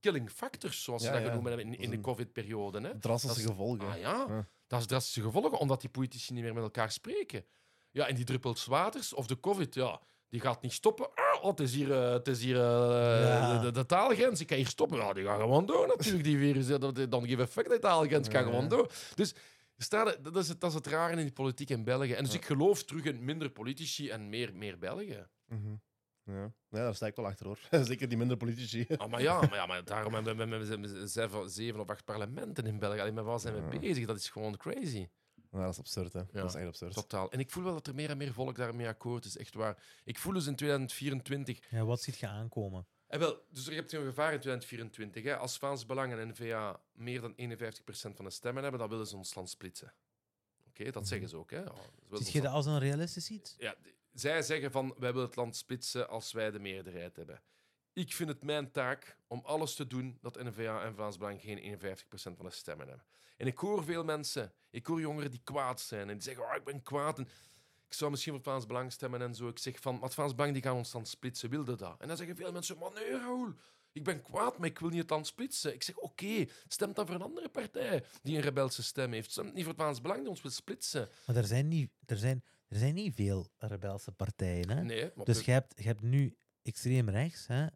killing 0.00 0.30
factors, 0.30 0.82
zoals 0.82 1.02
Ja, 1.02 1.08
ze 1.08 1.14
dat 1.14 1.22
ja. 1.22 1.28
genoemd 1.28 1.48
hebben 1.48 1.66
in, 1.66 1.78
in 1.78 1.90
de 1.90 1.96
een- 1.96 2.02
COVID-periode. 2.02 2.80
hè. 2.80 2.98
Drastische 2.98 3.40
is- 3.40 3.46
gevolgen. 3.46 3.88
Ah 3.88 3.98
ja, 3.98 4.24
Ja. 4.28 4.48
dat 4.66 4.80
is 4.80 4.86
drastische 4.86 5.22
gevolgen, 5.22 5.58
omdat 5.58 5.80
die 5.80 5.90
politici 5.90 6.32
niet 6.32 6.42
meer 6.42 6.54
met 6.54 6.62
elkaar 6.62 6.92
spreken. 6.92 7.44
Ja, 7.90 8.06
en 8.06 8.14
die 8.14 8.24
druppels 8.24 8.64
waters 8.64 9.12
of 9.14 9.26
de 9.26 9.40
COVID, 9.40 9.74
ja, 9.74 10.00
die 10.28 10.40
gaat 10.40 10.62
niet 10.62 10.72
stoppen. 10.72 11.08
Ah, 11.14 11.42
oh, 11.42 11.50
het 11.50 11.60
is 11.60 11.74
hier, 11.74 11.92
eh, 12.04 12.12
het 12.12 12.28
is 12.28 12.42
hier 12.42 12.56
eh, 12.56 12.62
Ja. 12.62 13.58
de, 13.60 13.70
de, 13.70 13.86
taalgrens, 13.86 14.40
ik 14.40 14.46
kan 14.46 14.56
hier 14.56 14.66
stoppen. 14.66 14.98
Ja, 14.98 15.12
die 15.12 15.24
gaan 15.24 15.40
gewoon 15.40 15.66
door 15.66 15.86
natuurlijk, 15.86 16.24
die 16.24 16.38
virus. 16.38 16.66
Dan 17.08 17.26
give 17.26 17.42
effect, 17.42 17.68
de 17.68 17.78
taalgrens 17.78 18.28
gaat 18.28 18.44
Ja. 18.44 18.50
gewoon 18.50 18.68
door. 18.68 18.90
Dus 19.14 19.34
staat 19.84 20.24
dat, 20.24 20.36
is 20.36 20.48
het, 20.48 20.60
dat 20.60 20.70
is 20.70 20.76
het 20.76 20.86
rare 20.86 21.12
in 21.12 21.18
die 21.18 21.32
politiek 21.32 21.70
in 21.70 21.84
België. 21.84 22.12
En 22.12 22.24
dus 22.24 22.34
ik 22.34 22.44
geloof 22.44 22.84
terug 22.84 23.04
in 23.04 23.24
minder 23.24 23.50
politici 23.50 24.08
en 24.10 24.28
meer, 24.28 24.54
meer 24.54 24.78
België. 24.78 25.26
Mhm. 25.46 25.74
Ja. 26.24 26.42
ja, 26.42 26.52
daar 26.68 26.94
sta 26.94 27.06
ik 27.06 27.16
wel 27.16 27.26
achter 27.26 27.46
hoor. 27.46 27.58
Zeker 27.84 28.08
die 28.08 28.18
minder 28.18 28.36
politici. 28.36 28.86
Ah, 28.96 29.10
maar 29.10 29.22
ja, 29.22 29.40
maar, 29.40 29.54
ja, 29.54 29.66
maar 29.66 29.84
daarom 29.84 30.14
hebben 30.14 30.36
we, 30.36 30.46
we, 30.58 30.66
we- 30.78 30.88
we- 30.88 31.06
zeven, 31.06 31.50
zeven 31.50 31.80
of 31.80 31.88
acht 31.88 32.04
parlementen 32.04 32.66
in 32.66 32.78
België. 32.78 33.00
Alleen 33.00 33.14
met 33.14 33.24
wat 33.24 33.40
zijn 33.40 33.54
we 33.54 33.72
Ja. 33.72 33.78
bezig? 33.78 34.06
Dat 34.06 34.16
is 34.16 34.28
gewoon 34.30 34.56
crazy. 34.56 35.08
Ja, 35.50 35.60
dat 35.62 35.70
is 35.72 35.78
absurd, 35.78 36.12
hè. 36.12 36.22
Dat 36.32 36.48
is 36.48 36.54
echt 36.54 36.66
absurd. 36.66 36.94
Totaal. 36.94 37.30
En 37.30 37.38
ik 37.38 37.50
voel 37.50 37.64
wel 37.64 37.72
dat 37.72 37.86
er 37.86 37.94
meer 37.94 38.10
en 38.10 38.16
meer 38.16 38.32
volk 38.32 38.56
daarmee 38.56 38.86
akkoord 38.88 39.24
is. 39.24 39.36
Echt 39.36 39.54
waar. 39.54 39.82
Ik 40.04 40.18
voel 40.18 40.32
dus 40.32 40.46
in 40.46 40.56
2024. 40.56 41.70
Ja, 41.70 41.84
wat 41.84 42.02
ziet 42.02 42.18
je 42.18 42.26
aankomen? 42.28 42.86
En 43.06 43.18
wel, 43.18 43.44
dus 43.50 43.66
er 43.66 43.74
hebt 43.74 43.92
een 43.92 44.04
gevaar 44.04 44.32
in 44.32 44.40
2024. 44.40 45.24
Hè. 45.24 45.36
Als 45.36 45.58
Vlaams 45.58 45.86
Belang 45.86 46.12
en 46.12 46.28
N-VA 46.28 46.80
meer 46.92 47.20
dan 47.20 47.34
51% 47.34 47.36
van 47.90 48.24
de 48.24 48.30
stemmen 48.30 48.62
hebben, 48.62 48.80
dan 48.80 48.88
willen 48.88 49.06
ze 49.06 49.16
ons 49.16 49.34
land 49.34 49.50
splitsen. 49.50 49.92
Oké, 50.68 50.90
dat 50.90 51.08
zeggen 51.08 51.28
ze 51.28 51.36
ook. 51.36 51.50
Hè. 51.50 51.64
Ziet 52.10 52.32
je 52.32 52.40
dat 52.40 52.52
als 52.52 52.66
een 52.66 52.78
realistisch 52.78 53.30
iets? 53.30 53.54
ja, 53.58 53.74
zij 54.12 54.42
zeggen 54.42 54.70
van 54.70 54.94
wij 54.98 55.12
willen 55.12 55.26
het 55.26 55.36
land 55.36 55.56
splitsen 55.56 56.08
als 56.08 56.32
wij 56.32 56.50
de 56.50 56.58
meerderheid 56.58 57.16
hebben. 57.16 57.42
Ik 57.92 58.12
vind 58.12 58.28
het 58.28 58.42
mijn 58.42 58.70
taak 58.70 59.18
om 59.26 59.40
alles 59.44 59.74
te 59.74 59.86
doen 59.86 60.18
dat 60.20 60.42
N-VA 60.42 60.82
en 60.82 60.94
Vlaams 60.94 61.18
Belang 61.18 61.40
geen 61.40 61.78
51% 61.78 61.88
van 62.12 62.44
de 62.44 62.50
stemmen 62.50 62.88
hebben. 62.88 63.06
En 63.36 63.46
ik 63.46 63.58
hoor 63.58 63.84
veel 63.84 64.04
mensen, 64.04 64.52
ik 64.70 64.86
hoor 64.86 65.00
jongeren 65.00 65.30
die 65.30 65.40
kwaad 65.44 65.80
zijn 65.80 66.08
en 66.08 66.14
die 66.14 66.22
zeggen: 66.22 66.44
oh, 66.44 66.54
ik 66.54 66.64
ben 66.64 66.82
kwaad. 66.82 67.18
En 67.18 67.28
ik 67.86 67.94
zou 67.94 68.10
misschien 68.10 68.32
voor 68.32 68.42
Vlaams 68.42 68.66
Belang 68.66 68.92
stemmen 68.92 69.22
en 69.22 69.34
zo. 69.34 69.48
Ik 69.48 69.58
zeg 69.58 69.80
van, 69.80 69.94
maar 69.94 70.02
het 70.02 70.14
Vlaams 70.14 70.34
Belang 70.34 70.52
die 70.52 70.62
gaan 70.62 70.76
ons 70.76 70.92
land 70.92 71.08
splitsen, 71.08 71.50
wilde 71.50 71.76
dat? 71.76 72.00
En 72.00 72.08
dan 72.08 72.16
zeggen 72.16 72.36
veel 72.36 72.52
mensen: 72.52 72.78
maar 72.78 72.92
nee, 72.92 73.10
Raoul, 73.10 73.54
ik 73.92 74.04
ben 74.04 74.22
kwaad, 74.22 74.58
maar 74.58 74.68
ik 74.68 74.78
wil 74.78 74.88
niet 74.88 75.00
het 75.00 75.10
land 75.10 75.26
splitsen. 75.26 75.74
Ik 75.74 75.82
zeg: 75.82 75.96
oké, 75.96 76.46
stem 76.68 76.92
dan 76.92 77.06
voor 77.06 77.14
een 77.14 77.22
andere 77.22 77.48
partij 77.48 78.04
die 78.22 78.36
een 78.36 78.42
rebelse 78.42 78.82
stem 78.82 79.12
heeft. 79.12 79.30
Stem 79.30 79.44
niet 79.44 79.64
voor 79.64 79.72
het 79.72 79.76
Vlaams 79.76 80.00
Belang 80.00 80.20
die 80.20 80.30
ons 80.30 80.42
wil 80.42 80.50
splitsen. 80.50 81.08
Maar 81.26 81.36
er 81.36 81.46
zijn 81.46 81.68
niet, 81.68 81.90
er 82.06 82.16
zijn, 82.16 82.44
er 82.68 82.78
zijn 82.78 82.94
niet 82.94 83.14
veel 83.14 83.50
rebelse 83.58 84.12
partijen. 84.12 84.68
Hè? 84.68 84.82
Nee, 84.82 85.10
maar 85.14 85.24
Dus 85.24 85.40
je 85.40 85.50
hebt, 85.50 85.72
je 85.76 85.86
hebt 85.86 86.02
nu 86.02 86.36
extreem 86.62 87.10
rechts, 87.10 87.46
hè? 87.46 87.66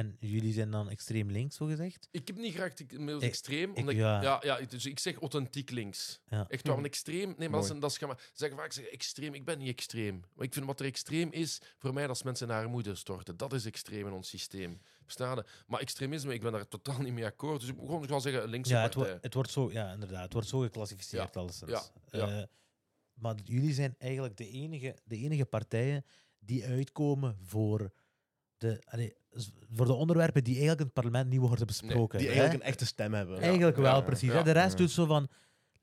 En 0.00 0.16
jullie 0.20 0.52
zijn 0.52 0.70
dan 0.70 0.90
extreem 0.90 1.30
links, 1.30 1.56
zo 1.56 1.66
gezegd. 1.66 2.08
Ik 2.10 2.26
heb 2.26 2.36
niet 2.36 2.54
graag 2.54 2.72
middels 2.90 3.22
extreem. 3.22 3.70
ik- 3.70 3.76
Omdat 3.76 3.94
ik, 3.94 4.00
ja. 4.00 4.22
ja. 4.22 4.40
Ja, 4.42 4.60
dus 4.66 4.86
ik 4.86 4.98
zeg 4.98 5.16
authentiek 5.20 5.70
links. 5.70 6.20
Ja. 6.28 6.48
Echt 6.48 6.66
waar, 6.66 6.78
een 6.78 6.84
extreem. 6.84 7.34
Nee, 7.38 7.48
maar 7.48 7.80
dat 7.80 7.90
is, 7.90 7.98
gaan 7.98 8.16
zeggen 8.32 8.58
vaak 8.58 8.72
zeggen 8.72 8.92
extreem. 8.92 9.34
Ik 9.34 9.44
ben 9.44 9.58
niet 9.58 9.68
extreem. 9.68 10.20
Maar 10.34 10.46
ik 10.46 10.52
vind 10.54 10.66
wat 10.66 10.80
er 10.80 10.86
extreem 10.86 11.32
is, 11.32 11.60
voor 11.78 11.94
mij, 11.94 12.06
dat 12.06 12.16
is 12.16 12.22
mensen 12.22 12.48
naar 12.48 12.62
armoede 12.62 12.94
storten. 12.94 13.36
Dat 13.36 13.52
is 13.52 13.64
extreem 13.64 14.06
in 14.06 14.12
ons 14.12 14.28
systeem. 14.28 14.80
Verstaan 15.02 15.36
je? 15.36 15.44
Maar 15.66 15.80
extremisme, 15.80 16.34
ik 16.34 16.40
ben 16.40 16.52
daar 16.52 16.68
totaal 16.68 17.00
niet 17.00 17.12
mee 17.12 17.24
akkoord. 17.24 17.60
Dus 17.60 17.68
ik 17.68 17.76
moet 17.76 17.86
gewoon 17.86 18.04
gewoon 18.04 18.20
zeggen 18.20 18.48
linkse 18.48 18.72
Ja, 18.72 18.82
het, 18.82 18.90
partij. 18.90 19.10
wordt 19.10 19.24
het 19.24 19.34
wordt 19.34 19.50
zo, 19.50 19.70
ja, 19.72 19.92
inderdaad. 19.92 20.22
Het 20.22 20.32
wordt 20.32 20.48
zo 20.48 20.58
geclassificeerd 20.58 21.36
alleszins. 21.36 21.70
ja, 21.70 21.82
ja. 22.18 22.38
Eh, 22.40 22.44
maar 23.14 23.34
jullie 23.44 23.72
zijn 23.72 23.94
eigenlijk 23.98 24.36
de 24.36 24.48
enige, 24.50 24.96
de 25.04 25.16
enige 25.16 25.44
partijen 25.44 26.04
die 26.38 26.64
uitkomen 26.64 27.36
voor 27.42 27.90
de, 28.60 28.80
allee, 28.88 29.14
z- 29.32 29.48
voor 29.74 29.86
de 29.86 29.92
onderwerpen 29.92 30.44
die 30.44 30.52
eigenlijk 30.52 30.80
in 30.80 30.86
het 30.86 30.94
parlement 30.94 31.30
niet 31.30 31.40
worden 31.40 31.66
besproken. 31.66 32.18
Die 32.18 32.26
hè? 32.28 32.32
eigenlijk 32.34 32.62
een 32.62 32.68
echte 32.68 32.86
stem 32.86 33.14
hebben. 33.14 33.40
Eigenlijk 33.40 33.76
wel, 33.76 33.94
ja, 33.94 34.00
precies. 34.00 34.28
ja. 34.30 34.36
hè. 34.36 34.42
De 34.42 34.50
rest 34.50 34.70
Ja. 34.70 34.76
doet 34.76 34.90
zo 34.90 35.06
van... 35.06 35.28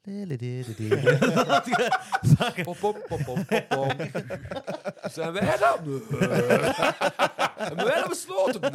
Pop, 2.63 2.77
pop, 2.79 3.05
pop, 3.07 3.21
pop, 3.25 3.45
pop, 3.47 3.65
pop. 3.69 3.93
Zijn 5.11 5.31
wij 5.33 5.57
dat? 5.57 5.85
Nee. 5.85 5.99
Hebben 7.57 7.85
wij 7.85 7.95
dat 7.99 8.09
besloten? 8.09 8.61
Nee. 8.61 8.71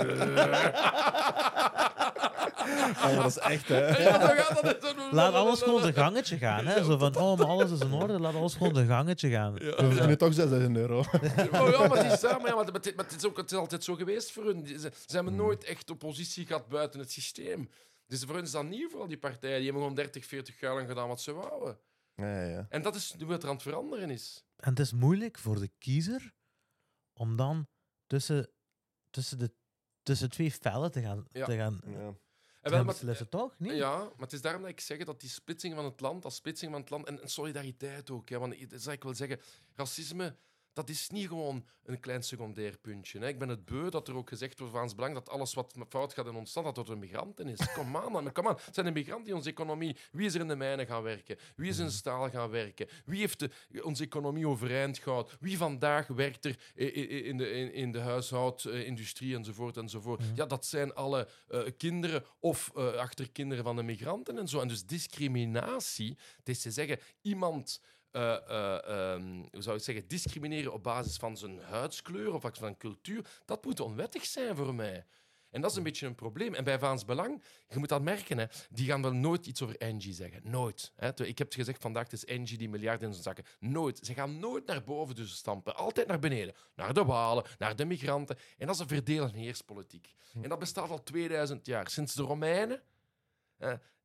Maar 2.67 3.15
dat 3.15 3.27
is 3.27 3.39
echt, 3.39 3.69
hè. 3.69 3.99
Ja, 3.99 4.19
dan 4.19 4.29
gaat 4.29 4.63
dat 4.63 4.85
zo- 4.85 5.11
Laat 5.11 5.35
alles 5.35 5.63
gewoon 5.63 5.81
zijn 5.81 5.95
gangetje 5.95 6.39
gaan. 6.39 6.67
Hè? 6.67 6.85
Zo 6.85 6.99
van, 6.99 7.17
oh, 7.17 7.39
maar 7.39 7.47
alles 7.47 7.71
is 7.71 7.81
in 7.81 7.93
orde. 7.93 8.21
Laat 8.21 8.35
alles 8.35 8.55
gewoon 8.55 8.75
zijn 8.75 8.87
gangetje 8.87 9.31
gaan. 9.31 9.53
Ja. 9.55 9.59
We 9.61 9.77
verdienen 9.91 10.19
toch 10.19 10.35
6000 10.35 10.77
euro. 10.77 10.99
Oh 11.61 11.71
ja, 11.71 11.87
maar 11.89 12.05
het 12.05 12.13
is, 12.13 12.23
maar 12.23 12.47
ja, 12.47 12.55
maar 12.55 12.65
het, 12.65 12.97
maar 12.97 13.05
het 13.05 13.15
is 13.17 13.25
ook 13.27 13.37
het 13.37 13.51
is 13.53 13.59
altijd 13.59 13.85
zo 13.85 13.95
geweest 13.95 14.31
voor 14.33 14.45
hun. 14.45 14.67
Ze, 14.67 14.79
ze 15.07 15.15
hebben 15.15 15.35
nooit 15.35 15.65
echt 15.65 15.91
oppositie 15.91 16.47
gehad 16.47 16.69
buiten 16.69 17.01
het 17.01 17.11
systeem. 17.13 17.69
Dus 18.07 18.23
voor 18.25 18.35
hun 18.35 18.45
is 18.45 18.51
dat 18.51 18.65
nieuw 18.65 18.89
voor 18.91 19.01
al 19.01 19.07
die 19.09 19.19
partijen. 19.19 19.55
Die 19.57 19.65
hebben 19.65 19.83
gewoon 19.83 19.97
30, 19.97 20.27
40 20.27 20.61
jaar 20.61 20.75
lang 20.75 20.89
gedaan 20.89 21.09
wat 21.09 21.21
ze 21.21 21.33
wouden. 21.33 21.79
Ja, 22.15 22.41
ja, 22.43 22.49
ja. 22.49 22.67
En 22.69 22.83
dat 22.83 22.95
is 22.95 23.15
nu 23.19 23.27
wat 23.27 23.43
er 23.43 23.49
aan 23.49 23.55
het 23.55 23.63
veranderen 23.63 24.11
is. 24.11 24.45
En 24.57 24.71
het 24.71 24.79
is 24.79 24.93
moeilijk 24.93 25.39
voor 25.39 25.59
de 25.61 25.71
kiezer 25.79 26.33
om 27.13 27.37
dan 27.37 27.67
tussen, 28.07 28.51
tussen, 29.11 29.39
de, 29.39 29.53
tussen 30.03 30.31
twee 30.31 30.53
vellen 30.61 30.91
te 30.91 31.01
gaan, 31.03 31.25
Ja. 31.29 31.45
te 31.45 31.57
gaan, 31.57 31.81
ja. 31.87 32.15
Wel, 32.71 32.85
maar- 32.85 32.95
beslissen, 32.95 33.29
toch? 33.29 33.55
Nee? 33.59 33.77
Ja, 33.77 33.99
maar 33.99 34.13
het 34.19 34.33
is 34.33 34.41
daarom 34.41 34.63
dat 34.63 34.71
ik 34.71 34.81
zeg 34.81 35.05
dat 35.05 35.21
die 35.21 35.31
splitsing 35.31 35.75
van 35.75 35.85
het 35.85 36.01
land, 36.01 36.23
dat 36.23 36.33
splitsing 36.33 36.73
van 36.73 36.81
het 36.81 36.91
land 36.91 37.07
en, 37.07 37.23
en 37.23 37.29
solidariteit 37.29 38.11
ook. 38.11 38.29
Hè, 38.29 38.39
want 38.39 38.71
dat 38.71 38.83
zou 38.83 38.97
ik 38.97 39.03
wel 39.03 39.15
zeggen, 39.15 39.41
racisme, 39.75 40.37
dat 40.73 40.89
is 40.89 41.09
niet 41.09 41.29
gewoon 41.29 41.65
een 41.85 42.01
klein 42.01 42.23
secundair 42.23 42.79
puntje. 42.79 43.19
Hè. 43.19 43.29
Ik 43.29 43.39
ben 43.39 43.49
het 43.49 43.65
beu 43.65 43.89
dat 43.91 44.09
er 44.09 44.17
ook 44.17 44.29
gezegd 44.29 44.59
wordt 44.59 44.73
van 44.75 44.83
ons 44.83 44.95
belang 44.95 45.15
dat 45.15 45.29
alles 45.29 45.55
wat 45.55 45.75
fout 45.89 46.13
gaat 46.15 46.27
in 46.27 46.35
ons 46.35 46.55
land, 46.55 46.67
dat 46.67 46.77
dat 46.77 46.87
door 46.87 46.99
migranten 46.99 47.49
is. 47.49 47.73
Kom 47.75 47.97
aan. 47.97 48.33
Kom 48.33 48.49
aan. 48.49 48.57
Het 48.65 48.75
zijn 48.75 48.87
de 48.87 48.93
migranten 48.93 49.25
die 49.25 49.35
onze 49.35 49.51
economie... 49.51 49.97
Wie 50.13 50.27
is 50.27 50.35
er 50.35 50.41
in 50.41 50.49
de 50.49 50.57
mijnen 50.57 50.87
gaan 50.87 51.03
werken? 51.03 51.37
Wie 51.57 51.69
is 51.69 51.79
in 51.79 51.85
de 51.85 51.91
staal 51.91 52.31
gaan 52.31 52.51
werken? 52.51 52.89
Wie 53.05 53.19
heeft 53.19 53.39
de, 53.39 53.51
onze 53.83 54.05
economie 54.05 54.47
overeind 54.49 54.99
gehouden? 54.99 55.33
Wie 55.41 55.57
vandaag 55.57 56.07
werkt 56.07 56.45
er 56.45 56.59
i- 56.77 56.85
i- 56.85 57.25
in 57.27 57.37
de, 57.37 57.51
in, 57.51 57.73
in 57.73 57.93
de 57.93 57.99
huishoudindustrie 58.01 59.35
enzovoort 59.35 59.77
enzovoort? 59.77 60.21
Mhm. 60.21 60.35
Ja, 60.35 60.47
dat 60.47 60.67
zijn 60.67 60.95
alle 60.95 61.29
eh, 61.49 61.61
kinderen 61.77 62.25
of 62.41 62.71
eh, 62.77 62.95
achterkinderen 62.95 63.65
van 63.65 63.77
de 63.77 63.83
migranten 63.83 64.39
en 64.39 64.49
zo. 64.49 64.61
En 64.61 64.69
dus 64.69 64.87
discriminatie, 64.87 66.19
het 66.37 66.49
is 66.49 66.61
te 66.63 66.71
zeggen, 66.71 66.99
iemand... 67.23 67.81
eh, 68.13 68.49
eh, 68.49 69.13
ehm, 69.15 69.45
hoe 69.51 69.63
zou 69.63 69.81
zeggen, 69.81 70.09
discrimineren 70.09 70.73
op 70.73 70.83
basis 70.83 71.17
van 71.17 71.37
zijn 71.37 71.61
huidskleur 71.61 72.35
of 72.35 72.45
van 72.53 72.77
cultuur, 72.77 73.27
dat 73.45 73.65
moet 73.65 73.81
onwettig 73.81 74.25
zijn 74.25 74.57
voor 74.57 74.75
mij. 74.75 75.07
En 75.51 75.61
dat 75.61 75.71
is 75.71 75.77
een 75.77 75.83
beetje 75.83 76.07
een 76.07 76.15
probleem. 76.15 76.55
En 76.55 76.65
bij 76.65 76.79
Vaans 76.79 77.05
Belang, 77.05 77.43
je 77.69 77.79
moet 77.79 77.89
dat 77.89 78.03
merken, 78.03 78.39
hè, 78.39 78.45
die 78.71 78.87
gaan 78.87 79.03
wel 79.03 79.13
nooit 79.13 79.47
iets 79.47 79.63
over 79.63 79.77
Engie 79.77 80.13
zeggen. 80.13 80.41
Nooit. 80.45 80.93
Hè. 80.97 81.09
Ik 81.09 81.39
heb 81.39 81.47
het 81.47 81.55
gezegd 81.55 81.83
vandaag, 81.83 82.03
het 82.03 82.13
is 82.13 82.25
Engie 82.25 82.59
die 82.59 82.69
miljarden 82.69 83.07
in 83.07 83.13
zijn 83.13 83.25
zakken. 83.25 83.45
Nooit. 83.59 83.99
Ze 84.03 84.15
gaan 84.15 84.39
nooit 84.39 84.67
naar 84.67 84.85
boven 84.85 85.15
dus 85.15 85.37
stampen. 85.37 85.77
Altijd 85.77 86.07
naar 86.07 86.19
beneden. 86.19 86.55
Naar 86.75 86.95
de 86.95 87.05
Walen, 87.05 87.45
naar 87.59 87.77
de 87.77 87.85
migranten. 87.85 88.37
En 88.59 88.67
dat 88.67 88.75
is 88.75 88.81
een 88.81 88.89
verdeel- 88.89 89.25
en 89.25 89.35
heerspolitiek. 89.35 90.15
En 90.43 90.49
dat 90.49 90.59
bestaat 90.59 90.91
al 90.91 91.03
2000 91.03 91.67
jaar. 91.67 91.91
Sinds 91.91 92.15
de 92.15 92.23
Romeinen 92.23 92.83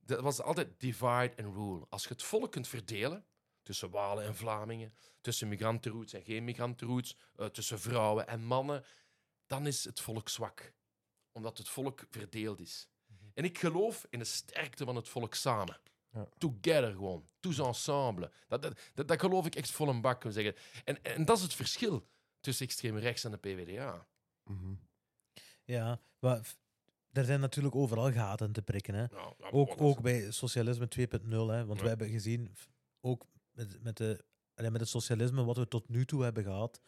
dat 0.08 0.22
was 0.22 0.42
altijd 0.42 0.68
divide 0.78 1.34
and 1.38 1.56
rule. 1.56 1.86
Als 1.90 2.04
je 2.04 2.10
het 2.10 2.24
volk 2.24 2.52
kunt 2.52 2.68
verdelen 2.68 3.26
tussen 3.68 3.90
Walen 3.90 4.26
en 4.26 4.36
Vlamingen, 4.36 4.94
tussen 5.22 5.48
migrantenroots 5.48 6.14
en 6.14 6.24
geen 6.24 6.44
migrantenroots, 6.44 7.16
eh, 7.36 7.46
tussen 7.46 7.80
vrouwen 7.80 8.28
en 8.28 8.44
mannen, 8.44 8.84
dan 9.48 9.68
is 9.68 9.84
het 9.84 10.00
volk 10.00 10.30
zwak. 10.30 10.74
Omdat 11.32 11.58
het 11.58 11.70
volk 11.70 12.06
verdeeld 12.10 12.60
is. 12.60 12.88
En 13.34 13.44
ik 13.44 13.58
geloof 13.58 14.06
in 14.10 14.20
de 14.20 14.26
sterkte 14.26 14.86
van 14.86 14.96
het 14.96 15.10
volk 15.10 15.34
samen. 15.34 15.80
Ja. 16.12 16.28
Together 16.38 16.92
gewoon. 16.92 17.28
Tous 17.40 17.60
ensemble. 17.60 18.32
Dat, 18.48 18.62
dat, 18.62 18.80
dat, 18.94 19.08
dat 19.08 19.20
geloof 19.20 19.46
ik 19.46 19.56
echt 19.56 19.72
vol 19.72 19.88
een 19.90 20.02
bak. 20.02 20.24
zeggen. 20.28 20.56
En, 20.84 21.04
en 21.04 21.26
dat 21.26 21.38
is 21.38 21.44
het 21.44 21.54
verschil 21.54 22.08
tussen 22.40 22.66
extreem 22.66 22.98
rechts 22.98 23.24
en 23.24 23.32
de 23.32 23.38
PvdA. 23.38 24.08
Mhm. 24.44 24.74
Ja, 25.64 26.00
maar 26.20 26.54
er 27.12 27.26
zijn 27.26 27.40
natuurlijk 27.40 27.76
overal 27.76 28.12
gaten 28.12 28.52
te 28.52 28.62
prikken. 28.62 28.94
Hè. 28.94 29.06
Nou, 29.08 29.36
Ook, 29.52 29.82
ook 29.82 30.02
bij 30.02 30.32
socialisme 30.32 30.88
2.0. 30.88 31.30
Hè, 31.30 31.66
want 31.66 31.78
Ja. 31.78 31.84
we 31.84 31.90
hebben 31.90 32.10
gezien, 32.10 32.56
ook 33.02 33.26
met, 33.58 33.84
met, 33.84 33.98
de, 33.98 34.24
met 34.56 34.80
het 34.80 34.90
socialisme 34.90 35.44
wat 35.44 35.58
we 35.58 35.68
tot 35.68 35.90
nu 35.90 36.06
toe 36.06 36.24
hebben 36.24 36.44
gehad, 36.44 36.82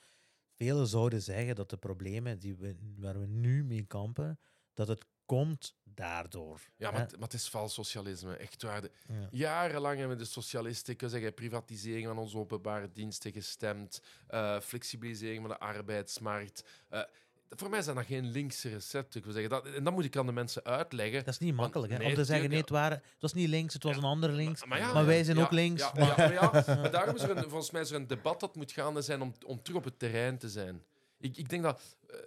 velen 0.57 0.88
zouden 0.88 1.22
zeggen 1.22 1.55
dat 1.55 1.70
de 1.70 1.78
problemen 1.78 2.39
die 2.39 2.55
we, 2.55 2.76
waar 2.97 3.20
we 3.20 3.26
nu 3.28 3.63
mee 3.63 3.86
kampen, 3.86 4.39
dat 4.74 4.88
het 4.88 5.05
komt 5.26 5.76
daardoor. 5.84 6.61
Ja, 6.78 6.91
maar, 6.91 6.99
maar 7.11 7.20
het 7.20 7.34
is 7.34 7.49
vals 7.49 7.74
socialisme. 7.74 8.36
Echt 8.36 8.61
waar. 8.61 8.82
De- 8.82 8.91
Ja. 9.07 9.28
Jarenlang 9.32 9.99
hebben 9.99 10.17
de 10.17 10.26
socialisten 10.26 10.93
ik 10.93 10.99
wil 10.99 11.09
zeggen, 11.09 11.34
privatisering 11.34 12.05
van 12.07 12.17
onze 12.17 12.38
openbare 12.38 12.91
diensten 12.91 13.32
gestemd, 13.32 14.01
eh, 14.28 14.59
flexibilisering 14.59 15.39
van 15.41 15.49
de 15.49 15.59
arbeidsmarkt. 15.59 16.63
Eh, 16.89 17.01
voor 17.50 17.70
mij 17.70 17.82
zijn 17.82 17.95
dat 17.95 18.06
geen 18.06 18.32
linkse 18.32 18.70
recepten. 18.70 19.20
Ik 19.20 19.26
wil 19.26 19.34
zeggen, 19.34 19.50
dat, 19.52 19.66
en 19.66 19.84
dat 19.84 19.93
moet 19.93 20.06
ik 20.06 20.16
aan 20.18 20.26
de 20.26 20.32
mensen 20.32 20.64
uitleggen. 20.64 21.18
Dat 21.26 21.34
is 21.34 21.39
niet 21.39 21.56
makkelijk, 21.56 21.91
hè? 21.91 21.97
nee, 21.97 22.08
om 22.08 22.14
te 22.14 22.26
zeggen, 22.26 22.50
nee, 22.50 22.60
het, 22.60 22.70
waren, 22.70 22.97
het 22.97 23.22
was 23.22 23.34
niet 23.34 23.47
links, 23.50 23.74
het 23.74 23.84
was 23.84 23.97
een 23.97 24.04
ander 24.04 24.32
links. 24.32 24.66
Maar, 24.66 24.80
ja, 24.80 24.93
maar 24.93 25.06
wij 25.06 25.24
zijn 25.24 25.38
ja, 25.38 25.43
ook 25.43 25.52
links. 25.52 25.91
Maar- 25.93 26.91
daarom 26.91 27.16
is 27.16 27.22
er 27.22 27.38
een, 27.38 27.50
volgens 27.50 27.72
mij 27.72 27.82
is 27.82 27.89
er 27.89 27.95
een 27.95 28.08
debat 28.08 28.39
dat 28.39 28.56
moet 28.56 28.72
gaande 28.72 29.02
zijn 29.02 29.22
om, 29.22 29.34
om 29.45 29.62
terug 29.62 29.78
op 29.78 29.84
het 29.86 30.00
terrein 30.00 30.38
te 30.38 30.50
zijn. 30.50 30.84
Ik, 31.20 31.38
ik 31.38 31.50
denk 31.50 31.64
dat. 31.64 31.82
eh, 32.10 32.18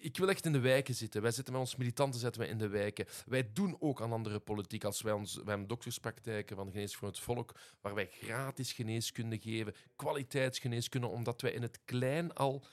ik 0.00 0.16
wil 0.16 0.28
echt 0.28 0.46
in 0.46 0.52
de 0.52 0.58
wijken 0.60 0.94
zitten. 0.94 1.22
Wij 1.22 1.30
zitten 1.30 1.52
met 1.52 1.62
ons 1.62 1.76
militanten 1.76 2.20
zitten 2.20 2.40
wij 2.40 2.50
in 2.50 2.58
de 2.58 2.68
wijken. 2.68 3.06
Wij 3.26 3.50
doen 3.52 3.76
ook 3.78 4.02
aan 4.02 4.12
andere 4.12 4.38
politiek. 4.38 4.84
Als 4.84 5.02
wij, 5.02 5.12
ons, 5.12 5.34
wij 5.34 5.44
hebben 5.46 5.66
dokterspraktijken 5.66 6.56
van 6.56 6.70
Genees 6.70 6.96
voor 6.96 7.08
het 7.08 7.18
Volk, 7.18 7.54
waar 7.80 7.94
wij 7.94 8.08
gratis 8.20 8.72
geneeskunde 8.72 9.38
geven, 9.38 9.74
kwaliteitsgeneeskunde, 9.96 11.06
omdat 11.06 11.40
wij 11.40 11.52
in 11.52 11.62
het 11.62 11.78
klein 11.84 12.34
al 12.34 12.64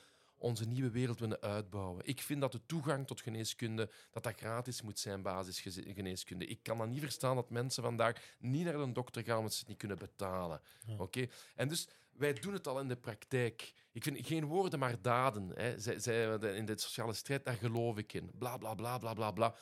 onze 0.44 0.66
nieuwe 0.66 0.90
wereld 0.90 1.20
willen 1.20 1.42
uitbouwen. 1.42 2.06
Ik 2.06 2.22
vind 2.22 2.42
dat 2.42 2.52
de 2.52 2.66
toegang 2.66 3.08
tot 3.08 3.22
geneeskunde 3.22 3.90
dat 4.12 4.24
dat 4.24 4.36
gratis 4.36 4.82
moet 4.82 5.00
zijn, 5.00 5.22
basisgeneeskunde. 5.22 6.46
Ik 6.46 6.64
kan 6.64 6.78
dat 6.78 6.88
niet 6.88 7.00
verstaan 7.00 7.36
dat 7.36 7.50
mensen 7.50 7.84
vandaag 7.84 8.36
niet 8.40 8.66
naar 8.66 8.76
een 8.76 8.94
dokter 8.94 9.24
gaan 9.24 9.38
omdat 9.38 9.54
ze 9.54 9.60
het 9.60 9.68
niet 9.68 9.78
kunnen 9.78 9.98
betalen. 9.98 10.62
Ja. 10.86 10.96
Oké? 10.98 11.28
En 11.56 11.68
dus 11.68 11.88
wij 12.12 12.34
doen 12.34 12.54
het 12.54 12.68
al 12.68 12.80
in 12.80 12.88
de 12.88 12.96
praktijk. 12.96 13.74
Ik 13.92 14.04
vind 14.04 14.28
geen 14.28 14.46
woorden, 14.46 14.80
maar 14.80 15.02
daden. 15.02 15.52
Hè. 15.56 15.80
Zij, 15.80 16.00
zij, 16.00 16.38
in 16.38 16.66
de 16.66 16.80
sociale 16.80 17.14
strijd, 17.14 17.46
daar 17.46 17.56
geloof 17.56 17.98
ik 17.98 18.14
in. 18.14 18.32
Bla 18.38 18.58
bla 18.58 18.74
bla 18.74 18.98
bla 18.98 19.14
bla 19.14 19.32
bla. 19.32 19.56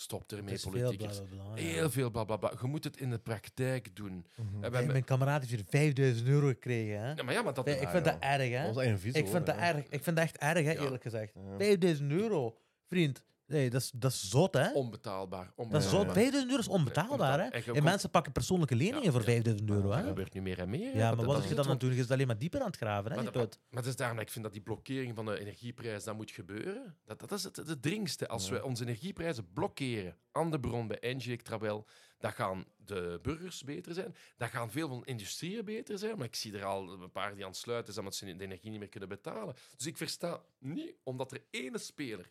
Stop 0.00 0.20
Het 0.20 0.32
ermee, 0.32 0.58
ja. 0.72 1.54
Heel 1.54 1.90
veel 1.90 2.10
bla 2.10 2.24
bla 2.24 2.36
bla. 2.36 2.52
Je 2.60 2.66
moet 2.66 2.84
het 2.84 2.96
in 2.96 3.10
de 3.10 3.18
praktijk 3.18 3.96
doen. 3.96 4.26
Mhm. 4.36 4.64
En 4.64 4.70
we 4.70 4.76
Hey, 4.76 4.86
mijn 4.86 5.04
kameraad 5.04 5.40
heeft 5.40 5.52
hier 5.52 5.64
5000 5.68 6.28
euro 6.28 6.46
gekregen. 6.46 7.00
Hè? 7.00 7.12
Ja, 7.12 7.22
maar 7.22 7.34
ja, 7.34 7.42
maar 7.42 7.54
dat... 7.54 7.68
Ik 7.68 7.88
vind 7.88 8.04
dat 8.04 8.16
erg, 8.20 8.50
hè? 8.50 8.64
Dat 8.64 8.74
was 8.74 8.84
echt 8.84 8.92
een 8.92 8.98
vies 8.98 9.12
Ik 9.12 9.28
vind, 9.28 9.46
dat 9.46 9.56
erg, 9.56 9.76
ik 9.88 10.02
vind 10.04 10.16
dat 10.16 10.24
echt 10.24 10.36
erg, 10.36 10.64
hè, 10.64 10.70
Ja. 10.72 10.80
eerlijk 10.80 11.02
gezegd. 11.02 11.32
Ja. 11.34 11.56
5000 11.58 12.10
euro, 12.10 12.58
vriend. 12.86 13.22
Nee, 13.48 13.70
dat 13.70 13.80
is, 13.80 13.90
dat 13.94 14.10
is 14.12 14.28
zot, 14.30 14.54
hè? 14.54 14.72
Onbetaalbaar. 14.72 15.52
Dat 15.56 15.82
is 15.82 15.88
zot. 15.90 16.12
5000 16.12 16.44
euro 16.50 16.58
is 16.62 16.68
onbetaalbaar, 16.68 17.40
hè? 17.40 17.48
En 17.72 17.82
mensen 17.82 18.10
pakken 18.10 18.32
persoonlijke 18.32 18.76
leningen 18.76 19.12
voor 19.12 19.20
ja. 19.20 19.26
5000 19.26 19.70
euro, 19.70 19.88
Dat 19.88 19.98
hè? 19.98 20.02
gebeurt 20.06 20.34
nu 20.34 20.40
meer 20.42 20.58
en 20.58 20.68
meer. 20.70 20.96
Ja, 20.96 21.08
Dat- 21.08 21.16
maar 21.16 21.24
dat 21.26 21.34
wat 21.34 21.42
is 21.42 21.48
je 21.48 21.54
dan 21.54 21.64
aan 21.64 21.70
het 21.70 21.80
doen? 21.80 21.94
Je 21.94 22.00
is 22.00 22.10
alleen 22.10 22.26
maar 22.26 22.38
dieper 22.38 22.60
aan 22.60 22.66
het 22.66 22.76
graven, 22.76 23.10
hè? 23.12 23.22
Maar 23.22 23.32
dat- 23.32 23.58
het 23.70 23.86
is 23.86 23.96
daarom 23.96 24.16
dat 24.16 24.26
ik 24.26 24.32
vind 24.32 24.44
dat 24.44 24.52
die 24.52 24.62
blokkering 24.62 25.14
van 25.14 25.24
de 25.26 25.38
energieprijs 25.40 26.04
dat 26.04 26.16
moet 26.16 26.30
gebeuren. 26.30 26.96
Dat, 27.04 27.20
dat 27.20 27.32
is 27.32 27.44
het, 27.44 27.56
het 27.56 27.82
dringste. 27.82 28.28
Als 28.28 28.48
we 28.48 28.64
onze 28.64 28.82
energieprijzen 28.82 29.52
blokkeren 29.52 30.16
aan 30.32 30.50
de 30.50 30.60
bron 30.60 30.86
bij 30.86 30.98
Engie 30.98 31.36
Trabel, 31.42 31.86
dan 32.18 32.32
gaan 32.32 32.64
de 32.76 33.18
burgers 33.22 33.64
beter 33.64 33.94
zijn. 33.94 34.14
Dan 34.36 34.48
gaan 34.48 34.70
veel 34.70 34.88
van 34.88 35.04
industrieën 35.04 35.64
beter 35.64 35.98
zijn. 35.98 36.16
Maar 36.16 36.26
ik 36.26 36.36
zie 36.36 36.56
er 36.58 36.64
al 36.64 36.92
een 36.92 37.10
paar 37.10 37.34
die 37.34 37.44
aan 37.44 37.50
het 37.50 37.58
sluiten 37.58 37.92
zijn 37.92 38.04
omdat 38.04 38.18
ze 38.20 38.36
de 38.36 38.44
energie 38.44 38.70
niet 38.70 38.78
meer 38.78 38.88
kunnen 38.88 39.08
betalen. 39.08 39.54
Dus 39.76 39.86
ik 39.86 39.96
versta 39.96 40.40
niet, 40.58 40.94
omdat 41.02 41.32
er 41.32 41.42
ene 41.50 41.78
speler, 41.78 42.30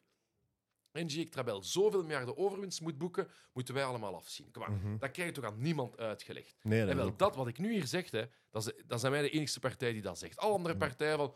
Engie 0.97 1.29
Trabel, 1.29 1.63
zoveel 1.63 2.01
miljarden 2.03 2.37
overwinst 2.37 2.81
moet 2.81 2.97
boeken, 2.97 3.27
moeten 3.53 3.73
wij 3.73 3.83
allemaal 3.83 4.15
afzien. 4.15 4.51
Kom 4.51 4.61
maar, 4.61 4.71
Mhm. 4.71 4.97
dat 4.97 5.11
krijg 5.11 5.29
je 5.29 5.35
toch 5.41 5.51
aan 5.51 5.61
niemand 5.61 5.97
uitgelegd. 5.97 6.55
Nee, 6.63 6.79
dat 6.79 6.89
En 6.89 6.97
is 6.97 7.03
wel, 7.03 7.15
dat 7.15 7.35
wat 7.35 7.47
ik 7.47 7.57
nu 7.57 7.71
hier 7.73 7.87
zeg, 7.87 8.11
hè, 8.11 8.23
dat, 8.51 8.67
is, 8.67 8.83
dat 8.85 8.99
zijn 8.99 9.11
wij 9.11 9.21
de 9.21 9.29
enige 9.29 9.59
partij 9.59 9.91
die 9.93 10.01
dat 10.01 10.17
zegt. 10.19 10.37
Alle 10.37 10.53
andere 10.53 10.73
Ja. 10.73 10.79
partijen 10.79 11.17
van... 11.17 11.35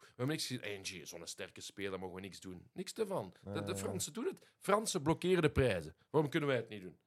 We 0.00 0.20
hebben 0.20 0.36
niks 0.36 0.46
gezien. 0.46 0.80
NG, 0.80 1.06
zo'n 1.06 1.26
sterke 1.26 1.60
speler, 1.60 1.98
mogen 1.98 2.14
we 2.14 2.20
niks 2.20 2.40
doen. 2.40 2.68
Niks 2.72 2.92
ervan. 2.92 3.34
De, 3.42 3.62
de. 3.62 3.76
Fransen 3.76 4.12
doen 4.12 4.24
het. 4.24 4.38
Fransen 4.58 5.02
blokkeren 5.02 5.42
de 5.42 5.50
prijzen. 5.50 5.94
Waarom 6.10 6.30
kunnen 6.30 6.48
wij 6.48 6.58
het 6.58 6.68
niet 6.68 6.82
doen? 6.82 6.98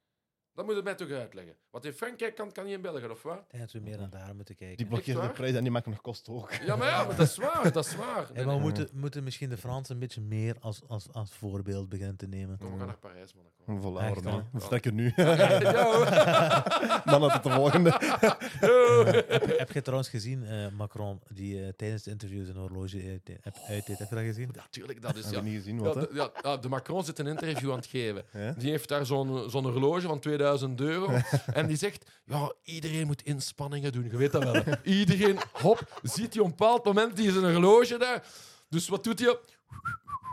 Dat 0.57 0.65
moet 0.65 0.75
je 0.75 0.81
mij 0.83 0.95
toch 0.95 1.09
uitleggen. 1.11 1.55
Wat 1.69 1.85
in 1.85 1.93
Frankrijk 1.93 2.35
kan, 2.35 2.51
kan 2.51 2.65
niet 2.65 2.73
in 2.73 2.81
België, 2.81 3.05
of 3.05 3.21
wat? 3.23 3.35
Ik 3.37 3.43
denk 3.51 3.63
dat 3.63 3.71
we 3.71 3.79
meer 3.79 3.97
naar 3.97 4.09
daar 4.09 4.35
moeten 4.35 4.55
Die 4.57 4.67
kijken. 4.67 4.87
blokkeren 4.87 5.21
de 5.21 5.29
prijs 5.29 5.53
en 5.55 5.61
die 5.63 5.71
maken 5.71 5.91
nog 5.91 6.01
kosten 6.01 6.33
ook. 6.33 6.51
Ja, 6.65 6.75
maar 6.75 6.87
ja, 6.87 7.03
maar 7.05 7.15
dat 7.15 7.27
is 7.27 7.37
waar. 7.37 7.71
Dat 7.71 7.85
is 7.85 7.95
waar. 7.95 8.27
Maar 8.35 8.45
we 8.55 8.59
moeten, 8.59 8.89
moeten 8.93 9.23
misschien 9.23 9.49
de 9.49 9.57
Fransen 9.57 9.93
een 9.93 9.99
beetje 9.99 10.21
meer 10.21 10.55
als, 10.59 10.81
als, 10.87 11.07
als 11.11 11.33
voorbeeld 11.33 11.89
beginnen 11.89 12.15
te 12.15 12.27
nemen. 12.27 12.57
Kom, 12.57 12.71
we 12.71 12.77
gaan 12.77 12.87
naar 12.87 12.97
Parijs, 12.97 13.33
man. 13.33 13.45
Voilà, 13.81 14.03
Echt, 14.03 14.23
hè? 14.23 14.31
We 14.51 14.59
vertrekken 14.59 14.95
nu. 14.95 15.11
Ja. 15.15 17.01
Dan 17.05 17.21
had 17.21 17.33
het 17.33 17.43
de 17.43 17.49
volgende. 17.49 17.89
Heb 19.57 19.71
je 19.71 19.81
trouwens 19.81 20.09
gezien, 20.09 20.45
eh, 20.45 20.67
Macron, 20.77 21.19
die 21.33 21.63
eh, 21.63 21.69
tijdens 21.75 22.03
de 22.03 22.11
interviews 22.11 22.47
een 22.47 22.55
horloge 22.55 23.01
uit- 23.07 23.37
uit- 23.43 23.59
uitdeed? 23.67 23.97
Heb 23.99 24.09
je 24.09 24.15
dat 24.15 24.23
gezien? 24.23 24.49
Ja, 24.53 24.63
tuurlijk. 24.69 25.01
Dat 25.01 25.15
is... 25.15 25.23
Heb 25.25 25.33
Ja. 25.33 25.39
je 25.39 25.45
niet 25.45 25.55
gezien, 25.55 25.75
Ja, 25.77 25.81
wat 25.83 25.95
hè? 25.95 26.01
de, 26.01 26.09
ja, 26.13 26.29
ja, 26.41 26.57
de 26.57 26.69
Macron 26.69 27.03
zit 27.03 27.19
een 27.19 27.27
interview 27.27 27.69
aan 27.71 27.77
het 27.77 27.85
geven. 27.85 28.23
Ja? 28.33 28.51
Die 28.57 28.69
heeft 28.69 28.89
daar 28.89 29.05
zo'n 29.05 29.49
zo'n 29.49 29.63
horloge 29.71 30.01
van 30.07 30.19
2000 30.19 30.45
euro. 30.77 31.11
en 31.53 31.67
die 31.67 31.77
zegt: 31.77 32.11
Ja, 32.25 32.53
iedereen 32.63 33.07
moet 33.07 33.21
inspanningen 33.23 33.91
doen. 33.91 34.07
Je 34.11 34.17
weet 34.17 34.31
dat 34.31 34.43
wel. 34.43 34.53
hè. 34.53 34.73
Iedereen, 34.99 35.37
hop, 35.51 35.99
ziet 36.03 36.33
hij 36.33 36.41
op 36.43 36.49
een 36.49 36.55
bepaald 36.57 36.85
moment 36.85 37.15
die 37.15 37.27
is 37.27 37.35
een 37.35 37.53
horloge 37.53 37.97
daar. 37.97 38.25
Dus 38.69 38.87
wat 38.87 39.03
doet 39.03 39.19
hij? 39.19 39.37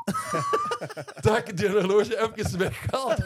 Tak, 1.20 1.56
die 1.56 1.68
horloge 1.68 2.32
even 2.36 2.58
weggehaald. 2.58 3.18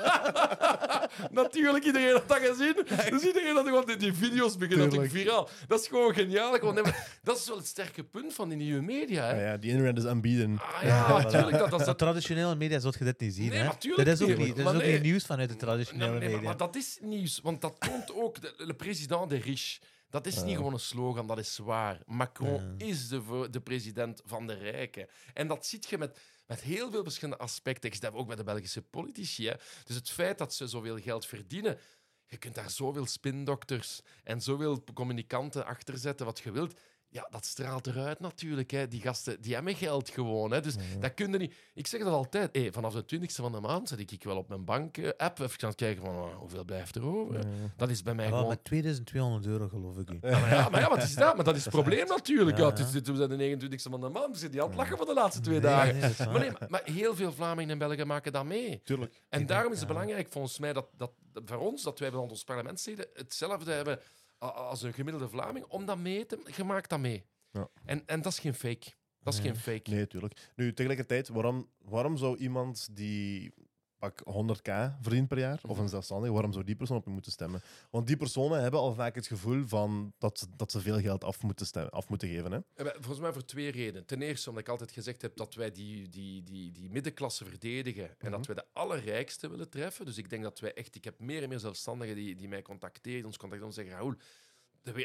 Natuurlijk, 1.40 1.84
iedereen 1.84 2.12
had 2.12 2.28
dat 2.28 2.38
gezien. 2.38 2.74
Dus 3.10 3.22
iedereen 3.22 3.54
had 3.54 3.64
gewoon 3.64 3.86
die, 3.86 3.96
die 3.96 4.12
video's 4.12 4.56
beginnen 4.56 4.86
natuurlijk 4.86 5.12
Tuurlijk. 5.12 5.30
viraal. 5.30 5.48
Dat 5.68 5.80
is 5.80 5.86
gewoon 5.86 6.14
geniaal. 6.14 6.52
Gewoon, 6.52 6.74
maar 6.74 7.18
dat 7.22 7.38
is 7.38 7.48
wel 7.48 7.56
het 7.56 7.66
sterke 7.66 8.04
punt 8.04 8.34
van 8.34 8.48
die 8.48 8.58
nieuwe 8.58 8.80
media. 8.80 9.24
Hè? 9.24 9.34
Ja, 9.34 9.50
ja, 9.50 9.56
die 9.56 9.70
internet 9.70 9.98
is 9.98 10.06
aanbieden. 10.06 10.58
Ah 10.58 10.82
ja, 10.82 11.08
natuurlijk. 11.08 11.58
Dat, 11.58 11.70
dat, 11.70 11.78
De 11.78 11.84
dat, 11.84 11.98
traditionele 11.98 12.54
media 12.54 12.78
zult 12.78 12.98
je 12.98 13.04
dit 13.04 13.20
niet 13.20 13.34
zien. 13.34 13.48
Nee, 13.48 13.58
hè? 13.58 13.64
natuurlijk 13.64 14.08
Dat 14.08 14.20
is 14.20 14.26
ook 14.30 14.38
niet, 14.38 14.56
dat 14.56 14.66
is 14.66 14.72
ook 14.72 14.82
nee. 14.82 14.92
niet 14.92 15.02
nieuws 15.02 15.24
vanuit 15.24 15.48
de 15.48 15.56
traditionele 15.56 16.18
nee, 16.18 16.28
media. 16.28 16.40
maar 16.40 16.56
dat 16.56 16.76
is 16.76 16.98
nieuws, 17.00 17.40
want 17.42 17.60
dat 17.60 17.74
toont 17.78 18.14
ook 18.14 18.40
de, 18.40 18.54
de 18.66 18.74
president 18.74 19.30
de 19.30 19.36
riche. 19.36 19.78
Dat 20.10 20.26
is 20.26 20.42
niet 20.42 20.56
gewoon 20.56 20.72
een 20.72 20.80
slogan, 20.80 21.26
dat 21.26 21.38
is 21.38 21.58
waar. 21.58 22.00
Macron 22.06 22.74
is 22.76 23.08
de, 23.08 23.48
de 23.50 23.60
president 23.60 24.22
van 24.24 24.46
de 24.46 24.54
rijken. 24.54 25.08
En 25.34 25.48
dat 25.48 25.66
ziet 25.66 25.88
je 25.88 25.98
met, 25.98 26.18
met 26.46 26.60
heel 26.60 26.90
veel 26.90 27.02
verschillende 27.02 27.42
aspecten. 27.42 27.88
Ik 27.88 27.94
zie 27.94 28.04
dat 28.04 28.14
ook 28.14 28.26
bij 28.26 28.36
de 28.36 28.44
Belgische 28.44 28.82
politici. 28.82 29.46
Hè. 29.46 29.54
Dus 29.84 29.96
het 29.96 30.10
feit 30.10 30.38
dat 30.38 30.54
ze 30.54 30.66
zoveel 30.66 30.98
geld 30.98 31.26
verdienen, 31.26 31.78
je 32.26 32.36
kunt 32.36 32.54
daar 32.54 32.70
zoveel 32.70 33.06
spindokters 33.06 34.00
en 34.24 34.40
zoveel 34.40 34.84
communicanten 34.94 35.64
achter 35.64 35.98
zetten 35.98 36.26
wat 36.26 36.38
je 36.38 36.50
wilt. 36.50 36.80
Ja, 37.10 37.26
dat 37.30 37.44
straalt 37.46 37.86
eruit 37.86 38.20
natuurlijk. 38.20 38.70
Hè. 38.70 38.88
Die 38.88 39.00
gasten 39.00 39.40
die 39.40 39.54
hebben 39.54 39.74
geld 39.74 40.10
gewoon. 40.10 40.50
Hè. 40.50 40.60
Dus 40.60 40.74
dat 41.00 41.14
kun 41.14 41.32
je 41.32 41.38
niet. 41.38 41.54
Ik 41.74 41.86
zeg 41.86 42.00
dat 42.02 42.12
altijd. 42.12 42.48
Hey, 42.56 42.72
vanaf 42.72 42.94
de 42.94 43.16
20ste 43.16 43.26
van 43.26 43.52
de 43.52 43.60
maand 43.60 43.88
zet 43.88 44.10
ik 44.12 44.24
wel 44.24 44.36
op 44.36 44.48
mijn 44.48 44.64
bank-app 44.64 45.38
even 45.38 45.58
gaan 45.58 45.74
kijken 45.74 46.04
van 46.04 46.14
oh, 46.14 46.36
hoeveel 46.36 46.64
blijft 46.64 46.96
er 46.96 47.04
over. 47.04 47.44
Dat 47.76 47.90
is 47.90 48.02
bij 48.02 48.14
mij 48.14 48.24
Ja, 48.24 48.30
wel 48.30 48.38
gewoon. 48.40 48.54
met 48.54 48.64
2200 48.64 49.46
euro, 49.46 49.68
geloof 49.68 49.96
ik. 49.98 50.08
Ja, 50.08 50.18
maar 50.38 50.50
ja, 50.54 50.68
maar 50.68 50.80
ja, 50.80 50.88
wat 50.88 51.02
is 51.02 51.14
dat? 51.14 51.36
Maar 51.36 51.44
dat 51.44 51.56
is 51.56 51.64
het 51.64 51.72
probleem 51.80 52.06
natuurlijk. 52.06 52.56
Ja, 52.58 52.66
ja. 52.76 53.02
we 53.02 53.16
zijn 53.16 53.58
de 53.58 53.68
29e 53.68 53.90
van 53.90 54.00
de 54.00 54.08
maand. 54.08 54.26
We 54.32 54.38
zitten 54.38 54.50
die 54.50 54.62
aan 54.62 54.68
het 54.68 54.76
lachen 54.76 54.96
voor 54.96 55.06
de 55.06 55.14
laatste 55.14 55.40
twee 55.40 55.60
Nee, 55.60 55.70
dagen. 55.70 55.98
nee. 55.98 56.10
Maar, 56.18 56.40
nee, 56.40 56.50
maar, 56.50 56.66
maar 56.70 56.82
heel 56.84 57.14
veel 57.14 57.32
Vlamingen 57.32 57.70
en 57.70 57.78
Belgen 57.78 58.06
maken 58.06 58.32
dat 58.32 58.44
mee. 58.44 58.80
Tuurlijk. 58.84 59.22
En 59.28 59.40
Ik 59.40 59.48
daarom 59.48 59.62
denk, 59.70 59.74
is 59.74 59.80
het 59.80 59.88
ja. 59.88 59.94
belangrijk 59.94 60.28
volgens 60.32 60.58
mij 60.58 60.72
dat, 60.72 60.86
dat, 60.96 61.10
dat 61.32 61.42
voor 61.46 61.58
ons, 61.58 61.82
dat 61.82 61.98
wij 61.98 62.10
van 62.10 62.20
ons 62.30 62.44
parlementsleden 62.44 63.06
hetzelfde 63.14 63.72
hebben 63.72 64.00
als 64.38 64.82
een 64.82 64.92
gemiddelde 64.92 65.28
Vlaming, 65.28 65.66
om 65.66 65.86
dat 65.86 65.98
mee 65.98 66.26
te... 66.26 66.52
Je 66.56 66.64
maakt 66.64 66.90
dat 66.90 66.98
mee. 67.00 67.24
Ja. 67.50 67.68
En, 67.84 68.02
en 68.06 68.22
dat 68.22 68.32
is 68.32 68.38
geen 68.38 68.54
fake. 68.54 68.86
Dat 69.20 69.34
is 69.34 69.40
Nee. 69.40 69.48
geen 69.52 69.60
fake. 69.60 69.90
Nee, 69.90 70.06
tuurlijk. 70.06 70.50
Nu, 70.56 70.72
tegelijkertijd, 70.74 71.28
waarom, 71.28 71.70
waarom 71.78 72.16
zou 72.16 72.36
iemand 72.36 72.88
die 72.96 73.52
pak 73.98 74.20
100k 74.20 75.00
verdient 75.00 75.28
per 75.28 75.38
jaar, 75.38 75.60
of 75.66 75.78
een 75.78 75.88
zelfstandige, 75.88 76.32
waarom 76.32 76.52
zou 76.52 76.64
die 76.64 76.76
persoon 76.76 76.96
op 76.96 77.04
je 77.04 77.10
moeten 77.10 77.32
stemmen? 77.32 77.62
Want 77.90 78.06
die 78.06 78.16
personen 78.16 78.60
hebben 78.62 78.80
al 78.80 78.94
vaak 78.94 79.14
het 79.14 79.26
gevoel 79.26 79.66
van 79.66 80.12
dat, 80.18 80.38
ze- 80.38 80.46
dat 80.56 80.70
ze 80.70 80.80
veel 80.80 81.00
geld 81.00 81.24
af 81.24 81.42
moeten, 81.42 81.66
stemmen, 81.66 81.92
af 81.92 82.08
moeten 82.08 82.28
geven. 82.28 82.52
Hè? 82.52 82.58
Eh, 82.74 82.86
Volgens 82.94 83.18
mij 83.18 83.32
voor 83.32 83.44
twee 83.44 83.70
redenen. 83.70 84.06
Ten 84.06 84.22
eerste 84.22 84.48
omdat 84.48 84.64
ik 84.64 84.70
altijd 84.70 84.90
gezegd 84.90 85.22
heb 85.22 85.36
dat 85.36 85.54
wij 85.54 85.72
die, 85.72 86.08
die, 86.08 86.42
die, 86.42 86.72
die 86.72 86.90
middenklasse 86.90 87.44
verdedigen 87.44 88.14
en 88.18 88.30
dat 88.30 88.46
wij 88.46 88.54
de 88.54 88.64
allerrijkste 88.72 89.48
willen 89.50 89.68
treffen. 89.70 90.04
Dus 90.06 90.18
ik 90.18 90.30
denk 90.30 90.42
dat 90.42 90.60
wij 90.60 90.74
echt... 90.74 90.94
Ik 90.94 91.04
heb 91.04 91.18
meer 91.18 91.42
en 91.42 91.48
meer 91.48 91.58
zelfstandigen 91.58 92.14
die, 92.14 92.34
die 92.34 92.48
mij 92.48 92.62
contacteren, 92.62 93.24
ons 93.26 93.36
contacteren 93.36 93.74
en 93.76 93.82
zeggen, 93.82 93.94
Raoul, 93.94 94.14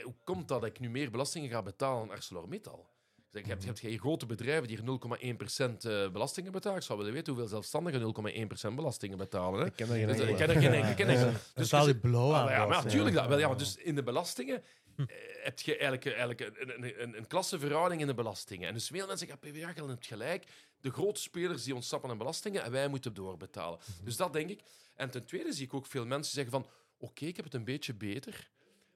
hoe 0.04 0.16
komt 0.24 0.48
dat 0.48 0.62
dat 0.62 0.70
ik 0.70 0.80
nu 0.80 0.90
meer 0.90 1.12
belastingen 1.12 1.50
ga 1.50 1.62
betalen 1.62 2.02
aan 2.02 2.12
ArcelorMittal? 2.12 2.90
Je, 3.42 3.48
hebt, 3.50 3.62
je 3.62 3.68
hebt 3.68 3.80
geen 3.80 4.00
grote 4.00 4.26
bedrijven 4.26 4.68
die 4.68 4.78
er 4.78 4.84
0,1% 4.84 5.78
eh, 5.78 6.10
belastingen 6.12 6.52
betalen. 6.52 6.78
Ik 6.78 6.84
zou 6.84 6.98
willen 6.98 7.14
weten 7.14 7.34
hoeveel 7.34 7.50
zelfstandigen 7.50 8.02
0,1% 8.70 8.76
belastingen 8.76 9.18
betalen. 9.18 9.60
Hè? 9.60 9.66
Ik 9.66 9.74
ken 9.76 9.88
er 9.90 9.94
geen 9.96 10.08
Dus, 10.08 10.16
ik 10.16 10.22
enkele. 10.22 10.38
ken 10.46 10.56
er 10.56 10.62
geen 10.62 10.72
enkele. 10.74 10.90
ik 10.92 10.96
ken 10.96 11.08
er 11.08 11.18
geen- 11.18 11.34
Dus 11.56 11.70
Dus 11.70 11.82
je 11.82 11.88
je 11.88 11.96
blauw 11.98 12.32
Ah, 12.32 12.38
aan. 12.40 12.44
maar 12.46 12.54
ja, 12.54 12.66
maar 12.66 12.84
natuurlijk. 12.84 13.16
Dat, 13.16 13.28
wel, 13.28 13.40
ja, 13.40 13.48
maar 13.48 13.58
dus 13.58 13.76
in 13.76 13.96
de 13.96 14.04
belastingen 14.04 14.64
eh, 14.98 15.06
heb 15.44 15.60
je 15.60 15.78
eigenlijk, 15.78 16.06
eigenlijk 16.06 16.40
een, 16.40 16.84
een, 16.84 17.02
een, 17.04 17.18
een 17.18 17.28
klassenverhouding 17.28 18.02
in 18.02 18.08
de 18.08 18.14
belastingen. 18.14 18.68
En 18.68 18.74
dus 18.74 18.88
veel 18.88 19.08
mensen 19.08 19.28
zeggen, 19.28 19.48
ja, 19.48 19.52
PvdA 19.74 19.86
hebt 19.88 20.06
gelijk. 20.08 20.46
De 20.82 20.92
grote 20.92 21.22
spelers 21.22 21.64
die 21.64 21.76
ontsnappen 21.76 22.10
aan 22.10 22.18
belastingen 22.18 22.64
en 22.64 22.72
wij 22.72 22.88
moeten 22.88 23.14
doorbetalen. 23.14 23.80
Dus 24.04 24.16
dat 24.18 24.34
denk 24.34 24.50
ik. 24.50 24.60
En 24.96 25.10
ten 25.10 25.26
tweede 25.26 25.54
zie 25.54 25.66
ik 25.66 25.74
ook 25.74 25.86
veel 25.86 26.06
mensen 26.06 26.34
zeggen 26.34 26.52
van, 26.52 26.68
oké, 26.98 27.26
ik 27.26 27.36
heb 27.36 27.46
het 27.46 27.54
een 27.54 27.64
beetje 27.64 27.94
beter. 27.94 28.50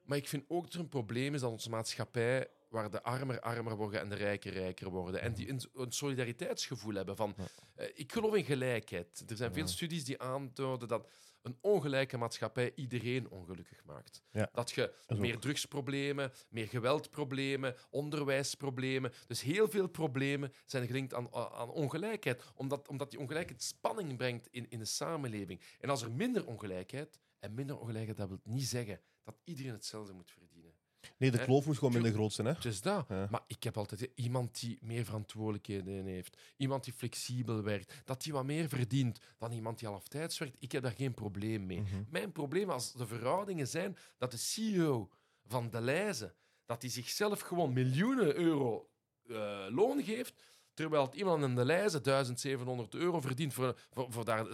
Maar 0.07 0.17
ik 0.17 0.27
vind 0.27 0.45
ook 0.47 0.63
dat 0.63 0.73
er 0.73 0.79
een 0.79 0.89
probleem 0.89 1.33
is 1.33 1.41
dat 1.41 1.51
onze 1.51 1.69
maatschappij, 1.69 2.47
waar 2.69 2.91
de 2.91 3.03
armer 3.03 3.39
armer 3.39 3.75
worden 3.75 3.99
en 3.99 4.09
de 4.09 4.15
rijken 4.15 4.51
rijker 4.51 4.89
worden. 4.89 5.21
En 5.21 5.33
die 5.33 5.49
een, 5.49 5.61
een 5.73 5.91
solidariteitsgevoel 5.91 6.93
hebben 6.93 7.15
van, 7.15 7.35
eh, 7.75 7.87
ik 7.93 8.11
geloof 8.11 8.35
in 8.35 8.43
gelijkheid. 8.45 9.23
Er 9.27 9.35
zijn 9.35 9.53
veel 9.53 9.67
studies 9.67 10.05
die 10.05 10.21
aantonen 10.21 10.87
dat 10.87 11.07
een 11.41 11.57
ongelijke 11.61 12.17
maatschappij 12.17 12.71
iedereen 12.75 13.29
ongelukkig 13.29 13.83
maakt. 13.85 14.21
Ja. 14.31 14.49
Dat 14.53 14.71
je 14.71 14.93
meer 15.07 15.35
ook- 15.35 15.41
drugsproblemen, 15.41 16.31
meer 16.49 16.67
geweldproblemen, 16.67 17.75
onderwijsproblemen. 17.89 19.11
Dus 19.27 19.41
heel 19.41 19.67
veel 19.69 19.87
problemen 19.87 20.53
zijn 20.65 20.85
gelinkt 20.87 21.13
aan, 21.13 21.33
aan 21.33 21.69
ongelijkheid. 21.69 22.43
Omdat, 22.55 22.87
omdat 22.87 23.09
die 23.09 23.19
ongelijkheid 23.19 23.63
spanning 23.63 24.17
brengt 24.17 24.47
in, 24.51 24.69
in 24.69 24.79
de 24.79 24.85
samenleving. 24.85 25.61
En 25.79 25.89
als 25.89 26.01
er 26.01 26.11
minder 26.11 26.45
ongelijkheid, 26.45 27.19
en 27.39 27.53
minder 27.53 27.79
ongelijkheid, 27.79 28.17
dat 28.17 28.27
wil 28.29 28.39
niet 28.43 28.67
zeggen 28.67 29.01
dat 29.27 29.39
iedereen 29.43 29.71
hetzelfde 29.71 30.13
moet 30.13 30.31
verdienen. 30.31 30.73
Nee, 31.17 31.31
de 31.31 31.43
kloof 31.43 31.65
moet 31.65 31.77
gewoon 31.77 31.93
minder 31.93 32.11
groot 32.11 32.33
zijn. 32.33 32.47
Hè? 32.47 32.67
Is 32.67 32.81
dat. 32.81 33.05
Ja. 33.09 33.27
Maar 33.29 33.43
ik 33.47 33.63
heb 33.63 33.77
altijd 33.77 34.09
iemand 34.15 34.59
die 34.59 34.77
meer 34.81 35.05
verantwoordelijkheden 35.05 36.05
heeft. 36.05 36.37
Iemand 36.57 36.83
die 36.83 36.93
flexibel 36.93 37.63
werkt. 37.63 38.01
Dat 38.05 38.23
die 38.23 38.33
wat 38.33 38.45
meer 38.45 38.69
verdient 38.69 39.19
dan 39.37 39.51
iemand 39.51 39.79
die 39.79 39.87
halftijds 39.87 40.37
werkt. 40.37 40.55
Ik 40.59 40.71
heb 40.71 40.83
daar 40.83 40.91
geen 40.91 41.13
probleem 41.13 41.65
mee. 41.65 41.81
Mhm. 41.81 42.03
Mijn 42.09 42.31
probleem 42.31 42.69
als 42.69 42.93
de 42.93 43.07
verhoudingen 43.07 43.67
zijn 43.67 43.97
dat 44.17 44.31
de 44.31 44.37
CEO 44.37 45.09
van 45.45 45.69
De 45.69 45.81
Leize, 45.81 46.33
dat 46.65 46.81
hij 46.81 46.91
zichzelf 46.91 47.39
gewoon 47.39 47.73
miljoenen 47.73 48.35
euro 48.35 48.89
eh, 49.27 49.65
loon 49.69 50.03
geeft, 50.03 50.43
terwijl 50.77 51.05
het 51.05 51.15
iemand 51.15 51.43
in 51.43 51.55
De 51.55 51.65
Leize 51.65 52.01
1700 52.01 52.93
euro 52.95 53.21
verdient 53.21 53.53
voor, 53.53 53.79
voor, 53.93 54.07
voor 54.09 54.25
daar 54.25 54.45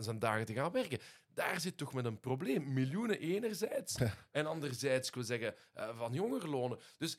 zijn 0.00 0.18
dagen 0.18 0.46
te 0.46 0.52
gaan 0.52 0.72
werken. 0.72 0.98
Daar 1.34 1.60
zit 1.60 1.76
toch 1.76 1.92
met 1.92 2.04
een 2.04 2.20
probleem. 2.20 2.72
Miljoenen 2.72 3.18
enerzijds 3.20 3.96
en 4.30 4.46
anderzijds, 4.46 5.08
ik 5.08 5.14
wil 5.14 5.24
zeggen, 5.24 5.54
eh, 5.74 5.98
van 5.98 6.12
jongerlonen. 6.12 6.78
Dus 6.98 7.18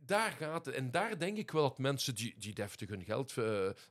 daar 0.00 0.30
gaat 0.30 0.66
het. 0.66 0.74
En 0.74 0.90
daar 0.90 1.18
denk 1.18 1.36
ik 1.36 1.50
wel 1.50 1.62
dat 1.62 1.78
mensen 1.78 2.14
die, 2.14 2.34
die 2.38 2.54
deftig 2.54 2.88
hun 2.88 3.04
geld 3.04 3.28
eh, 3.30 3.34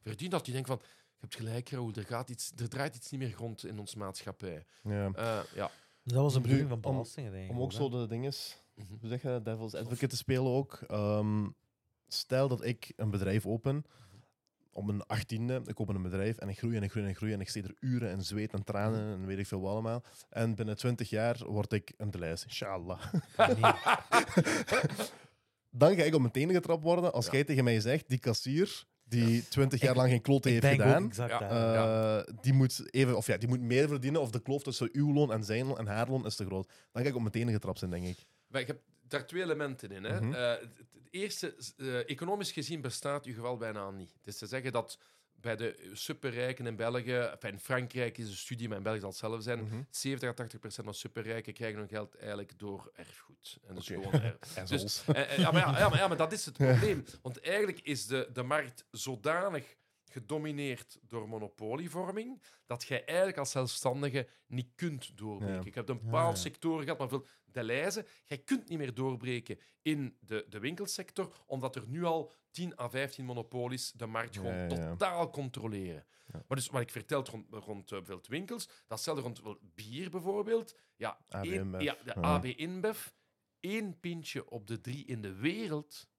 verdienen, 0.03 0.29
dat 0.29 0.45
die 0.45 0.53
denken 0.53 0.77
van, 0.77 0.81
je 0.85 1.17
hebt 1.19 1.35
gelijk, 1.35 1.69
Raoul, 1.69 1.91
er, 1.95 2.05
gaat 2.05 2.29
iets, 2.29 2.51
er 2.55 2.69
draait 2.69 2.95
iets 2.95 3.11
niet 3.11 3.21
meer 3.21 3.35
rond 3.37 3.65
in 3.65 3.79
onze 3.79 3.97
maatschappij. 3.97 4.65
Ja. 4.83 5.11
Eh, 5.13 5.39
ja. 5.55 5.71
Dat 6.03 6.21
was 6.21 6.33
de 6.33 6.39
Nu, 6.39 6.43
bedoeling 6.45 6.69
van 6.69 6.81
belastingen, 6.81 7.31
denk 7.31 7.43
ik. 7.43 7.51
Om 7.51 7.61
ook 7.61 7.71
hè. 7.71 7.77
zo 7.77 7.89
de 7.89 8.07
dingen, 8.07 8.33
Mhm. 8.75 8.87
hoe 8.99 9.09
zeg 9.09 9.21
je 9.21 9.27
dat, 9.27 9.45
devil's 9.45 9.73
advocate 9.73 10.07
te 10.07 10.17
spelen 10.17 10.51
ook. 10.51 10.79
Ehm, 10.87 11.47
stel 12.07 12.47
dat 12.47 12.63
ik 12.63 12.93
een 12.95 13.09
bedrijf 13.09 13.45
open, 13.45 13.85
op 14.77 14.85
mijn 14.85 15.05
achttiende, 15.05 15.61
ik 15.65 15.79
open 15.79 15.95
een 15.95 16.01
bedrijf 16.01 16.37
en 16.37 16.49
ik 16.49 16.57
groei 16.57 16.75
en 16.75 16.83
ik 16.83 16.91
groei 16.91 17.05
en 17.05 17.11
ik 17.11 17.17
groei 17.17 17.33
en 17.33 17.41
ik 17.41 17.49
steed 17.49 17.65
er 17.65 17.75
uren 17.79 18.09
en 18.11 18.23
zweet 18.23 18.53
en 18.53 18.63
tranen 18.63 19.13
en 19.13 19.25
weet 19.25 19.37
ik 19.37 19.47
veel 19.47 19.61
wat 19.61 19.71
allemaal. 19.71 20.03
En 20.29 20.55
binnen 20.55 20.77
twintig 20.77 21.09
jaar 21.09 21.37
word 21.45 21.71
ik 21.73 21.93
een 21.97 22.11
Delijs, 22.11 22.43
inshallah. 22.43 23.13
Nee. 23.37 23.71
Dan 25.71 25.95
ga 25.95 26.03
ik 26.03 26.13
op 26.13 26.19
mijn 26.19 26.31
tenen 26.33 26.55
getrapt 26.55 26.83
worden 26.83 27.13
als 27.13 27.25
Ja. 27.25 27.31
jij 27.31 27.43
tegen 27.43 27.63
mij 27.63 27.79
zegt, 27.79 28.09
die 28.09 28.19
kassier 28.19 28.85
die 29.03 29.47
twintig 29.47 29.81
jaar 29.81 29.95
lang 29.95 30.09
geen 30.09 30.21
klote 30.21 30.49
heeft 30.49 30.65
gedaan, 30.65 31.05
exact 31.05 31.41
eh, 31.41 31.49
Ja. 31.49 32.25
die, 32.41 32.53
moet 32.53 32.93
even, 32.93 33.17
of 33.17 33.27
ja, 33.27 33.37
die 33.37 33.47
moet 33.47 33.61
meer 33.61 33.87
verdienen 33.87 34.21
of 34.21 34.31
de 34.31 34.41
kloof 34.41 34.63
tussen 34.63 34.89
uw 34.91 35.13
loon 35.13 35.31
en 35.31 35.43
zijn 35.43 35.65
loon 35.65 35.77
en 35.77 35.87
haar 35.87 36.09
loon 36.09 36.25
is 36.25 36.35
te 36.35 36.45
groot. 36.45 36.67
Dan 36.91 37.01
ga 37.03 37.09
ik 37.09 37.15
op 37.15 37.21
mijn 37.21 37.33
tenen 37.33 37.53
getrapt 37.53 37.79
zijn, 37.79 37.91
denk 37.91 38.05
ik. 38.05 38.25
Maar 38.57 38.65
je 38.67 38.71
hebt 38.73 38.83
daar 39.07 39.25
twee 39.25 39.41
elementen 39.43 39.91
in. 39.91 40.03
Hè. 40.03 40.21
Mhm. 40.21 40.33
Eh, 40.33 40.49
het, 40.49 40.61
het 40.93 41.07
eerste, 41.11 41.55
eh, 41.77 42.09
economisch 42.09 42.51
gezien 42.51 42.81
bestaat 42.81 43.25
uw 43.25 43.33
geval 43.33 43.57
bijna 43.57 43.91
niet. 43.91 44.15
Is 44.23 44.37
te 44.37 44.45
zeggen 44.47 44.71
dat 44.71 44.99
bij 45.41 45.55
de 45.55 45.89
superrijken 45.93 46.67
in 46.67 46.75
België, 46.75 47.13
enfin 47.17 47.51
in 47.51 47.59
Frankrijk 47.59 48.17
is 48.17 48.27
een 48.29 48.35
studie, 48.35 48.67
maar 48.67 48.77
in 48.77 48.83
België 48.83 48.99
zal 48.99 49.09
het 49.09 49.19
hetzelfde 49.19 49.43
zijn, 49.43 49.63
Mhm. 49.63 49.81
70 49.89 50.29
à 50.29 50.33
80 50.33 50.59
procent 50.59 50.85
van 50.85 50.93
superrijken 50.95 51.53
krijgen 51.53 51.79
hun 51.79 51.87
geld 51.87 52.15
eigenlijk 52.15 52.59
door 52.59 52.91
erfgoed. 52.95 53.57
En 53.67 53.73
dat 53.73 53.83
is 53.83 53.89
Oké. 53.91 54.01
gewoon 54.03 54.21
erf. 54.21 54.37
Assholes. 54.57 54.81
Dus, 54.81 55.03
en- 55.15 55.27
en- 55.29 55.39
ja, 55.41 55.51
maar 55.51 55.61
ja, 55.61 55.79
ja, 55.79 55.89
maar, 55.89 55.97
ja, 55.99 56.07
maar 56.07 56.17
dat 56.17 56.31
is 56.31 56.45
het 56.45 56.57
probleem. 56.67 57.05
Want 57.21 57.39
eigenlijk 57.39 57.79
is 57.79 58.05
de, 58.05 58.29
de 58.33 58.43
markt 58.43 58.85
zodanig 58.91 59.75
gedomineerd 60.09 60.99
door 61.01 61.29
monopolievorming, 61.29 62.41
dat 62.65 62.83
jij 62.83 63.05
eigenlijk 63.05 63.37
als 63.37 63.51
zelfstandige 63.51 64.27
niet 64.47 64.71
kunt 64.75 65.17
doorbreken. 65.17 65.55
Ja. 65.55 65.65
Ik 65.65 65.75
heb 65.75 65.89
een 65.89 66.01
bepaald 66.01 66.35
ja. 66.35 66.41
sectoren 66.41 66.83
gehad, 66.83 66.99
maar 66.99 67.09
veel 67.09 67.25
de 67.45 67.63
lijzen. 67.63 68.05
Jij 68.25 68.37
kunt 68.37 68.69
niet 68.69 68.77
meer 68.77 68.93
doorbreken 68.93 69.59
in 69.81 70.17
de, 70.19 70.45
de 70.49 70.59
winkelsector, 70.59 71.43
omdat 71.45 71.75
er 71.75 71.87
nu 71.87 72.03
al 72.03 72.31
10 72.51 72.79
à 72.79 72.89
15 72.89 73.25
monopolies 73.25 73.91
de 73.91 74.05
markt 74.05 74.35
gewoon 74.35 74.67
totaal 74.67 75.29
controleren. 75.29 76.05
Maar 76.31 76.57
dus 76.57 76.67
wat 76.67 76.81
ik 76.81 76.89
vertelde 76.89 77.31
rond, 77.31 77.45
rond 77.51 77.91
eh, 77.91 77.99
veel 78.03 78.21
winkels, 78.27 78.69
datzelfde 78.87 79.23
rond 79.23 79.41
wel, 79.41 79.57
bier 79.61 80.09
bijvoorbeeld. 80.09 80.75
Ja, 80.95 81.19
AB 81.29 81.45
één- 81.45 81.79
ja, 81.79 81.97
de. 82.03 82.15
AB 82.15 82.45
InBev. 82.45 83.07
Eén 83.59 83.99
pintje 83.99 84.49
op 84.49 84.67
de 84.67 84.81
drie 84.81 85.05
in 85.05 85.21
de 85.21 85.33
wereld 85.33 86.09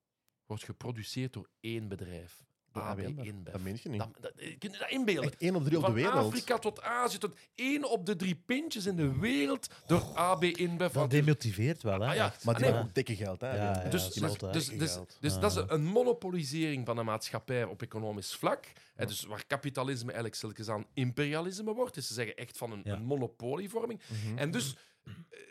wordt 0.47 0.65
geproduceerd 0.65 1.32
door 1.32 1.51
één 1.60 1.89
bedrijf. 1.89 2.44
Door 2.72 2.82
AB 2.82 2.98
AB 2.98 3.24
InBev. 3.24 3.52
Dat 3.52 3.60
meen 3.60 3.78
je 3.82 3.88
niet. 3.88 3.98
Dat, 4.00 4.08
dat, 4.20 4.32
eh, 4.36 4.58
kun 4.58 4.72
je 4.72 4.78
dat 4.78 4.90
inbeelden? 4.90 5.30
Echt 5.30 5.40
één 5.40 5.54
op 5.56 5.64
drie 5.64 5.76
op 5.76 5.82
de 5.82 5.86
Van 5.90 5.96
wereld. 6.00 6.26
Afrika 6.26 6.58
tot 6.58 6.82
Azië, 6.82 7.18
tot 7.18 7.36
één 7.54 7.90
op 7.90 8.06
de 8.06 8.16
drie 8.16 8.42
pintjes 8.46 8.86
in 8.86 8.96
de 8.96 9.18
wereld 9.18 9.68
door 9.86 10.02
AB 10.14 10.44
InBev. 10.44 10.92
Dat 10.92 11.10
demotiveert 11.10 11.82
wel, 11.82 12.00
hè? 12.00 12.08
Ah, 12.08 12.14
ja. 12.14 12.32
Maar 12.44 12.54
die 12.54 12.62
nee, 12.64 12.72
hebben 12.72 12.82
ook 12.88 12.94
dikke 12.94 13.16
geld, 13.16 13.40
hè? 13.40 13.56
Ja, 13.56 13.82
ja, 13.82 13.88
dus, 13.88 14.02
dat 14.14 14.30
is 14.30 14.38
dus, 14.38 14.68
dus, 14.68 14.78
dus, 14.78 14.98
dus 15.20 15.34
Ah. 15.34 15.40
dat 15.40 15.56
is 15.56 15.62
een 15.66 15.84
monopolisering 15.84 16.86
van 16.86 16.96
de 16.96 17.02
maatschappij 17.02 17.64
op 17.64 17.82
economisch 17.82 18.34
vlak. 18.34 18.64
Hè, 18.94 19.06
dus 19.06 19.24
waar 19.24 19.46
kapitalisme 19.46 20.04
eigenlijk 20.06 20.34
stilletjes 20.34 20.68
aan 20.68 20.86
imperialisme 20.94 21.74
wordt. 21.74 21.94
Dus 21.94 22.06
ze 22.06 22.14
zeggen 22.14 22.36
echt 22.36 22.56
van 22.58 22.72
een, 22.72 22.80
Ja. 22.84 22.92
een 22.94 23.04
monopolievorming. 23.04 24.00
Mhm. 24.06 24.38
En 24.38 24.50
dus, 24.50 24.76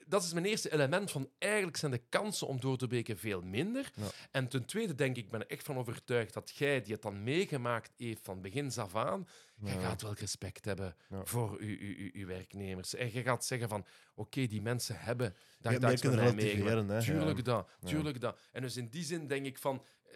dat 0.05 0.23
is 0.23 0.33
mijn 0.33 0.45
eerste 0.45 0.73
element 0.73 1.11
van 1.11 1.29
eigenlijk 1.37 1.77
zijn 1.77 1.91
de 1.91 2.01
kansen 2.09 2.47
om 2.47 2.59
door 2.59 2.77
te 2.77 2.87
breken 2.87 3.17
veel 3.17 3.41
minder. 3.41 3.91
Ja. 3.95 4.07
En 4.31 4.47
ten 4.47 4.65
tweede 4.65 4.95
denk 4.95 5.17
ik, 5.17 5.23
ik 5.25 5.31
ben 5.31 5.39
er 5.41 5.47
echt 5.49 5.63
van 5.63 5.77
overtuigd 5.77 6.33
dat 6.33 6.51
jij, 6.55 6.81
die 6.81 6.93
het 6.93 7.01
dan 7.01 7.23
meegemaakt 7.23 7.91
heeft 7.97 8.19
van 8.23 8.41
begins 8.41 8.77
af 8.77 8.95
aan, 8.95 9.27
jij 9.55 9.73
Ja. 9.73 9.79
gaat 9.79 10.01
wel 10.01 10.13
respect 10.13 10.65
hebben 10.65 10.95
Ja. 11.09 11.25
voor 11.25 11.57
uw, 11.59 11.77
uw, 11.79 11.95
uw, 11.97 12.09
uw 12.13 12.25
werknemers. 12.27 12.95
En 12.95 13.13
je 13.13 13.21
gaat 13.21 13.45
zeggen 13.45 13.69
van, 13.69 13.85
oké, 14.15 14.47
die 14.47 14.61
mensen 14.61 14.99
hebben 14.99 15.35
daar 15.59 15.73
Ja, 15.73 15.79
daar 15.79 15.91
iets 15.91 16.01
kunnen 16.01 16.19
relativeren, 16.19 16.65
meegemaakt. 16.85 17.05
Tuurlijk 17.05 17.45
dat, 17.45 17.69
tuurlijk 17.85 18.19
dat. 18.21 18.39
En 18.51 18.61
dus 18.61 18.77
in 18.77 18.87
die 18.87 19.03
zin 19.03 19.27
denk 19.27 19.45
ik 19.45 19.57
van, 19.57 19.83
eh, 20.03 20.13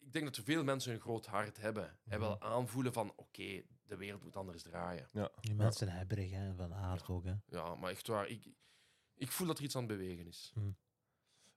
ik 0.00 0.12
denk 0.12 0.24
dat 0.24 0.36
er 0.36 0.42
veel 0.44 0.64
mensen 0.64 0.92
een 0.92 1.00
groot 1.00 1.26
hart 1.26 1.60
hebben 1.60 1.98
en 2.08 2.20
wel 2.20 2.40
aanvoelen 2.40 2.92
van, 2.92 3.12
oké, 3.16 3.62
de 3.90 3.96
wereld 3.96 4.22
moet 4.22 4.36
anders 4.36 4.62
draaien. 4.62 5.06
Die 5.40 5.54
mensen 5.54 5.86
zijn 5.86 5.98
hebberig, 5.98 6.30
hè, 6.30 6.54
van 6.54 6.74
aard 6.74 7.08
ook. 7.08 7.24
Hè. 7.24 7.34
Ja, 7.46 7.74
maar 7.74 7.90
echt 7.90 8.06
waar, 8.06 8.28
ik, 8.28 8.48
ik 9.14 9.30
voel 9.30 9.46
dat 9.46 9.58
er 9.58 9.64
iets 9.64 9.76
aan 9.76 9.82
het 9.82 9.96
bewegen 9.98 10.26
is. 10.26 10.52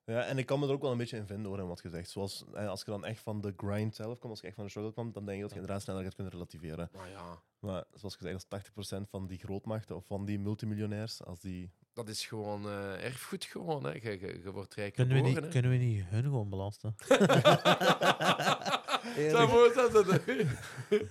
Ja, 0.04 0.24
en 0.24 0.38
ik 0.38 0.46
kan 0.46 0.60
me 0.60 0.66
er 0.66 0.72
ook 0.72 0.82
wel 0.82 0.90
een 0.92 0.98
beetje 0.98 1.16
in 1.16 1.26
vinden 1.26 1.46
hoor, 1.50 1.58
in 1.58 1.66
wat 1.66 1.82
je 1.82 1.88
zegt. 1.88 2.10
Zoals 2.10 2.46
als 2.54 2.80
je 2.80 2.90
dan 2.90 3.04
echt 3.04 3.22
van 3.22 3.40
de 3.40 3.54
grind 3.56 3.94
zelf 3.94 4.18
komt, 4.18 4.32
als 4.32 4.40
je 4.40 4.46
echt 4.46 4.56
van 4.56 4.64
de 4.64 4.70
struggle 4.70 4.92
komt, 4.92 5.14
dan 5.14 5.24
denk 5.24 5.36
ik 5.36 5.42
dat 5.42 5.52
je 5.52 5.58
inderdaad 5.60 5.82
sneller 5.82 6.02
gaat 6.02 6.14
kunnen 6.14 6.32
relativeren. 6.32 6.88
Maar 6.92 7.08
ja, 7.08 7.42
Maar 7.58 7.84
zoals 7.92 8.16
gezegd, 8.16 8.46
als 8.50 8.98
80% 9.04 9.08
van 9.08 9.26
die 9.26 9.38
grootmachten 9.38 9.96
of 9.96 10.06
van 10.06 10.24
die 10.24 10.38
multimiljonairs, 10.38 11.22
als 11.22 11.40
die. 11.40 11.72
Dat 11.94 12.08
is 12.08 12.26
gewoon 12.26 12.68
eh, 12.68 13.04
erfgoed 13.04 13.44
gewoon. 13.44 13.84
Hè. 13.84 13.90
Je, 13.90 14.00
je, 14.20 14.40
je 14.44 14.50
wordt 14.52 14.74
rijk 14.74 14.94
Kunnen 14.94 15.14
we, 15.14 15.22
geboren. 15.22 15.42
niet, 15.42 15.54
hè. 15.54 15.60
kunnen 15.60 15.78
we 15.78 15.84
niet 15.84 16.04
hun 16.04 16.22
gewoon 16.22 16.48
belasten? 16.48 16.94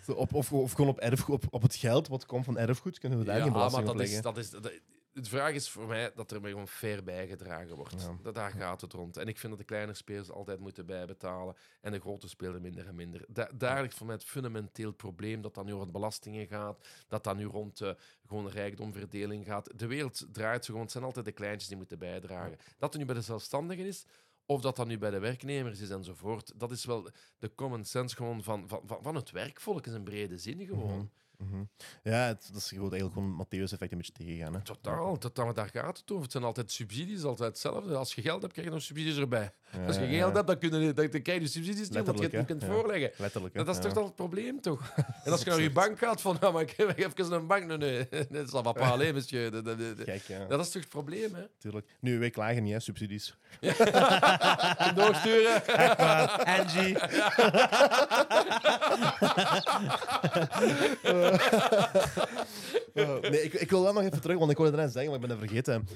Zo 0.06 0.12
Op, 0.14 0.34
of, 0.34 0.54
of 0.54 0.72
gewoon 0.72 0.90
op, 0.90 1.00
erfgoed, 1.00 1.36
op, 1.36 1.44
op 1.50 1.62
het 1.62 1.76
geld 1.76 2.08
wat 2.08 2.26
komt 2.26 2.46
van 2.46 2.58
erfgoed, 2.58 3.00
kunnen 3.00 3.20
we 3.20 3.26
daar 3.26 3.38
Ja, 3.38 3.44
geen 3.44 3.52
maar 3.52 3.60
belasting 3.70 3.90
op 3.90 3.98
dat 3.98 4.08
is, 4.08 4.22
dat 4.22 4.38
is, 4.38 4.50
dat, 4.50 4.72
de 5.14 5.30
vraag 5.30 5.54
is 5.54 5.70
voor 5.70 5.88
mij 5.88 6.12
dat 6.16 6.32
er 6.32 6.42
maar 6.42 6.50
gewoon 6.50 6.68
fair 6.68 7.04
bijgedragen 7.04 7.76
wordt. 7.76 8.02
Ja. 8.02 8.18
Dat, 8.22 8.36
daar 8.36 8.52
gaat 8.52 8.82
het 8.82 8.94
rond. 8.94 9.18
En 9.18 9.28
ik 9.28 9.38
vind 9.38 9.52
dat 9.52 9.62
de 9.62 9.68
kleine 9.68 9.94
spelers 9.94 10.32
altijd 10.32 10.60
moeten 10.60 10.86
bijbetalen 10.86 11.56
en 11.82 11.92
de 11.92 12.00
grote 12.00 12.30
spelers 12.30 12.62
minder 12.62 12.88
en 12.88 12.96
minder. 12.96 13.26
Da 13.28 13.50
daar 13.56 13.82
ligt 13.82 13.98
voor 13.98 14.06
mij 14.06 14.16
het 14.16 14.26
fundamenteel 14.26 14.92
probleem 14.92 15.42
dat 15.42 15.54
dan 15.54 15.66
nu 15.66 15.72
rond 15.72 15.92
belastingen 15.92 16.48
gaat, 16.48 16.88
dat 17.08 17.24
dan 17.24 17.38
nu 17.38 17.46
rond 17.46 17.82
eh, 17.82 17.92
gewoon 18.28 18.50
rijkdomverdeling 18.50 19.46
gaat. 19.46 19.80
De 19.80 19.88
wereld 19.88 20.26
draait 20.32 20.60
zo 20.60 20.66
gewoon. 20.66 20.82
Het 20.82 20.92
zijn 20.92 21.04
altijd 21.04 21.26
de 21.26 21.32
kleintjes 21.32 21.68
die 21.68 21.78
moeten 21.78 22.00
bijdragen. 22.00 22.58
Dat 22.78 22.94
er 22.94 23.00
nu 23.00 23.06
bij 23.06 23.16
de 23.16 23.22
zelfstandigen 23.22 23.86
is, 23.86 24.06
of 24.46 24.62
dat 24.62 24.76
dat 24.76 24.88
nu 24.88 24.98
bij 24.98 25.12
de 25.12 25.20
werknemers 25.20 25.80
is 25.80 25.90
enzovoort. 25.90 26.52
Dat 26.56 26.72
is 26.72 26.86
wel 26.86 27.10
de 27.40 27.56
common 27.56 27.86
sense 27.86 28.16
gewoon 28.16 28.44
van, 28.44 28.68
van, 28.68 28.82
van, 29.02 29.16
het 29.16 29.32
werkvolk 29.32 29.86
in 29.86 29.94
een 29.94 30.04
brede 30.04 30.38
zin 30.38 30.66
gewoon. 30.66 31.12
Mhm. 31.50 31.64
Ja, 32.04 32.26
het, 32.28 32.50
dat 32.52 32.62
is 32.62 32.68
gewoon 32.70 32.92
eigenlijk 32.92 33.14
gewoon 33.14 33.30
het 33.40 33.48
Matthäus-effect 33.48 33.92
een 33.92 33.98
beetje 33.98 34.12
tegengaan. 34.14 34.54
Hè? 34.54 34.62
Totaal, 34.62 35.18
totaal, 35.18 35.54
daar 35.54 35.70
gaat 35.74 35.98
het 35.98 36.12
over. 36.12 36.24
Het 36.24 36.32
zijn 36.32 36.44
altijd 36.44 36.72
subsidies, 36.72 37.24
altijd 37.24 37.50
hetzelfde. 37.50 37.96
Als 37.96 38.14
je 38.16 38.22
geld 38.22 38.42
hebt, 38.42 38.54
krijg 38.54 38.68
je 38.68 38.74
nog 38.74 38.84
subsidies 38.84 39.18
erbij. 39.18 39.52
Ja, 39.72 39.86
Als 39.86 39.96
je 39.96 40.02
ja, 40.02 40.08
geld 40.08 40.30
ja. 40.30 40.36
hebt, 40.36 40.48
dan, 40.48 40.58
kun 40.58 40.82
je, 40.82 40.94
dan, 40.94 41.10
dan 41.12 41.22
krijg 41.22 41.42
je 41.42 41.48
subsidies 41.48 41.90
niet, 41.90 42.00
omdat 42.10 42.32
je 42.32 42.38
niet 42.38 42.46
kunt 42.46 42.64
voorleggen. 42.64 43.12
Letterlijk. 43.18 43.54
hè? 43.56 43.64
Dat 43.64 43.76
is 43.76 43.82
Ja. 43.82 43.88
toch 43.88 43.94
dan 43.94 44.04
het 44.04 44.16
probleem, 44.16 44.62
toch? 44.62 44.94
En 45.24 45.32
als 45.32 45.44
je 45.44 45.50
naar 45.50 45.62
je 45.62 45.72
bank 45.72 45.98
gaat, 46.00 46.22
van, 46.22 46.38
ja, 46.42 46.52
maar 46.52 46.62
ik 46.62 46.72
heb 46.78 46.98
even 46.98 47.32
een 47.32 47.48
bank. 47.48 47.66
Nee, 47.66 47.78
nee, 47.78 48.08
dat 48.30 48.48
is 48.48 48.54
al 48.54 48.64
wat 48.64 48.74
parallel, 48.74 49.14
monsieur. 49.14 49.52
Dat, 49.52 49.66
dat, 49.66 49.80
dat, 49.80 50.04
Kijk, 50.04 50.22
ja, 50.22 50.46
dat 50.46 50.60
is 50.60 50.70
toch 50.72 50.82
het 50.82 50.92
probleem, 50.92 51.34
hè? 51.36 51.44
tuurlijk. 51.58 51.88
Nu, 52.00 52.20
wij 52.20 52.30
klagen 52.30 52.64
niet, 52.64 52.74
hè, 52.74 52.80
subsidies. 52.80 53.36
Doorsturen. 54.96 55.66
Angie. 56.46 56.96
Eh, 62.94 63.20
nee, 63.20 63.42
ik, 63.44 63.54
ik 63.54 63.70
wil 63.70 63.82
wel 63.84 63.94
nog 63.94 64.04
even 64.04 64.22
terug, 64.22 64.38
want 64.38 64.52
ik 64.52 64.58
wilde 64.58 64.72
het 64.72 64.82
net 64.82 64.92
zeggen, 64.94 65.12
maar 65.12 65.22
ik 65.22 65.28
ben 65.28 65.38
het 65.38 65.48
vergeten. 65.48 65.88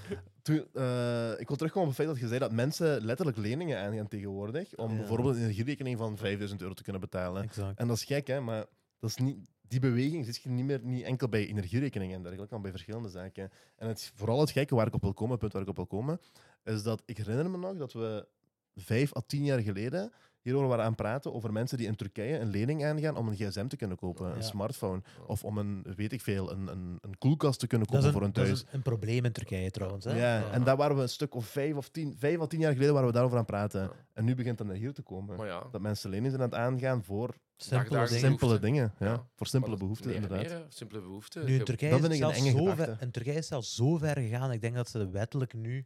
Toen, 0.41 0.65
eh, 0.73 1.39
ik 1.39 1.47
wil 1.47 1.57
terugkomen 1.57 1.89
op 1.89 1.95
het 1.97 2.05
feit 2.05 2.07
dat 2.07 2.19
je 2.19 2.27
zei 2.27 2.39
dat 2.39 2.51
mensen 2.51 3.05
letterlijk 3.05 3.37
leningen 3.37 3.79
aangaan 3.79 4.07
tegenwoordig 4.07 4.75
om 4.75 4.91
Ja. 4.91 4.97
bijvoorbeeld 4.97 5.35
een 5.35 5.41
energierekening 5.41 5.97
van 5.97 6.17
5000 6.17 6.61
euro 6.61 6.73
te 6.73 6.83
kunnen 6.83 7.01
betalen. 7.01 7.43
Exact. 7.43 7.79
En 7.79 7.87
dat 7.87 7.97
is 7.97 8.03
gek, 8.03 8.27
hè, 8.27 8.39
maar 8.39 8.65
dat 8.99 9.09
is 9.09 9.15
niet, 9.15 9.37
die 9.61 9.79
beweging 9.79 10.25
zit 10.25 10.35
je 10.41 10.49
niet 10.49 10.65
meer 10.65 10.79
niet 10.83 11.03
enkel 11.03 11.29
bij 11.29 11.47
energierekeningen 11.47 12.15
en 12.15 12.21
dergelijke, 12.21 12.53
maar 12.53 12.61
bij 12.63 12.71
verschillende 12.71 13.09
zaken. 13.09 13.51
En 13.75 13.87
het, 13.87 14.11
vooral 14.15 14.39
het 14.39 14.51
gekke 14.51 14.75
waar 14.75 14.87
ik 14.87 14.93
op 14.93 15.01
wil 15.01 15.13
komen, 15.13 15.31
het 15.31 15.39
punt 15.39 15.53
waar 15.53 15.61
ik 15.61 15.67
op 15.69 15.75
wil 15.75 15.87
komen, 15.87 16.19
is 16.63 16.83
dat 16.83 17.01
ik 17.05 17.17
herinner 17.17 17.49
me 17.49 17.57
nog 17.57 17.77
dat 17.77 17.93
we 17.93 18.27
vijf 18.75 19.15
à 19.15 19.21
tien 19.27 19.43
jaar 19.43 19.59
geleden 19.59 20.11
hierover 20.47 20.67
waren 20.69 20.83
aan 20.83 20.91
het 20.91 21.01
praten 21.01 21.33
over 21.33 21.51
mensen 21.53 21.77
die 21.77 21.87
in 21.87 21.95
Turkije 21.95 22.39
een 22.39 22.49
lening 22.49 22.85
aangaan 22.85 23.15
om 23.17 23.27
een 23.27 23.35
gsm 23.35 23.67
te 23.67 23.75
kunnen 23.75 23.97
kopen, 23.97 24.25
een 24.29 24.35
Ja. 24.35 24.41
smartphone, 24.41 25.01
of 25.27 25.43
om 25.43 25.57
een, 25.57 25.85
weet 25.95 26.11
ik 26.13 26.21
veel, 26.21 26.51
een, 26.51 26.67
een, 26.67 26.97
een 27.01 27.17
koelkast 27.17 27.59
te 27.59 27.67
kunnen 27.67 27.87
kopen 27.87 28.05
een, 28.05 28.11
voor 28.11 28.21
hun 28.21 28.31
dat 28.31 28.43
is 28.43 28.49
thuis. 28.49 28.61
een, 28.61 28.67
een 28.71 28.81
probleem 28.81 29.25
in 29.25 29.31
Turkije 29.31 29.71
trouwens. 29.71 30.05
Hè? 30.05 30.17
Ja, 30.19 30.51
en 30.51 30.63
daar 30.63 30.77
waren 30.77 30.95
we 30.95 31.01
een 31.01 31.09
stuk 31.09 31.35
of 31.35 31.45
vijf 31.45 31.75
of 31.75 31.89
tien, 31.89 32.15
vijf 32.17 32.39
of 32.39 32.47
tien 32.47 32.59
jaar 32.59 32.71
geleden 32.73 32.93
waren 32.93 33.07
we 33.07 33.13
daarover 33.13 33.37
aan 33.37 33.43
het 33.43 33.51
praten. 33.53 33.81
Ja. 33.81 33.91
En 34.13 34.25
nu 34.25 34.35
begint 34.35 34.57
dat 34.57 34.67
naar 34.67 34.75
hier 34.75 34.93
te 34.93 35.01
komen. 35.01 35.37
Dat 35.71 35.81
mensen 35.81 36.09
leningen 36.09 36.31
zijn 36.31 36.43
aan 36.43 36.49
het 36.49 36.59
aangaan 36.59 37.03
voor 37.03 37.35
Simpele 37.57 37.89
dingen. 37.89 38.07
simpele 38.07 38.37
behoeften. 38.39 38.61
dingen. 38.61 38.93
Ja. 38.99 39.05
Ja. 39.05 39.25
Voor 39.35 39.47
simpele 39.47 39.71
dat- 39.71 39.79
behoeften, 39.81 40.07
meer 40.07 40.15
inderdaad. 40.15 40.47
meer, 40.47 40.65
simpele 40.69 41.01
behoeften. 41.01 41.45
Nu 41.45 41.51
in 41.51 41.57
Je- 41.57 41.63
Turkije, 41.63 41.91
dat 41.91 41.99
is 41.99 42.05
vind 42.07 42.19
ik 42.21 42.27
een 42.29 42.35
enge 42.35 42.51
zo 42.67 42.75
ver, 42.75 42.97
in 42.99 43.11
Turkije 43.11 43.37
is 43.37 43.47
zelfs 43.47 43.75
zo 43.75 43.97
ver 43.97 44.17
gegaan. 44.17 44.51
Ik 44.51 44.61
denk 44.61 44.75
dat 44.75 44.89
ze 44.89 45.09
wettelijk 45.09 45.53
nu 45.53 45.85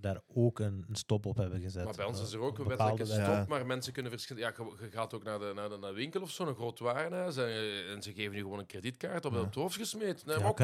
daar 0.00 0.20
ook 0.34 0.58
een, 0.58 0.84
een 0.88 0.94
stop 0.94 1.26
op 1.26 1.36
hebben 1.36 1.60
gezet. 1.60 1.84
Maar 1.84 1.94
bij 1.94 2.04
ons 2.04 2.18
Eh, 2.18 2.24
is 2.24 2.32
er 2.32 2.40
ook 2.40 2.58
een 2.58 2.66
wettelijke 2.68 3.04
stop, 3.04 3.16
Ja. 3.18 3.44
maar 3.48 3.66
mensen 3.66 3.92
kunnen 3.92 4.12
verschillen. 4.12 4.42
Ja, 4.42 4.52
je, 4.80 4.90
gaat 4.90 5.14
ook 5.14 5.22
naar 5.24 5.38
de, 5.38 5.52
naar, 5.54 5.68
de, 5.68 5.76
naar 5.76 5.90
de 5.90 5.96
winkel 5.96 6.20
of 6.22 6.30
zo, 6.30 6.46
een 6.46 6.54
groot 6.54 6.78
warenhuis, 6.78 7.36
en, 7.36 7.44
eh, 7.46 7.92
en 7.92 8.02
ze 8.02 8.12
geven 8.12 8.36
je 8.36 8.42
gewoon 8.42 8.58
een 8.58 8.66
kredietkaart 8.66 9.24
op 9.24 9.32
Ja. 9.32 9.44
het 9.44 9.54
hoofd 9.54 9.76
gesmeed. 9.76 10.22
Ja, 10.26 10.38
maar 10.40 10.54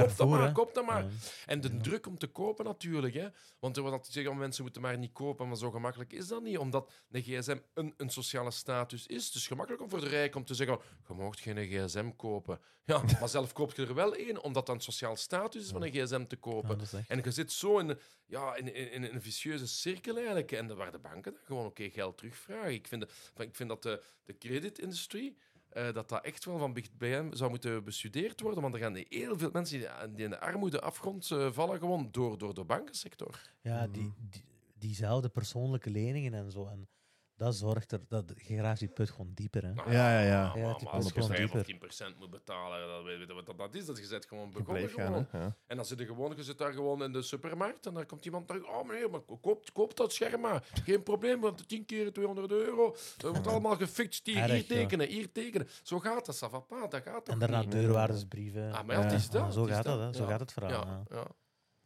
koop 0.53 0.75
dat 0.75 0.87
maar, 0.87 1.03
dat. 1.03 1.43
En 1.47 1.61
de 1.61 1.77
druk 1.77 2.07
om 2.07 2.19
te 2.19 2.27
kopen 2.27 2.65
natuurlijk. 2.65 3.15
Hè. 3.15 3.29
Want 3.59 3.77
er 3.77 3.83
wordt 3.83 3.97
altijd 3.97 4.15
zeggen, 4.15 4.33
oh, 4.33 4.39
mensen 4.39 4.63
moeten 4.63 4.83
maar 4.83 4.99
niet 4.99 5.13
kopen, 5.13 5.49
maar 5.49 5.57
zo 5.57 5.71
gemakkelijk 5.71 6.13
is 6.13 6.29
dat 6.29 6.43
niet. 6.43 6.59
Omdat 6.59 6.91
een 7.11 7.23
gsm 7.23 7.57
een, 7.75 7.95
een 7.97 8.11
sociale 8.11 8.51
status 8.51 9.07
is. 9.07 9.33
Is 9.35 9.47
gemakkelijk 9.47 9.83
om 9.83 9.91
voor 9.91 10.01
de 10.01 10.09
rijk 10.09 10.35
om 10.35 10.45
te 10.45 10.55
zeggen, 10.55 10.79
je 11.09 11.15
mag 11.15 11.43
geen 11.43 11.67
gsm 11.67 12.11
kopen. 12.17 12.61
Ja, 12.85 13.03
maar 13.21 13.29
zelf 13.29 13.53
koop 13.53 13.73
je 13.75 13.87
er 13.87 13.95
wel 13.95 14.15
één, 14.15 14.43
omdat 14.43 14.67
dat 14.67 14.75
een 14.75 14.81
sociaal 14.83 15.17
status 15.17 15.63
is 15.63 15.71
van 15.71 15.83
een 15.83 15.91
gsm 15.93 16.25
te 16.27 16.37
kopen. 16.37 16.79
En 17.09 17.21
je 17.25 17.31
zit 17.31 17.53
zo 17.53 17.79
in, 17.79 17.99
ja, 18.27 18.57
in, 18.57 18.75
in, 18.75 18.91
in 18.93 19.15
een 19.15 19.23
vicieuze 19.25 19.67
cirkel 19.67 20.17
eigenlijk. 20.17 20.53
En 20.53 20.77
waar 20.77 20.93
de 20.93 20.99
banken 20.99 21.33
dan 21.33 21.43
gewoon 21.45 21.67
oké 21.67 21.91
geld 21.91 22.17
terugvragen. 22.17 22.73
Ik 22.73 22.87
vind, 22.87 23.03
ik 23.37 23.55
vind 23.55 23.69
dat 23.69 23.83
de, 23.83 24.03
de 24.25 24.39
credit-industrie... 24.39 25.37
eh, 25.69 25.93
dat 25.93 26.09
dat 26.09 26.25
echt 26.25 26.45
wel 26.45 26.59
van 26.59 26.73
hem 26.99 27.35
zou 27.35 27.51
moeten 27.51 27.85
bestudeerd 27.85 28.41
worden. 28.41 28.63
Want 28.63 28.75
er 28.75 28.81
gaan 28.81 28.95
heel 29.09 29.39
veel 29.39 29.51
mensen 29.53 29.79
die, 29.79 29.89
die 30.15 30.25
in 30.25 30.31
de 30.31 30.41
armoede 30.41 30.81
afgrond 30.81 31.31
eh, 31.31 31.53
vallen 31.53 31.79
gewoon 31.79 32.09
door, 32.11 32.39
door 32.39 32.55
de 32.55 32.65
bankensector. 32.65 33.41
Ja, 33.61 33.87
die, 33.87 34.13
die, 34.31 34.45
diezelfde 34.79 35.29
persoonlijke 35.29 35.91
leningen 35.91 36.35
en 36.35 36.51
zo. 36.51 36.67
En 36.67 36.89
dat 37.37 37.55
zorgt 37.57 37.93
er 37.93 38.01
dat 38.09 38.33
je 38.47 38.57
graaft 38.59 38.79
die 38.79 38.89
put 38.89 39.11
gewoon 39.11 39.31
dieper. 39.35 39.63
Hè. 39.63 39.73
Nou, 39.73 39.93
Ja, 39.93 40.21
ja, 40.21 40.27
ja. 40.27 40.47
maar- 40.49 40.59
Ja, 40.59 40.65
maar 40.67 40.75
het 40.75 40.89
als 40.89 41.05
je 41.05 41.13
gewoon 41.13 41.29
5 41.29 41.53
of 41.55 41.63
dieper. 41.63 41.89
10% 41.89 42.19
moet 42.19 42.31
betalen, 42.31 42.89
dat 42.89 43.03
weet 43.05 43.29
je 43.29 43.35
wat 43.35 43.47
dat, 43.47 43.59
dat 43.59 43.75
is. 43.75 43.87
Dat 43.87 43.99
je 43.99 44.05
zit 44.05 44.27
gewoon 44.27 44.51
begonnen. 44.51 44.89
gaan. 44.89 45.29
Ja. 45.33 45.57
En 45.67 45.77
dan 45.77 45.85
zit 45.85 45.99
je 45.99 46.07
gewoon, 46.07 46.37
je 46.37 46.43
zit 46.43 46.59
daar 46.59 46.73
gewoon 46.73 47.03
in 47.03 47.13
de 47.13 47.23
supermarkt 47.23 47.87
en 47.87 47.95
dan 47.95 48.07
komt 48.07 48.25
iemand 48.25 48.49
daar, 48.49 48.63
oh 48.63 48.87
meneer, 48.87 49.11
maar 49.11 49.21
koop, 49.41 49.65
koop 49.73 49.97
dat 49.97 50.13
scherm 50.13 50.41
maar. 50.41 50.69
Geen 50.85 51.03
probleem, 51.03 51.41
want 51.41 51.69
10 51.69 51.85
keer 51.87 52.13
200 52.13 52.51
euro. 52.51 52.97
Dat 53.17 53.31
wordt 53.33 53.47
allemaal 53.47 53.77
gefixt. 53.77 54.27
Hier, 54.27 54.45
hier 54.51 54.67
tekenen, 54.67 55.09
hier 55.09 55.33
tekenen. 55.33 55.69
Zo 55.83 56.01
gaat 56.01 56.27
dat, 56.27 56.37
savapa, 56.37 56.87
dat 56.87 57.03
gaat 57.03 57.25
toch 57.25 57.35
En 57.35 57.41
daarna 57.41 57.61
niet? 57.61 57.71
deurwaardersbrieven. 57.71 58.73
Ah, 58.73 58.85
maar 58.85 58.99
ja, 59.01 59.11
is 59.11 59.31
dat. 59.31 59.53
Zo 59.55 59.65
gaat 59.65 59.85
dat, 59.85 59.99
hè. 60.01 60.13
Zo 60.13 60.23
Ja. 60.23 60.29
gaat 60.31 60.41
het 60.41 60.53
verhaal. 60.53 60.71
Ja, 60.87 61.05
ja. 61.11 61.17
ja. 61.17 61.27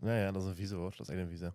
Ja, 0.00 0.16
ja, 0.24 0.32
dat 0.32 0.42
is 0.42 0.48
een 0.48 0.54
vieze 0.54 0.74
hoor. 0.74 0.90
Dat 0.96 1.00
is 1.00 1.08
echt 1.08 1.18
een 1.22 1.28
vieze. 1.28 1.52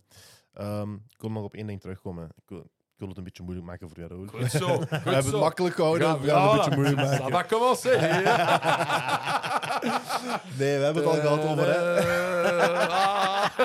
Ehm, 0.53 0.93
ik 0.93 1.21
wil 1.21 1.31
nog 1.31 1.43
op 1.43 1.53
één 1.53 1.67
ding 1.67 1.81
terugkomen. 1.81 2.25
Ik 2.35 2.43
wil, 2.49 2.71
ik 2.93 2.99
wil 2.99 3.07
het 3.07 3.17
een 3.17 3.23
beetje 3.23 3.43
moeilijk 3.43 3.67
maken 3.67 3.87
voor 3.89 3.97
jou, 3.97 4.09
Raoul. 4.09 4.27
Goed 4.27 4.51
zo, 4.51 4.67
goed 4.77 4.89
We 4.89 4.95
hebben 4.95 5.31
het 5.31 5.39
makkelijk 5.41 5.75
gehouden, 5.75 6.07
Ja, 6.07 6.19
we 6.19 6.29
gaan 6.29 6.59
het 6.59 6.65
een 6.65 6.81
beetje 6.81 6.95
moeilijk 6.95 7.19
maken. 7.19 7.31
va 7.31 7.43
commencer. 7.43 7.99
Nee, 10.59 10.77
we 10.77 10.83
hebben 10.83 11.03
het 11.03 11.11
al 11.13 11.19
gehad 11.19 11.43
over... 11.45 11.65
Hè. 11.65 11.97
Eh. 11.97 13.45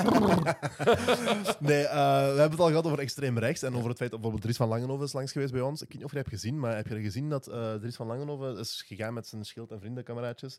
Nee, 1.59 1.83
eh, 1.87 1.97
we 2.21 2.39
hebben 2.41 2.51
het 2.51 2.61
al 2.61 2.67
gehad 2.69 2.87
over 2.87 2.99
extreem 2.99 3.39
rechts 3.39 3.63
en 3.63 3.75
over 3.77 3.89
het 3.89 3.99
feit 3.99 4.11
dat 4.11 4.21
bijvoorbeeld 4.21 4.43
Dries 4.43 4.57
van 4.57 4.69
Langenhoven 4.69 5.05
is 5.07 5.13
langs 5.13 5.33
geweest 5.33 5.53
bij 5.53 5.61
ons. 5.61 5.83
Ik 5.83 5.89
weet 5.89 5.97
niet 5.97 6.05
of 6.05 6.11
je 6.11 6.17
dat 6.17 6.27
hebt 6.27 6.41
gezien, 6.41 6.59
maar 6.59 6.77
heb 6.77 6.87
je 6.87 7.01
gezien 7.01 7.29
dat 7.29 7.47
eh 7.47 7.75
Dries 7.75 7.97
van 7.97 8.07
Langenhoven 8.07 8.59
is 8.59 8.85
gegaan 8.87 9.15
met 9.15 9.27
zijn 9.27 9.45
schild- 9.45 9.71
en 9.71 9.81
vriendenkameraadjes 9.81 10.59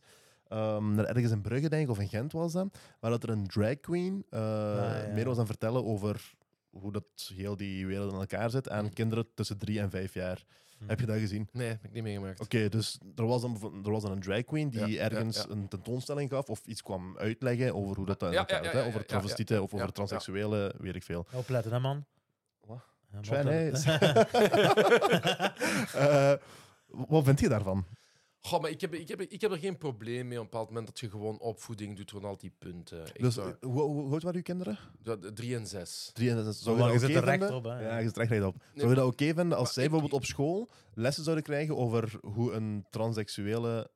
ehm, 0.54 0.96
naar 0.96 1.06
ergens 1.06 1.32
in 1.32 1.42
Brugge, 1.42 1.70
denk 1.70 1.84
ik, 1.84 1.90
of 1.90 2.00
in 2.00 2.08
Gent 2.10 2.32
was 2.32 2.52
dat, 2.54 2.68
waar 3.00 3.12
dat 3.12 3.24
er 3.24 3.30
een 3.30 3.48
drag 3.48 3.80
queen 3.80 4.26
eh, 4.30 4.40
ja. 4.40 5.10
meer 5.14 5.26
was 5.26 5.38
aan 5.38 5.46
vertellen 5.46 5.86
over 5.86 6.34
hoe 6.70 6.92
dat 6.92 7.32
heel 7.36 7.58
die 7.58 7.88
wereld 7.88 8.14
in 8.14 8.20
elkaar 8.20 8.50
zit 8.50 8.70
aan 8.70 8.94
kinderen 8.94 9.28
tussen 9.34 9.58
drie 9.58 9.80
en 9.80 9.90
vijf 9.90 10.14
jaar. 10.14 10.44
Hm. 10.78 10.88
Heb 10.88 11.00
je 11.00 11.06
dat 11.06 11.18
gezien? 11.18 11.50
Nee, 11.52 11.68
heb 11.68 11.84
ik 11.84 11.92
niet 11.92 12.04
meegemaakt. 12.04 12.40
Oké, 12.40 12.70
dus 12.70 13.00
er 13.16 13.26
was, 13.26 13.42
dan, 13.42 13.52
bijvoorbeeld- 13.52 13.86
er 13.86 13.92
was 13.92 14.02
dan 14.02 14.12
een 14.12 14.20
drag 14.20 14.44
queen 14.44 14.70
die 14.70 14.88
Ja, 14.88 15.02
ergens 15.10 15.38
ja. 15.38 15.46
een 15.50 15.68
tentoonstelling 15.68 16.30
gaf 16.30 16.50
of 16.50 16.66
iets 16.66 16.82
kwam 16.82 17.18
uitleggen 17.18 17.76
over 17.76 17.96
hoe 17.96 18.06
dat 18.06 18.20
dan 18.20 18.28
in 18.30 18.34
Ja, 18.34 18.40
elkaar 18.40 18.64
ja, 18.64 18.72
zit, 18.72 18.86
over 18.88 19.00
ja, 19.00 19.06
travestieten 19.06 19.62
of 19.62 19.74
over 19.74 19.86
ja. 19.86 19.92
transseksuelen, 19.92 20.74
weet 20.78 20.96
ik 20.96 21.04
veel. 21.04 21.26
Opletten, 21.32 21.72
hè, 21.72 21.80
man. 21.80 22.06
Wat? 22.66 22.82
Try. 23.22 23.36
Eh, 25.96 26.34
wat 26.88 27.24
vind 27.24 27.40
je 27.40 27.50
daarvan? 27.50 27.86
Goh, 28.46 28.62
maar 28.62 28.70
ik 28.70 28.82
heb, 28.82 28.94
ik, 28.94 29.08
heb, 29.08 29.22
ik 29.22 29.42
heb 29.42 29.52
er 29.52 29.58
geen 29.58 29.78
probleem 29.78 30.28
mee 30.28 30.38
op 30.38 30.44
een 30.44 30.50
bepaald 30.50 30.68
moment 30.68 30.88
dat 30.88 31.00
je 31.00 31.10
gewoon 31.10 31.40
opvoeding 31.40 31.98
doet 31.98 32.12
rond 32.12 32.24
al 32.26 32.38
die 32.38 32.52
punten. 32.60 33.02
Echt 33.04 33.20
Dus, 33.20 33.36
waar. 33.36 33.48
eh, 33.48 33.54
hoe, 33.62 33.82
hoe 33.82 34.02
hoe 34.02 34.12
oud 34.12 34.22
waren 34.24 34.38
uw 34.38 34.44
kinderen? 34.44 34.78
Dat- 35.02 35.36
Drie 35.36 35.56
en 35.56 35.68
zes. 35.68 36.10
Drie 36.14 36.30
en 36.30 36.44
zes. 36.44 36.62
Zou 36.62 36.78
Zolang 36.78 36.94
je 36.94 37.00
zit 37.00 37.10
oké 37.10 37.18
er 37.18 37.24
recht 37.26 37.38
vinden? 37.40 37.56
op, 37.56 37.64
hè. 37.64 37.80
Ja, 37.88 37.98
je 37.98 38.06
zit 38.08 38.16
er 38.16 38.22
echt 38.22 38.32
recht 38.32 38.44
op. 38.46 38.56
Zou 38.76 38.90
je 38.90 38.96
dat 38.96 39.06
oké 39.06 39.34
vinden 39.34 39.58
als 39.58 39.74
zij 39.74 39.84
ik- 39.84 39.90
bijvoorbeeld 39.90 40.22
op 40.22 40.28
school 40.28 40.70
lessen 40.94 41.24
zouden 41.24 41.44
krijgen 41.44 41.78
over 41.78 42.20
hoe 42.22 42.52
een 42.52 42.86
transseksuele 42.90 43.92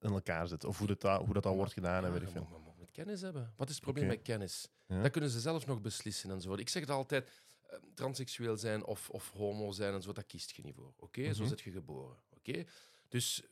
in 0.00 0.10
elkaar 0.10 0.48
zit? 0.48 0.64
Of 0.64 0.78
hoe 0.78 0.86
dat, 0.86 1.00
da- 1.00 1.24
hoe 1.24 1.34
dat 1.34 1.46
al 1.46 1.56
wordt 1.56 1.72
gedaan 1.72 2.02
en 2.04 2.06
Ja, 2.06 2.12
weet 2.12 2.22
ik 2.22 2.28
veel. 2.28 2.40
moet- 2.40 2.50
je 2.58 2.64
moet 2.64 2.78
met 2.78 2.90
kennis 2.90 3.20
hebben. 3.20 3.52
Wat 3.56 3.68
is 3.68 3.74
het 3.74 3.84
probleem 3.84 4.04
Oké. 4.04 4.14
met 4.14 4.22
kennis? 4.24 4.68
Ja. 4.86 5.02
Dat 5.02 5.10
kunnen 5.10 5.30
ze 5.30 5.40
zelf 5.40 5.66
nog 5.66 5.80
beslissen 5.80 6.30
enzovoort. 6.30 6.60
Ik 6.60 6.68
zeg 6.68 6.82
het 6.82 6.90
altijd, 6.90 7.28
eh, 7.66 7.78
transseksueel 7.94 8.56
zijn 8.56 8.84
of, 8.84 9.10
of 9.10 9.30
homo 9.30 9.70
zijn 9.72 9.94
en 9.94 10.02
zo, 10.02 10.12
dat 10.12 10.26
kiest 10.26 10.50
je 10.50 10.62
niet 10.62 10.74
voor. 10.74 10.92
Oké, 10.96 11.32
zo 11.32 11.40
Mhm. 11.40 11.48
zit 11.48 11.60
je 11.60 11.70
geboren. 11.70 12.16
Oké, 12.36 12.64
dus 13.08 13.42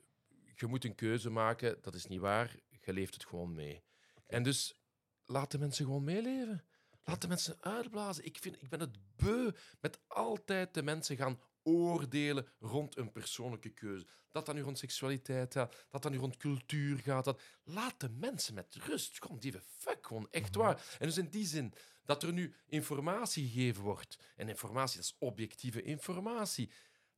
je 0.54 0.66
moet 0.66 0.84
een 0.84 0.94
keuze 0.94 1.30
maken. 1.30 1.78
Dat 1.80 1.94
is 1.94 2.06
niet 2.06 2.20
waar. 2.20 2.56
Je 2.80 2.92
leeft 2.92 3.14
het 3.14 3.24
gewoon 3.24 3.54
mee. 3.54 3.84
En 4.26 4.42
dus 4.42 4.80
laat 5.24 5.50
de 5.50 5.58
mensen 5.58 5.84
gewoon 5.84 6.04
meeleven. 6.04 6.64
Laat 7.04 7.20
de 7.20 7.28
mensen 7.28 7.56
uitblazen. 7.60 8.24
Ik, 8.24 8.38
vind, 8.38 8.62
ik 8.62 8.68
ben 8.68 8.80
het 8.80 9.16
beu 9.16 9.50
met 9.80 10.00
altijd 10.06 10.74
de 10.74 10.82
mensen 10.82 11.16
gaan 11.16 11.40
oordelen 11.62 12.46
rond 12.58 12.96
een 12.96 13.12
persoonlijke 13.12 13.70
keuze. 13.70 14.06
Dat 14.30 14.46
dat 14.46 14.54
nu 14.54 14.60
rond 14.60 14.78
seksualiteit 14.78 15.52
gaat, 15.52 15.86
dat 15.90 16.02
dat 16.02 16.12
nu 16.12 16.18
rond 16.18 16.36
cultuur 16.36 16.98
gaat. 16.98 17.24
Dat... 17.24 17.40
Laat 17.64 18.00
de 18.00 18.08
mensen 18.08 18.54
met 18.54 18.74
rust. 18.74 19.22
Gewoon 19.22 19.38
die 19.38 19.54
fuck, 19.60 20.06
gewoon 20.06 20.28
echt 20.30 20.54
waar. 20.54 20.96
En 20.98 21.06
dus 21.06 21.18
in 21.18 21.28
die 21.28 21.46
zin 21.46 21.74
dat 22.04 22.22
er 22.22 22.32
nu 22.32 22.54
informatie 22.66 23.48
gegeven 23.48 23.82
wordt. 23.82 24.18
En 24.36 24.48
informatie, 24.48 24.96
dat 24.96 25.04
is 25.04 25.16
objectieve 25.18 25.82
informatie. 25.82 26.70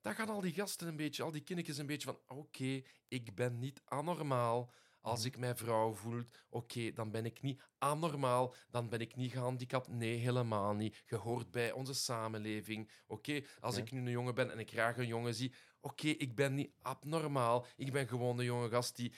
Dan 0.06 0.14
gaan 0.14 0.28
al 0.28 0.40
die 0.40 0.52
gasten 0.52 0.88
een 0.88 0.96
beetje, 0.96 1.22
al 1.22 1.30
die 1.30 1.42
kindertjes 1.42 1.78
een 1.78 1.86
beetje 1.86 2.06
van... 2.06 2.38
Oké, 2.38 2.82
ik 3.08 3.34
ben 3.34 3.58
niet 3.58 3.82
anormaal. 3.84 4.70
Als 5.00 5.24
ik 5.24 5.38
mij 5.38 5.56
vrouw 5.56 5.92
voel, 5.92 6.22
oké, 6.48 6.92
dan 6.92 7.10
ben 7.10 7.24
ik 7.24 7.42
niet 7.42 7.62
anormaal, 7.78 8.54
dan 8.70 8.88
ben 8.88 9.00
ik 9.00 9.16
niet 9.16 9.32
gehandicapt. 9.32 9.88
Nee, 9.88 10.16
helemaal 10.16 10.74
niet. 10.74 11.02
Je 11.06 11.16
hoort 11.16 11.50
bij 11.50 11.72
onze 11.72 11.94
samenleving. 11.94 12.90
Oké, 13.06 13.42
als 13.60 13.76
Ja. 13.76 13.82
ik 13.82 13.90
nu 13.90 14.00
een 14.00 14.10
jongen 14.10 14.34
ben 14.34 14.50
en 14.50 14.58
ik 14.58 14.70
graag 14.70 14.96
een 14.96 15.06
jongen 15.06 15.34
zie, 15.34 15.54
oké, 15.80 16.08
ik 16.08 16.34
ben 16.34 16.54
niet 16.54 16.72
abnormaal. 16.82 17.66
Ik 17.76 17.92
ben 17.92 18.08
gewoon 18.08 18.38
een 18.38 18.44
jonge 18.44 18.68
gast 18.68 18.96
die... 18.96 19.12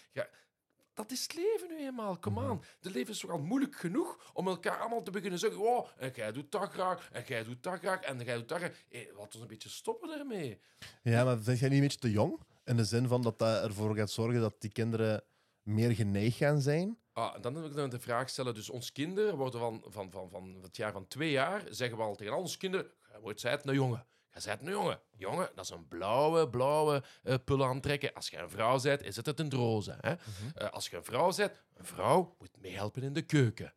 Dat 0.99 1.11
is 1.11 1.23
het 1.23 1.35
leven 1.35 1.69
nu 1.69 1.87
eenmaal, 1.87 2.19
kom 2.19 2.39
aan. 2.39 2.63
Het 2.81 2.93
leven 2.93 3.13
is 3.13 3.19
toch 3.19 3.31
al 3.31 3.39
moeilijk 3.39 3.77
genoeg 3.77 4.31
om 4.33 4.49
elkaar 4.49 4.79
allemaal 4.79 5.03
te 5.03 5.11
beginnen 5.11 5.39
zeggen 5.39 5.61
oh, 5.61 5.89
en 5.97 6.13
jij 6.15 6.33
doet 6.33 6.51
dat 6.51 6.71
graag, 6.71 7.11
en 7.13 7.25
jij 7.27 7.45
doet 7.45 7.63
dat 7.63 7.79
graag, 7.79 8.01
en 8.01 8.19
jij 8.19 8.35
doet 8.35 8.49
dat 8.49 8.59
graag. 8.59 8.85
Hé, 8.89 9.07
laten 9.17 9.33
we 9.33 9.39
een 9.39 9.47
beetje 9.47 9.69
stoppen 9.69 10.09
daarmee. 10.09 10.61
Ja, 11.03 11.25
maar 11.25 11.39
vind 11.39 11.59
jij 11.59 11.69
niet 11.69 11.79
een 11.79 11.85
beetje 11.85 11.99
te 11.99 12.11
jong? 12.11 12.41
In 12.65 12.77
de 12.77 12.85
zin 12.85 13.09
van 13.09 13.23
dat 13.23 13.39
dat 13.39 13.65
ervoor 13.65 13.97
gaat 13.97 14.11
zorgen 14.11 14.41
dat 14.41 14.61
die 14.61 14.73
kinderen 14.73 15.25
meer 15.63 15.95
geneigd 15.95 16.37
gaan 16.37 16.61
zijn? 16.61 16.99
Ah, 17.13 17.43
dan 17.43 17.55
wil 17.55 17.65
ik 17.65 17.75
dan 17.75 17.91
de 17.91 18.01
vraag 18.01 18.29
stellen. 18.29 18.55
Dus 18.55 18.71
ons 18.71 18.93
kinderen 18.93 19.37
worden 19.37 19.61
van, 19.61 19.85
van, 19.87 20.11
van, 20.11 20.31
van 20.31 20.59
het 20.63 20.77
jaar 20.77 20.93
van 20.93 21.07
twee 21.09 21.31
jaar, 21.31 21.63
zeggen 21.71 21.99
we 21.99 22.03
al 22.03 22.15
tegen 22.15 22.33
al 22.33 22.41
onze 22.41 22.59
kinderen, 22.59 22.91
je 23.13 23.21
wordt 23.21 23.41
zijt 23.41 23.67
een 23.67 23.75
jongen. 23.75 24.07
Je 24.39 24.45
zijt 24.45 24.61
een 24.61 24.71
jongen. 24.71 25.01
Jongen, 25.17 25.51
dat 25.55 25.65
is 25.65 25.71
een 25.71 25.89
blauwe, 25.89 26.49
blauwe 26.49 27.03
uh, 27.25 27.35
pullen 27.45 27.67
aantrekken. 27.69 28.15
Als 28.15 28.29
je 28.29 28.39
een 28.39 28.51
vrouw 28.51 28.81
bent, 28.81 29.03
is 29.03 29.17
het 29.17 29.27
het 29.27 29.41
een 29.41 29.51
roze. 29.51 29.97
Hè? 30.01 30.15
Uh, 30.59 30.71
als 30.71 30.89
je 30.89 30.97
een 30.97 31.05
vrouw 31.05 31.35
bent, 31.37 31.63
een 31.75 31.85
vrouw 31.85 32.37
moet 32.39 32.51
meehelpen 32.59 33.03
in 33.03 33.13
de 33.13 33.23
keuken. 33.23 33.73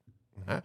hè? 0.45 0.59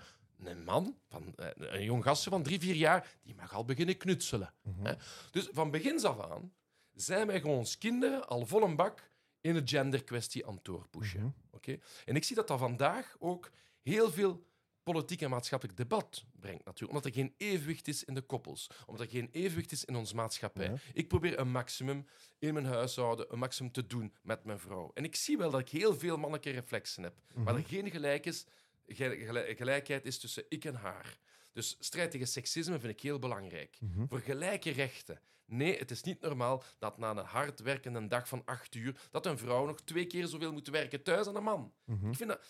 Een 0.44 0.64
man, 0.64 0.98
van, 1.08 1.34
uh, 1.36 1.46
een 1.54 1.84
jong 1.84 2.02
gastje 2.04 2.30
van 2.30 2.42
drie, 2.42 2.60
vier 2.60 2.74
jaar, 2.74 3.16
die 3.22 3.34
mag 3.34 3.54
al 3.54 3.64
beginnen 3.64 3.96
knutselen. 3.96 4.52
hè? 4.82 4.92
Dus 5.30 5.48
van 5.52 5.70
begins 5.70 6.04
af 6.04 6.20
aan 6.20 6.52
zijn 6.94 7.26
wij 7.26 7.40
gewoon 7.40 7.56
ons 7.58 7.78
kinderen 7.78 8.28
al 8.28 8.46
vol 8.46 8.62
een 8.62 8.76
bak 8.76 9.10
in 9.40 9.54
de 9.54 9.62
genderkwestie 9.64 10.46
aan 10.46 10.54
het 10.54 10.64
doorpushen. 10.64 11.34
Oké? 11.50 11.78
En 12.04 12.16
ik 12.16 12.24
zie 12.24 12.36
dat 12.36 12.48
dat 12.48 12.58
vandaag 12.58 13.16
ook 13.18 13.50
heel 13.82 14.10
veel 14.12 14.46
politiek 14.92 15.22
en 15.22 15.30
maatschappelijk 15.30 15.76
debat 15.78 16.24
brengt 16.40 16.64
natuurlijk. 16.64 16.92
Omdat 16.92 17.04
er 17.04 17.12
geen 17.20 17.34
evenwicht 17.36 17.88
is 17.88 18.04
in 18.04 18.14
de 18.14 18.20
koppels. 18.22 18.70
Omdat 18.86 19.04
er 19.06 19.10
geen 19.12 19.28
evenwicht 19.32 19.72
is 19.72 19.84
in 19.84 19.96
onze 19.96 20.14
maatschappij. 20.14 20.66
Ja. 20.70 20.74
Ik 20.92 21.08
probeer 21.08 21.38
een 21.38 21.50
maximum 21.50 22.06
in 22.38 22.54
mijn 22.54 22.66
huishouden, 22.66 23.32
een 23.32 23.38
maximum 23.38 23.72
te 23.72 23.86
doen 23.86 24.14
met 24.22 24.44
mijn 24.44 24.58
vrouw. 24.58 24.90
En 24.94 25.04
ik 25.04 25.16
zie 25.16 25.36
wel 25.38 25.50
dat 25.50 25.60
ik 25.60 25.68
heel 25.68 25.96
veel 25.98 26.16
mannelijke 26.16 26.50
reflexen 26.50 27.02
heb. 27.02 27.14
Maar 27.34 27.54
er 27.54 27.64
geen 27.64 27.90
gelijk 27.90 28.26
is, 28.26 28.46
gel- 28.86 29.16
gel- 29.16 29.54
gelijkheid 29.56 30.06
is 30.06 30.18
tussen 30.18 30.44
ik 30.48 30.64
en 30.64 30.74
haar. 30.74 31.18
Dus 31.52 31.76
strijd 31.78 32.10
tegen 32.10 32.26
seksisme 32.28 32.78
vind 32.78 32.92
ik 32.92 33.00
heel 33.00 33.18
belangrijk. 33.18 33.78
Voor 34.08 34.20
gelijke 34.20 34.70
rechten. 34.70 35.20
Nee, 35.46 35.78
het 35.78 35.90
is 35.90 36.02
niet 36.02 36.20
normaal 36.20 36.62
dat 36.78 36.98
na 36.98 37.10
een 37.10 37.16
hard 37.24 37.60
werkende 37.60 38.06
dag 38.08 38.28
van 38.28 38.42
acht 38.44 38.74
uur, 38.74 39.00
dat 39.10 39.26
een 39.26 39.38
vrouw 39.38 39.66
nog 39.66 39.80
twee 39.80 40.06
keer 40.06 40.26
zoveel 40.26 40.52
moet 40.52 40.68
werken 40.68 41.02
thuis 41.02 41.24
dan 41.24 41.36
een 41.36 41.42
man. 41.42 41.72
Mhm. 41.84 42.10
Ik 42.10 42.16
vind 42.16 42.28
dat... 42.28 42.44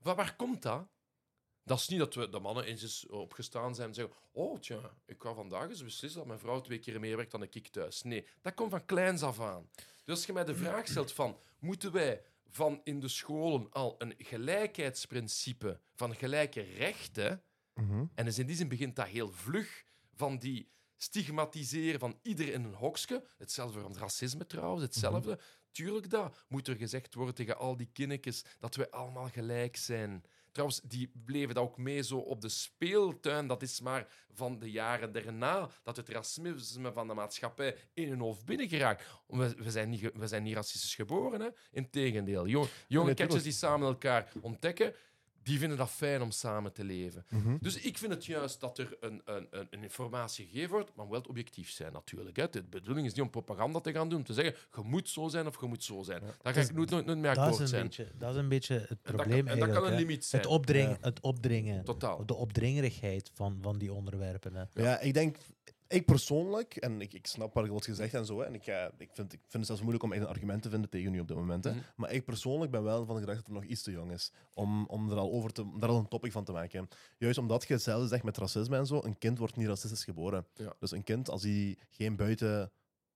Van 0.00 0.16
waar 0.16 0.36
komt 0.36 0.62
dat? 0.62 0.88
Dat 1.64 1.78
is 1.78 1.88
niet 1.88 1.98
dat 1.98 2.14
we 2.14 2.28
de 2.28 2.38
mannen 2.40 2.64
eens 2.64 3.06
opgestaan 3.06 3.74
zijn 3.74 3.88
en 3.88 3.94
zeggen: 3.94 4.14
Oh, 4.32 4.58
tja, 4.60 4.94
ik 5.06 5.22
ga 5.22 5.34
vandaag 5.34 5.68
eens 5.68 5.84
beslissen 5.84 6.18
dat 6.18 6.28
mijn 6.28 6.40
vrouw 6.40 6.60
twee 6.60 6.78
keer 6.78 7.00
meer 7.00 7.16
werkt 7.16 7.30
dan 7.30 7.42
ik 7.42 7.68
thuis. 7.68 8.02
Nee, 8.02 8.26
dat 8.40 8.54
komt 8.54 8.70
van 8.70 8.84
kleins 8.84 9.22
af 9.22 9.40
aan. 9.40 9.68
Dus 10.04 10.16
als 10.16 10.26
je 10.26 10.32
mij 10.32 10.44
de 10.44 10.54
vraag 10.54 10.88
stelt: 10.88 11.12
van, 11.12 11.38
moeten 11.58 11.92
wij 11.92 12.22
van 12.48 12.80
in 12.84 13.00
de 13.00 13.08
scholen 13.08 13.70
al 13.70 13.94
een 13.98 14.14
gelijkheidsprincipe 14.18 15.80
van 15.94 16.14
gelijke 16.14 16.60
rechten, 16.60 17.42
Mhm. 17.74 18.04
en 18.14 18.24
dus 18.24 18.38
in 18.38 18.46
die 18.46 18.56
zin 18.56 18.68
begint 18.68 18.96
dat 18.96 19.06
heel 19.06 19.32
vlug 19.32 19.84
van 20.14 20.38
die 20.38 20.70
stigmatiseren 20.96 22.00
van 22.00 22.18
ieder 22.22 22.52
in 22.52 22.64
een 22.64 22.74
hokje. 22.74 23.24
Hetzelfde 23.38 23.82
het 23.84 23.96
racisme 23.96 24.46
trouwens, 24.46 24.82
hetzelfde. 24.82 25.38
Tuurlijk 25.70 26.10
dat. 26.10 26.44
Moet 26.48 26.68
er 26.68 26.76
gezegd 26.76 27.14
worden 27.14 27.34
tegen 27.34 27.58
al 27.58 27.76
die 27.76 27.90
kindertjes 27.92 28.44
dat 28.60 28.74
wij 28.74 28.90
allemaal 28.90 29.28
gelijk 29.28 29.76
zijn. 29.76 30.24
Trouwens, 30.52 30.80
die 30.84 31.12
bleven 31.24 31.54
dat 31.54 31.64
ook 31.64 31.78
mee 31.78 32.02
zo 32.02 32.18
op 32.18 32.40
de 32.40 32.48
speeltuin. 32.48 33.46
Dat 33.46 33.62
is 33.62 33.80
maar 33.80 34.06
van 34.32 34.58
de 34.58 34.70
jaren 34.70 35.12
daarna 35.12 35.68
dat 35.82 35.96
het 35.96 36.08
racisme 36.08 36.92
van 36.92 37.06
de 37.08 37.14
maatschappij 37.14 37.76
in 37.94 38.08
hun 38.08 38.20
hoofd 38.20 38.44
binnengeraakt. 38.44 39.04
We, 39.26 39.54
we, 39.56 39.70
zijn, 39.70 39.88
niet, 39.88 40.10
we 40.14 40.26
zijn 40.26 40.42
niet 40.42 40.54
racistisch 40.54 40.94
geboren, 40.94 41.40
hè? 41.40 41.48
Integendeel. 41.70 42.46
Jong, 42.46 42.68
jonge 42.88 43.14
catchers 43.14 43.42
die 43.42 43.52
samen 43.52 43.88
elkaar 43.88 44.32
ontdekken, 44.40 44.94
die 45.42 45.58
vinden 45.58 45.78
dat 45.78 45.90
fijn 45.90 46.22
om 46.22 46.30
samen 46.30 46.72
te 46.72 46.84
leven. 46.84 47.24
Mhm. 47.28 47.56
Dus 47.60 47.76
ik 47.80 47.98
vind 47.98 48.12
het 48.12 48.24
juist 48.26 48.60
dat 48.60 48.78
er 48.78 48.96
een, 49.00 49.22
een, 49.24 49.46
een, 49.50 49.66
een 49.70 49.82
informatie 49.82 50.46
gegeven 50.46 50.70
wordt, 50.70 50.90
maar 50.94 51.08
wel 51.08 51.18
het 51.18 51.28
objectief 51.28 51.70
zijn 51.70 51.92
natuurlijk. 51.92 52.36
Hè. 52.36 52.48
De 52.50 52.62
bedoeling 52.62 53.06
is 53.06 53.12
niet 53.12 53.22
om 53.24 53.30
propaganda 53.30 53.80
te 53.80 53.92
gaan 53.92 54.08
doen, 54.08 54.18
om 54.18 54.24
te 54.24 54.32
zeggen, 54.32 54.54
je 54.76 54.82
moet 54.84 55.08
zo 55.08 55.28
zijn 55.28 55.46
of 55.46 55.60
je 55.60 55.66
moet 55.66 55.84
zo 55.84 56.02
zijn. 56.02 56.22
Daar 56.42 56.54
ga 56.54 56.60
ik 56.60 56.72
nooit, 56.72 56.90
nooit, 56.90 57.06
nooit 57.06 57.18
mee 57.18 57.30
akkoord 57.30 57.58
een 57.58 57.68
zijn. 57.68 57.82
beetje, 57.82 58.06
dat 58.18 58.30
is 58.30 58.36
een 58.36 58.48
beetje 58.48 58.74
het 58.74 58.88
En 58.90 58.96
dat 59.02 59.12
probleem 59.16 59.38
en 59.38 59.44
dat 59.46 59.54
kan 59.58 59.60
eigenlijk. 59.68 59.92
een 59.92 59.98
limiet 60.00 60.24
zijn. 60.24 60.42
Het, 60.42 60.50
opdring, 60.50 60.88
Ja. 60.90 60.96
het 61.00 61.20
opdringen, 61.20 61.84
Totaal. 61.84 62.26
de 62.26 62.34
opdringerigheid 62.34 63.30
van, 63.34 63.58
van 63.62 63.78
die 63.78 63.92
onderwerpen. 63.92 64.54
Hè. 64.54 64.82
Ja, 64.82 65.00
ik 65.00 65.14
denk, 65.14 65.36
ik 65.92 66.04
persoonlijk, 66.06 66.76
en 66.76 67.00
ik, 67.00 67.12
ik 67.12 67.26
snap 67.26 67.54
wat 67.54 67.64
je 67.64 67.72
wat 67.72 67.84
gezegd 67.84 68.14
en 68.14 68.26
zo, 68.26 68.38
hè, 68.38 68.44
en 68.44 68.54
ik, 68.54 68.64
ga, 68.64 68.90
ik, 68.98 69.10
vind, 69.12 69.32
ik 69.32 69.38
vind 69.40 69.52
het 69.52 69.66
zelfs 69.66 69.80
moeilijk 69.80 70.04
om 70.04 70.12
echt 70.12 70.22
een 70.22 70.28
argument 70.28 70.62
te 70.62 70.70
vinden 70.70 70.90
tegen 70.90 71.14
u 71.14 71.20
op 71.20 71.28
dit 71.28 71.36
moment. 71.36 71.64
Hè, 71.64 71.70
Mhm. 71.70 71.80
Maar 71.96 72.12
ik 72.12 72.24
persoonlijk 72.24 72.70
ben 72.70 72.82
wel 72.82 73.06
van 73.06 73.14
de 73.14 73.20
gedachte 73.20 73.42
dat 73.42 73.52
het 73.52 73.62
nog 73.62 73.70
iets 73.70 73.82
te 73.82 73.90
jong 73.90 74.12
is 74.12 74.32
om, 74.54 74.86
om 74.86 75.10
er 75.10 75.16
al 75.16 75.32
over 75.32 75.52
te, 75.52 75.62
om 75.62 75.80
daar 75.80 75.88
al 75.90 75.98
een 75.98 76.08
topic 76.08 76.32
van 76.32 76.44
te 76.44 76.52
maken. 76.52 76.88
Juist 77.18 77.38
omdat 77.38 77.66
je 77.66 77.72
hetzelfde 77.72 78.08
zegt 78.08 78.22
met 78.22 78.36
racisme 78.36 78.76
en 78.76 78.86
zo, 78.86 79.00
een 79.02 79.18
kind 79.18 79.38
wordt 79.38 79.56
niet 79.56 79.66
racistisch 79.66 80.04
geboren. 80.04 80.46
Ja. 80.54 80.72
Dus 80.78 80.90
een 80.90 81.04
kind, 81.04 81.30
als 81.30 81.42
hij 81.42 81.78
geen 81.90 82.16
buiten 82.16 82.70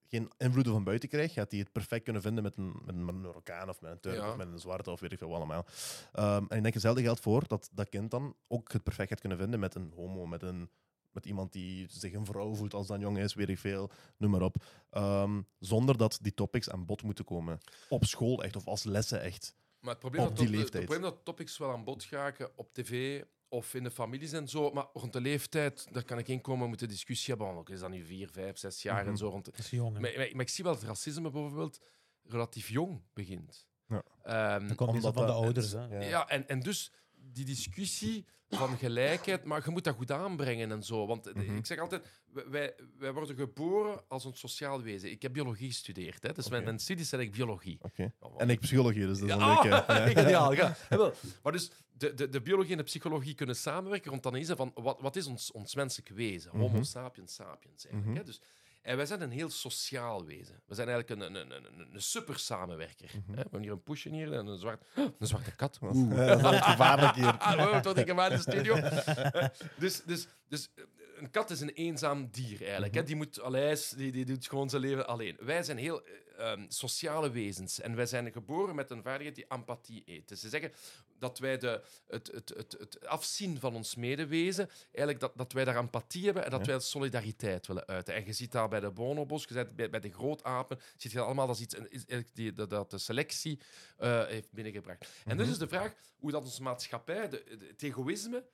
geen 0.08 0.30
invloeden 0.38 0.72
van 0.72 0.84
buiten 0.84 1.08
krijgt, 1.08 1.32
gaat 1.32 1.50
hij 1.50 1.60
het 1.60 1.72
perfect 1.72 2.04
kunnen 2.04 2.22
vinden 2.22 2.42
met 2.42 2.56
een, 2.56 2.72
met 2.84 2.94
een 2.94 3.20
Marokkaan 3.20 3.68
of 3.68 3.80
met 3.80 3.90
een 3.90 4.00
Turk 4.00 4.16
Ja. 4.16 4.30
of 4.30 4.36
met 4.36 4.46
een 4.48 4.58
zwarte 4.58 4.90
of 4.90 5.00
weet 5.00 5.12
ik 5.12 5.18
veel 5.18 5.28
wat 5.28 5.36
allemaal. 5.36 5.66
Ehm, 6.12 6.44
en 6.48 6.56
ik 6.56 6.62
denk 6.62 6.74
hetzelfde 6.74 7.02
geldt 7.02 7.20
voor 7.20 7.46
dat 7.46 7.70
dat 7.72 7.88
kind 7.88 8.10
dan 8.10 8.34
ook 8.48 8.72
het 8.72 8.82
perfect 8.82 9.08
gaat 9.08 9.20
kunnen 9.20 9.38
vinden 9.38 9.60
met 9.60 9.74
een 9.74 9.92
homo, 9.96 10.26
met, 10.26 10.42
een, 10.42 10.70
met 11.16 11.26
iemand 11.26 11.52
die 11.52 11.86
zich 11.90 12.12
een 12.12 12.24
vrouw 12.26 12.54
voelt 12.54 12.74
als 12.74 12.86
dan 12.86 13.00
jong 13.00 13.18
is, 13.18 13.34
weet 13.34 13.48
ik 13.48 13.58
veel, 13.58 13.90
noem 14.16 14.30
maar 14.30 14.42
op. 14.42 14.56
Ehm, 14.90 15.42
zonder 15.58 15.96
dat 15.96 16.18
die 16.22 16.34
topics 16.34 16.70
aan 16.70 16.86
bod 16.86 17.02
moeten 17.02 17.24
komen. 17.24 17.58
Op 17.88 18.04
school 18.04 18.42
echt, 18.42 18.56
of 18.56 18.66
als 18.66 18.84
lessen 18.84 19.20
echt. 19.22 19.54
Maar 19.80 19.90
het 19.90 20.00
probleem, 20.00 20.22
Op 20.22 20.28
dat, 20.28 20.36
die 20.38 20.46
het 20.46 20.56
leeftijd. 20.56 20.84
probleem 20.84 21.10
dat 21.10 21.24
topics 21.24 21.58
wel 21.58 21.72
aan 21.72 21.84
bod 21.84 22.04
geraken 22.04 22.50
op 22.56 22.72
tv 22.72 23.22
of 23.48 23.74
in 23.74 23.82
de 23.82 23.90
families 23.90 24.32
en 24.32 24.48
zo, 24.48 24.70
maar 24.70 24.86
rond 24.92 25.12
de 25.12 25.20
leeftijd, 25.20 25.88
daar 25.92 26.04
kan 26.04 26.18
ik 26.18 26.28
in 26.28 26.40
komen, 26.40 26.62
we 26.62 26.68
moeten 26.68 26.88
discussie 26.88 27.34
hebben. 27.34 27.54
want 27.54 27.70
Is 27.70 27.80
dat 27.80 27.90
nu 27.90 28.04
vier, 28.04 28.28
vijf, 28.30 28.58
zes 28.58 28.82
jaar 28.82 29.00
en 29.00 29.06
Mhm. 29.06 29.16
zo? 29.16 29.28
Rond 29.28 29.44
de- 29.44 29.50
Dat 29.50 29.60
is 29.60 29.70
jong. 29.70 29.92
maar, 29.92 30.00
maar, 30.00 30.28
maar 30.32 30.40
ik 30.44 30.48
zie 30.48 30.64
wel 30.64 30.72
dat 30.74 30.82
racisme 30.82 31.30
bijvoorbeeld 31.30 31.80
relatief 32.22 32.68
jong 32.68 33.00
begint. 33.12 33.66
Ja. 33.88 34.02
Ehm, 34.22 34.66
Dat 34.68 34.76
komt 34.76 34.90
omdat 34.90 35.12
van 35.14 35.26
de 35.26 35.32
dat- 35.32 35.42
ouders. 35.42 35.72
Hè. 35.72 35.84
Ja. 35.86 36.00
Ja, 36.00 36.28
en, 36.28 36.48
en 36.48 36.60
dus 36.60 36.92
die 37.32 37.44
discussie 37.44 38.24
van 38.48 38.76
gelijkheid, 38.76 39.44
maar 39.44 39.62
je 39.64 39.70
moet 39.70 39.84
dat 39.84 39.96
goed 39.96 40.10
aanbrengen 40.10 40.70
en 40.70 40.82
zo. 40.82 41.06
Want 41.06 41.34
Mhm. 41.34 41.56
ik 41.56 41.66
zeg 41.66 41.78
altijd, 41.78 42.02
wij- 42.32 42.48
wij, 42.48 42.74
wij 42.98 43.12
worden 43.12 43.36
geboren 43.36 44.08
als 44.08 44.24
een 44.24 44.34
sociaal 44.34 44.82
wezen. 44.82 45.10
Ik 45.10 45.22
heb 45.22 45.32
biologie 45.32 45.68
gestudeerd, 45.68 46.22
hè, 46.22 46.32
dus 46.32 46.46
Oké. 46.46 46.60
mijn, 46.60 46.78
studies 46.78 47.08
zijn 47.08 47.20
ik 47.20 47.32
biologie. 47.32 47.78
Oké. 47.82 48.02
Ja, 48.02 48.12
wat- 48.18 48.40
En 48.40 48.50
ik 48.50 48.60
psychologie, 48.60 49.06
dus 49.06 49.18
dat 49.18 49.28
is 49.28 49.34
een 49.34 49.40
Ja, 49.40 49.52
leuke. 49.62 49.68
ja. 49.92 50.10
ideaal, 50.10 50.52
ja. 50.52 50.76
Maar 51.42 51.52
dus 51.52 51.70
de, 51.92 52.14
de, 52.14 52.28
de 52.28 52.40
biologie 52.42 52.70
en 52.72 52.78
de 52.78 52.82
psychologie 52.84 53.34
kunnen 53.34 53.56
samenwerken 53.56 54.10
rond 54.10 54.22
de 54.22 54.28
analyse 54.28 54.56
van 54.56 54.70
wat, 54.74 55.00
wat 55.00 55.16
is 55.16 55.26
ons, 55.26 55.52
ons 55.52 55.74
menselijk 55.74 56.08
wezen? 56.08 56.50
Homo 56.50 56.68
Mhm. 56.68 56.82
sapiens 56.82 57.34
sapiens 57.34 57.84
eigenlijk. 57.86 58.06
Mhm. 58.08 58.16
hè. 58.16 58.24
Dus, 58.24 58.40
en 58.86 58.96
wij 58.96 59.06
zijn 59.06 59.20
een 59.20 59.30
heel 59.30 59.50
sociaal 59.50 60.24
wezen. 60.24 60.62
We 60.66 60.74
zijn 60.74 60.88
eigenlijk 60.88 61.20
een, 61.20 61.34
een, 61.34 61.50
een, 61.50 61.64
een, 61.64 61.94
een 61.94 62.02
super 62.02 62.38
samenwerker. 62.38 63.10
Mhm. 63.14 63.30
hè. 63.30 63.34
We 63.34 63.40
hebben 63.40 63.60
hier 63.60 63.70
een 63.70 63.82
poesje 63.82 64.08
hier 64.08 64.32
en 64.32 64.46
een, 64.46 64.58
zwart, 64.58 64.84
een 65.18 65.26
zwarte 65.26 65.56
kat. 65.56 65.78
Ja, 65.80 66.36
dat 66.36 66.54
gevaarlijk 66.54 67.14
hier. 67.14 67.36
Hem 68.06 68.20
aan 68.20 68.30
in 68.30 68.36
de 68.36 68.42
studio. 68.42 68.74
Eh, 68.74 69.48
dus, 69.78 70.02
dus, 70.02 70.26
dus 70.48 70.68
eh, 70.74 70.84
een 71.16 71.30
kat 71.30 71.50
is 71.50 71.60
een 71.60 71.70
eenzaam 71.70 72.28
dier 72.30 72.62
eigenlijk. 72.62 72.94
hè. 72.94 73.02
Die 73.02 73.16
moet 73.16 73.40
alleis, 73.40 73.88
die, 73.88 74.12
die 74.12 74.24
doet 74.24 74.48
gewoon 74.48 74.70
zijn 74.70 74.82
leven 74.82 75.06
alleen. 75.06 75.36
Wij 75.40 75.62
zijn 75.62 75.78
heel 75.78 76.02
eh, 76.36 76.50
ehm, 76.52 76.64
sociale 76.68 77.30
wezens 77.30 77.80
en 77.80 77.94
wij 77.96 78.06
zijn 78.06 78.32
geboren 78.32 78.74
met 78.74 78.90
een 78.90 79.02
vaardigheid 79.02 79.34
die 79.34 79.46
empathie 79.48 80.02
eet. 80.06 80.28
Dus 80.28 80.40
ze 80.40 80.48
zeggen 80.48 80.72
dat 81.18 81.38
wij 81.38 81.58
de, 81.58 81.82
het, 82.06 82.26
het, 82.32 82.48
het, 82.56 82.76
het 82.78 83.06
afzien 83.06 83.60
van 83.60 83.74
ons 83.74 83.94
medewezen, 83.94 84.68
eigenlijk 84.84 85.20
dat, 85.20 85.32
dat 85.36 85.52
wij 85.52 85.64
daar 85.64 85.76
empathie 85.76 86.24
hebben 86.24 86.44
en 86.44 86.50
dat 86.50 86.66
Ja. 86.66 86.72
wij 86.72 86.80
solidariteit 86.80 87.66
willen 87.66 87.86
uiten. 87.86 88.14
En 88.14 88.24
je 88.26 88.32
ziet 88.32 88.52
dat 88.52 88.70
bij 88.70 88.80
de 88.80 88.90
bonobos, 88.90 89.44
je 89.48 89.54
ziet 89.54 89.76
bij, 89.76 89.90
bij 89.90 90.00
de 90.00 90.10
grootapen, 90.12 90.78
zie 90.96 91.10
je 91.10 91.16
dat 91.16 91.24
allemaal, 91.26 91.46
dat 91.46 91.56
is 91.56 91.62
iets 91.62 92.32
die, 92.32 92.52
dat, 92.52 92.70
dat 92.70 92.90
de 92.90 92.98
selectie 92.98 93.60
eh, 93.98 94.24
heeft 94.26 94.52
binnengebracht. 94.52 95.08
En 95.24 95.36
dus 95.36 95.44
Mhm. 95.46 95.52
is 95.54 95.58
de 95.60 95.68
vraag 95.68 95.94
hoe 96.18 96.30
dat 96.30 96.44
onze 96.44 96.62
maatschappij, 96.62 97.28
de, 97.28 97.44
de- 97.58 97.66
het 97.66 97.82
egoïsme, 97.82 98.44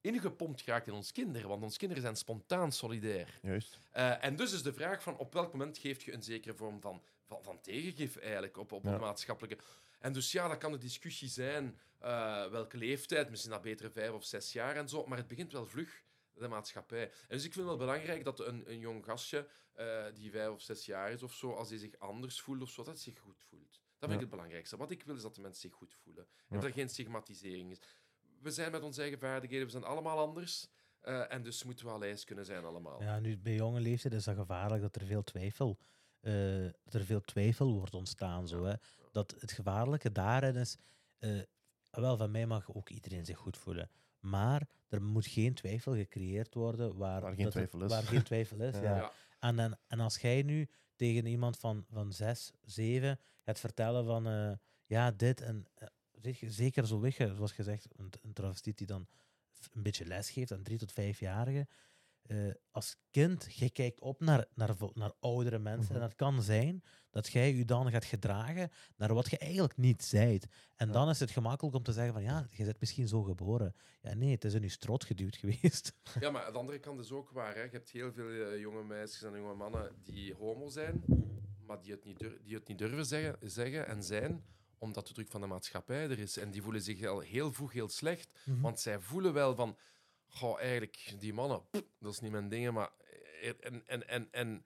ingepompt 0.00 0.64
raakt 0.64 0.86
in 0.86 0.92
ons 0.92 1.12
kinderen. 1.12 1.48
Want 1.48 1.62
ons 1.62 1.76
kinderen 1.76 2.02
zijn 2.02 2.16
spontaan 2.16 2.72
solidair. 2.72 3.38
Juist. 3.42 3.78
Eh, 3.90 4.24
en 4.24 4.36
dus 4.36 4.52
is 4.52 4.62
de 4.62 4.72
vraag 4.72 5.02
van 5.02 5.16
op 5.16 5.32
welk 5.32 5.52
moment 5.52 5.78
geef 5.78 6.02
je 6.04 6.12
een 6.12 6.22
zekere 6.22 6.54
vorm 6.54 6.80
van, 6.80 7.02
van, 7.32 7.42
van 7.42 7.60
tegengif 7.60 8.16
eigenlijk 8.16 8.56
op, 8.56 8.72
op 8.72 8.84
Ja. 8.84 8.98
maatschappelijke... 8.98 9.64
En 9.98 10.12
dus 10.12 10.32
ja, 10.32 10.48
dat 10.48 10.58
kan 10.58 10.72
de 10.72 10.78
discussie 10.78 11.28
zijn, 11.28 11.78
eh, 11.98 12.46
welke 12.50 12.76
leeftijd, 12.76 13.30
misschien 13.30 13.50
dat 13.52 13.62
betere 13.62 13.90
vijf 13.90 14.10
of 14.12 14.24
zes 14.24 14.52
jaar 14.52 14.76
en 14.76 14.88
zo, 14.88 15.06
maar 15.06 15.18
het 15.18 15.26
begint 15.28 15.52
wel 15.52 15.66
vlug, 15.66 16.02
de 16.34 16.48
maatschappij. 16.48 17.02
En 17.02 17.10
dus 17.36 17.44
ik 17.44 17.52
vind 17.52 17.54
het 17.54 17.64
wel 17.64 17.76
belangrijk 17.76 18.24
dat 18.24 18.40
een, 18.40 18.70
een 18.70 18.78
jong 18.78 19.04
gastje, 19.04 19.48
eh, 19.72 20.04
die 20.14 20.30
vijf 20.30 20.50
of 20.50 20.60
zes 20.60 20.86
jaar 20.86 21.12
is 21.12 21.22
of 21.22 21.32
zo, 21.34 21.52
als 21.52 21.68
hij 21.68 21.78
zich 21.78 21.98
anders 21.98 22.40
voelt 22.40 22.62
of 22.62 22.70
zo, 22.70 22.82
dat 22.82 22.94
hij 22.94 23.02
zich 23.02 23.18
goed 23.18 23.40
voelt. 23.48 23.70
Dat 23.98 24.10
vind 24.10 24.12
ik 24.12 24.20
het 24.20 24.30
belangrijkste. 24.30 24.76
Wat 24.76 24.90
ik 24.90 25.02
wil 25.02 25.14
is 25.16 25.22
dat 25.22 25.34
de 25.34 25.40
mensen 25.40 25.60
zich 25.60 25.72
goed 25.78 25.94
voelen. 25.94 26.24
En 26.24 26.30
Ja. 26.48 26.54
dat 26.54 26.64
er 26.64 26.72
geen 26.72 26.88
stigmatisering 26.88 27.70
is. 27.70 27.78
We 28.40 28.50
zijn 28.50 28.70
met 28.72 28.82
onze 28.82 29.00
eigen 29.00 29.18
vaardigheden, 29.18 29.64
we 29.66 29.72
zijn 29.72 29.84
allemaal 29.84 30.18
anders. 30.18 30.68
eh, 31.00 31.32
en 31.32 31.42
dus 31.42 31.64
moeten 31.64 31.86
we 31.86 31.92
al 31.92 32.02
eens 32.02 32.24
kunnen 32.24 32.44
zijn 32.44 32.64
allemaal. 32.64 33.02
Ja, 33.02 33.18
nu 33.20 33.38
bij 33.38 33.54
jonge 33.54 33.80
leeftijd 33.80 34.14
is 34.14 34.24
dat 34.24 34.36
gevaarlijk 34.36 34.82
dat 34.82 34.96
er 34.96 35.06
veel 35.06 35.22
twijfel, 35.22 35.78
dat 36.84 36.94
er 36.94 37.04
veel 37.04 37.20
twijfel 37.20 37.72
wordt 37.72 37.94
ontstaan. 37.94 38.48
Zo, 38.48 38.64
hè. 38.64 38.74
Dat 39.12 39.34
het 39.38 39.52
gevaarlijke 39.52 40.12
daarin 40.12 40.56
is, 40.56 40.76
eh, 41.18 41.40
wel, 41.90 42.16
van 42.16 42.30
mij 42.30 42.46
mag 42.46 42.74
ook 42.74 42.88
iedereen 42.88 43.24
zich 43.24 43.38
goed 43.38 43.56
voelen. 43.56 43.90
Maar 44.20 44.68
er 44.88 45.02
moet 45.02 45.26
geen 45.26 45.54
twijfel 45.54 45.94
gecreëerd 45.94 46.54
worden 46.54 46.96
waar, 46.96 47.20
Waar 47.20 47.34
geen 47.34 47.44
het- 47.44 47.52
twijfel 47.52 47.82
is. 47.82 47.90
Waar 47.90 48.02
geen 48.02 48.22
twijfel 48.22 48.60
is, 48.60 48.74
Ja. 48.80 49.12
En, 49.40 49.58
en, 49.58 49.78
en 49.88 50.00
als 50.00 50.16
jij 50.18 50.42
nu 50.42 50.68
tegen 50.96 51.26
iemand 51.26 51.58
van, 51.58 51.84
van 51.90 52.12
zes, 52.12 52.52
zeven 52.64 53.18
gaat 53.44 53.60
vertellen 53.60 54.04
van, 54.04 54.26
eh, 54.26 54.52
ja, 54.86 55.10
dit 55.10 55.40
en... 55.40 55.66
zeker 56.40 56.86
zo 56.86 57.00
weg, 57.00 57.14
zoals 57.14 57.52
gezegd, 57.52 57.86
een, 57.96 58.10
een 58.22 58.32
travestiet 58.32 58.78
die 58.78 58.86
dan 58.86 59.06
een 59.72 59.82
beetje 59.82 60.04
les 60.06 60.30
geeft 60.30 60.52
aan 60.52 60.62
drie 60.62 60.78
tot 60.78 60.92
vijfjarigen. 60.92 61.68
Eh, 62.22 62.36
als 62.70 62.96
kind, 63.10 63.46
je 63.54 63.70
kijkt 63.70 64.00
op 64.00 64.20
naar, 64.20 64.46
naar, 64.54 64.74
naar 64.94 65.12
oudere 65.20 65.58
mensen. 65.58 65.84
Mhm. 65.92 65.94
En 65.94 66.02
het 66.02 66.14
kan 66.14 66.42
zijn 66.42 66.82
dat 67.10 67.28
jij 67.28 67.54
je 67.54 67.64
dan 67.64 67.90
gaat 67.90 68.04
gedragen 68.04 68.70
naar 68.96 69.14
wat 69.14 69.30
je 69.30 69.38
eigenlijk 69.38 69.76
niet 69.76 70.02
zijt. 70.04 70.46
En 70.76 70.86
Ja. 70.86 70.92
dan 70.92 71.08
is 71.08 71.20
het 71.20 71.30
gemakkelijk 71.30 71.76
om 71.76 71.82
te 71.82 71.92
zeggen 71.92 72.12
van 72.12 72.22
ja, 72.22 72.46
je 72.50 72.64
bent 72.64 72.80
misschien 72.80 73.08
zo 73.08 73.22
geboren. 73.22 73.74
Ja, 74.02 74.14
nee, 74.14 74.30
het 74.30 74.44
is 74.44 74.54
in 74.54 74.62
je 74.62 74.68
strot 74.68 75.04
geduwd 75.04 75.36
geweest. 75.36 75.92
Ja, 76.20 76.30
maar 76.30 76.44
aan 76.44 76.52
de 76.52 76.58
andere 76.58 76.78
kant 76.78 77.00
is 77.00 77.10
ook 77.12 77.30
waar. 77.30 77.54
Hè. 77.54 77.62
Je 77.62 77.68
hebt 77.70 77.90
heel 77.90 78.12
veel 78.12 78.30
eh, 78.50 78.58
jonge 78.60 78.84
meisjes 78.84 79.22
en 79.22 79.32
jonge 79.36 79.54
mannen 79.54 79.92
die 80.04 80.34
homo 80.34 80.68
zijn, 80.68 81.04
maar 81.66 81.80
die 81.80 81.92
het 81.92 82.04
niet, 82.04 82.18
dur- 82.18 82.40
die 82.44 82.54
het 82.54 82.68
niet 82.68 82.78
durven 82.78 83.06
zeggen, 83.06 83.50
zeggen 83.50 83.86
en 83.86 84.02
zijn, 84.02 84.44
omdat 84.78 85.06
de 85.06 85.12
druk 85.14 85.28
van 85.30 85.40
de 85.40 85.46
maatschappij 85.46 86.10
er 86.10 86.18
is. 86.18 86.36
En 86.36 86.50
die 86.50 86.62
voelen 86.62 86.82
zich 86.82 87.06
al 87.06 87.20
heel 87.20 87.52
vroeg 87.52 87.72
heel 87.72 87.88
slecht, 87.88 88.38
want 88.44 88.80
zij 88.80 89.00
voelen 89.00 89.32
wel 89.32 89.54
van, 89.54 89.76
goh, 90.32 90.60
eigenlijk, 90.60 91.14
die 91.18 91.32
mannen, 91.32 91.62
pff, 91.70 91.82
dat 91.98 92.12
is 92.12 92.20
niet 92.20 92.30
mijn 92.32 92.48
dingen, 92.48 92.74
maar... 92.74 92.90
En, 93.60 93.86
en, 93.86 94.08
en, 94.08 94.28
en, 94.30 94.64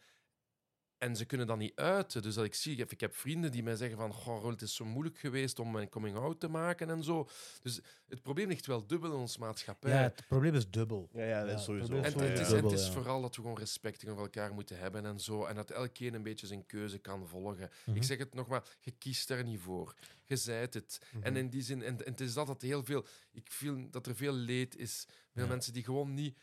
en 0.99 1.17
ze 1.17 1.25
kunnen 1.25 1.47
dat 1.47 1.59
niet 1.59 1.77
uiten. 1.77 2.23
Dus 2.23 2.35
dat 2.35 2.45
ik 2.45 2.55
zie, 2.55 2.77
ik 2.77 3.01
heb 3.01 3.15
vrienden 3.15 3.53
die 3.53 3.63
mij 3.63 3.77
zeggen 3.77 3.99
van, 3.99 4.13
goh, 4.13 4.49
het 4.49 4.63
is 4.63 4.75
zo 4.75 4.85
moeilijk 4.85 5.19
geweest 5.19 5.59
om 5.59 5.71
mijn 5.71 5.89
coming-out 5.89 6.41
te 6.41 6.49
maken 6.49 6.91
en 6.91 7.05
zo. 7.05 7.29
Dus 7.63 7.81
het 8.09 8.23
probleem 8.23 8.49
ligt 8.49 8.67
wel 8.67 8.87
dubbel 8.87 9.13
in 9.13 9.19
onze 9.19 9.39
maatschappij. 9.39 9.91
Ja, 9.91 10.03
het 10.03 10.25
probleem 10.29 10.55
is 10.55 10.71
dubbel. 10.71 11.09
Ja, 11.13 11.25
ja, 11.25 11.41
dat 11.41 11.51
Ja, 11.51 11.57
is 11.57 11.65
sowieso. 11.65 11.95
En 11.95 12.11
zo 12.13 12.19
het, 12.19 12.39
is, 12.39 12.39
ja. 12.39 12.41
en 12.41 12.41
het 12.43 12.51
Dubbel, 12.51 12.73
is 12.73 12.87
ja. 12.87 12.93
vooral 12.93 13.21
dat 13.21 13.37
we 13.37 13.43
gewoon 13.43 13.59
respect 13.59 13.99
tegenover 13.99 14.25
elkaar 14.25 14.55
moeten 14.55 14.79
hebben 14.79 15.07
en 15.07 15.21
zo. 15.21 15.45
En 15.45 15.55
dat 15.55 15.71
elkeen 15.71 16.15
een 16.15 16.23
beetje 16.23 16.47
zijn 16.47 16.67
keuze 16.67 16.99
kan 16.99 17.29
volgen. 17.29 17.71
Mhm. 17.85 17.97
Ik 17.97 18.03
zeg 18.03 18.19
het 18.19 18.35
nog 18.35 18.49
maar, 18.49 18.65
je 18.81 18.91
kiest 18.91 19.29
daar 19.29 19.45
niet 19.45 19.61
voor. 19.61 19.95
Je 20.25 20.37
zijt 20.37 20.75
het. 20.75 21.01
Mhm. 21.13 21.23
En 21.23 21.37
in 21.37 21.49
die 21.49 21.63
zin, 21.63 21.83
en, 21.83 22.05
en 22.05 22.11
het 22.11 22.21
is 22.21 22.35
dat 22.35 22.47
dat 22.47 22.63
heel 22.63 22.85
veel... 22.85 23.07
Ik 23.33 23.51
voel 23.51 23.91
dat 23.91 24.07
er 24.07 24.17
veel 24.17 24.33
leed 24.33 24.77
is. 24.77 25.07
Veel 25.37 25.45
Ja. 25.45 25.51
mensen 25.51 25.73
die 25.73 25.85
gewoon 25.85 26.15
niet... 26.15 26.37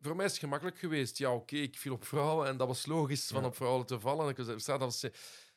Voor 0.00 0.16
mij 0.16 0.24
is 0.24 0.30
het 0.30 0.40
gemakkelijk 0.40 0.78
geweest. 0.78 1.18
Ja, 1.18 1.34
oké, 1.34 1.56
ik 1.56 1.78
viel 1.78 1.92
op 1.92 2.04
vrouwen 2.04 2.48
en 2.48 2.56
dat 2.56 2.66
was 2.66 2.86
logisch 2.86 3.26
van 3.26 3.44
op 3.44 3.56
vrouwen 3.56 3.86
te 3.86 4.00
vallen. 4.00 4.28
Ik 4.28 4.36
dat 4.36 4.78
was, 4.78 5.04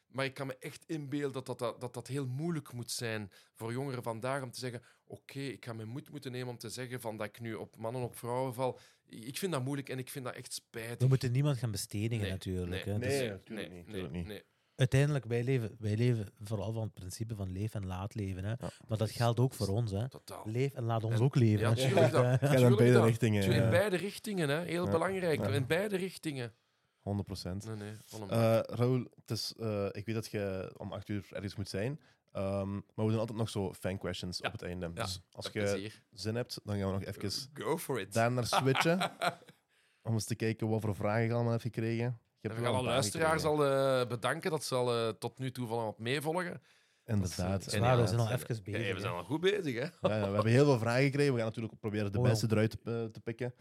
maar 0.07 0.25
ik 0.25 0.33
kan 0.33 0.47
me 0.47 0.57
echt 0.59 0.83
inbeelden 0.85 1.31
dat 1.33 1.45
dat, 1.45 1.59
dat, 1.59 1.81
dat 1.81 1.93
dat 1.93 2.07
heel 2.07 2.27
moeilijk 2.27 2.73
moet 2.73 2.91
zijn 2.91 3.31
voor 3.53 3.71
jongeren 3.71 4.03
vandaag 4.03 4.41
om 4.43 4.51
te 4.51 4.59
zeggen: 4.59 4.81
Oké, 5.05 5.39
ik 5.39 5.65
ga 5.65 5.73
mijn 5.73 5.87
moed 5.87 6.09
moeten 6.09 6.31
nemen 6.31 6.47
om 6.47 6.57
te 6.57 6.69
zeggen 6.69 7.01
van 7.01 7.17
dat 7.17 7.27
ik 7.27 7.39
nu 7.39 7.53
op 7.53 7.77
mannen 7.77 8.01
op 8.01 8.17
vrouwen 8.17 8.53
val. 8.53 8.79
Ik 9.05 9.37
vind 9.37 9.51
dat 9.51 9.63
moeilijk 9.63 9.89
en 9.89 9.97
ik 9.97 10.09
vind 10.09 10.25
dat 10.25 10.35
echt 10.35 10.53
spijtig. 10.53 10.97
We 10.97 11.07
moeten 11.07 11.31
niemand 11.31 11.57
gaan 11.57 11.71
bestedigen 11.71 12.21
Nee, 12.23 12.31
natuurlijk. 12.31 12.85
nee, 12.85 12.93
hè. 12.93 12.99
Nee, 12.99 13.09
Dus 13.09 13.19
nee, 13.19 13.29
natuurlijk 13.29 13.69
nee, 13.69 13.77
niet, 13.77 13.85
natuurlijk 13.87 14.13
nee, 14.13 14.23
niet. 14.23 14.45
Uiteindelijk, 14.77 15.25
wij 15.25 15.43
leven, 15.43 15.75
wij 15.79 15.95
leven 15.97 16.27
vooral 16.41 16.71
van 16.73 16.81
het 16.83 16.93
principe 16.93 17.35
van 17.35 17.51
leef 17.51 17.73
en 17.73 17.85
laat 17.85 18.15
leven. 18.15 18.43
Hè. 18.43 18.49
Ja. 18.49 18.69
Maar 18.87 18.97
dat 18.97 19.11
geldt 19.11 19.39
ook 19.39 19.53
voor 19.53 19.67
ons. 19.67 19.91
Hè. 19.91 20.09
Totaal. 20.09 20.43
Leef 20.45 20.73
en 20.73 20.83
laat 20.83 21.03
ons 21.03 21.15
En- 21.15 21.21
ook 21.21 21.35
leven. 21.35 21.59
Ja, 21.59 21.69
hè. 21.69 21.75
tuurlijk 21.87 22.11
dat. 22.11 22.23
Ga 22.25 22.37
dan 22.37 22.49
Tuurlijk 22.55 22.75
beide 22.77 22.93
dat. 22.93 23.05
richtingen. 23.05 23.43
Tu- 23.43 23.53
In 23.53 23.69
beide 23.69 23.95
richtingen, 23.97 24.49
hè. 24.49 24.63
heel 24.63 24.85
Ja. 24.85 24.91
belangrijk. 24.91 25.39
Ja. 25.39 25.47
In 25.47 25.65
beide 25.67 25.97
richtingen. 25.97 26.53
100 27.01 27.27
procent. 27.27 27.65
Nee, 27.65 27.75
nee, 27.75 28.29
Eh 28.29 28.59
Raoul, 28.63 29.05
het 29.21 29.31
is, 29.31 29.53
eh, 29.59 29.85
ik 29.91 30.05
weet 30.05 30.15
dat 30.15 30.27
je 30.27 30.73
om 30.77 30.91
acht 30.93 31.09
uur 31.09 31.27
ergens 31.31 31.55
moet 31.55 31.69
zijn. 31.69 31.99
ehm, 32.31 32.71
maar 32.73 33.05
we 33.05 33.11
doen 33.11 33.19
altijd 33.19 33.37
nog 33.37 33.49
zo 33.49 33.73
fan 33.73 33.97
questions 33.97 34.37
Ja. 34.37 34.45
op 34.47 34.51
het 34.51 34.61
einde. 34.61 34.85
Ja, 34.93 35.03
Dus 35.03 35.21
als 35.31 35.45
je 35.45 35.51
plezier. 35.51 36.03
zin 36.11 36.35
hebt, 36.35 36.59
dan 36.63 36.77
gaan 36.77 36.85
we 36.87 36.93
nog 36.93 37.03
even 37.03 37.31
Go 37.53 37.77
for 37.77 37.99
it. 37.99 38.13
daar 38.13 38.31
naar 38.31 38.45
switchen. 38.47 39.11
om 40.07 40.13
eens 40.13 40.25
te 40.25 40.35
kijken 40.35 40.67
wat 40.69 40.81
voor 40.81 40.95
vragen 40.95 41.23
je 41.23 41.31
allemaal 41.33 41.51
hebt 41.51 41.63
gekregen. 41.63 42.19
We 42.41 42.49
gaan 42.53 42.65
alle 42.65 42.83
luisteraars 42.83 43.41
gekregen. 43.43 43.65
al 43.67 44.01
eh, 44.01 44.07
bedanken 44.07 44.51
dat 44.51 44.63
ze 44.63 44.75
al 44.75 44.93
eh, 44.95 45.09
tot 45.09 45.39
nu 45.39 45.51
toe 45.51 45.67
van 45.67 45.83
wat 45.85 45.99
meevolgen. 45.99 46.61
Inderdaad. 47.05 47.37
Waar, 47.79 47.97
we 47.97 48.07
zijn 48.07 48.19
al 48.19 48.27
En- 48.29 48.33
even 48.35 48.63
bezig. 48.63 48.87
Ja, 48.87 48.93
we 48.93 48.99
zijn 48.99 49.13
al 49.13 49.23
goed 49.23 49.41
bezig, 49.41 49.73
hè? 49.73 49.81
Ja, 49.81 49.89
we 50.01 50.09
hebben 50.09 50.45
heel 50.51 50.65
veel 50.65 50.79
vragen 50.79 51.03
gekregen. 51.03 51.31
We 51.33 51.37
gaan 51.37 51.47
natuurlijk 51.47 51.79
proberen 51.79 52.11
de 52.11 52.17
Oh, 52.17 52.23
beste 52.23 52.47
eruit 52.49 52.71
te, 52.83 52.91
eh, 53.03 53.11
te 53.11 53.19
pikken. 53.19 53.53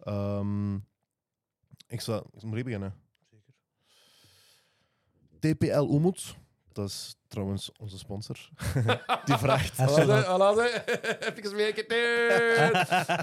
Ehm, 0.00 0.74
ik 1.86 2.00
zal, 2.00 2.30
ik 2.34 2.64
beginnen. 2.64 2.94
TPL 5.38 5.94
Umut, 5.94 6.34
dat 6.72 6.88
is 6.88 7.16
trouwens 7.32 7.70
onze 7.78 7.98
sponsor, 7.98 8.36
die 9.24 9.36
vraagt. 9.36 9.76
Ze. 9.76 9.82
Even 11.34 11.56
weer 11.56 11.74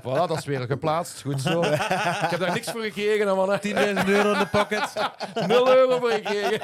Voilà, 0.02 0.28
dat 0.28 0.38
is 0.38 0.46
weer 0.46 0.60
geplaatst. 0.60 1.22
Goed 1.22 1.42
zo. 1.42 1.62
Ik 1.62 2.30
heb 2.30 2.40
daar 2.40 2.54
niks 2.54 2.72
voor 2.72 2.82
gekregen, 2.82 3.36
man. 3.36 3.60
10.000 3.62 3.72
euro 4.08 4.34
in 4.34 4.40
de 4.40 4.48
pocket. 4.52 4.94
0 5.48 5.76
euro 5.76 6.00
voor 6.00 6.12
gekregen. 6.12 6.60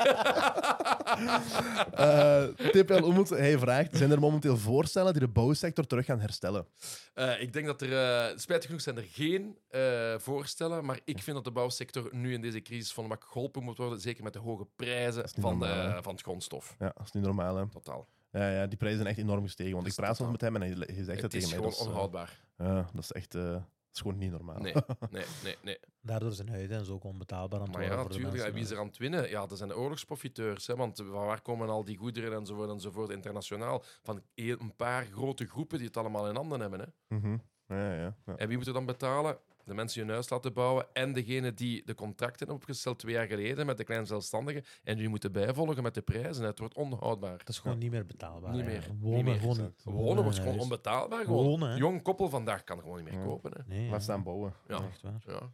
Eh, 1.94 2.44
TPL 2.44 3.10
Umut, 3.10 3.30
hij 3.30 3.58
vraagt, 3.60 3.98
zijn 3.98 4.12
er 4.12 4.20
momenteel 4.20 4.58
voorstellen 4.58 5.12
die 5.14 5.22
de 5.22 5.28
bouwsector 5.28 5.88
terug 5.88 6.06
gaan 6.06 6.20
herstellen? 6.20 6.68
Eh, 7.16 7.42
ik 7.42 7.54
denk 7.54 7.66
dat 7.66 7.82
er, 7.82 7.94
eh, 7.94 8.38
spijtig 8.38 8.66
genoeg 8.66 8.82
zijn 8.82 8.98
er 8.98 9.08
geen 9.12 9.58
eh, 9.70 10.16
voorstellen, 10.18 10.86
maar 10.86 11.00
ik 11.04 11.22
vind 11.22 11.36
dat 11.36 11.46
de 11.46 11.52
bouwsector 11.52 12.10
nu 12.12 12.34
in 12.34 12.42
deze 12.42 12.62
crisis 12.62 12.94
van 12.94 13.08
wat 13.08 13.24
geholpen 13.24 13.64
moet 13.64 13.78
worden, 13.78 14.00
zeker 14.00 14.24
met 14.24 14.34
de 14.34 14.40
hoge 14.40 14.68
prijzen 14.76 15.30
van, 15.30 15.58
normaal, 15.58 15.96
de, 15.96 16.02
van 16.02 16.14
het 16.14 16.22
grondstof. 16.22 16.76
Ja, 16.80 16.92
dat 16.96 17.06
is 17.06 17.12
niet 17.12 17.24
normaal, 17.24 17.35
hè? 17.38 17.70
Totaal. 17.70 18.08
Ja, 18.32 18.50
ja, 18.50 18.68
die 18.68 18.78
prijzen 18.78 19.02
zijn 19.02 19.12
echt 19.16 19.24
enorm 19.24 19.44
gestegen. 19.44 19.74
Want 19.74 19.84
ik 19.86 19.92
is 19.92 19.98
praat 19.98 20.16
soms 20.16 20.32
totaal. 20.32 20.52
met 20.52 20.62
hem 20.64 20.72
en 20.78 20.88
hij, 20.88 20.96
hij 20.96 21.04
zegt 21.04 21.22
dat 21.22 21.32
Het 21.32 21.42
is 21.44 21.50
tegen 21.50 21.62
mij. 21.62 21.72
gewoon 21.72 21.72
dat 21.72 21.80
is, 21.80 21.80
eh, 21.80 21.88
onhoudbaar. 21.88 22.40
ja, 22.58 22.90
dat 22.94 23.04
is 23.04 23.12
echt... 23.12 23.36
eh, 23.36 23.42
dat 23.52 23.64
is 23.94 24.02
gewoon 24.02 24.18
niet 24.18 24.32
normaal. 24.32 24.58
Nee, 24.60 24.74
nee, 25.12 25.26
nee, 25.44 25.56
nee. 25.62 25.78
Daardoor 26.02 26.32
zijn 26.32 26.50
huiden 26.50 26.78
en 26.78 26.86
zo 26.86 26.94
ook 26.94 27.04
onbetaalbaar 27.04 27.60
aan 27.60 27.66
het 27.66 27.76
Maar 27.76 27.82
worden 27.88 27.98
ja, 27.98 28.04
voor 28.04 28.12
de 28.14 28.18
natuurlijk. 28.20 28.44
mensen. 28.44 28.54
wie 28.54 28.64
is 28.64 28.72
er 28.72 28.80
aan 28.80 28.88
het 28.88 28.98
winnen? 28.98 29.30
Ja, 29.30 29.46
dat 29.46 29.58
zijn 29.58 29.70
de 29.70 29.78
oorlogsprofiteurs. 29.78 30.68
Hè, 30.68 30.76
want 30.76 30.98
waar 30.98 31.26
waar 31.26 31.42
komen 31.42 31.70
al 31.70 31.84
die 31.86 31.98
goederen 31.98 32.34
enzovoort 32.40 32.70
enzovoort 32.70 33.10
internationaal? 33.10 33.84
Van 34.04 34.22
een 34.36 34.76
paar 34.76 35.06
grote 35.06 35.46
groepen 35.46 35.78
die 35.78 35.88
het 35.88 35.98
allemaal 35.98 36.30
in 36.30 36.36
handen 36.36 36.60
hebben. 36.60 36.80
Hè. 36.80 37.16
Mhm. 37.18 37.38
ja, 37.68 37.94
ja, 37.94 38.16
ja. 38.26 38.36
En 38.36 38.48
wie 38.48 38.58
moet 38.58 38.68
er 38.68 38.74
dan 38.74 38.86
betalen? 38.86 39.38
De 39.66 39.74
mensen 39.74 39.94
die 39.98 40.04
hun 40.06 40.14
huis 40.14 40.30
laten 40.30 40.54
bouwen 40.54 40.88
en 40.94 41.14
degene 41.14 41.54
die 41.54 41.86
de 41.86 41.96
contracten 41.96 42.38
hebben 42.38 42.56
opgesteld 42.56 43.00
twee 43.00 43.14
jaar 43.14 43.28
geleden 43.28 43.66
met 43.66 43.78
de 43.78 43.84
kleine 43.84 44.06
zelfstandigen 44.08 44.64
en 44.84 44.98
die 44.98 45.10
moeten 45.10 45.32
bijvolgen 45.32 45.84
met 45.84 45.94
de 45.94 46.02
prijzen. 46.02 46.46
Het 46.46 46.60
wordt 46.60 46.74
onhoudbaar. 46.76 47.38
Het 47.38 47.50
is 47.50 47.60
gewoon 47.60 47.78
niet 47.78 47.92
meer 47.92 48.06
betaalbaar. 48.06 48.52
Niet 48.52 48.66
meer, 48.66 48.88
niet 48.92 49.02
Wonen, 49.02 49.24
meer. 49.24 49.40
gewoon. 49.40 49.74
Wonen 49.84 50.24
wordt 50.24 50.38
gewoon 50.38 50.52
huis. 50.52 50.64
onbetaalbaar. 50.64 51.26
Gewoon. 51.26 51.44
Wonen, 51.46 51.70
hè. 51.70 51.76
Jong 51.76 52.02
koppel 52.02 52.30
vandaag 52.30 52.64
kan 52.64 52.80
gewoon 52.80 52.96
niet 52.96 53.06
meer 53.06 53.20
Ja. 53.20 53.26
kopen. 53.26 53.52
Hè. 53.52 53.62
Nee, 53.66 53.84
Laat 53.84 53.92
ja. 53.92 54.00
staan 54.00 54.24
bouwen. 54.24 54.54
Ja. 54.68 54.82
Echt 54.88 55.02
waar. 55.02 55.22
Ja. 55.26 55.52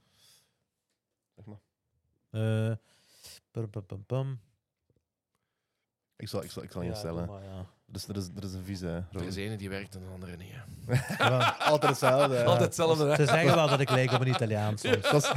Zeg 1.36 1.46
maar. 1.46 1.60
Eh, 2.30 2.76
pum, 3.52 3.70
pum, 3.70 3.86
pum, 3.86 4.06
pum. 4.06 4.40
Ik 6.16 6.28
zal, 6.28 6.44
ik 6.44 6.52
zal, 6.52 6.64
ik 6.64 6.72
zal 6.72 6.82
je 6.82 6.96
Dus 7.92 8.08
er 8.08 8.18
is, 8.18 8.30
er 8.36 8.44
is 8.44 8.54
een 8.54 8.64
vieze. 8.64 9.04
Er 9.12 9.24
is 9.24 9.36
ene 9.36 9.56
die 9.56 9.70
werkt 9.70 9.96
en 9.96 10.02
de 10.02 10.08
andere 10.14 10.38
niet. 10.38 10.52
Hè. 10.52 11.26
Ja. 11.30 11.56
Altijd 11.60 11.92
hetzelfde. 11.92 12.36
ja. 12.36 12.44
Altijd 12.44 12.66
hetzelfde. 12.66 13.06
hè. 13.06 13.16
Ze 13.16 13.26
zeggen 13.26 13.56
wel 13.56 13.68
dat 13.68 13.80
ik 13.80 13.90
lijk 13.90 14.12
op 14.12 14.22
een 14.22 14.28
Italiaan 14.28 14.78
soms. 14.78 15.02
Dat 15.02 15.24
is, 15.24 15.30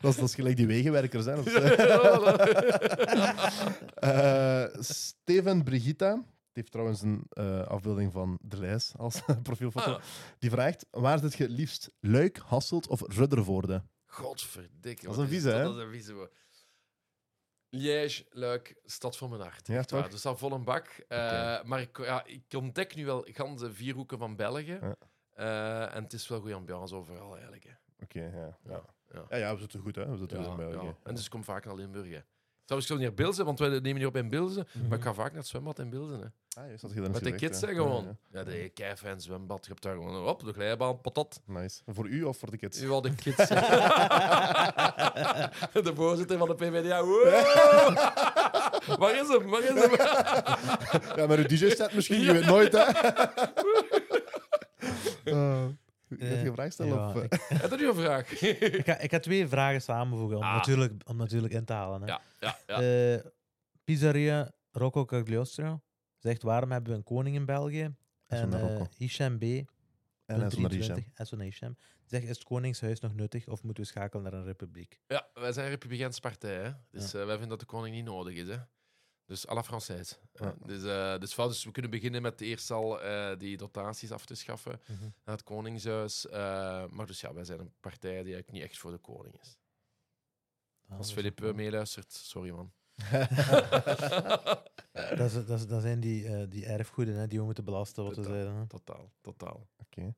dat, 0.00 0.10
is, 0.10 0.16
dat 0.16 0.28
is 0.28 0.34
gelijk 0.34 0.56
die 0.56 0.66
wegenwerkers. 0.66 1.24
Hè, 1.24 1.34
of 1.38 1.48
zo. 1.48 1.60
Eh, 3.94 4.64
Steven 4.80 5.62
Brigitta, 5.64 6.12
die 6.14 6.24
heeft 6.52 6.70
trouwens 6.70 7.02
een 7.02 7.26
eh, 7.28 7.66
afbeelding 7.66 8.12
van 8.12 8.38
de 8.42 8.58
lijst 8.58 8.92
als 8.96 9.20
profielfoto. 9.42 9.92
Ah. 9.92 10.00
Die 10.38 10.50
vraagt: 10.50 10.86
waar 10.90 11.18
zit 11.18 11.34
je 11.34 11.42
het 11.42 11.52
liefst? 11.52 11.90
Luik, 12.00 12.40
Hasselt 12.46 12.86
of 12.88 13.02
Ruddervoorde? 13.06 13.82
Godverdikke. 14.06 15.02
Dat 15.02 15.10
is 15.10 15.16
wat 15.16 15.18
een 15.18 15.28
vieze, 15.28 15.48
hè? 15.48 15.62
Dat 15.62 15.76
is 15.76 15.82
een 15.82 15.90
vieze, 15.90 16.12
hoor. 16.12 16.30
Liège, 17.74 18.24
Luik, 18.30 18.74
stad 18.84 19.16
van 19.16 19.28
mijn 19.30 19.40
hart. 19.40 19.66
Ja, 19.66 19.82
toch? 19.82 20.08
Dus 20.08 20.22
dat 20.22 20.38
vol 20.38 20.52
een 20.52 20.64
bak. 20.64 20.86
Eh. 21.08 21.62
Maar 21.62 21.80
ik, 21.80 21.98
ja, 21.98 22.24
ik 22.24 22.42
ontdek 22.56 22.94
nu 22.94 23.04
wel 23.04 23.26
gans 23.30 23.60
de 23.60 23.72
vier 23.72 23.94
hoeken 23.94 24.18
van 24.18 24.36
België. 24.36 24.78
Ja. 24.80 24.96
Eh, 25.32 25.96
en 25.96 26.02
het 26.02 26.12
is 26.12 26.28
wel 26.28 26.40
goede 26.40 26.54
ambiance 26.54 26.94
overal 26.94 27.32
eigenlijk. 27.32 27.76
Oké, 28.02 28.20
ja. 28.20 28.30
Ja. 28.30 28.56
Ja, 28.64 28.82
ja. 29.12 29.24
Ja, 29.28 29.36
ja, 29.36 29.54
we 29.54 29.60
zitten 29.60 29.80
goed, 29.80 29.94
hè? 29.96 30.10
We 30.10 30.16
zitten 30.16 30.44
goed 30.44 30.46
in 30.46 30.56
België. 30.56 30.86
ja. 30.86 30.96
En 31.02 31.14
dus 31.14 31.24
ik 31.24 31.30
kom 31.30 31.44
vaak 31.44 31.64
naar 31.64 31.74
Limburg. 31.74 32.08
Hè. 32.08 32.20
Trouwens, 32.72 32.90
ik 32.90 32.96
zal 32.96 32.96
niet 32.96 33.06
naar 33.16 33.26
Bilzen, 33.26 33.44
want 33.44 33.58
wij 33.58 33.68
nemen 33.68 33.96
hier 33.96 34.06
op 34.06 34.16
in 34.16 34.28
Bilzen. 34.28 34.66
Maar 34.88 34.98
ik 34.98 35.04
ga 35.04 35.14
vaak 35.14 35.28
naar 35.28 35.40
het 35.40 35.46
zwembad 35.46 35.78
in 35.78 35.90
Bilzen. 35.90 36.18
Hè. 36.18 36.60
Ah, 36.60 36.66
juist, 36.66 36.82
dat 36.82 36.92
je 36.94 37.00
dat 37.00 37.12
Met 37.12 37.24
de 37.24 37.34
kids, 37.34 37.60
hè, 37.60 37.66
Ja, 37.66 37.74
gewoon. 37.74 38.04
ja. 38.04 38.38
Ja, 38.38 38.44
de 38.44 38.70
keifijn 38.74 39.20
zwembad. 39.20 39.64
Je 39.64 39.70
hebt 39.70 39.82
daar 39.82 39.94
gewoon 39.94 40.26
op 40.26 40.44
de 40.44 40.52
glijbaan, 40.52 41.00
patat. 41.00 41.40
Nice. 41.46 41.80
Voor 41.86 42.08
u 42.08 42.22
of 42.22 42.38
voor 42.38 42.50
de 42.50 42.56
kids? 42.56 42.82
U 42.82 42.90
al 42.90 43.00
de 43.00 43.14
kids. 43.14 43.36
de 45.86 45.92
voorzitter 45.94 46.38
van 46.38 46.48
de 46.48 46.54
PvdA. 46.54 47.04
Wow! 47.04 47.24
Waar 49.00 49.20
is 49.20 49.28
hem? 49.28 49.50
Waar 49.50 49.62
is 49.62 49.84
hem? 49.84 49.90
Ja, 51.16 51.26
maar 51.26 51.38
uw 51.38 51.46
DJ-set 51.46 51.94
misschien, 51.94 52.20
je 52.20 52.32
weet 52.32 52.46
nooit, 52.46 52.72
hè? 52.72 52.84
Uh, 55.24 55.64
je 56.18 56.24
Eh, 56.26 56.42
een 56.44 56.52
vraag 56.54 56.72
stellen? 56.72 56.94
ja, 56.94 57.08
of, 57.08 57.16
eh? 57.16 57.22
ik, 57.24 57.32
Heb 57.60 57.70
je 57.70 57.76
nu 57.76 57.88
een 57.88 57.94
vraag? 57.94 58.40
ik, 58.40 58.84
ga, 58.84 58.98
ik 58.98 59.10
ga 59.10 59.18
twee 59.18 59.48
vragen 59.48 59.82
samenvoegen 59.82 60.36
om, 60.36 60.42
Ah. 60.42 60.54
natuurlijk, 60.54 60.92
om 61.08 61.16
natuurlijk 61.16 61.52
in 61.52 61.64
te 61.64 61.72
halen. 61.72 62.00
Hè. 62.00 62.06
ja, 62.06 62.20
ja, 62.40 62.58
ja. 62.66 62.82
Eh, 63.14 63.24
Pizzeria 63.84 64.52
Rocco 64.70 65.04
Cagliostro 65.04 65.80
zegt 66.18 66.42
waarom 66.42 66.70
hebben 66.72 66.90
we 66.92 66.96
een 66.98 67.04
koning 67.04 67.36
in 67.36 67.44
België? 67.44 67.94
En 68.26 68.52
eh 68.54 68.60
Rocco. 68.60 68.86
Hisham 68.96 69.38
B. 69.38 69.42
en 69.42 69.64
hij 70.26 70.46
is 70.46 70.54
van 70.54 70.62
de 70.62 70.68
Richem. 70.68 70.94
23, 70.94 71.26
SO 71.26 71.38
Hisham, 71.38 71.76
zegt 72.04 72.22
is 72.22 72.28
het 72.28 72.42
koningshuis 72.42 73.00
nog 73.00 73.14
nuttig 73.14 73.46
of 73.48 73.62
moeten 73.62 73.82
we 73.82 73.88
schakelen 73.90 74.22
naar 74.24 74.32
een 74.32 74.44
republiek? 74.44 75.00
ja, 75.06 75.26
wij 75.34 75.52
zijn 75.52 75.64
een 75.66 75.70
Republikeinse 75.72 76.20
partij. 76.20 76.54
Hè? 76.62 76.70
Dus 76.90 77.14
eh, 77.14 77.20
wij 77.20 77.30
vinden 77.30 77.48
dat 77.48 77.60
de 77.60 77.66
koning 77.66 77.94
niet 77.94 78.04
nodig 78.04 78.34
is. 78.34 78.48
Hè? 78.48 78.56
Dus 79.32 79.46
à 79.48 79.54
la 79.54 79.62
Française. 79.64 80.18
Eh, 80.32 80.46
Ja. 80.46 80.54
dus, 80.66 80.84
eh, 80.84 81.18
dus, 81.18 81.34
wel, 81.34 81.48
dus 81.48 81.64
we 81.64 81.70
kunnen 81.70 81.90
beginnen 81.90 82.22
met 82.22 82.40
eerst 82.40 82.70
al 82.70 83.00
eh, 83.02 83.38
die 83.38 83.56
dotaties 83.56 84.10
af 84.12 84.24
te 84.26 84.34
schaffen 84.34 84.80
Mhm. 84.86 85.02
naar 85.24 85.34
het 85.36 85.42
Koningshuis. 85.44 86.26
Eh, 86.28 86.86
maar 86.88 87.06
dus 87.06 87.20
ja, 87.20 87.34
wij 87.34 87.44
zijn 87.44 87.60
een 87.60 87.72
partij 87.80 88.10
die 88.10 88.18
eigenlijk 88.18 88.50
niet 88.52 88.62
echt 88.62 88.78
voor 88.78 88.90
de 88.90 88.98
koning 88.98 89.34
is. 89.40 89.56
Ah, 90.88 90.98
Als 90.98 91.12
Filip 91.12 91.52
meeluistert, 91.54 92.12
sorry 92.12 92.50
man. 92.50 92.72
dat, 94.92 95.20
is, 95.20 95.32
dat, 95.32 95.48
is, 95.58 95.66
dat 95.66 95.82
zijn 95.82 96.00
die, 96.00 96.26
eh, 96.26 96.46
die 96.48 96.66
erfgoeden 96.66 97.14
hè, 97.16 97.26
die 97.26 97.38
we 97.38 97.44
moeten 97.44 97.64
belasten, 97.64 98.04
wat 98.04 98.16
we 98.16 98.22
Totaal. 98.22 98.32
zeiden. 98.40 98.54
Hè. 98.60 98.66
Totaal, 98.66 99.10
totaal. 99.20 99.66
Oké. 99.76 100.14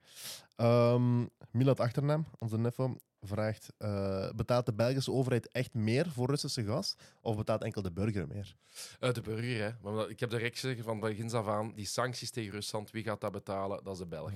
Ehm, 0.56 1.26
Milad 1.50 1.80
Achternaam, 1.80 2.26
onze 2.38 2.58
nefo, 2.58 2.96
vraagt: 3.26 3.72
eh, 3.78 4.30
betaalt 4.30 4.66
de 4.66 4.74
Belgische 4.74 5.12
overheid 5.12 5.48
echt 5.52 5.74
meer 5.74 6.10
voor 6.10 6.28
Russische 6.28 6.64
gas? 6.64 6.96
Of 7.20 7.36
betaalt 7.36 7.62
enkel 7.62 7.82
de 7.82 7.92
burger 7.92 8.26
meer? 8.28 8.56
Eh, 9.01 9.12
de 9.12 9.20
burger, 9.20 9.62
hè. 9.62 9.70
Maar 9.90 10.09
ik 10.09 10.20
heb 10.20 10.30
direct 10.30 10.59
gezegd 10.59 10.80
van 10.82 11.01
begins 11.01 11.32
af 11.32 11.46
aan, 11.46 11.72
die 11.74 11.86
sancties 11.86 12.30
tegen 12.30 12.52
Rusland, 12.52 12.90
wie 12.90 13.02
gaat 13.05 13.20
dat 13.20 13.32
betalen? 13.32 13.84
Dat 13.84 13.92
is 13.92 13.98
de 13.98 14.06
Belg. 14.06 14.32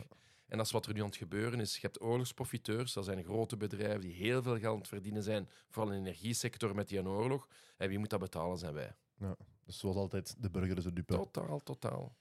En 0.47 0.57
dat 0.57 0.67
is 0.67 0.73
wat 0.73 0.87
er 0.87 0.93
nu 0.95 1.01
aan 1.01 1.07
het 1.07 1.17
gebeuren 1.17 1.61
is. 1.61 1.75
Je 1.75 1.81
hebt 1.81 2.01
oorlogsprofiteurs, 2.01 2.93
dat 2.93 3.05
zijn 3.05 3.25
grote 3.25 3.57
bedrijven 3.57 4.01
die 4.01 4.13
heel 4.15 4.43
veel 4.43 4.59
geld 4.59 4.73
aan 4.73 4.79
het 4.79 4.89
verdienen 4.89 5.23
zijn, 5.23 5.49
vooral 5.69 5.93
in 5.93 6.03
de 6.03 6.09
energiesector 6.09 6.75
met 6.75 6.89
die 6.89 7.07
oorlog. 7.09 7.49
En 7.77 7.89
wie 7.89 7.99
moet 7.99 8.11
dat 8.11 8.21
betalen, 8.21 8.59
zijn 8.59 8.75
wij. 8.75 8.95
Dus 9.65 9.79
zoals 9.79 9.97
altijd, 9.97 10.35
de 10.39 10.51
burger 10.51 10.77
is 10.77 10.85
de 10.85 10.93
dupe. 10.93 11.15
Totaal, 11.15 11.61
totaal. 11.61 12.17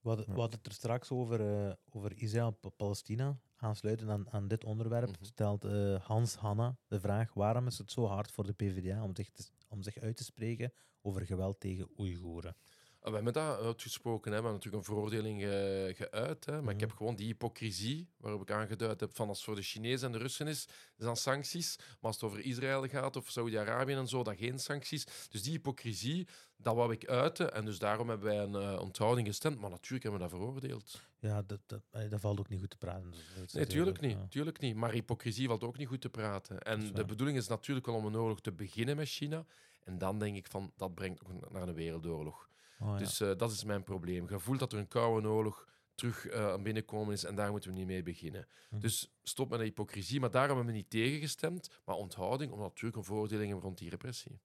We 0.00 0.08
hadden, 0.08 0.26
we 0.26 0.32
Ja. 0.32 0.38
hadden 0.38 0.58
het 0.58 0.66
er 0.66 0.72
straks 0.72 1.10
over, 1.10 1.66
eh, 1.66 1.72
over 1.90 2.12
Israël 2.16 2.46
en 2.46 2.58
Pa- 2.60 2.68
Palestina. 2.68 3.38
Aansluitend 3.62 4.10
aan, 4.10 4.30
aan 4.30 4.48
dit 4.48 4.64
onderwerp 4.64 5.08
Mhm. 5.10 5.24
stelt 5.24 5.64
eh, 5.64 6.00
Hans 6.00 6.34
Hanna 6.34 6.76
de 6.88 7.00
vraag: 7.00 7.34
waarom 7.34 7.66
is 7.66 7.78
het 7.78 7.90
zo 7.92 8.04
hard 8.06 8.30
voor 8.32 8.46
de 8.46 8.52
PvdA 8.52 9.02
om 9.02 9.14
zich, 9.16 9.30
te- 9.30 9.50
om 9.68 9.82
zich 9.82 9.98
uit 9.98 10.16
te 10.16 10.24
spreken 10.24 10.72
over 11.02 11.26
geweld 11.26 11.60
tegen 11.60 11.88
Oeigoeren? 11.98 12.56
Eh, 13.02 13.08
We 13.08 13.14
hebben 13.14 13.32
dat 13.32 13.58
uitgesproken, 13.60 14.32
hè. 14.32 14.36
we 14.38 14.42
hebben 14.44 14.52
natuurlijk 14.52 14.88
een 14.88 14.94
veroordeling 14.94 15.42
eh, 15.42 15.48
geuit. 15.96 16.44
Hè. 16.44 16.52
Maar 16.62 16.70
ik 16.74 16.80
Mhm. 16.80 16.88
heb 16.88 16.96
gewoon 16.96 17.16
die 17.16 17.26
hypocrisie, 17.26 18.08
waarop 18.16 18.40
ik 18.42 18.50
aangeduid 18.50 19.00
heb 19.00 19.14
van 19.16 19.28
als 19.28 19.36
het 19.36 19.46
voor 19.46 19.54
de 19.56 19.62
Chinezen 19.62 20.06
en 20.06 20.12
de 20.12 20.18
Russen 20.18 20.46
is, 20.46 20.68
dan 20.96 21.16
sancties. 21.16 21.76
Maar 21.78 21.96
als 22.00 22.14
het 22.14 22.24
over 22.24 22.38
Israël 22.44 22.88
gaat 22.88 23.16
of 23.16 23.30
Saudi-Arabië 23.30 23.92
en 23.92 24.08
zo, 24.08 24.22
dan 24.22 24.36
geen 24.36 24.58
sancties. 24.58 25.04
Dus 25.30 25.42
die 25.42 25.52
hypocrisie, 25.52 26.26
dat 26.56 26.74
wou 26.74 26.92
ik 26.92 27.06
uiten. 27.08 27.54
En 27.54 27.64
dus 27.64 27.78
daarom 27.78 28.08
hebben 28.08 28.26
wij 28.28 28.38
een 28.38 28.54
eh, 28.54 28.80
onthouding 28.80 29.26
gestemd. 29.26 29.58
Maar 29.60 29.70
natuurlijk 29.70 30.02
hebben 30.02 30.20
we 30.20 30.28
dat 30.28 30.38
veroordeeld. 30.38 31.00
Ja, 31.18 31.42
dat, 31.46 31.60
dat, 31.66 31.82
dat 32.10 32.20
valt 32.20 32.38
ook 32.40 32.48
niet 32.48 32.60
goed 32.60 32.70
te 32.70 32.76
praten. 32.76 33.12
dus 33.40 33.52
Nee, 33.52 33.66
tuurlijk 33.66 34.00
niet, 34.00 34.18
tuurlijk 34.30 34.60
niet. 34.60 34.76
Maar 34.76 34.92
hypocrisie 34.92 35.46
valt 35.48 35.64
ook 35.64 35.76
niet 35.78 35.88
goed 35.88 36.00
te 36.00 36.10
praten. 36.10 36.60
En 36.60 36.92
de 36.94 37.04
bedoeling 37.04 37.38
is 37.38 37.48
natuurlijk 37.48 37.86
wel 37.86 37.94
om 37.94 38.06
een 38.06 38.16
oorlog 38.16 38.40
te 38.40 38.52
beginnen 38.52 38.96
met 38.96 39.08
China. 39.08 39.44
En 39.84 39.98
dan 39.98 40.18
denk 40.18 40.36
ik 40.36 40.46
van, 40.46 40.72
dat 40.76 40.94
brengt 40.94 41.20
ook 41.24 41.50
naar 41.52 41.68
een 41.68 41.74
wereldoorlog. 41.74 42.50
Ja. 42.82 42.86
Oh, 42.88 42.92
ja. 42.92 42.98
Dus 42.98 43.20
eh, 43.20 43.36
dat 43.36 43.50
is 43.50 43.64
mijn 43.64 43.82
probleem. 43.82 44.28
Je 44.30 44.38
voelt 44.38 44.58
dat 44.58 44.72
er 44.72 44.78
een 44.78 44.88
koude 44.88 45.28
oorlog 45.28 45.68
terug 45.94 46.26
eh, 46.26 46.48
aan 46.48 46.62
binnenkomen 46.62 47.12
is 47.12 47.24
en 47.24 47.34
daar 47.34 47.50
moeten 47.50 47.70
we 47.70 47.76
niet 47.78 47.86
mee 47.86 48.02
beginnen. 48.02 48.46
Hm. 48.68 48.78
Dus 48.78 49.12
stop 49.22 49.50
met 49.50 49.58
de 49.58 49.64
hypocrisie. 49.64 50.20
Maar 50.20 50.30
daar 50.30 50.46
hebben 50.46 50.66
we 50.66 50.72
niet 50.72 50.90
tegen 50.90 51.20
gestemd. 51.20 51.80
Maar 51.84 51.96
onthouding, 51.96 52.52
omdat 52.52 52.68
natuurlijk 52.68 52.96
een 52.96 53.04
veroordeling 53.04 53.46
hebben 53.46 53.64
rond 53.64 53.78
die 53.78 53.90
repressie. 53.90 54.40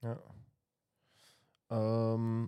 Ja. 0.00 0.20
Ehm, 1.66 2.46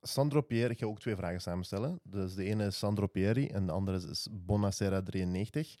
Sandro 0.00 0.40
Pierre, 0.40 0.72
ik 0.72 0.78
ga 0.78 0.86
ook 0.86 1.00
twee 1.00 1.16
vragen 1.16 1.40
samenstellen. 1.40 2.00
Dus 2.02 2.34
de 2.34 2.44
ene 2.44 2.66
is 2.66 2.78
Sandro 2.78 3.06
Pieri 3.06 3.46
en 3.46 3.66
de 3.66 3.72
andere 3.72 3.96
is- 3.96 4.04
is 4.04 4.28
Bonacera93. 4.32 5.78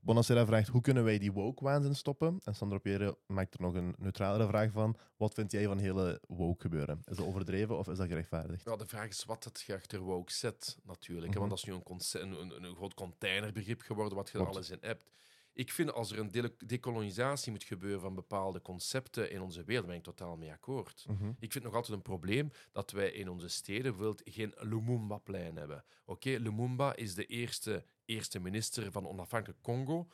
Bonacera 0.00 0.46
vraagt 0.46 0.68
hoe 0.68 0.80
kunnen 0.80 1.04
wij 1.04 1.18
die 1.18 1.32
woke-waanzin 1.32 1.94
stoppen? 1.94 2.40
En 2.44 2.54
Sandro 2.54 2.78
Pierre 2.78 3.16
maakt 3.26 3.54
er 3.54 3.60
nog 3.60 3.74
een 3.74 3.94
neutralere 3.98 4.46
vraag 4.46 4.70
van. 4.72 4.96
Wat 5.16 5.34
vind 5.34 5.52
jij 5.52 5.64
van 5.64 5.78
hele 5.78 6.20
woke 6.28 6.60
gebeuren? 6.60 7.02
Is 7.04 7.16
dat 7.16 7.26
overdreven 7.26 7.78
of 7.78 7.88
is 7.88 7.96
dat 7.96 8.06
gerechtvaardigd? 8.06 8.64
Ja, 8.64 8.76
de 8.76 8.86
vraag 8.86 9.08
is 9.08 9.24
wat 9.24 9.44
het 9.44 9.64
je 9.66 9.74
achter 9.74 10.00
woke 10.00 10.32
zet, 10.32 10.78
natuurlijk. 10.84 11.34
hè, 11.34 11.40
Mhm. 11.40 11.48
Want 11.48 11.50
dat 11.50 11.58
is 11.58 11.64
nu 11.64 12.20
een, 12.22 12.40
een, 12.40 12.54
een, 12.56 12.64
een 12.64 12.76
groot 12.76 12.94
containerbegrip 12.94 13.80
geworden, 13.80 14.16
wat 14.16 14.30
je 14.30 14.38
er 14.38 14.46
alles 14.46 14.70
in 14.70 14.78
hebt. 14.80 15.10
Ik 15.52 15.72
vind 15.72 15.92
als 15.92 16.10
er 16.10 16.18
een 16.18 16.54
dekolonisatie 16.66 17.52
moet 17.52 17.64
gebeuren 17.64 18.00
van 18.00 18.14
bepaalde 18.14 18.62
concepten 18.62 19.30
in 19.30 19.40
onze 19.40 19.64
wereld, 19.64 19.86
ben 19.86 19.96
ik 19.96 20.02
totaal 20.02 20.36
mee 20.36 20.50
akkoord. 20.50 21.04
Mhm. 21.08 21.32
Ik 21.38 21.52
vind 21.52 21.64
nog 21.64 21.74
altijd 21.74 21.92
een 21.92 22.02
probleem 22.02 22.50
dat 22.72 22.90
wij 22.90 23.10
in 23.10 23.28
onze 23.28 23.48
steden 23.48 23.82
bijvoorbeeld 23.82 24.22
geen 24.24 24.54
Lumumba-plein 24.56 25.56
hebben. 25.56 25.84
Oké, 26.04 26.30
Lumumba 26.30 26.96
is 26.96 27.14
de 27.14 27.26
eerste, 27.26 27.84
eerste 28.04 28.40
minister 28.40 28.92
van 28.92 29.06
onafhankelijk 29.06 29.62
Congo. 29.62 30.08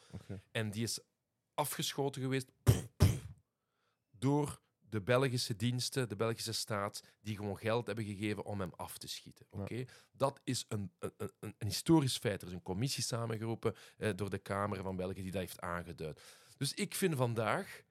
En 0.50 0.70
die 0.70 0.82
is 0.82 1.00
afgeschoten 1.54 2.22
geweest 2.22 2.52
door 4.10 4.60
de 4.96 5.02
Belgische 5.02 5.56
diensten, 5.56 6.08
de 6.08 6.16
Belgische 6.16 6.52
staat, 6.52 7.02
die 7.20 7.36
gewoon 7.36 7.58
geld 7.58 7.86
hebben 7.86 8.04
gegeven 8.04 8.44
om 8.44 8.60
hem 8.60 8.72
af 8.76 8.98
te 8.98 9.08
schieten. 9.08 9.46
Ja. 9.50 9.60
Oké? 9.60 9.84
Dat 10.12 10.40
is 10.44 10.64
een, 10.68 10.92
een, 10.98 11.12
een, 11.16 11.54
een 11.58 11.66
historisch 11.66 12.18
feit. 12.18 12.42
Er 12.42 12.48
is 12.48 12.54
een 12.54 12.62
commissie 12.62 13.02
samengeroepen 13.02 13.74
eh, 13.98 14.10
door 14.14 14.30
de 14.30 14.38
Kamer 14.38 14.82
van 14.82 14.96
België 14.96 15.22
die 15.22 15.30
dat 15.30 15.40
heeft 15.40 15.60
aangeduid. 15.60 16.20
Dus 16.56 16.74
ik 16.74 16.94
vind 16.94 17.16
vandaag, 17.16 17.82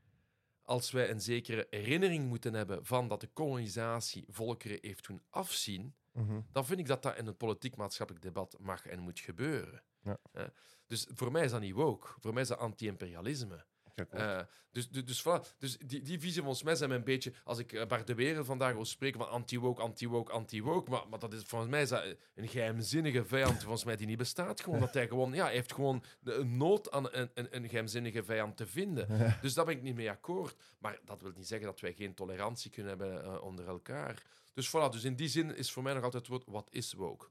als 0.61 0.91
wij 0.91 1.09
een 1.09 1.21
zekere 1.21 1.67
herinnering 1.69 2.27
moeten 2.27 2.53
hebben 2.53 2.85
van 2.85 3.07
dat 3.07 3.21
de 3.21 3.27
kolonisatie 3.27 4.25
volkeren 4.27 4.77
heeft 4.81 5.07
doen 5.07 5.21
afzien, 5.29 5.95
Mhm. 6.11 6.41
dan 6.51 6.65
vind 6.65 6.79
ik 6.79 6.87
dat 6.87 7.03
dat 7.03 7.17
in 7.17 7.25
het 7.25 7.37
politiek-maatschappelijk 7.37 8.23
debat 8.25 8.57
mag 8.59 8.85
en 8.85 8.99
moet 8.99 9.19
gebeuren. 9.19 9.83
Ja. 10.01 10.17
Eh, 10.31 10.45
dus 10.87 11.07
voor 11.13 11.31
mij 11.31 11.43
is 11.43 11.51
dat 11.51 11.61
niet 11.61 11.73
woke. 11.73 12.07
Voor 12.19 12.33
mij 12.33 12.41
is 12.41 12.47
dat 12.47 12.57
anti-imperialisme. 12.57 13.65
Ja. 13.95 14.39
Eh, 14.39 14.45
dus, 14.71 14.89
dus, 14.89 15.05
dus, 15.05 15.21
voilà. 15.21 15.57
dus 15.57 15.77
die, 15.77 16.01
die 16.01 16.19
visie 16.19 16.41
volgens 16.41 16.63
mij 16.63 16.75
zijn 16.75 16.89
we 16.89 16.95
een 16.95 17.03
beetje... 17.03 17.33
Als 17.43 17.57
ik 17.59 17.73
eh, 17.73 17.85
Bart 17.85 18.07
de 18.07 18.15
Wereld 18.15 18.45
vandaag 18.45 18.73
wil 18.73 18.85
spreken 18.85 19.19
van 19.19 19.29
anti-woke, 19.29 19.81
anti-woke, 19.81 20.31
anti-woke, 20.31 20.89
maar, 20.89 21.09
maar 21.09 21.19
dat 21.19 21.33
is, 21.33 21.43
volgens 21.43 21.71
mij 21.71 21.81
is 21.81 21.89
dat 21.89 22.15
een 22.35 22.47
geheimzinnige 22.47 23.25
vijand 23.25 23.61
volgens 23.61 23.83
mij 23.83 23.95
die 23.95 24.07
niet 24.07 24.17
bestaat. 24.17 24.61
Gewoon 24.61 24.79
dat 24.79 24.93
hij 24.93 25.07
gewoon... 25.07 25.33
Ja, 25.33 25.43
hij 25.45 25.53
heeft 25.53 25.73
gewoon 25.73 26.03
de- 26.19 26.33
een 26.33 26.57
nood 26.57 26.91
aan 26.91 27.07
een, 27.11 27.29
een, 27.33 27.55
een 27.55 27.67
geheimzinnige 27.69 28.23
vijand 28.23 28.57
te 28.57 28.67
vinden. 28.67 29.07
Dus 29.41 29.53
daar 29.53 29.65
ben 29.65 29.75
ik 29.75 29.81
niet 29.81 29.95
mee 29.95 30.09
akkoord. 30.09 30.55
Maar 30.79 30.99
dat 31.05 31.21
wil 31.21 31.31
niet 31.35 31.47
zeggen 31.47 31.67
dat 31.67 31.79
wij 31.79 31.93
geen 31.93 32.13
tolerantie 32.13 32.71
kunnen 32.71 32.97
hebben 32.97 33.23
eh, 33.23 33.41
onder 33.41 33.67
elkaar. 33.67 34.21
Dus 34.53 34.69
voilà, 34.69 34.89
dus 34.91 35.03
in 35.03 35.15
die 35.15 35.27
zin 35.27 35.55
is 35.55 35.71
voor 35.71 35.83
mij 35.83 35.93
nog 35.93 36.03
altijd 36.03 36.21
het 36.27 36.31
woord, 36.31 36.43
wat 36.47 36.67
is 36.71 36.93
woke? 36.93 37.27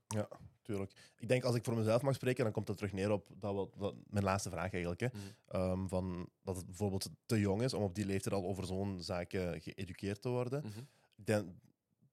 Tuurlijk. 0.64 0.92
Ik 1.18 1.28
denk 1.28 1.44
als 1.44 1.54
ik 1.54 1.64
voor 1.64 1.76
mezelf 1.76 2.02
mag 2.02 2.14
spreken, 2.14 2.44
dan 2.44 2.52
komt 2.52 2.68
het 2.68 2.76
terug 2.76 2.92
neer 2.92 3.10
op 3.10 3.28
dat, 3.38 3.54
wat, 3.54 3.74
dat- 3.78 3.94
mijn 4.06 4.24
laatste 4.24 4.50
vraag 4.50 4.72
eigenlijk. 4.72 5.00
Hè. 5.00 5.06
Mhm. 5.06 5.18
Ehm, 5.46 5.86
van 5.86 6.28
dat 6.42 6.56
het 6.56 6.66
bijvoorbeeld 6.66 7.08
te 7.26 7.40
jong 7.40 7.62
is 7.62 7.74
om 7.74 7.82
op 7.82 7.94
die 7.94 8.06
leeftijd 8.06 8.34
al 8.34 8.44
over 8.44 8.64
zo'n 8.66 9.02
zaak 9.02 9.32
eh, 9.32 9.50
geëduceerd 9.60 10.22
te 10.22 10.28
worden. 10.28 10.64
Denk, 11.16 11.48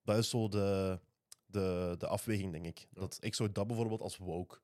dat 0.04 0.18
is 0.18 0.30
zo 0.30 0.50
de, 0.50 1.00
de, 1.46 1.96
de 1.98 2.08
afweging, 2.08 2.52
denk 2.52 2.66
ik. 2.66 2.80
Ja. 2.80 3.00
Dat, 3.02 3.18
ik 3.22 3.36
zou 3.36 3.52
dat 3.52 3.68
bijvoorbeeld 3.68 4.02
als 4.02 4.18
woke 4.18 4.58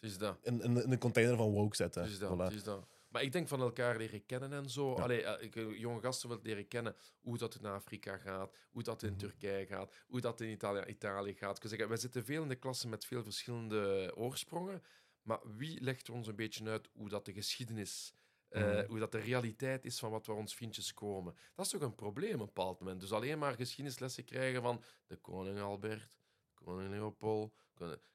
Het 0.00 0.12
is 0.12 0.18
dat. 0.18 0.38
in, 0.42 0.62
in, 0.62 0.82
in 0.84 0.92
een 0.92 0.98
container 0.98 1.36
van 1.36 1.50
woke 1.50 1.76
zetten. 1.76 2.02
Het 2.02 2.10
is 2.10 2.18
dat, 2.18 2.32
Voilà. 2.34 2.42
het 2.42 2.52
is 2.52 2.62
dat. 2.62 2.86
Maar 3.14 3.22
ik 3.22 3.32
denk 3.32 3.48
van 3.48 3.60
elkaar 3.60 3.96
leren 3.96 4.26
kennen 4.26 4.52
en 4.52 4.70
zo. 4.70 4.90
Ja. 4.96 5.02
Allee, 5.02 5.22
eh, 5.22 5.44
ik, 5.44 5.56
eh, 5.56 5.78
jonge 5.78 6.00
gasten 6.00 6.28
wil 6.28 6.38
leren 6.42 6.68
kennen 6.68 6.96
hoe 7.20 7.38
dat 7.38 7.54
in 7.54 7.64
Afrika 7.66 8.16
gaat, 8.16 8.54
hoe 8.70 8.82
dat 8.82 9.02
in 9.02 9.08
Mhm. 9.10 9.18
Turkije 9.18 9.66
gaat, 9.66 9.94
hoe 10.06 10.20
dat 10.20 10.40
in 10.40 10.50
Italië, 10.50 10.84
Italië 10.86 11.34
gaat. 11.34 11.56
Ik 11.62 11.68
zeggen, 11.68 11.88
wij 11.88 11.96
zitten 11.96 12.24
veel 12.24 12.42
in 12.42 12.48
de 12.48 12.54
klassen 12.54 12.88
met 12.88 13.04
veel 13.04 13.22
verschillende 13.22 14.12
oorsprongen. 14.16 14.82
Maar 15.22 15.40
wie 15.56 15.80
legt 15.82 16.10
ons 16.10 16.26
een 16.26 16.36
beetje 16.36 16.64
uit 16.68 16.88
hoe 16.92 17.08
dat 17.08 17.24
de 17.24 17.32
geschiedenis, 17.32 18.14
Mhm. 18.50 18.86
hoe 18.86 18.98
dat 18.98 19.12
de 19.12 19.18
realiteit 19.18 19.84
is 19.84 19.98
van 19.98 20.10
wat 20.10 20.26
waar 20.26 20.36
ons 20.36 20.54
vriendjes 20.54 20.94
komen? 20.94 21.34
Dat 21.54 21.64
is 21.64 21.70
toch 21.72 21.80
een 21.82 21.94
probleem 21.94 22.34
op 22.34 22.40
een 22.40 22.46
bepaald 22.46 22.78
moment. 22.80 23.00
Dus 23.00 23.12
alleen 23.12 23.38
maar 23.38 23.54
geschiedenislessen 23.54 24.24
krijgen 24.24 24.62
van 24.62 24.82
de 25.06 25.16
koning 25.16 25.60
Albert, 25.60 26.18
koning 26.54 26.90
Leopold. 26.90 27.54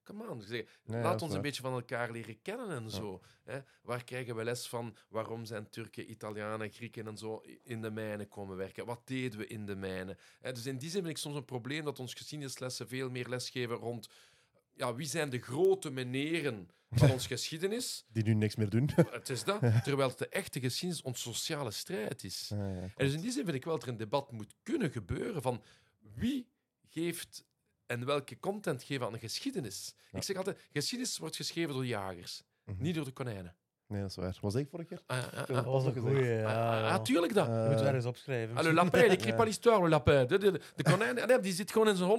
Come 0.04 0.30
on, 0.30 0.42
zeg, 0.42 0.66
Nee, 0.86 1.02
laat 1.02 1.22
ons 1.22 1.34
een 1.34 1.42
beetje 1.42 1.62
van 1.62 1.74
elkaar 1.74 2.12
leren 2.12 2.42
kennen 2.42 2.70
en 2.70 2.90
zo. 2.90 3.22
Hè? 3.44 3.60
Waar 3.82 4.04
krijgen 4.04 4.36
we 4.36 4.44
les 4.44 4.68
van? 4.68 4.96
Waarom 5.10 5.46
zijn 5.46 5.70
Turken, 5.70 6.12
Italianen, 6.12 6.72
Grieken 6.72 7.08
en 7.08 7.18
zo 7.18 7.44
in 7.64 7.82
de 7.82 7.92
mijnen 7.92 8.28
komen 8.28 8.58
werken? 8.58 8.86
Wat 8.86 9.08
deden 9.08 9.40
we 9.40 9.48
in 9.48 9.66
de 9.66 9.76
mijnen? 9.76 10.18
Hè, 10.40 10.52
dus 10.52 10.66
in 10.66 10.78
die 10.78 10.90
zin 10.90 11.02
vind 11.02 11.14
ik 11.14 11.22
soms 11.22 11.36
een 11.36 11.46
probleem 11.46 11.84
dat 11.84 12.00
ons 12.00 12.14
geschiedenislessen 12.14 12.88
veel 12.88 13.10
meer 13.10 13.30
lesgeven 13.30 13.76
rond 13.76 14.10
ja, 14.80 14.96
wie 14.96 15.08
zijn 15.08 15.30
de 15.30 15.40
grote 15.40 15.90
meneren 15.90 16.70
van 16.90 17.12
ons 17.12 17.28
geschiedenis. 17.34 18.06
Die 18.12 18.24
nu 18.24 18.34
niks 18.34 18.56
meer 18.56 18.70
doen. 18.70 18.90
Het 19.12 19.30
is 19.30 19.44
dat. 19.44 19.84
Terwijl 19.84 20.16
de 20.16 20.28
echte 20.28 20.60
geschiedenis 20.60 21.04
ons 21.04 21.22
sociale 21.22 21.72
strijd 21.72 22.24
is. 22.24 22.48
Ja, 22.50 22.68
ja, 22.68 22.82
En 22.82 22.92
dus 22.96 23.14
in 23.14 23.22
die 23.22 23.32
zin 23.32 23.44
vind 23.44 23.56
ik 23.56 23.66
wel 23.66 23.74
dat 23.74 23.84
er 23.84 23.90
een 23.90 23.98
debat 23.98 24.32
moet 24.32 24.56
kunnen 24.64 24.92
gebeuren 24.92 25.42
van 25.42 25.64
wie 26.00 26.50
geeft 26.88 27.46
en 27.90 28.06
welke 28.06 28.40
content 28.40 28.84
geven 28.84 29.06
aan 29.06 29.12
de 29.14 29.20
geschiedenis. 29.20 29.94
Ja. 30.12 30.18
Ik 30.18 30.24
zeg 30.24 30.36
altijd, 30.38 30.58
geschiedenis 30.74 31.18
wordt 31.18 31.36
geschreven 31.36 31.74
door 31.74 31.86
jagers, 31.86 32.44
Mhm. 32.66 32.82
niet 32.84 32.96
door 32.96 33.06
de 33.06 33.12
konijnen. 33.12 33.56
Nee, 33.88 34.02
dat 34.02 34.10
is 34.10 34.16
waar. 34.16 34.38
Was 34.42 34.56
ik 34.56 34.68
vorige 34.70 34.88
keer? 34.90 35.02
Ah, 35.06 35.18
ah, 35.18 35.34
ah, 35.40 35.48
Dat 35.48 35.66
was 35.66 35.86
een 35.86 35.96
goeie. 35.98 36.24
Ja, 36.26 36.90
ah, 36.94 37.02
tuurlijk 37.04 37.34
dat. 37.34 37.46
Je 37.46 37.52
moet 37.68 37.80
het 37.80 37.82
ergens 37.88 38.06
opschrijven. 38.06 38.64
Le 38.64 38.74
lapin, 38.74 39.00
écrit 39.04 39.24
Ja. 39.24 39.36
pas 39.36 39.46
l'histoire, 39.46 39.82
le 39.84 39.90
lapin. 39.90 40.28
De, 40.28 40.38
de, 40.38 40.62
de 40.76 40.84
konijn, 40.84 41.22
ah, 41.22 41.28
nee, 41.28 41.40
die 41.40 41.54
zit 41.54 41.72
gewoon 41.72 41.88
in 41.88 41.96
zijn 41.96 42.10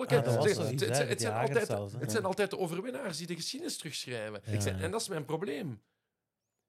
zoiets, 0.55 0.83
het, 0.87 1.21
zijn 1.21 1.35
altijd, 1.35 1.67
zelfs, 1.67 1.93
hè. 1.93 1.99
het 1.99 2.11
zijn 2.11 2.25
altijd 2.25 2.51
de 2.51 2.59
overwinnaars 2.59 3.17
die 3.19 3.27
de 3.27 3.35
geschiedenis 3.35 3.77
terugschrijven. 3.77 4.41
Ja, 4.45 4.53
Ik 4.53 4.63
en 4.81 4.91
dat 4.91 5.01
is 5.01 5.09
mijn 5.09 5.25
probleem. 5.25 5.81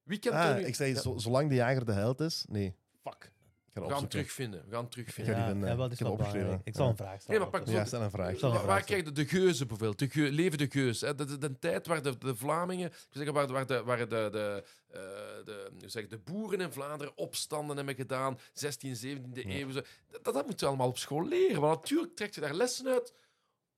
Wie 0.04 0.20
kent 0.20 0.36
Ah, 0.36 0.50
er 0.50 0.56
nu... 0.56 0.66
ik 0.66 0.76
zei, 0.76 0.94
Ja. 0.94 1.18
zolang 1.20 1.50
de 1.50 1.56
jager 1.56 1.86
de 1.86 1.92
held 1.92 2.20
is... 2.20 2.46
Nee, 2.50 2.76
fuck. 3.04 3.32
We 3.74 3.80
dat 3.80 3.90
gaan 3.90 4.00
hem 4.00 4.10
terugvinden. 4.10 4.60
We 4.66 4.72
gaan 4.72 4.80
hem 4.82 4.90
terugvinden. 4.90 5.36
ja, 5.36 5.44
die 5.76 5.86
Ik 5.86 5.92
is 5.92 5.98
belangrijk. 6.00 6.62
Ik 6.64 6.76
zal 6.76 6.84
Ja. 6.86 6.90
een 6.92 6.98
vraag 6.98 7.22
stellen. 7.22 7.40
Nee, 7.42 7.50
maar 7.52 7.60
pak. 7.62 7.70
Ja, 7.74 7.86
stel 7.86 8.02
een 8.02 8.10
vraag. 8.10 8.40
Waar, 8.40 8.66
waar 8.66 8.84
krijg 8.84 9.04
je 9.06 9.12
de 9.12 9.26
geuzen 9.26 9.68
bijvoorbeeld? 9.68 10.00
De, 10.00 10.10
geu- 10.10 10.30
leven 10.30 10.58
de 10.58 10.68
geus. 10.70 11.02
Hè? 11.02 11.16
De, 11.16 11.26
de, 11.26 11.38
de 11.38 11.60
tijd 11.60 11.88
waar 11.88 12.02
de, 12.02 12.18
de 12.18 12.36
Vlamingen, 12.36 12.88
ik 12.90 12.98
zeggen, 13.10 13.34
waar, 13.34 13.48
waar, 13.48 13.66
de, 13.68 13.84
waar 13.84 13.98
de, 13.98 14.06
de, 14.32 14.64
eh, 14.88 15.00
de, 15.46 15.72
hoe 15.80 15.90
zeg, 15.90 16.08
de 16.08 16.18
boeren 16.18 16.62
in 16.62 16.72
Vlaanderen 16.72 17.18
opstanden 17.18 17.76
hebben 17.78 17.96
gedaan, 17.96 18.40
16, 18.54 18.96
17e 18.96 19.48
Ja. 19.48 19.56
eeuw. 19.60 19.72
zo. 19.72 19.82
Dat, 20.22 20.24
dat 20.24 20.46
moeten 20.46 20.60
we 20.60 20.66
allemaal 20.68 20.88
op 20.88 20.98
school 20.98 21.28
leren. 21.28 21.62
Want 21.62 21.80
natuurlijk 21.82 22.16
trekt 22.16 22.36
je 22.36 22.42
daar 22.42 22.54
lessen 22.54 22.88
uit 22.88 23.14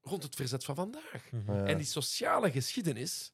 rond 0.02 0.24
het 0.24 0.36
verzet 0.36 0.64
van 0.66 0.76
vandaag. 0.76 1.32
Mhm. 1.32 1.54
Ja. 1.58 1.66
En 1.66 1.78
die 1.78 1.86
sociale 1.86 2.52
geschiedenis, 2.52 3.34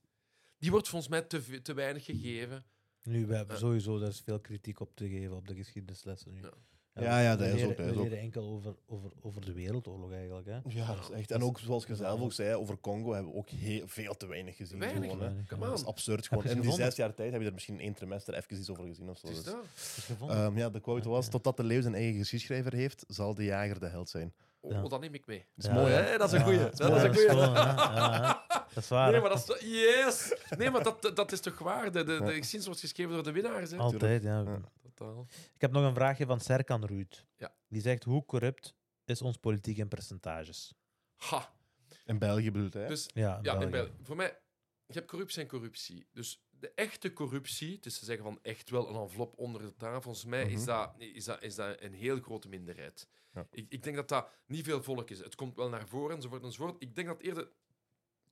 die 0.57 0.71
wordt 0.71 0.87
volgens 0.87 1.11
mij 1.11 1.21
te, 1.21 1.61
te 1.61 1.73
weinig 1.73 2.05
gegeven. 2.05 2.65
Nu, 3.09 3.25
we 3.25 3.35
hebben 3.35 3.55
Ja. 3.55 3.61
sowieso 3.61 3.99
daar 3.99 4.09
is 4.09 4.21
veel 4.21 4.39
kritiek 4.39 4.79
op 4.79 4.95
te 4.95 5.09
geven 5.09 5.35
op 5.35 5.47
de 5.47 5.55
geschiedenislessen 5.55 6.33
nu. 6.33 6.41
Ja. 6.41 7.19
Ja, 7.19 7.35
dat 7.35 7.47
is 7.47 7.63
ook, 7.63 7.77
dat 7.77 7.85
is 7.85 7.91
We 7.93 7.97
ook. 7.97 8.03
leren 8.03 8.19
enkel 8.19 8.43
over, 8.49 8.75
over, 8.87 9.11
over 9.21 9.45
de 9.45 9.53
wereldoorlog 9.53 10.11
eigenlijk. 10.11 10.47
Hè? 10.47 10.59
Ja, 10.65 10.87
dat 10.95 11.09
is 11.09 11.09
echt. 11.09 11.31
En 11.31 11.43
ook 11.43 11.59
zoals 11.59 11.85
je 11.85 11.95
zelf 11.95 12.21
ook 12.21 12.33
zei, 12.33 12.55
over 12.55 12.79
Congo 12.79 13.13
hebben 13.13 13.31
we 13.31 13.37
ook 13.37 13.49
heel, 13.49 13.87
veel 13.87 14.17
te 14.17 14.27
weinig 14.27 14.55
gezien. 14.55 14.79
Weinig, 14.79 15.11
gewoon, 15.11 15.21
hè. 15.21 15.27
Ja. 15.49 15.57
Dat 15.57 15.79
is 15.79 15.85
absurd 15.85 16.27
gewoon. 16.27 16.43
En 16.43 16.55
in 16.55 16.61
die 16.61 16.71
zes 16.71 16.95
jaar 16.95 17.13
tijd 17.13 17.31
heb 17.31 17.41
je 17.41 17.47
er 17.47 17.53
misschien 17.53 17.79
één 17.79 17.93
trimester 17.93 18.33
even 18.33 18.57
iets 18.57 18.69
over 18.69 18.83
gezien 18.85 19.09
of 19.09 19.17
zo. 19.17 19.27
Het 19.27 19.37
is 19.37 19.43
Dus. 19.43 19.53
Is 19.97 20.27
ehm, 20.27 20.57
ja, 20.57 20.69
de 20.69 20.79
quote 20.79 21.09
was. 21.09 21.29
Totdat 21.29 21.57
de 21.57 21.63
leeuw 21.63 21.81
zijn 21.81 21.95
eigen 21.95 22.17
geschiedschrijver 22.17 22.73
heeft, 22.73 23.03
zal 23.07 23.33
de 23.33 23.43
jager 23.43 23.79
de 23.79 23.87
held 23.87 24.09
zijn. 24.09 24.33
Oh, 24.61 24.71
Ja. 24.71 24.83
oh, 24.83 24.89
dat 24.89 24.99
neem 24.99 25.13
ik 25.13 25.25
mee. 25.25 25.45
Dat 25.55 25.65
is 25.71 25.77
mooi, 25.77 25.93
hè? 25.93 26.17
dat 26.17 26.33
is 26.33 26.39
een 26.39 26.43
goeie. 26.45 26.59
Ja, 26.59 26.69
Dat 26.69 26.95
is 26.95 27.03
een 27.03 27.13
goeie. 27.13 27.29
gewoon, 27.29 27.55
hè. 27.55 27.61
Ja, 27.61 28.11
hè. 28.47 28.57
Dat 28.73 28.83
is 28.83 28.87
waar. 28.89 29.05
Nee, 29.05 29.15
hè. 29.15 29.21
maar 29.21 29.29
dat 29.29 29.39
is 29.39 29.45
toch... 29.45 29.59
Yes! 29.59 30.33
Nee, 30.57 30.69
maar 30.69 30.83
dat, 30.83 31.11
dat 31.15 31.31
is 31.31 31.39
toch 31.39 31.59
waar? 31.59 31.91
De, 31.91 32.03
de, 32.03 32.03
de 32.03 32.11
Ja. 32.13 32.19
geschiedenis 32.25 32.65
wordt 32.65 32.79
geschreven 32.79 33.13
door 33.13 33.23
de 33.23 33.31
winnaars. 33.31 33.71
Hè? 33.71 33.77
Altijd, 33.77 34.23
ja. 34.23 34.39
Ja. 34.41 34.59
Totaal. 34.81 35.27
Ik 35.55 35.61
heb 35.61 35.71
nog 35.71 35.83
een 35.83 35.93
vraagje 35.93 36.25
van 36.25 36.39
Serkan 36.39 36.85
Ruud. 36.85 37.25
Ja. 37.37 37.51
Die 37.67 37.81
zegt, 37.81 38.03
hoe 38.03 38.25
corrupt 38.25 38.75
is 39.05 39.21
ons 39.21 39.37
politiek 39.37 39.77
in 39.77 39.87
percentages? 39.87 40.73
Ha. 41.15 41.51
In 42.05 42.17
België 42.19 42.51
bedoelt 42.51 42.73
hij. 42.73 42.87
Dus 42.87 43.09
Ja, 43.13 43.39
ja, 43.41 43.53
in 43.53 43.59
België. 43.59 43.69
België. 43.69 43.91
Voor 44.03 44.15
mij, 44.15 44.37
je 44.85 44.93
hebt 44.93 45.07
corruptie 45.07 45.41
en 45.41 45.47
corruptie. 45.47 46.07
Dus 46.13 46.41
de 46.59 46.71
echte 46.75 47.13
corruptie, 47.13 47.75
het 47.75 47.85
is 47.85 47.99
te 47.99 48.05
zeggen 48.05 48.23
van 48.25 48.39
echt 48.41 48.69
wel 48.69 48.89
een 48.89 48.95
envelop 49.01 49.37
onder 49.37 49.61
de 49.61 49.75
tafel, 49.75 50.01
volgens 50.01 50.25
mij 50.25 50.43
is, 50.51 50.57
Mhm. 50.57 50.65
dat, 50.65 50.93
is, 50.97 51.23
dat, 51.25 51.43
is 51.43 51.55
dat 51.55 51.81
een 51.81 51.93
heel 51.93 52.19
grote 52.21 52.47
minderheid. 52.49 53.07
Ja. 53.33 53.47
Ik, 53.51 53.65
ik 53.69 53.83
denk 53.83 53.95
dat 53.95 54.07
dat 54.09 54.29
niet 54.45 54.65
veel 54.65 54.83
volk 54.83 55.09
is. 55.09 55.19
Het 55.19 55.35
komt 55.35 55.55
wel 55.55 55.69
naar 55.69 55.87
voren 55.87 56.15
enzovoort 56.15 56.43
enzovoort. 56.43 56.81
Ik 56.81 56.95
denk 56.95 57.07
dat 57.07 57.19
eerder 57.21 57.49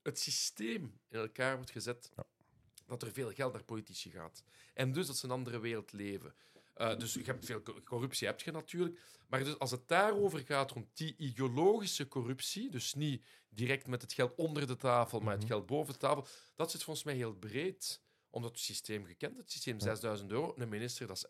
het 0.03 0.19
systeem 0.19 0.99
in 1.09 1.19
elkaar 1.19 1.55
wordt 1.55 1.71
gezet 1.71 2.11
Ja. 2.15 2.23
dat 2.85 3.01
er 3.01 3.11
veel 3.11 3.31
geld 3.33 3.53
naar 3.53 3.63
politici 3.63 4.09
gaat. 4.11 4.43
En 4.73 4.91
dus 4.91 5.07
dat 5.07 5.17
ze 5.17 5.25
een 5.25 5.31
andere 5.31 5.59
wereld 5.59 5.91
leven. 5.91 6.35
Eh, 6.73 6.97
dus 6.97 7.13
je 7.13 7.23
hebt 7.23 7.45
veel 7.45 7.61
co- 7.61 7.81
corruptie, 7.83 8.27
heb 8.27 8.41
je 8.41 8.51
natuurlijk. 8.51 8.99
Maar 9.27 9.43
dus 9.43 9.59
als 9.59 9.71
het 9.71 9.87
daarover 9.87 10.39
gaat, 10.39 10.71
rond 10.71 10.87
die 10.97 11.15
ideologische 11.17 12.07
corruptie, 12.07 12.69
dus 12.69 12.93
niet 12.93 13.23
direct 13.49 13.87
met 13.87 14.01
het 14.01 14.13
geld 14.13 14.35
onder 14.35 14.67
de 14.67 14.75
tafel, 14.75 15.19
maar 15.19 15.31
het 15.33 15.41
Mhm. 15.43 15.51
geld 15.51 15.65
boven 15.65 15.93
de 15.93 15.99
tafel, 15.99 16.27
dat 16.55 16.71
zit 16.71 16.83
volgens 16.83 17.05
mij 17.05 17.15
heel 17.15 17.33
breed. 17.33 18.01
Omdat 18.37 18.51
het 18.51 18.59
systeem 18.59 19.05
gekend, 19.05 19.37
het 19.37 19.51
systeem 19.51 19.73
Ja. 19.73 19.83
6000 19.83 20.31
euro, 20.31 20.53
een 20.55 20.69
minister, 20.69 21.07
dat 21.07 21.17
is 21.17 21.25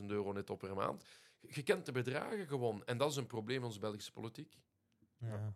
11.000 0.00 0.04
euro 0.06 0.32
net 0.32 0.50
op 0.50 0.58
per 0.58 0.74
maand. 0.74 1.04
Je 1.40 1.62
kent 1.62 1.86
de 1.86 1.92
bedragen 1.92 2.46
gewoon. 2.46 2.84
En 2.84 2.98
dat 2.98 3.10
is 3.10 3.16
een 3.16 3.26
probleem 3.26 3.56
in 3.56 3.64
onze 3.64 3.78
Belgische 3.78 4.12
politiek. 4.12 4.58
Ja. 5.18 5.54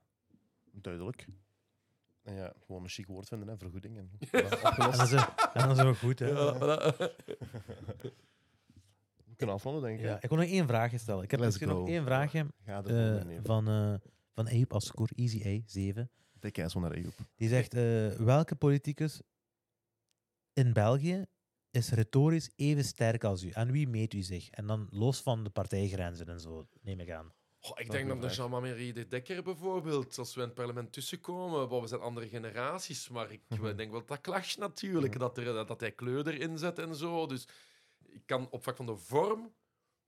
Duidelijk. 0.73 1.27
En 2.23 2.35
ja, 2.35 2.53
gewoon 2.67 2.83
een 2.83 2.89
chic 2.89 3.07
woord 3.07 3.29
vinden, 3.29 3.49
hè, 3.49 3.57
vergoeding. 3.59 3.97
En, 3.99 4.11
dat 4.77 5.03
is, 5.03 5.13
en 5.53 5.69
dat 5.69 5.79
is 5.79 5.85
ook 5.85 5.97
goed, 5.97 6.19
hè. 6.19 6.33
We 9.25 9.35
kunnen 9.37 9.55
afronden, 9.55 9.83
denk 9.83 9.99
ik. 9.99 10.05
Ja, 10.05 10.23
ik 10.23 10.29
wil 10.29 10.39
nog 10.39 10.47
één 10.49 10.67
vraagje 10.67 10.99
stellen. 10.99 11.23
Ik 11.23 11.31
heb 11.31 11.41
Let's 11.41 11.59
misschien 11.59 11.79
nog 11.79 11.89
één 11.89 12.05
vraagje 12.05 12.47
nee. 12.85 13.41
van, 13.43 13.69
eh 13.69 13.95
van 14.37 14.49
Ape 14.49 14.75
als 14.75 14.87
score 14.87 15.13
Easy 15.15 15.43
A, 15.47 15.61
7. 15.67 16.11
Dikke 16.33 16.61
ijs 16.61 16.75
naar 16.75 16.91
Ejoep. 16.91 17.15
Die 17.37 17.49
zegt, 17.49 17.75
eh, 17.75 18.09
welke 18.09 18.55
politicus 18.55 19.21
in 20.57 20.73
België 20.73 21.27
is 21.71 21.91
retorisch 21.91 22.51
even 22.57 22.85
sterk 22.85 23.25
als 23.25 23.43
u? 23.43 23.51
Aan 23.53 23.73
wie 23.73 23.89
meet 23.89 24.15
u 24.15 24.23
zich? 24.23 24.51
En 24.51 24.67
dan 24.67 24.87
los 24.91 25.21
van 25.21 25.45
de 25.45 25.51
partijgrenzen 25.51 26.27
en 26.29 26.41
zo, 26.41 26.69
neem 26.81 27.01
ik 27.01 27.11
aan. 27.11 27.33
Ik 27.75 27.91
denk 27.91 28.09
dan 28.09 28.21
de. 28.21 28.29
Jean-Marie 28.29 28.93
de 28.93 29.07
Dekker 29.07 29.43
bijvoorbeeld. 29.43 30.19
Als 30.19 30.35
we 30.35 30.41
in 30.41 30.47
het 30.47 30.55
parlement 30.57 30.93
tussenkomen, 30.93 31.81
we 31.81 31.87
zijn 31.87 32.01
andere 32.01 32.29
generaties, 32.29 33.09
maar 33.09 33.31
ik 33.31 33.41
Mhm. 33.49 33.77
denk 33.77 33.91
wel 33.91 34.05
dat 34.07 34.25
dat 34.25 34.57
natuurlijk. 34.59 35.13
Ja. 35.13 35.19
Dat, 35.19 35.39
er, 35.39 35.45
dat, 35.45 35.69
dat 35.69 35.81
hij 35.81 35.93
kleur 35.93 36.27
erin 36.29 36.59
zet 36.59 36.79
en 36.79 36.95
zo. 36.95 37.27
Dus 37.27 37.49
ik 38.05 38.23
kan 38.27 38.51
op 38.51 38.63
vlak 38.63 38.77
van 38.77 38.87
de 38.87 38.97
vorm 38.97 39.55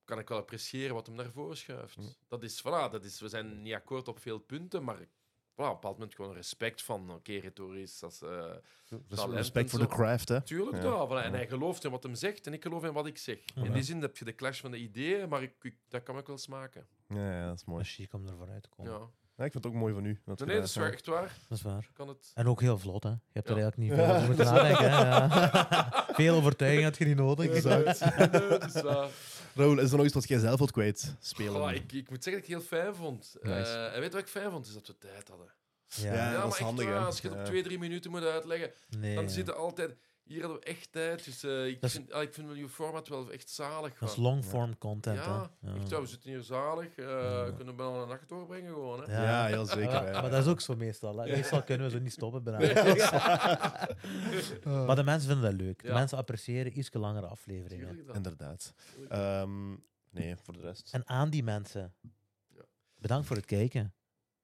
kan 0.04 0.18
ik 0.18 0.28
wel 0.28 0.38
appreciëren 0.38 0.94
wat 0.94 1.06
hem 1.06 1.16
naar 1.16 1.30
voren 1.30 1.56
schuift. 1.56 1.96
Mhm. 1.96 2.08
Dat 2.28 2.42
is, 2.42 2.60
voilà, 2.60 2.90
dat 2.90 3.04
is, 3.04 3.20
we 3.20 3.28
zijn 3.28 3.62
niet 3.62 3.74
akkoord 3.74 4.08
op 4.08 4.18
veel 4.18 4.38
punten, 4.38 4.84
maar 4.84 4.98
voilà, 5.00 5.17
op 5.66 5.72
een 5.74 5.80
bepaald 5.80 5.98
moment 5.98 6.14
gewoon 6.14 6.34
respect 6.34 6.82
van, 6.82 7.10
oké, 7.10 7.32
retorisch, 7.38 7.98
dat 7.98 8.12
is, 8.12 8.22
eh, 8.22 9.30
respect 9.30 9.70
voor 9.70 9.78
de 9.78 9.86
craft, 9.86 10.28
hè. 10.28 10.40
Tuurlijk 10.42 10.82
Ja. 10.82 11.06
voilà. 11.06 11.24
En 11.24 11.30
Ja. 11.30 11.36
hij 11.36 11.48
gelooft 11.48 11.84
in 11.84 11.90
wat 11.90 12.02
hem 12.02 12.14
zegt 12.14 12.46
en 12.46 12.52
ik 12.52 12.62
geloof 12.62 12.84
in 12.84 12.92
wat 12.92 13.06
ik 13.06 13.18
zeg. 13.18 13.38
In 13.54 13.62
Ja. 13.64 13.72
die 13.72 13.82
zin 13.82 14.00
heb 14.00 14.16
je 14.16 14.24
de 14.24 14.34
clash 14.34 14.60
van 14.60 14.70
de 14.70 14.76
ideeën, 14.78 15.28
maar 15.28 15.42
ik, 15.42 15.52
ik- 15.62 15.78
dat 15.88 16.02
kan 16.02 16.18
ik 16.18 16.26
wel 16.26 16.38
smaken. 16.38 16.86
Ja, 17.08 17.32
ja, 17.32 17.46
dat 17.46 17.56
is 17.56 17.64
mooi. 17.64 17.78
Dat 17.78 17.86
is 17.88 17.94
chic 17.94 18.12
om 18.12 18.26
er 18.26 18.36
vooruit 18.36 18.62
te 18.62 18.68
komen. 18.76 18.92
Ja. 18.92 18.98
Ja, 19.36 19.44
ik 19.44 19.52
vind 19.52 19.64
het 19.64 19.72
ook 19.72 19.78
mooi 19.78 19.94
van 19.94 20.04
u. 20.04 20.20
Nee, 20.24 20.36
nee, 20.46 20.56
dat 20.56 20.64
is 20.68 20.74
waar, 20.76 20.92
echt 20.92 21.06
waar. 21.06 21.36
Dat 21.48 21.58
is 21.58 21.64
waar. 21.64 21.88
Kan 21.92 22.08
het... 22.08 22.30
En 22.34 22.46
ook 22.46 22.60
heel 22.60 22.78
vlot, 22.78 23.02
hè. 23.02 23.08
Je 23.10 23.16
hebt 23.32 23.48
er 23.48 23.56
Ja. 23.56 23.62
eigenlijk 23.62 23.90
niet 23.90 23.92
veel 24.06 24.14
over 24.14 24.26
moeten 24.26 24.44
nadenken. 24.44 24.90
Hè. 24.90 25.08
Ja. 25.08 26.06
veel 26.22 26.34
overtuiging 26.36 26.84
had 26.84 26.96
je 26.98 27.04
niet 27.04 27.16
nodig. 27.16 27.46
Exact. 27.50 28.00
Nee, 28.32 28.48
dat 28.48 28.74
is 28.74 28.82
waar. 28.82 29.08
Raoul, 29.58 29.78
is 29.78 29.90
er 29.90 29.96
nog 29.96 30.06
iets 30.06 30.14
wat 30.14 30.28
jij 30.28 30.38
zelf 30.38 30.58
wilt 30.58 30.70
kwijt 30.70 31.14
spelen? 31.20 31.52
Goh, 31.52 31.72
ik, 31.72 31.92
ik 31.92 32.10
moet 32.10 32.24
zeggen 32.24 32.42
dat 32.42 32.50
ik 32.50 32.56
het 32.56 32.68
heel 32.70 32.80
fijn 32.80 32.94
vond. 32.94 33.36
Nice. 33.42 33.70
Eh, 33.72 33.84
en 33.84 33.92
weet 34.00 34.04
je 34.04 34.10
wat 34.10 34.20
ik 34.20 34.28
fijn 34.28 34.50
vond? 34.50 34.66
Is 34.66 34.72
dat 34.74 34.86
we 34.86 34.98
tijd 34.98 35.28
hadden. 35.28 35.52
Ja, 35.86 36.12
Ja, 36.14 36.30
dat 36.30 36.38
maar 36.38 36.46
is 36.46 36.52
echt 36.52 36.60
handig, 36.62 36.86
waar, 36.86 37.04
als 37.04 37.20
je 37.20 37.22
het 37.28 37.36
Ja. 37.36 37.40
op 37.42 37.46
twee, 37.46 37.62
drie 37.62 37.78
minuten 37.78 38.10
moet 38.10 38.22
uitleggen, 38.24 38.72
nee. 38.98 39.14
dan 39.14 39.30
zitten 39.30 39.56
altijd... 39.56 39.94
Hier 40.28 40.40
hadden 40.42 40.60
we 40.60 40.64
echt 40.66 40.92
tijd. 40.92 41.24
Dus 41.24 41.42
eh, 41.42 41.66
ik, 41.66 41.80
Dat 41.80 41.90
is- 41.90 41.96
vind, 41.96 42.12
ah, 42.12 42.22
ik 42.22 42.34
vind 42.34 42.46
wel 42.46 42.56
je 42.56 42.68
format 42.68 43.08
wel 43.08 43.30
echt 43.32 43.50
zalig. 43.50 43.98
Dat 43.98 44.08
is 44.08 44.16
long-form 44.16 44.78
content, 44.78 45.16
Ja, 45.24 45.50
hè. 45.60 45.70
ja, 45.88 46.00
we 46.00 46.06
zitten 46.06 46.30
hier 46.30 46.42
zalig. 46.42 46.96
eh 46.96 47.04
Ja. 47.06 47.50
kunnen 47.56 47.76
we 47.76 47.82
wel 47.82 48.02
een 48.02 48.08
nacht 48.08 48.28
doorbrengen 48.28 48.72
gewoon. 48.72 49.02
Hè. 49.10 49.22
Ja, 49.22 49.46
heel 49.46 49.66
zeker. 49.66 49.84
Maar, 49.92 50.06
hè. 50.06 50.12
maar 50.12 50.30
dat 50.30 50.44
is 50.44 50.50
ook 50.50 50.60
zo 50.60 50.76
meestal. 50.76 51.16
Hè. 51.18 51.30
Meestal 51.30 51.62
kunnen 51.62 51.86
we 51.86 51.92
zo 51.92 51.98
niet 52.02 52.12
stoppen. 52.12 52.42
bijna. 52.44 52.58
Maar 54.86 54.96
de 54.96 55.04
mensen 55.04 55.28
vinden 55.30 55.50
dat 55.50 55.60
leuk. 55.60 55.82
De 55.82 55.88
Ja. 55.88 55.94
mensen 55.94 56.18
appreciëren 56.18 56.78
iets 56.78 56.88
langere 56.92 57.26
afleveringen. 57.26 58.06
Inderdaad. 58.14 58.74
Ehm, 59.08 59.70
nee, 60.10 60.36
voor 60.36 60.54
de 60.54 60.60
rest. 60.60 60.88
En 60.94 61.08
aan 61.08 61.30
die 61.30 61.42
mensen, 61.42 61.94
Ja. 62.54 62.62
bedankt 62.94 63.26
voor 63.26 63.36
het 63.36 63.44
kijken. 63.44 63.94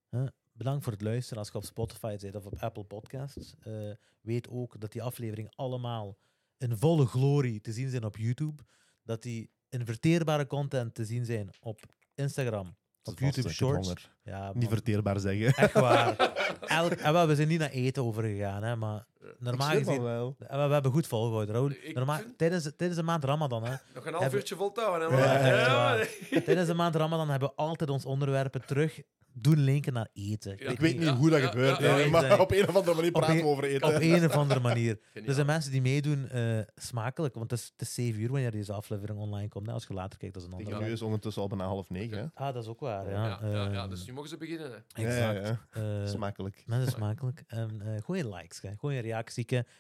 Hè? 0.09 0.25
Bedankt 0.57 0.83
voor 0.85 0.93
het 0.93 1.03
luisteren 1.03 1.39
als 1.39 1.49
je 1.49 1.55
op 1.55 1.65
Spotify 1.65 2.17
zit 2.19 2.37
of 2.37 2.47
op 2.47 2.55
Apple 2.59 2.85
Podcasts. 2.85 3.55
Eh, 3.61 3.73
weet 4.21 4.49
ook 4.49 4.81
dat 4.81 4.93
die 4.93 5.03
afleveringen 5.03 5.53
allemaal 5.55 6.17
in 6.59 6.77
volle 6.77 7.07
glorie 7.07 7.61
te 7.61 7.73
zien 7.73 7.91
zijn 7.91 8.05
op 8.05 8.17
YouTube. 8.17 8.63
Dat 9.03 9.23
die 9.23 9.51
in 9.69 9.87
verteerbare 9.87 10.47
content 10.47 10.95
te 10.95 11.05
zien 11.05 11.25
zijn 11.25 11.51
op 11.61 11.81
Instagram, 12.15 12.77
op 13.03 13.19
YouTube 13.19 13.49
Shorts. 13.49 14.11
Ja, 14.23 14.53
Niet 14.55 14.69
verteerbaar 14.69 15.21
zeggen. 15.21 15.55
echt 15.55 15.73
waar. 15.73 16.17
Elk, 16.81 16.93
en 16.93 17.13
wel, 17.13 17.27
we 17.27 17.35
zijn 17.35 17.49
niet 17.49 17.59
naar 17.59 17.71
eten 17.71 18.05
overgegaan, 18.05 18.63
hè, 18.63 18.77
maar 18.77 19.07
normaal 19.39 19.67
Ik 19.71 19.73
snap 19.83 19.87
gezien... 19.87 20.03
wel. 20.03 20.35
we, 20.39 20.47
we 20.67 20.73
hebben 20.73 20.93
goed 20.93 21.07
volgehouden, 21.07 21.55
Raoul. 21.55 21.73
Normaal, 21.95 22.19
vind- 22.19 22.39
tijdens, 22.39 22.63
tijdens 22.77 22.99
de 22.99 23.05
maand 23.05 23.25
Ramadan, 23.25 23.65
hè, 23.65 23.71
Nog 23.95 24.07
een 24.07 24.11
half 24.11 24.21
Hebben- 24.21 24.39
uurtje 24.39 24.57
voltouwen. 24.57 25.13
Hè, 25.13 25.55
Ja, 25.57 26.05
tijdens 26.45 26.67
de 26.69 26.75
maand 26.75 26.95
Ramadan 26.95 27.29
hebben 27.31 27.49
we 27.49 27.55
altijd 27.55 27.91
ons 27.91 28.05
onderwerpen 28.05 28.67
terug 28.67 29.01
doen 29.37 29.59
linken 29.59 29.93
naar 29.93 30.09
eten. 30.13 30.57
Ja. 30.59 30.71
Ik 30.71 30.81
weet 30.81 30.95
niet 30.99 31.07
Ja, 31.09 31.15
hoe 31.17 31.31
dat 31.31 31.41
ja, 31.41 31.47
gebeurt, 31.49 31.79
ja, 31.79 31.85
hè, 31.85 31.97
ja, 31.97 32.11
maar 32.11 32.41
op 32.41 32.51
een 32.53 32.69
of 32.69 32.77
andere 32.77 32.95
manier 32.95 33.11
praten 33.11 33.37
we 33.37 33.45
over 33.45 33.65
eten. 33.65 33.89
Op 33.89 33.95
een 34.01 34.25
of 34.25 34.33
andere 34.37 34.61
manier. 34.61 34.99
Dus 35.27 35.37
de 35.37 35.45
mensen 35.45 35.71
die 35.73 35.81
meedoen, 35.83 36.29
eh, 36.29 36.59
smakelijk. 36.75 37.35
Want 37.35 37.51
het 37.51 37.61
is, 37.61 37.67
het 37.77 37.81
is 37.89 37.95
7 37.95 38.21
uur 38.21 38.31
wanneer 38.31 38.51
deze 38.51 38.73
aflevering 38.73 39.19
online 39.19 39.49
komt. 39.49 39.67
Hè. 39.67 39.73
Als 39.73 39.85
je 39.89 39.95
later 39.95 40.19
kijkt, 40.19 40.35
dat 40.35 40.43
is 40.43 40.49
een 40.49 40.55
andere. 40.55 40.85
nu 40.85 40.93
is 40.93 41.03
ondertussen 41.03 41.43
al 41.43 41.49
bijna 41.49 41.65
half 41.65 41.91
negen. 41.91 42.19
Hè? 42.19 42.25
Ah, 42.35 42.55
dat 42.55 42.63
is 42.63 42.69
ook 42.69 42.81
waar. 42.81 43.11
Ja, 43.11 43.25
Ja, 43.27 43.39
ja, 43.43 43.69
ja, 43.71 43.81
Ehm, 43.83 43.89
dus 43.89 44.07
nu 44.07 44.13
mogen 44.13 44.29
ze 44.29 44.37
beginnen. 44.37 44.71
Hè. 44.93 45.05
Exact. 45.05 45.59
Eh. 45.71 45.83
Smakelijk. 46.07 46.63
Mensen 46.67 46.93
smakelijk. 46.93 47.45
Eh 47.47 47.65
gooi 48.05 48.29
likes. 48.29 48.61
Hè. 48.63 48.71
Gooi 48.77 48.97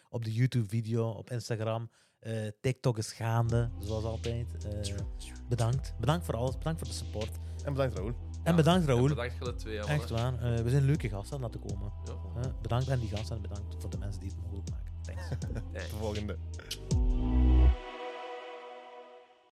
op 0.08 0.24
de 0.24 0.32
YouTube-video, 0.32 1.08
op 1.08 1.30
Instagram. 1.30 1.90
Eh, 2.24 2.32
TikTok 2.60 2.98
is 2.98 3.12
gaande, 3.12 3.70
zoals 3.78 4.04
altijd. 4.04 4.64
Eh, 4.64 4.96
bedankt. 5.48 5.94
Bedankt 6.00 6.24
voor 6.24 6.36
alles. 6.36 6.58
Bedankt 6.58 6.78
voor 6.78 6.88
de 6.88 6.94
support. 6.94 7.30
En 7.64 7.72
bedankt, 7.72 7.96
Raoul. 7.96 8.14
En 8.42 8.56
bedankt, 8.56 8.86
Raoul. 8.86 9.02
En 9.02 9.08
bedankt 9.08 9.34
jullie 9.38 9.54
twee. 9.54 9.78
Echt 9.78 10.10
waar. 10.10 10.42
Eh, 10.42 10.62
we 10.62 10.70
zijn 10.70 10.84
leuke 10.84 11.08
gasten 11.08 11.36
aan 11.36 11.42
laten 11.42 11.60
komen. 11.60 11.92
Ja. 12.04 12.54
Bedankt 12.62 12.90
aan 12.90 12.98
die 13.00 13.08
gasten 13.08 13.36
en 13.36 13.42
bedankt 13.42 13.74
voor 13.78 13.90
de 13.90 13.98
mensen 13.98 14.20
die 14.20 14.30
het 14.30 14.40
mogelijk 14.40 14.70
maken. 14.70 14.92
Thanks. 15.02 15.28
Tot 15.38 15.90
de 15.90 15.96
volgende. 15.98 16.38